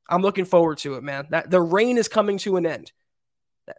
I'm 0.09 0.23
looking 0.23 0.45
forward 0.45 0.79
to 0.79 0.95
it, 0.95 1.03
man. 1.03 1.27
That 1.31 1.51
the 1.51 1.61
reign 1.61 1.99
is 1.99 2.09
coming 2.09 2.39
to 2.39 2.57
an 2.57 2.67
end. 2.67 2.93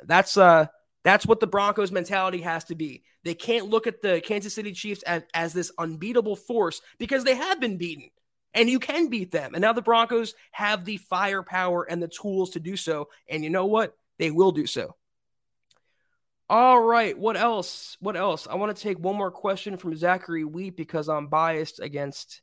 That's 0.04 0.38
uh 0.38 0.68
that's 1.04 1.26
what 1.26 1.40
the 1.40 1.48
Broncos 1.48 1.92
mentality 1.92 2.42
has 2.42 2.66
to 2.66 2.76
be. 2.76 3.04
They 3.24 3.34
can't 3.34 3.70
look 3.70 3.88
at 3.88 4.02
the 4.02 4.22
Kansas 4.22 4.54
City 4.54 4.74
Chiefs 4.74 5.02
as, 5.04 5.24
as 5.34 5.54
this 5.54 5.72
unbeatable 5.78 6.36
force 6.36 6.82
because 6.98 7.24
they 7.24 7.36
have 7.36 7.60
been 7.60 7.78
beaten 7.78 8.10
and 8.54 8.70
you 8.70 8.80
can 8.80 9.08
beat 9.08 9.32
them. 9.32 9.54
And 9.54 9.62
now 9.62 9.74
the 9.74 9.82
Broncos 9.82 10.34
have 10.52 10.86
the 10.86 10.98
firepower 10.98 11.84
and 11.84 12.02
the 12.02 12.08
tools 12.08 12.52
to 12.52 12.60
do 12.60 12.76
so. 12.76 13.10
And 13.30 13.44
you 13.44 13.50
know 13.50 13.66
what? 13.66 13.96
They 14.18 14.32
will 14.32 14.52
do 14.52 14.66
so. 14.66 14.96
All 16.50 16.82
right. 16.82 17.18
What 17.18 17.38
else? 17.38 17.96
What 18.00 18.18
else? 18.18 18.48
I 18.50 18.56
want 18.56 18.76
to 18.76 18.82
take 18.82 18.98
one 18.98 19.16
more 19.16 19.30
question 19.30 19.78
from 19.78 19.96
Zachary 19.96 20.44
Wheat 20.44 20.76
because 20.76 21.08
I'm 21.08 21.28
biased 21.28 21.80
against 21.80 22.42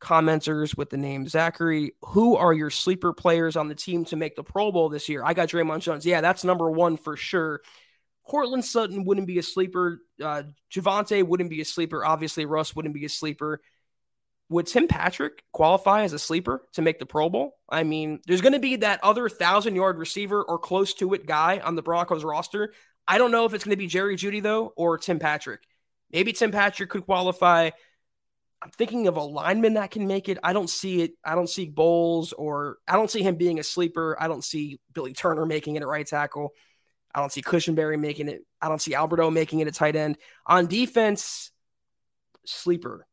commenters 0.00 0.76
with 0.76 0.88
the 0.88 0.96
name 0.96 1.28
Zachary. 1.28 1.92
Who 2.06 2.36
are 2.36 2.54
your 2.54 2.70
sleeper 2.70 3.12
players 3.12 3.54
on 3.54 3.68
the 3.68 3.74
team 3.74 4.06
to 4.06 4.16
make 4.16 4.34
the 4.34 4.42
Pro 4.42 4.72
Bowl 4.72 4.88
this 4.88 5.10
year? 5.10 5.22
I 5.22 5.34
got 5.34 5.48
Dre'Mont 5.50 5.80
Jones. 5.80 6.06
Yeah, 6.06 6.22
that's 6.22 6.42
number 6.42 6.70
one 6.70 6.96
for 6.96 7.16
sure. 7.16 7.60
Courtland 8.26 8.64
Sutton 8.64 9.04
wouldn't 9.04 9.26
be 9.26 9.38
a 9.38 9.42
sleeper. 9.42 10.00
Uh, 10.22 10.44
Javonte 10.72 11.22
wouldn't 11.22 11.50
be 11.50 11.60
a 11.60 11.66
sleeper. 11.66 12.04
Obviously, 12.04 12.46
Russ 12.46 12.74
wouldn't 12.74 12.94
be 12.94 13.04
a 13.04 13.10
sleeper 13.10 13.60
would 14.52 14.66
Tim 14.66 14.86
Patrick 14.86 15.42
qualify 15.52 16.02
as 16.02 16.12
a 16.12 16.18
sleeper 16.18 16.62
to 16.74 16.82
make 16.82 16.98
the 16.98 17.06
Pro 17.06 17.28
Bowl? 17.28 17.56
I 17.68 17.82
mean, 17.82 18.20
there's 18.26 18.42
going 18.42 18.52
to 18.52 18.58
be 18.58 18.76
that 18.76 19.00
other 19.02 19.28
thousand 19.28 19.74
yard 19.74 19.98
receiver 19.98 20.42
or 20.42 20.58
close 20.58 20.94
to 20.94 21.14
it 21.14 21.26
guy 21.26 21.58
on 21.58 21.74
the 21.74 21.82
Broncos 21.82 22.22
roster. 22.22 22.72
I 23.06 23.18
don't 23.18 23.30
know 23.30 23.44
if 23.44 23.54
it's 23.54 23.64
going 23.64 23.72
to 23.72 23.76
be 23.76 23.86
Jerry 23.86 24.16
Jeudy, 24.16 24.42
though 24.42 24.72
or 24.76 24.98
Tim 24.98 25.18
Patrick. 25.18 25.62
Maybe 26.10 26.32
Tim 26.32 26.52
Patrick 26.52 26.90
could 26.90 27.04
qualify. 27.04 27.70
I'm 28.62 28.70
thinking 28.70 29.08
of 29.08 29.16
a 29.16 29.22
lineman 29.22 29.74
that 29.74 29.90
can 29.90 30.06
make 30.06 30.28
it. 30.28 30.38
I 30.42 30.52
don't 30.52 30.70
see 30.70 31.02
it. 31.02 31.12
I 31.24 31.34
don't 31.34 31.48
see 31.48 31.68
Bolles 31.68 32.32
or 32.32 32.78
I 32.86 32.94
don't 32.94 33.10
see 33.10 33.22
him 33.22 33.34
being 33.34 33.58
a 33.58 33.64
sleeper. 33.64 34.16
I 34.20 34.28
don't 34.28 34.44
see 34.44 34.78
Billy 34.92 35.14
Turner 35.14 35.46
making 35.46 35.74
it 35.76 35.82
at 35.82 35.88
right 35.88 36.06
tackle. 36.06 36.50
I 37.14 37.20
don't 37.20 37.32
see 37.32 37.42
Cushenberry 37.42 37.98
making 37.98 38.28
it. 38.28 38.42
I 38.60 38.68
don't 38.68 38.80
see 38.80 38.94
Alberto 38.94 39.30
making 39.30 39.60
it 39.60 39.68
a 39.68 39.72
tight 39.72 39.96
end. 39.96 40.16
On 40.46 40.66
defense, 40.66 41.50
sleeper. 42.46 43.06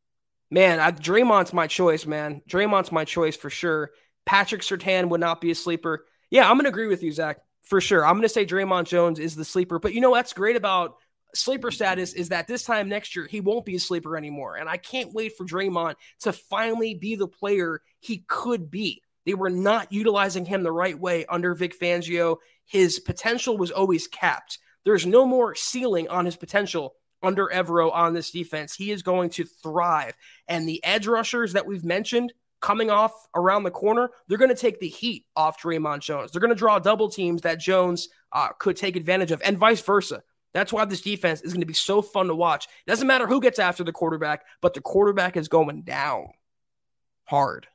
Man, 0.52 0.80
I, 0.80 0.92
Dre'Mont's 0.92 1.54
my 1.54 1.68
choice, 1.68 2.06
man. 2.06 2.42
Dre'Mont's 2.48 2.92
my 2.92 3.06
choice 3.06 3.36
for 3.36 3.50
sure. 3.50 3.92
Patrick 4.26 4.62
Surtain 4.62 5.10
would 5.10 5.20
not 5.20 5.42
be 5.42 5.52
a 5.52 5.56
sleeper. 5.56 6.06
Yeah, 6.30 6.50
I'm 6.50 6.56
going 6.56 6.66
to 6.66 6.70
agree 6.70 6.88
with 6.88 7.04
you, 7.04 7.12
Zach, 7.12 7.40
for 7.70 7.80
sure. 7.80 8.06
I'm 8.06 8.14
going 8.14 8.24
to 8.24 8.30
say 8.30 8.46
Dre'Mont 8.46 8.86
Jones 8.86 9.20
is 9.20 9.36
the 9.36 9.46
sleeper. 9.46 9.78
But 9.78 9.94
you 9.94 10.02
know 10.02 10.10
what's 10.10 10.34
great 10.34 10.56
about 10.56 10.96
sleeper 11.36 11.70
status 11.70 12.14
is 12.14 12.30
that 12.30 12.48
this 12.48 12.64
time 12.64 12.90
next 12.90 13.16
year 13.16 13.28
he 13.28 13.40
won't 13.40 13.66
be 13.66 13.76
a 13.76 13.80
sleeper 13.80 14.18
anymore. 14.18 14.56
And 14.56 14.68
I 14.68 14.78
can't 14.78 15.14
wait 15.14 15.38
for 15.38 15.46
Dre'Mont 15.46 15.96
to 16.22 16.34
finally 16.34 16.96
be 16.96 17.16
the 17.16 17.28
player 17.28 17.82
he 18.00 18.24
could 18.28 18.72
be. 18.72 19.04
They 19.26 19.36
were 19.36 19.52
not 19.52 19.94
utilizing 19.94 20.46
him 20.46 20.64
the 20.64 20.72
right 20.72 21.00
way 21.00 21.28
under 21.28 21.54
Vic 21.54 21.80
Fangio. 21.80 22.38
His 22.66 23.00
potential 23.00 23.56
was 23.56 23.70
always 23.70 24.08
capped. 24.08 24.58
There's 24.84 25.06
no 25.06 25.26
more 25.26 25.54
ceiling 25.54 26.08
on 26.08 26.26
his 26.26 26.36
potential 26.36 26.96
under 27.22 27.48
Evero 27.54 27.94
on 27.94 28.14
this 28.14 28.32
defense. 28.32 28.74
He 28.74 28.90
is 28.90 29.04
going 29.04 29.30
to 29.32 29.46
thrive. 29.46 30.16
And 30.48 30.68
the 30.68 30.84
edge 30.84 31.06
rushers 31.06 31.54
that 31.54 31.68
we've 31.68 31.84
mentioned 31.84 32.34
coming 32.62 32.90
off 32.90 33.14
around 33.36 33.64
the 33.64 33.72
corner, 33.72 34.10
they're 34.28 34.38
going 34.38 34.50
to 34.50 34.56
take 34.56 34.80
the 34.80 34.88
heat 34.88 35.26
off 35.36 35.62
Dre'Mont 35.62 36.02
Jones. 36.02 36.32
They're 36.32 36.42
going 36.42 36.50
to 36.50 36.56
draw 36.56 36.80
double 36.80 37.10
teams 37.10 37.42
that 37.42 37.60
Jones 37.60 38.10
uh, 38.32 38.50
could 38.60 38.76
take 38.76 38.96
advantage 38.96 39.32
of, 39.32 39.42
and 39.44 39.58
vice 39.58 39.82
versa. 39.82 40.24
That's 40.54 40.74
why 40.74 40.86
this 40.86 41.02
defense 41.02 41.42
is 41.42 41.54
going 41.54 41.62
to 41.62 41.68
be 41.68 41.74
so 41.74 42.02
fun 42.02 42.28
to 42.28 42.36
watch. 42.36 42.66
It 42.66 42.90
doesn't 42.90 43.08
matter 43.08 43.28
who 43.28 43.40
gets 43.40 43.60
after 43.60 43.84
the 43.84 43.92
quarterback, 43.92 44.46
but 44.62 44.74
the 44.74 44.82
quarterback 44.82 45.38
is 45.38 45.48
going 45.48 45.84
down 45.84 46.30
hard. 47.26 47.68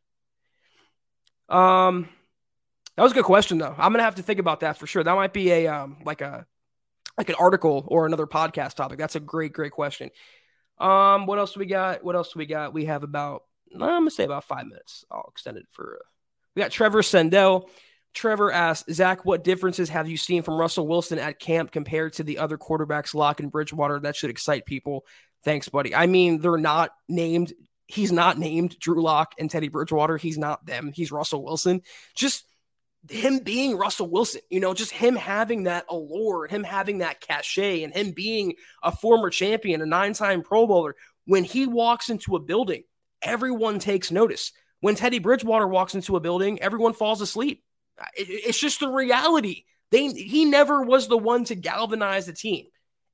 Um, 1.49 2.09
that 2.97 3.03
was 3.03 3.12
a 3.12 3.14
good 3.14 3.24
question 3.24 3.59
though. 3.59 3.74
I'm 3.76 3.93
gonna 3.93 4.03
have 4.03 4.16
to 4.16 4.22
think 4.22 4.41
about 4.41 4.61
that 4.61 4.78
for 4.78 4.87
sure. 4.87 5.03
That 5.03 5.14
might 5.14 5.32
be 5.32 5.51
a 5.51 5.66
um 5.66 5.99
like 6.05 6.20
a 6.20 6.47
like 7.18 7.28
an 7.28 7.35
article 7.39 7.85
or 7.89 8.07
another 8.07 8.26
podcast 8.26 8.74
topic. 8.74 8.99
That's 8.99 9.16
a 9.16 9.20
great, 9.20 9.53
great 9.53 9.72
question. 9.72 10.11
Um, 10.78 11.26
what 11.26 11.39
else 11.39 11.53
do 11.53 11.61
we 11.61 11.66
got? 11.66 12.03
What 12.05 12.16
else 12.16 12.32
do 12.32 12.39
we 12.39 12.47
got? 12.47 12.74
We 12.74 12.87
have 12.87 13.03
about 13.03 13.45
I'm 13.75 14.01
gonna 14.01 14.11
say 14.11 14.25
about 14.25 14.45
five 14.45 14.66
minutes. 14.66 15.05
I'll 15.11 15.29
extend 15.29 15.57
it 15.57 15.66
for. 15.70 15.99
Uh, 16.01 16.05
we 16.55 16.62
got 16.62 16.70
Trevor 16.70 17.03
Sendell. 17.03 17.68
Trevor 18.14 18.53
asks, 18.53 18.95
Zach, 18.95 19.25
what 19.25 19.43
differences 19.43 19.89
have 19.89 20.09
you 20.09 20.16
seen 20.16 20.43
from 20.45 20.55
Russell 20.55 20.87
Wilson 20.87 21.18
at 21.18 21.41
camp 21.41 21.72
compared 21.72 22.12
to 22.14 22.22
the 22.22 22.39
other 22.39 22.57
quarterbacks, 22.57 23.12
Lock 23.12 23.41
and 23.41 23.51
Bridgewater? 23.51 23.99
That 23.99 24.14
should 24.14 24.31
excite 24.31 24.66
people. 24.66 25.05
Thanks, 25.45 25.68
buddy. 25.68 25.95
I 25.95 26.07
mean, 26.07 26.41
they're 26.41 26.57
not 26.57 26.91
named. 27.09 27.53
He's 27.87 28.12
not 28.12 28.39
named 28.39 28.79
Drew 28.79 29.03
Lock 29.03 29.35
and 29.39 29.51
Teddy 29.51 29.68
Bridgewater. 29.68 30.16
He's 30.16 30.39
not 30.39 30.64
them. 30.64 30.93
He's 30.95 31.12
Russell 31.12 31.45
Wilson. 31.45 31.83
Just 32.14 32.45
him 33.11 33.41
being 33.41 33.77
Russell 33.77 34.09
Wilson, 34.09 34.41
you 34.49 34.61
know, 34.61 34.72
just 34.72 34.93
him 34.93 35.16
having 35.16 35.64
that 35.64 35.85
allure, 35.91 36.47
him 36.47 36.64
having 36.64 36.99
that 36.99 37.20
cachet, 37.20 37.83
and 37.83 37.93
him 37.93 38.12
being 38.12 38.55
a 38.83 38.93
former 38.93 39.29
champion, 39.29 39.83
a 39.83 39.87
nine 39.87 40.14
time 40.14 40.43
Pro 40.43 40.66
Bowler. 40.66 40.97
When 41.27 41.45
he 41.45 41.66
walks 41.66 42.11
into 42.11 42.37
a 42.37 42.41
building, 42.41 42.85
everyone 43.25 43.79
takes 43.79 44.11
notice. 44.11 44.53
When 44.81 44.95
Teddy 44.95 45.18
Bridgewater 45.18 45.66
walks 45.66 45.95
into 45.95 46.16
a 46.16 46.20
building, 46.20 46.61
everyone 46.61 46.93
falls 46.93 47.20
asleep. 47.20 47.64
It's 48.16 48.59
just 48.59 48.81
the 48.81 48.89
reality. 48.89 49.64
They 49.91 50.09
he 50.09 50.45
never 50.45 50.83
was 50.83 51.09
the 51.09 51.16
one 51.16 51.45
to 51.45 51.55
galvanize 51.55 52.27
the 52.27 52.33
team. 52.33 52.66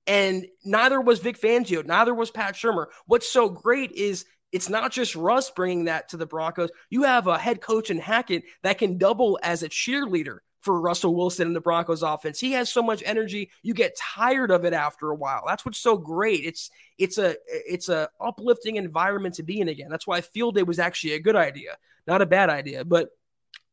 And 0.07 0.47
neither 0.65 1.01
was 1.01 1.21
Vic 1.21 1.41
Fangio, 1.41 1.85
neither 1.85 2.15
was 2.15 2.31
Pat 2.31 2.55
Shurmur. 2.55 2.87
What's 3.07 3.31
so 3.31 3.49
great 3.49 3.93
is 3.93 4.25
it's 4.51 4.69
not 4.69 4.91
just 4.91 5.15
Russ 5.15 5.51
bringing 5.51 5.85
that 5.85 6.09
to 6.09 6.17
the 6.17 6.27
Broncos. 6.27 6.71
You 6.89 7.05
have 7.05 7.27
a 7.27 7.39
head 7.39 7.61
coach 7.61 7.91
in 7.91 7.99
Hackett 7.99 8.45
that 8.63 8.79
can 8.79 8.99
double 8.99 9.39
as 9.43 9.63
a 9.63 9.69
cheerleader 9.69 10.39
for 10.61 10.81
Russell 10.81 11.15
Wilson 11.15 11.47
in 11.47 11.53
the 11.55 11.61
Broncos 11.61 12.03
offense. 12.03 12.39
He 12.39 12.53
has 12.53 12.71
so 12.71 12.83
much 12.83 13.03
energy, 13.05 13.51
you 13.63 13.75
get 13.75 13.97
tired 13.97 14.51
of 14.51 14.65
it 14.65 14.73
after 14.73 15.11
a 15.11 15.15
while. 15.15 15.45
That's 15.47 15.65
what's 15.65 15.79
so 15.79 15.97
great. 15.97 16.45
It's 16.45 16.71
it's 16.99 17.19
a 17.19 17.37
it's 17.47 17.89
a 17.89 18.11
uplifting 18.21 18.77
environment 18.77 19.37
to 19.37 19.43
be 19.43 19.61
in 19.61 19.69
again. 19.69 19.91
That's 19.91 20.07
why 20.07 20.21
Field 20.21 20.55
Day 20.55 20.63
was 20.63 20.79
actually 20.79 21.15
a 21.15 21.21
good 21.21 21.37
idea, 21.37 21.77
not 22.07 22.23
a 22.23 22.27
bad 22.27 22.51
idea. 22.51 22.85
But 22.85 23.11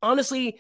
honestly, 0.02 0.60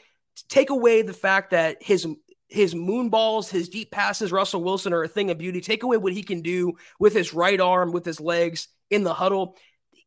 take 0.49 0.69
away 0.69 1.01
the 1.01 1.13
fact 1.13 1.51
that 1.51 1.82
his 1.82 2.05
his 2.49 2.73
moon 2.73 3.09
balls, 3.09 3.49
his 3.49 3.69
deep 3.69 3.91
passes, 3.91 4.32
Russell 4.32 4.63
Wilson 4.63 4.93
are 4.93 5.03
a 5.03 5.07
thing 5.07 5.32
of 5.32 5.38
beauty. 5.38 5.61
Take 5.61 5.84
away 5.84 5.97
what 5.97 6.13
he 6.13 6.23
can 6.23 6.41
do 6.41 6.78
with 6.99 7.13
his 7.13 7.34
right 7.34 7.59
arm, 7.59 7.91
with 7.91 8.05
his 8.05 8.19
legs 8.19 8.69
in 8.89 9.03
the 9.03 9.13
huddle. 9.13 9.57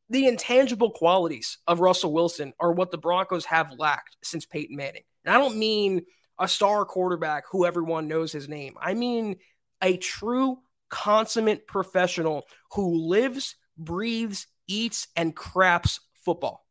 The 0.08 0.26
intangible 0.26 0.90
qualities 0.90 1.58
of 1.66 1.80
Russell 1.80 2.12
Wilson 2.12 2.52
are 2.58 2.72
what 2.72 2.90
the 2.90 2.98
Broncos 2.98 3.44
have 3.44 3.78
lacked 3.78 4.16
since 4.22 4.44
Peyton 4.44 4.74
Manning. 4.74 5.02
And 5.24 5.34
I 5.34 5.38
don't 5.38 5.56
mean 5.56 6.02
a 6.38 6.48
star 6.48 6.84
quarterback 6.84 7.44
who 7.50 7.66
everyone 7.66 8.08
knows 8.08 8.32
his 8.32 8.48
name. 8.48 8.74
I 8.80 8.94
mean 8.94 9.36
a 9.82 9.96
true 9.96 10.58
consummate 10.88 11.66
professional 11.66 12.46
who 12.72 13.08
lives, 13.08 13.56
breathes, 13.76 14.46
eats, 14.66 15.08
and 15.16 15.34
craps 15.34 16.00
football. 16.24 16.66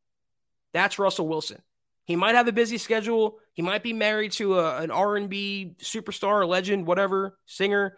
That's 0.74 1.00
Russell 1.00 1.28
Wilson. 1.28 1.62
He 2.06 2.16
might 2.16 2.36
have 2.36 2.47
a 2.47 2.52
busy 2.52 2.80
schedule. 2.80 3.38
He 3.54 3.62
might 3.62 3.84
be 3.84 3.93
married 3.93 4.32
to 4.34 4.60
a, 4.60 4.78
an 4.82 4.89
R&B 4.89 5.76
superstar, 5.80 6.47
legend, 6.47 6.88
whatever, 6.88 7.38
singer, 7.45 7.97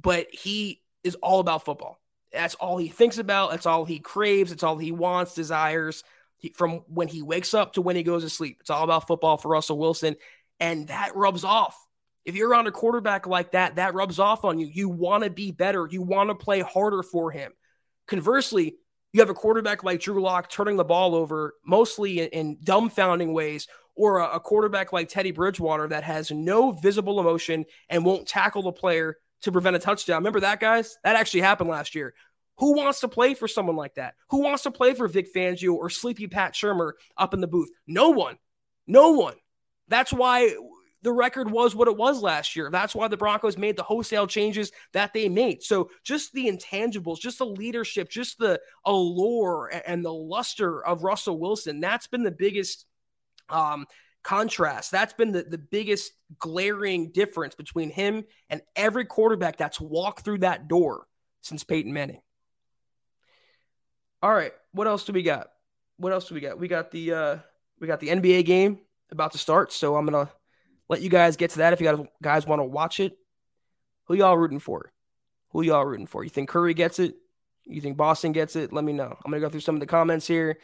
but 0.00 0.28
he 0.32 0.82
is 1.04 1.16
all 1.16 1.40
about 1.40 1.64
football. 1.64 2.00
That's 2.32 2.54
all 2.54 2.78
he 2.78 2.88
thinks 2.88 3.18
about. 3.18 3.50
That's 3.50 3.66
all 3.66 3.84
he 3.84 3.98
craves. 3.98 4.52
It's 4.52 4.62
all 4.62 4.78
he 4.78 4.92
wants, 4.92 5.34
desires 5.34 6.04
he, 6.40 6.52
from 6.56 6.82
when 6.88 7.08
he 7.08 7.22
wakes 7.22 7.54
up 7.54 7.74
to 7.74 7.82
when 7.82 7.96
he 7.96 8.02
goes 8.02 8.24
to 8.24 8.30
sleep. 8.30 8.58
It's 8.60 8.70
all 8.70 8.82
about 8.82 9.06
football 9.06 9.36
for 9.36 9.48
Russell 9.48 9.78
Wilson. 9.78 10.16
And 10.58 10.88
that 10.88 11.14
rubs 11.14 11.44
off. 11.44 11.76
If 12.24 12.34
you're 12.34 12.54
on 12.54 12.66
a 12.66 12.72
quarterback 12.72 13.26
like 13.26 13.52
that, 13.52 13.76
that 13.76 13.94
rubs 13.94 14.18
off 14.18 14.44
on 14.44 14.58
you. 14.58 14.66
You 14.66 14.88
want 14.88 15.24
to 15.24 15.30
be 15.30 15.52
better. 15.52 15.88
You 15.90 16.02
want 16.02 16.30
to 16.30 16.34
play 16.34 16.60
harder 16.60 17.02
for 17.02 17.30
him. 17.30 17.52
Conversely, 18.08 18.76
you 19.12 19.20
have 19.20 19.30
a 19.30 19.34
quarterback 19.34 19.84
like 19.84 20.00
Drew 20.00 20.20
Lock 20.20 20.50
turning 20.50 20.76
the 20.76 20.84
ball 20.84 21.14
over 21.14 21.54
mostly 21.64 22.20
in, 22.20 22.28
in 22.28 22.56
dumbfounding 22.58 23.32
ways, 23.32 23.68
or 23.96 24.18
a, 24.18 24.36
a 24.36 24.40
quarterback 24.40 24.92
like 24.92 25.08
Teddy 25.08 25.30
Bridgewater 25.30 25.88
that 25.88 26.04
has 26.04 26.30
no 26.30 26.72
visible 26.72 27.20
emotion 27.20 27.64
and 27.88 28.04
won't 28.04 28.28
tackle 28.28 28.62
the 28.62 28.72
player 28.72 29.16
to 29.42 29.52
prevent 29.52 29.76
a 29.76 29.78
touchdown. 29.78 30.18
Remember 30.18 30.40
that, 30.40 30.60
guys? 30.60 30.98
That 31.02 31.16
actually 31.16 31.40
happened 31.40 31.70
last 31.70 31.94
year. 31.94 32.14
Who 32.60 32.74
wants 32.74 33.00
to 33.00 33.08
play 33.08 33.32
for 33.32 33.48
someone 33.48 33.76
like 33.76 33.94
that? 33.94 34.14
Who 34.28 34.42
wants 34.42 34.64
to 34.64 34.70
play 34.70 34.92
for 34.92 35.08
Vic 35.08 35.32
Fangio 35.34 35.72
or 35.72 35.88
Sleepy 35.88 36.26
Pat 36.26 36.52
Shurmur 36.52 36.92
up 37.16 37.32
in 37.32 37.40
the 37.40 37.46
booth? 37.46 37.70
No 37.86 38.10
one. 38.10 38.36
No 38.86 39.12
one. 39.12 39.34
That's 39.88 40.12
why 40.12 40.54
the 41.02 41.10
record 41.10 41.50
was 41.50 41.74
what 41.74 41.88
it 41.88 41.96
was 41.96 42.22
last 42.22 42.54
year. 42.54 42.68
That's 42.70 42.94
why 42.94 43.08
the 43.08 43.16
Broncos 43.16 43.56
made 43.56 43.76
the 43.76 43.82
wholesale 43.82 44.26
changes 44.26 44.72
that 44.92 45.14
they 45.14 45.30
made. 45.30 45.62
So 45.62 45.88
just 46.04 46.34
the 46.34 46.48
intangibles, 46.48 47.18
just 47.18 47.38
the 47.38 47.46
leadership, 47.46 48.10
just 48.10 48.38
the 48.38 48.60
allure 48.84 49.72
and 49.86 50.04
the 50.04 50.12
luster 50.12 50.84
of 50.84 51.02
Russell 51.02 51.38
Wilson, 51.38 51.80
that's 51.80 52.08
been 52.08 52.24
the 52.24 52.30
biggest 52.30 52.84
um, 53.48 53.86
contrast. 54.22 54.90
That's 54.90 55.14
been 55.14 55.32
the, 55.32 55.44
the 55.44 55.56
biggest 55.56 56.12
glaring 56.38 57.10
difference 57.10 57.54
between 57.54 57.88
him 57.88 58.24
and 58.50 58.60
every 58.76 59.06
quarterback 59.06 59.56
that's 59.56 59.80
walked 59.80 60.26
through 60.26 60.38
that 60.40 60.68
door 60.68 61.06
since 61.40 61.64
Peyton 61.64 61.94
Manning. 61.94 62.20
All 64.22 64.32
right, 64.32 64.52
what 64.72 64.86
else 64.86 65.04
do 65.04 65.12
we 65.12 65.22
got? 65.22 65.48
What 65.96 66.12
else 66.12 66.28
do 66.28 66.34
we 66.34 66.40
got? 66.40 66.58
We 66.58 66.68
got 66.68 66.90
the 66.90 67.12
uh 67.12 67.36
we 67.80 67.86
got 67.86 68.00
the 68.00 68.08
NBA 68.08 68.44
game 68.44 68.78
about 69.10 69.32
to 69.32 69.38
start, 69.38 69.72
so 69.72 69.96
I'm 69.96 70.04
gonna 70.04 70.30
let 70.88 71.00
you 71.00 71.08
guys 71.08 71.36
get 71.36 71.50
to 71.52 71.58
that 71.58 71.72
if 71.72 71.80
you 71.80 71.86
guys 71.86 72.06
guys 72.22 72.46
want 72.46 72.60
to 72.60 72.64
watch 72.64 73.00
it. 73.00 73.16
Who 74.04 74.14
y'all 74.14 74.36
rooting 74.36 74.58
for? 74.58 74.92
Who 75.50 75.62
y'all 75.62 75.86
rooting 75.86 76.06
for? 76.06 76.22
You 76.22 76.30
think 76.30 76.50
Curry 76.50 76.74
gets 76.74 76.98
it? 76.98 77.14
You 77.64 77.80
think 77.80 77.96
Boston 77.96 78.32
gets 78.32 78.56
it? 78.56 78.72
Let 78.72 78.84
me 78.84 78.92
know. 78.92 79.16
I'm 79.24 79.30
gonna 79.30 79.40
go 79.40 79.48
through 79.48 79.60
some 79.60 79.76
of 79.76 79.80
the 79.80 79.86
comments 79.86 80.26
here, 80.26 80.58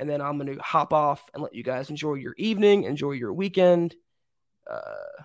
and 0.00 0.10
then 0.10 0.20
I'm 0.20 0.36
gonna 0.36 0.60
hop 0.60 0.92
off 0.92 1.30
and 1.32 1.42
let 1.42 1.54
you 1.54 1.62
guys 1.62 1.90
enjoy 1.90 2.14
your 2.14 2.34
evening, 2.38 2.84
enjoy 2.84 3.12
your 3.12 3.32
weekend. 3.32 3.94
Uh, 4.68 5.22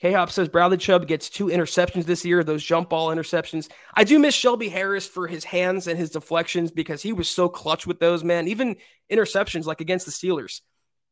K 0.00 0.12
Hop 0.12 0.30
says 0.30 0.48
Bradley 0.48 0.78
Chubb 0.78 1.06
gets 1.06 1.28
two 1.28 1.46
interceptions 1.46 2.04
this 2.04 2.24
year, 2.24 2.42
those 2.42 2.64
jump 2.64 2.88
ball 2.88 3.08
interceptions. 3.08 3.70
I 3.94 4.04
do 4.04 4.18
miss 4.18 4.34
Shelby 4.34 4.70
Harris 4.70 5.06
for 5.06 5.26
his 5.26 5.44
hands 5.44 5.86
and 5.86 5.98
his 5.98 6.10
deflections 6.10 6.70
because 6.70 7.02
he 7.02 7.12
was 7.12 7.28
so 7.28 7.48
clutch 7.50 7.86
with 7.86 8.00
those, 8.00 8.24
man. 8.24 8.48
Even 8.48 8.76
interceptions 9.12 9.66
like 9.66 9.82
against 9.82 10.06
the 10.06 10.12
Steelers. 10.12 10.62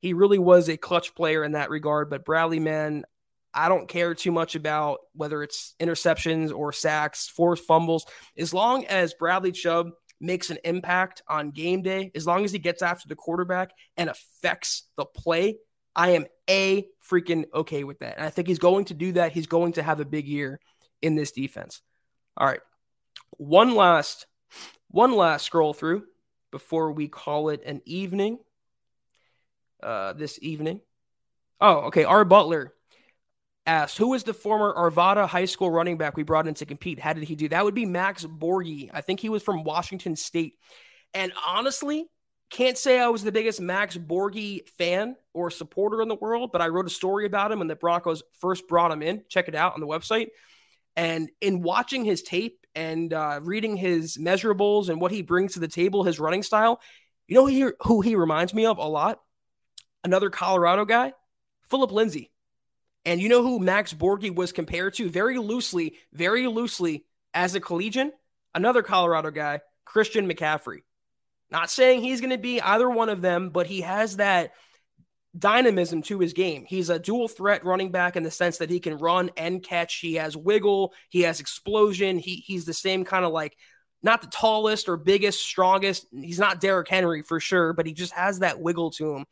He 0.01 0.14
really 0.14 0.39
was 0.39 0.68
a 0.68 0.76
clutch 0.76 1.14
player 1.14 1.45
in 1.45 1.53
that 1.53 1.70
regard. 1.70 2.09
But 2.09 2.24
Bradley, 2.24 2.61
man, 2.61 3.05
I 3.53 3.68
don't 3.68 3.89
care 3.89 4.14
too 4.14 4.32
much 4.32 4.55
about 4.55 5.01
whether 5.12 5.43
it's 5.43 5.74
interceptions 5.80 6.55
or 6.55 6.72
sacks, 6.72 7.28
forced 7.28 7.64
fumbles. 7.64 8.07
As 8.39 8.55
long 8.55 8.86
as 8.86 9.12
Bradley 9.12 9.53
Chubb 9.53 9.91
makes 10.20 10.51
an 10.51 10.59
impact 10.64 11.22
on 11.28 11.51
game 11.51 11.82
day, 11.82 12.11
as 12.14 12.26
long 12.26 12.45
as 12.45 12.53
he 12.53 12.59
gets 12.59 12.80
after 12.80 13.07
the 13.07 13.16
quarterback 13.16 13.70
and 13.97 14.09
affects 14.09 14.84
the 14.97 15.05
play, 15.05 15.57
I 15.99 16.11
am 16.11 16.24
a 16.49 16.86
freaking 17.07 17.44
okay 17.53 17.84
with 17.84 17.99
that. 17.99 18.16
And 18.16 18.24
I 18.24 18.30
think 18.30 18.49
he's 18.49 18.59
going 18.59 18.86
to 18.86 18.94
do 18.94 19.12
that. 19.12 19.32
He's 19.32 19.46
going 19.46 19.72
to 19.74 19.82
have 19.82 20.01
a 20.01 20.07
big 20.07 20.26
year 20.26 20.61
in 21.03 21.14
this 21.14 21.32
defense. 21.32 21.82
All 22.38 22.46
right. 22.46 22.61
One 23.36 23.74
last, 23.74 24.26
one 24.88 25.12
last 25.12 25.44
scroll 25.44 25.74
through 25.74 26.05
before 26.51 26.92
we 26.92 27.09
call 27.09 27.51
it 27.51 27.62
an 27.66 27.82
evening. 27.84 28.38
Uh, 29.80 30.12
this 30.12 30.40
evening. 30.42 30.80
Oh, 31.61 31.82
okay. 31.82 32.03
R. 32.03 32.24
Butler 32.24 32.74
asked, 33.64 33.96
"Who 33.96 34.12
is 34.14 34.24
the 34.24 34.34
former 34.34 34.74
Arvada 34.74 35.24
High 35.24 35.44
School 35.44 35.70
running 35.70 35.96
back 35.96 36.16
we 36.16 36.24
brought 36.24 36.49
in 36.49 36.55
to 36.55 36.66
compete? 36.66 36.99
How 36.99 37.12
did 37.12 37.22
he 37.22 37.36
do?" 37.36 37.49
That 37.49 37.64
would 37.64 37.76
be 37.76 37.86
Max 37.86 38.24
Borghi. 38.24 38.90
I 38.92 39.03
think 39.03 39.20
he 39.20 39.28
was 39.28 39.44
from 39.44 39.62
Washington 39.62 40.16
State. 40.16 40.59
And 41.14 41.32
honestly, 41.46 42.07
can't 42.51 42.78
say 42.78 42.99
I 42.99 43.09
was 43.09 43.22
the 43.22 43.32
biggest 43.32 43.61
Max 43.61 43.96
Borghi 43.96 44.68
fan 44.70 45.16
or 45.34 45.51
supporter 45.51 46.01
in 46.01 46.09
the 46.09 46.14
world, 46.14 46.51
but 46.53 46.62
I 46.62 46.68
wrote 46.68 46.86
a 46.86 46.90
story 46.90 47.26
about 47.26 47.53
him 47.53 47.59
when 47.59 47.68
the 47.68 47.76
Broncos 47.76 48.22
first 48.40 48.66
brought 48.68 48.90
him 48.90 49.03
in. 49.03 49.22
Check 49.28 49.49
it 49.49 49.55
out 49.55 49.74
on 49.74 49.80
the 49.80 49.86
website. 49.86 50.28
And 50.96 51.30
in 51.40 51.62
watching 51.62 52.05
his 52.05 52.22
tape 52.22 52.66
and 52.74 53.12
uh, 53.12 53.40
reading 53.42 53.76
his 53.76 54.16
measurables 54.16 54.88
and 54.88 55.01
what 55.01 55.12
he 55.12 55.22
brings 55.22 55.55
to 55.55 55.61
the 55.61 55.68
table, 55.68 56.05
his 56.05 56.18
running 56.18 56.42
style, 56.42 56.80
you 57.26 57.34
know 57.34 57.46
who 57.46 57.66
he, 57.66 57.72
who 57.82 58.01
he 58.01 58.16
reminds 58.16 58.55
me 58.55 58.66
of 58.66 58.78
a 58.78 58.88
lot? 58.88 59.20
Another 60.03 60.30
Colorado 60.30 60.84
guy, 60.84 61.12
Philip 61.70 61.92
Lindsay. 61.92 62.32
And 63.05 63.20
you 63.20 63.28
know 63.28 63.42
who 63.42 63.59
Max 63.59 63.92
Borghi 63.92 64.34
was 64.34 64.53
compared 64.53 64.94
to 64.94 65.09
very 65.09 65.38
loosely, 65.38 65.96
very 66.12 66.46
loosely 66.46 67.05
as 67.34 67.55
a 67.55 67.61
collegian? 67.61 68.12
Another 68.55 68.82
Colorado 68.82 69.30
guy, 69.30 69.61
Christian 69.84 70.28
McCaffrey. 70.28 70.80
Not 71.51 71.70
saying 71.70 72.03
he's 72.03 72.20
going 72.20 72.30
to 72.30 72.38
be 72.38 72.61
either 72.61 72.88
one 72.88 73.09
of 73.09 73.22
them, 73.22 73.51
but 73.51 73.66
he 73.66 73.80
has 73.80 74.16
that 74.16 74.53
dynamism 75.36 76.03
to 76.03 76.18
his 76.18 76.32
game. 76.32 76.64
He's 76.66 76.90
a 76.90 76.99
dual 76.99 77.28
threat 77.28 77.64
running 77.64 77.90
back 77.90 78.16
in 78.16 78.22
the 78.22 78.30
sense 78.30 78.59
that 78.59 78.70
he 78.70 78.80
can 78.80 78.99
run 78.99 79.30
and 79.36 79.62
catch. 79.62 79.96
He 79.96 80.14
has 80.14 80.36
wiggle, 80.36 80.92
he 81.09 81.22
has 81.22 81.40
explosion. 81.40 82.18
He 82.18 82.36
he's 82.36 82.64
the 82.64 82.74
same 82.74 83.05
kind 83.05 83.24
of 83.24 83.32
like 83.32 83.57
not 84.03 84.20
the 84.20 84.28
tallest 84.28 84.88
or 84.88 84.96
biggest, 84.96 85.40
strongest. 85.40 86.07
He's 86.12 86.38
not 86.38 86.61
Derrick 86.61 86.88
Henry 86.88 87.22
for 87.22 87.40
sure, 87.40 87.72
but 87.72 87.86
he 87.86 87.92
just 87.92 88.12
has 88.12 88.40
that 88.40 88.61
wiggle 88.61 88.90
to 88.92 89.16
him. 89.16 89.24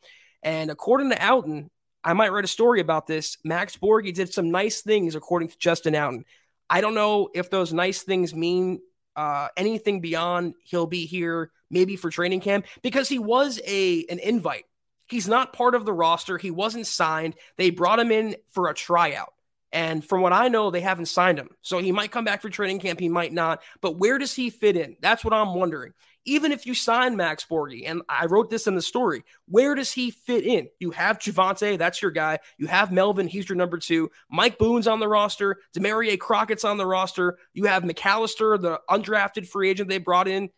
And 0.43 0.69
according 0.69 1.09
to 1.11 1.15
Outten, 1.15 1.69
I 2.03 2.13
might 2.13 2.31
write 2.31 2.43
a 2.43 2.47
story 2.47 2.79
about 2.79 3.07
this. 3.07 3.37
Max 3.43 3.77
Borghi 3.77 4.13
did 4.13 4.33
some 4.33 4.51
nice 4.51 4.81
things 4.81 5.15
according 5.15 5.49
to 5.49 5.57
Justin 5.57 5.93
Outten. 5.93 6.23
I 6.69 6.81
don't 6.81 6.95
know 6.95 7.29
if 7.33 7.49
those 7.49 7.73
nice 7.73 8.03
things 8.03 8.35
mean 8.35 8.79
uh, 9.17 9.49
anything 9.57 9.99
beyond 9.99 10.53
he'll 10.63 10.87
be 10.87 11.05
here 11.05 11.51
maybe 11.69 11.97
for 11.97 12.09
training 12.09 12.39
camp 12.39 12.65
because 12.81 13.09
he 13.09 13.19
was 13.19 13.59
a 13.65 14.05
an 14.09 14.19
invite 14.19 14.63
He's 15.09 15.27
not 15.27 15.53
part 15.53 15.75
of 15.75 15.85
the 15.85 15.93
roster. 15.93 16.37
He 16.37 16.51
wasn't 16.51 16.87
signed. 16.87 17.35
They 17.55 17.69
brought 17.69 17.99
him 17.99 18.11
in 18.11 18.35
for 18.51 18.69
a 18.69 18.73
tryout. 18.73 19.33
And 19.71 20.03
from 20.03 20.21
what 20.21 20.33
I 20.33 20.47
know, 20.47 20.71
they 20.71 20.81
haven't 20.81 21.07
signed 21.07 21.37
him. 21.37 21.49
So 21.61 21.79
he 21.79 21.91
might 21.91 22.11
come 22.11 22.25
back 22.25 22.41
for 22.41 22.49
training 22.49 22.79
camp. 22.79 22.99
He 22.99 23.09
might 23.09 23.33
not. 23.33 23.61
But 23.81 23.97
where 23.97 24.17
does 24.17 24.33
he 24.33 24.49
fit 24.49 24.77
in? 24.77 24.95
That's 25.01 25.23
what 25.23 25.33
I'm 25.33 25.53
wondering. 25.53 25.93
Even 26.27 26.51
if 26.51 26.65
you 26.65 26.73
sign 26.73 27.15
Max 27.15 27.45
Borghi, 27.45 27.89
and 27.89 28.01
I 28.09 28.25
wrote 28.25 28.49
this 28.49 28.67
in 28.67 28.75
the 28.75 28.81
story, 28.81 29.23
where 29.47 29.73
does 29.73 29.91
he 29.91 30.11
fit 30.11 30.43
in? 30.43 30.67
You 30.79 30.91
have 30.91 31.17
Javonte, 31.17 31.77
that's 31.77 32.01
your 32.01 32.11
guy. 32.11 32.39
You 32.57 32.67
have 32.67 32.91
Melvin, 32.91 33.27
he's 33.27 33.47
your 33.47 33.55
number 33.55 33.77
two. 33.77 34.11
Mike 34.29 34.57
Boone's 34.57 34.87
on 34.87 34.99
the 34.99 35.07
roster. 35.07 35.57
Damarea 35.75 36.19
Crockett's 36.19 36.65
on 36.65 36.77
the 36.77 36.85
roster. 36.85 37.37
You 37.53 37.63
have 37.65 37.83
McAllister, 37.83 38.61
the 38.61 38.81
undrafted 38.89 39.47
free 39.47 39.69
agent 39.69 39.89
they 39.89 39.97
brought 39.97 40.27
in. 40.27 40.49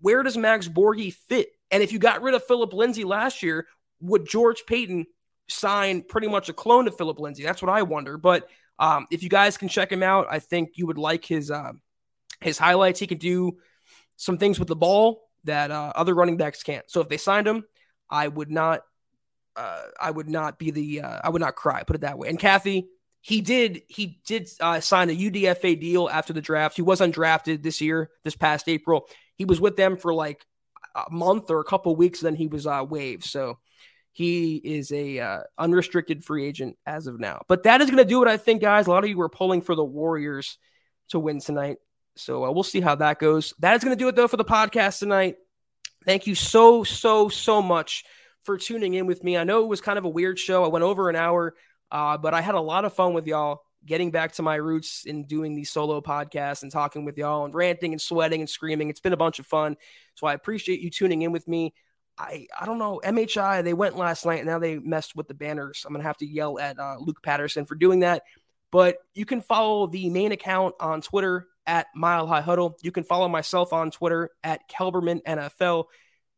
Where 0.00 0.22
does 0.22 0.36
Max 0.36 0.68
Borghi 0.68 1.12
fit? 1.14 1.48
And 1.70 1.82
if 1.82 1.92
you 1.92 1.98
got 1.98 2.22
rid 2.22 2.34
of 2.34 2.44
Philip 2.44 2.72
Lindsay 2.72 3.04
last 3.04 3.42
year, 3.42 3.66
would 4.00 4.26
George 4.26 4.64
Paton 4.66 5.06
sign 5.48 6.02
pretty 6.02 6.28
much 6.28 6.48
a 6.48 6.52
clone 6.52 6.88
of 6.88 6.96
Philip 6.96 7.20
Lindsay? 7.20 7.42
That's 7.44 7.62
what 7.62 7.70
I 7.70 7.82
wonder. 7.82 8.18
But 8.18 8.48
um, 8.78 9.06
if 9.10 9.22
you 9.22 9.28
guys 9.28 9.56
can 9.56 9.68
check 9.68 9.90
him 9.90 10.02
out, 10.02 10.26
I 10.28 10.40
think 10.40 10.72
you 10.74 10.86
would 10.86 10.98
like 10.98 11.24
his 11.24 11.50
uh, 11.50 11.72
his 12.40 12.58
highlights. 12.58 13.00
He 13.00 13.06
can 13.06 13.18
do 13.18 13.58
some 14.16 14.38
things 14.38 14.58
with 14.58 14.68
the 14.68 14.76
ball 14.76 15.22
that 15.44 15.70
uh, 15.70 15.92
other 15.94 16.14
running 16.14 16.36
backs 16.36 16.62
can't. 16.62 16.88
So 16.90 17.00
if 17.00 17.08
they 17.08 17.16
signed 17.16 17.46
him, 17.46 17.64
I 18.10 18.28
would 18.28 18.50
not. 18.50 18.82
Uh, 19.56 19.82
I 20.00 20.10
would 20.10 20.28
not 20.28 20.58
be 20.58 20.70
the. 20.70 21.02
Uh, 21.02 21.20
I 21.22 21.28
would 21.28 21.40
not 21.40 21.54
cry. 21.54 21.82
Put 21.84 21.96
it 21.96 22.02
that 22.02 22.18
way. 22.18 22.28
And 22.28 22.38
Kathy, 22.38 22.88
he 23.20 23.40
did. 23.40 23.82
He 23.88 24.20
did 24.26 24.48
uh, 24.60 24.80
sign 24.80 25.10
a 25.10 25.16
UDFA 25.16 25.80
deal 25.80 26.08
after 26.10 26.32
the 26.32 26.40
draft. 26.40 26.76
He 26.76 26.82
was 26.82 27.00
undrafted 27.00 27.62
this 27.62 27.80
year, 27.80 28.10
this 28.24 28.36
past 28.36 28.68
April. 28.68 29.06
He 29.36 29.44
was 29.44 29.60
with 29.60 29.76
them 29.76 29.96
for 29.96 30.12
like 30.12 30.44
a 30.94 31.10
month 31.10 31.50
or 31.50 31.60
a 31.60 31.64
couple 31.64 31.94
weeks. 31.96 32.20
Then 32.20 32.34
he 32.34 32.46
was 32.46 32.66
uh, 32.66 32.84
waived. 32.88 33.24
So 33.24 33.58
he 34.12 34.56
is 34.56 34.92
a 34.92 35.18
uh, 35.18 35.40
unrestricted 35.58 36.24
free 36.24 36.46
agent 36.46 36.76
as 36.86 37.06
of 37.06 37.18
now. 37.18 37.42
But 37.48 37.64
that 37.64 37.80
is 37.80 37.90
going 37.90 38.02
to 38.02 38.08
do 38.08 38.22
it, 38.22 38.28
I 38.28 38.36
think, 38.36 38.62
guys. 38.62 38.86
A 38.86 38.90
lot 38.90 39.02
of 39.02 39.10
you 39.10 39.16
were 39.16 39.28
pulling 39.28 39.60
for 39.60 39.74
the 39.74 39.84
Warriors 39.84 40.58
to 41.08 41.18
win 41.18 41.40
tonight. 41.40 41.78
So 42.16 42.44
uh, 42.44 42.50
we'll 42.52 42.62
see 42.62 42.80
how 42.80 42.94
that 42.96 43.18
goes. 43.18 43.54
That 43.58 43.74
is 43.76 43.84
going 43.84 43.96
to 43.96 44.02
do 44.02 44.08
it, 44.08 44.16
though, 44.16 44.28
for 44.28 44.36
the 44.36 44.44
podcast 44.44 45.00
tonight. 45.00 45.36
Thank 46.04 46.26
you 46.26 46.34
so, 46.34 46.84
so, 46.84 47.28
so 47.28 47.62
much 47.62 48.04
for 48.42 48.58
tuning 48.58 48.94
in 48.94 49.06
with 49.06 49.24
me. 49.24 49.36
I 49.36 49.44
know 49.44 49.64
it 49.64 49.68
was 49.68 49.80
kind 49.80 49.98
of 49.98 50.04
a 50.04 50.08
weird 50.08 50.38
show. 50.38 50.64
I 50.64 50.68
went 50.68 50.84
over 50.84 51.08
an 51.08 51.16
hour, 51.16 51.54
uh, 51.90 52.18
but 52.18 52.34
I 52.34 52.40
had 52.40 52.54
a 52.54 52.60
lot 52.60 52.84
of 52.84 52.92
fun 52.92 53.14
with 53.14 53.26
y'all 53.26 53.62
getting 53.86 54.10
back 54.10 54.32
to 54.32 54.42
my 54.42 54.56
roots 54.56 55.04
in 55.04 55.24
doing 55.24 55.54
these 55.54 55.70
solo 55.70 56.00
podcasts 56.00 56.62
and 56.62 56.72
talking 56.72 57.04
with 57.04 57.18
y'all 57.18 57.44
and 57.44 57.54
ranting 57.54 57.92
and 57.92 58.00
sweating 58.00 58.40
and 58.40 58.48
screaming. 58.48 58.90
It's 58.90 59.00
been 59.00 59.12
a 59.12 59.18
bunch 59.18 59.38
of 59.38 59.46
fun. 59.46 59.76
So 60.14 60.26
I 60.26 60.34
appreciate 60.34 60.80
you 60.80 60.90
tuning 60.90 61.22
in 61.22 61.32
with 61.32 61.46
me. 61.48 61.74
I 62.16 62.46
I 62.58 62.66
don't 62.66 62.78
know 62.78 63.00
MHI. 63.04 63.64
They 63.64 63.74
went 63.74 63.96
last 63.96 64.24
night. 64.24 64.38
and 64.38 64.46
Now 64.46 64.58
they 64.58 64.78
messed 64.78 65.16
with 65.16 65.28
the 65.28 65.34
banners. 65.34 65.84
I'm 65.84 65.92
gonna 65.92 66.04
have 66.04 66.16
to 66.18 66.26
yell 66.26 66.58
at 66.58 66.78
uh, 66.78 66.96
Luke 67.00 67.22
Patterson 67.22 67.66
for 67.66 67.74
doing 67.74 68.00
that. 68.00 68.22
But 68.74 68.96
you 69.14 69.24
can 69.24 69.40
follow 69.40 69.86
the 69.86 70.10
main 70.10 70.32
account 70.32 70.74
on 70.80 71.00
Twitter 71.00 71.46
at 71.64 71.86
Mile 71.94 72.26
High 72.26 72.40
Huddle. 72.40 72.76
You 72.82 72.90
can 72.90 73.04
follow 73.04 73.28
myself 73.28 73.72
on 73.72 73.92
Twitter 73.92 74.30
at 74.42 74.68
Kelberman 74.68 75.22
NFL. 75.22 75.84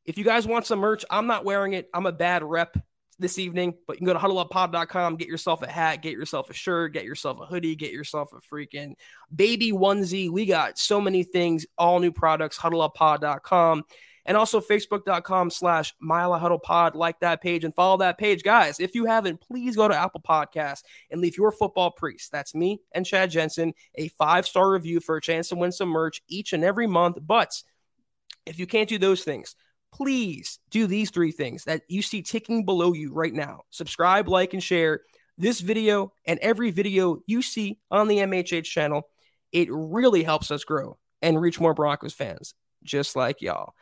If 0.04 0.18
you 0.18 0.24
guys 0.24 0.46
want 0.46 0.66
some 0.66 0.80
merch, 0.80 1.02
I'm 1.08 1.26
not 1.26 1.46
wearing 1.46 1.72
it. 1.72 1.88
I'm 1.94 2.04
a 2.04 2.12
bad 2.12 2.44
rep 2.44 2.76
this 3.18 3.38
evening, 3.38 3.72
but 3.86 3.94
you 3.94 4.00
can 4.00 4.06
go 4.06 4.12
to 4.12 4.18
huddleuppod.com, 4.18 5.16
get 5.16 5.28
yourself 5.28 5.62
a 5.62 5.70
hat, 5.70 6.02
get 6.02 6.12
yourself 6.12 6.50
a 6.50 6.52
shirt, 6.52 6.92
get 6.92 7.06
yourself 7.06 7.40
a 7.40 7.46
hoodie, 7.46 7.74
get 7.74 7.90
yourself 7.90 8.28
a 8.34 8.54
freaking 8.54 8.96
baby 9.34 9.72
onesie. 9.72 10.30
We 10.30 10.44
got 10.44 10.76
so 10.76 11.00
many 11.00 11.22
things, 11.22 11.64
all 11.78 12.00
new 12.00 12.12
products, 12.12 12.58
huddleuppod.com 12.58 13.82
and 14.26 14.36
also 14.36 14.60
facebook.com 14.60 15.50
slash 15.50 15.94
Mile 16.00 16.34
Huddle 16.38 16.58
Pod. 16.58 16.94
Like 16.94 17.20
that 17.20 17.40
page 17.40 17.64
and 17.64 17.74
follow 17.74 17.96
that 17.98 18.18
page. 18.18 18.42
Guys, 18.42 18.80
if 18.80 18.94
you 18.94 19.06
haven't, 19.06 19.40
please 19.40 19.76
go 19.76 19.88
to 19.88 19.96
Apple 19.96 20.20
Podcasts 20.20 20.82
and 21.10 21.20
leave 21.20 21.38
your 21.38 21.52
football 21.52 21.92
priest. 21.92 22.32
That's 22.32 22.54
me 22.54 22.80
and 22.92 23.06
Chad 23.06 23.30
Jensen, 23.30 23.72
a 23.94 24.08
five 24.08 24.46
star 24.46 24.70
review 24.70 25.00
for 25.00 25.16
a 25.16 25.22
chance 25.22 25.48
to 25.48 25.56
win 25.56 25.72
some 25.72 25.88
merch 25.88 26.22
each 26.28 26.52
and 26.52 26.64
every 26.64 26.86
month. 26.86 27.18
But 27.22 27.62
if 28.44 28.58
you 28.58 28.66
can't 28.66 28.88
do 28.88 28.98
those 28.98 29.22
things, 29.22 29.54
please 29.92 30.58
do 30.70 30.86
these 30.86 31.10
three 31.10 31.32
things 31.32 31.64
that 31.64 31.82
you 31.88 32.02
see 32.02 32.22
ticking 32.22 32.64
below 32.64 32.92
you 32.92 33.14
right 33.14 33.32
now 33.32 33.62
subscribe, 33.70 34.28
like, 34.28 34.52
and 34.52 34.62
share 34.62 35.00
this 35.38 35.60
video 35.60 36.12
and 36.24 36.38
every 36.40 36.70
video 36.70 37.18
you 37.26 37.42
see 37.42 37.78
on 37.90 38.08
the 38.08 38.18
MHH 38.18 38.64
channel. 38.64 39.08
It 39.52 39.68
really 39.70 40.24
helps 40.24 40.50
us 40.50 40.64
grow 40.64 40.98
and 41.22 41.40
reach 41.40 41.60
more 41.60 41.74
Broncos 41.74 42.12
fans 42.12 42.54
just 42.86 43.16
like 43.16 43.42
y'all. 43.42 43.74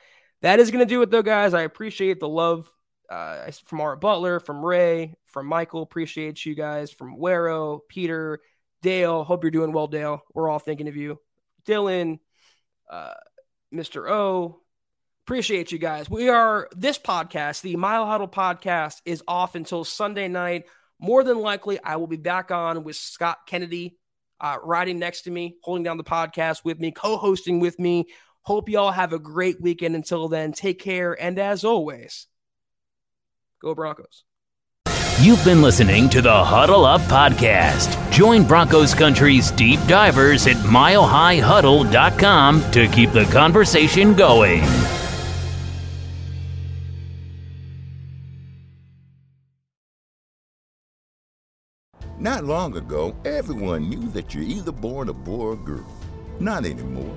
That 0.44 0.60
is 0.60 0.70
going 0.70 0.86
to 0.86 0.94
do 0.94 1.00
it, 1.00 1.10
though, 1.10 1.22
guys. 1.22 1.54
I 1.54 1.62
appreciate 1.62 2.20
the 2.20 2.28
love 2.28 2.70
uh, 3.08 3.50
from 3.64 3.80
Art 3.80 4.02
Butler, 4.02 4.40
from 4.40 4.62
Ray, 4.62 5.14
from 5.24 5.46
Michael. 5.46 5.80
Appreciate 5.80 6.44
you 6.44 6.54
guys, 6.54 6.90
from 6.90 7.16
Wero, 7.16 7.80
Peter, 7.88 8.40
Dale. 8.82 9.24
Hope 9.24 9.42
you're 9.42 9.50
doing 9.50 9.72
well, 9.72 9.86
Dale. 9.86 10.20
We're 10.34 10.50
all 10.50 10.58
thinking 10.58 10.86
of 10.86 10.96
you. 10.96 11.18
Dylan, 11.66 12.18
uh, 12.90 13.14
Mr. 13.72 14.06
O. 14.10 14.60
Appreciate 15.26 15.72
you 15.72 15.78
guys. 15.78 16.10
We 16.10 16.28
are 16.28 16.68
this 16.76 16.98
podcast, 16.98 17.62
the 17.62 17.76
Mile 17.76 18.04
Huddle 18.04 18.28
podcast, 18.28 18.96
is 19.06 19.22
off 19.26 19.54
until 19.54 19.82
Sunday 19.82 20.28
night. 20.28 20.64
More 21.00 21.24
than 21.24 21.38
likely, 21.38 21.82
I 21.82 21.96
will 21.96 22.06
be 22.06 22.18
back 22.18 22.50
on 22.50 22.84
with 22.84 22.96
Scott 22.96 23.38
Kennedy 23.46 23.96
uh, 24.42 24.58
riding 24.62 24.98
next 24.98 25.22
to 25.22 25.30
me, 25.30 25.56
holding 25.62 25.84
down 25.84 25.96
the 25.96 26.04
podcast 26.04 26.66
with 26.66 26.78
me, 26.80 26.92
co 26.92 27.16
hosting 27.16 27.60
with 27.60 27.78
me. 27.78 28.08
Hope 28.44 28.68
y'all 28.68 28.92
have 28.92 29.14
a 29.14 29.18
great 29.18 29.60
weekend. 29.60 29.96
Until 29.96 30.28
then, 30.28 30.52
take 30.52 30.78
care. 30.78 31.20
And 31.20 31.36
as 31.38 31.64
always, 31.64 32.28
go 33.60 33.74
Broncos. 33.74 34.22
You've 35.20 35.44
been 35.44 35.62
listening 35.62 36.08
to 36.10 36.20
the 36.20 36.44
Huddle 36.44 36.84
Up 36.84 37.00
Podcast. 37.02 38.12
Join 38.12 38.46
Broncos 38.46 38.94
Country's 38.94 39.50
deep 39.52 39.80
divers 39.86 40.46
at 40.46 40.56
milehighhuddle.com 40.56 42.70
to 42.72 42.88
keep 42.88 43.12
the 43.12 43.24
conversation 43.26 44.14
going. 44.14 44.62
Not 52.18 52.44
long 52.44 52.76
ago, 52.76 53.16
everyone 53.24 53.88
knew 53.88 54.08
that 54.10 54.34
you're 54.34 54.44
either 54.44 54.72
born 54.72 55.08
a 55.08 55.14
boy 55.14 55.32
or 55.32 55.52
a 55.54 55.56
girl. 55.56 55.86
Not 56.40 56.66
anymore. 56.66 57.16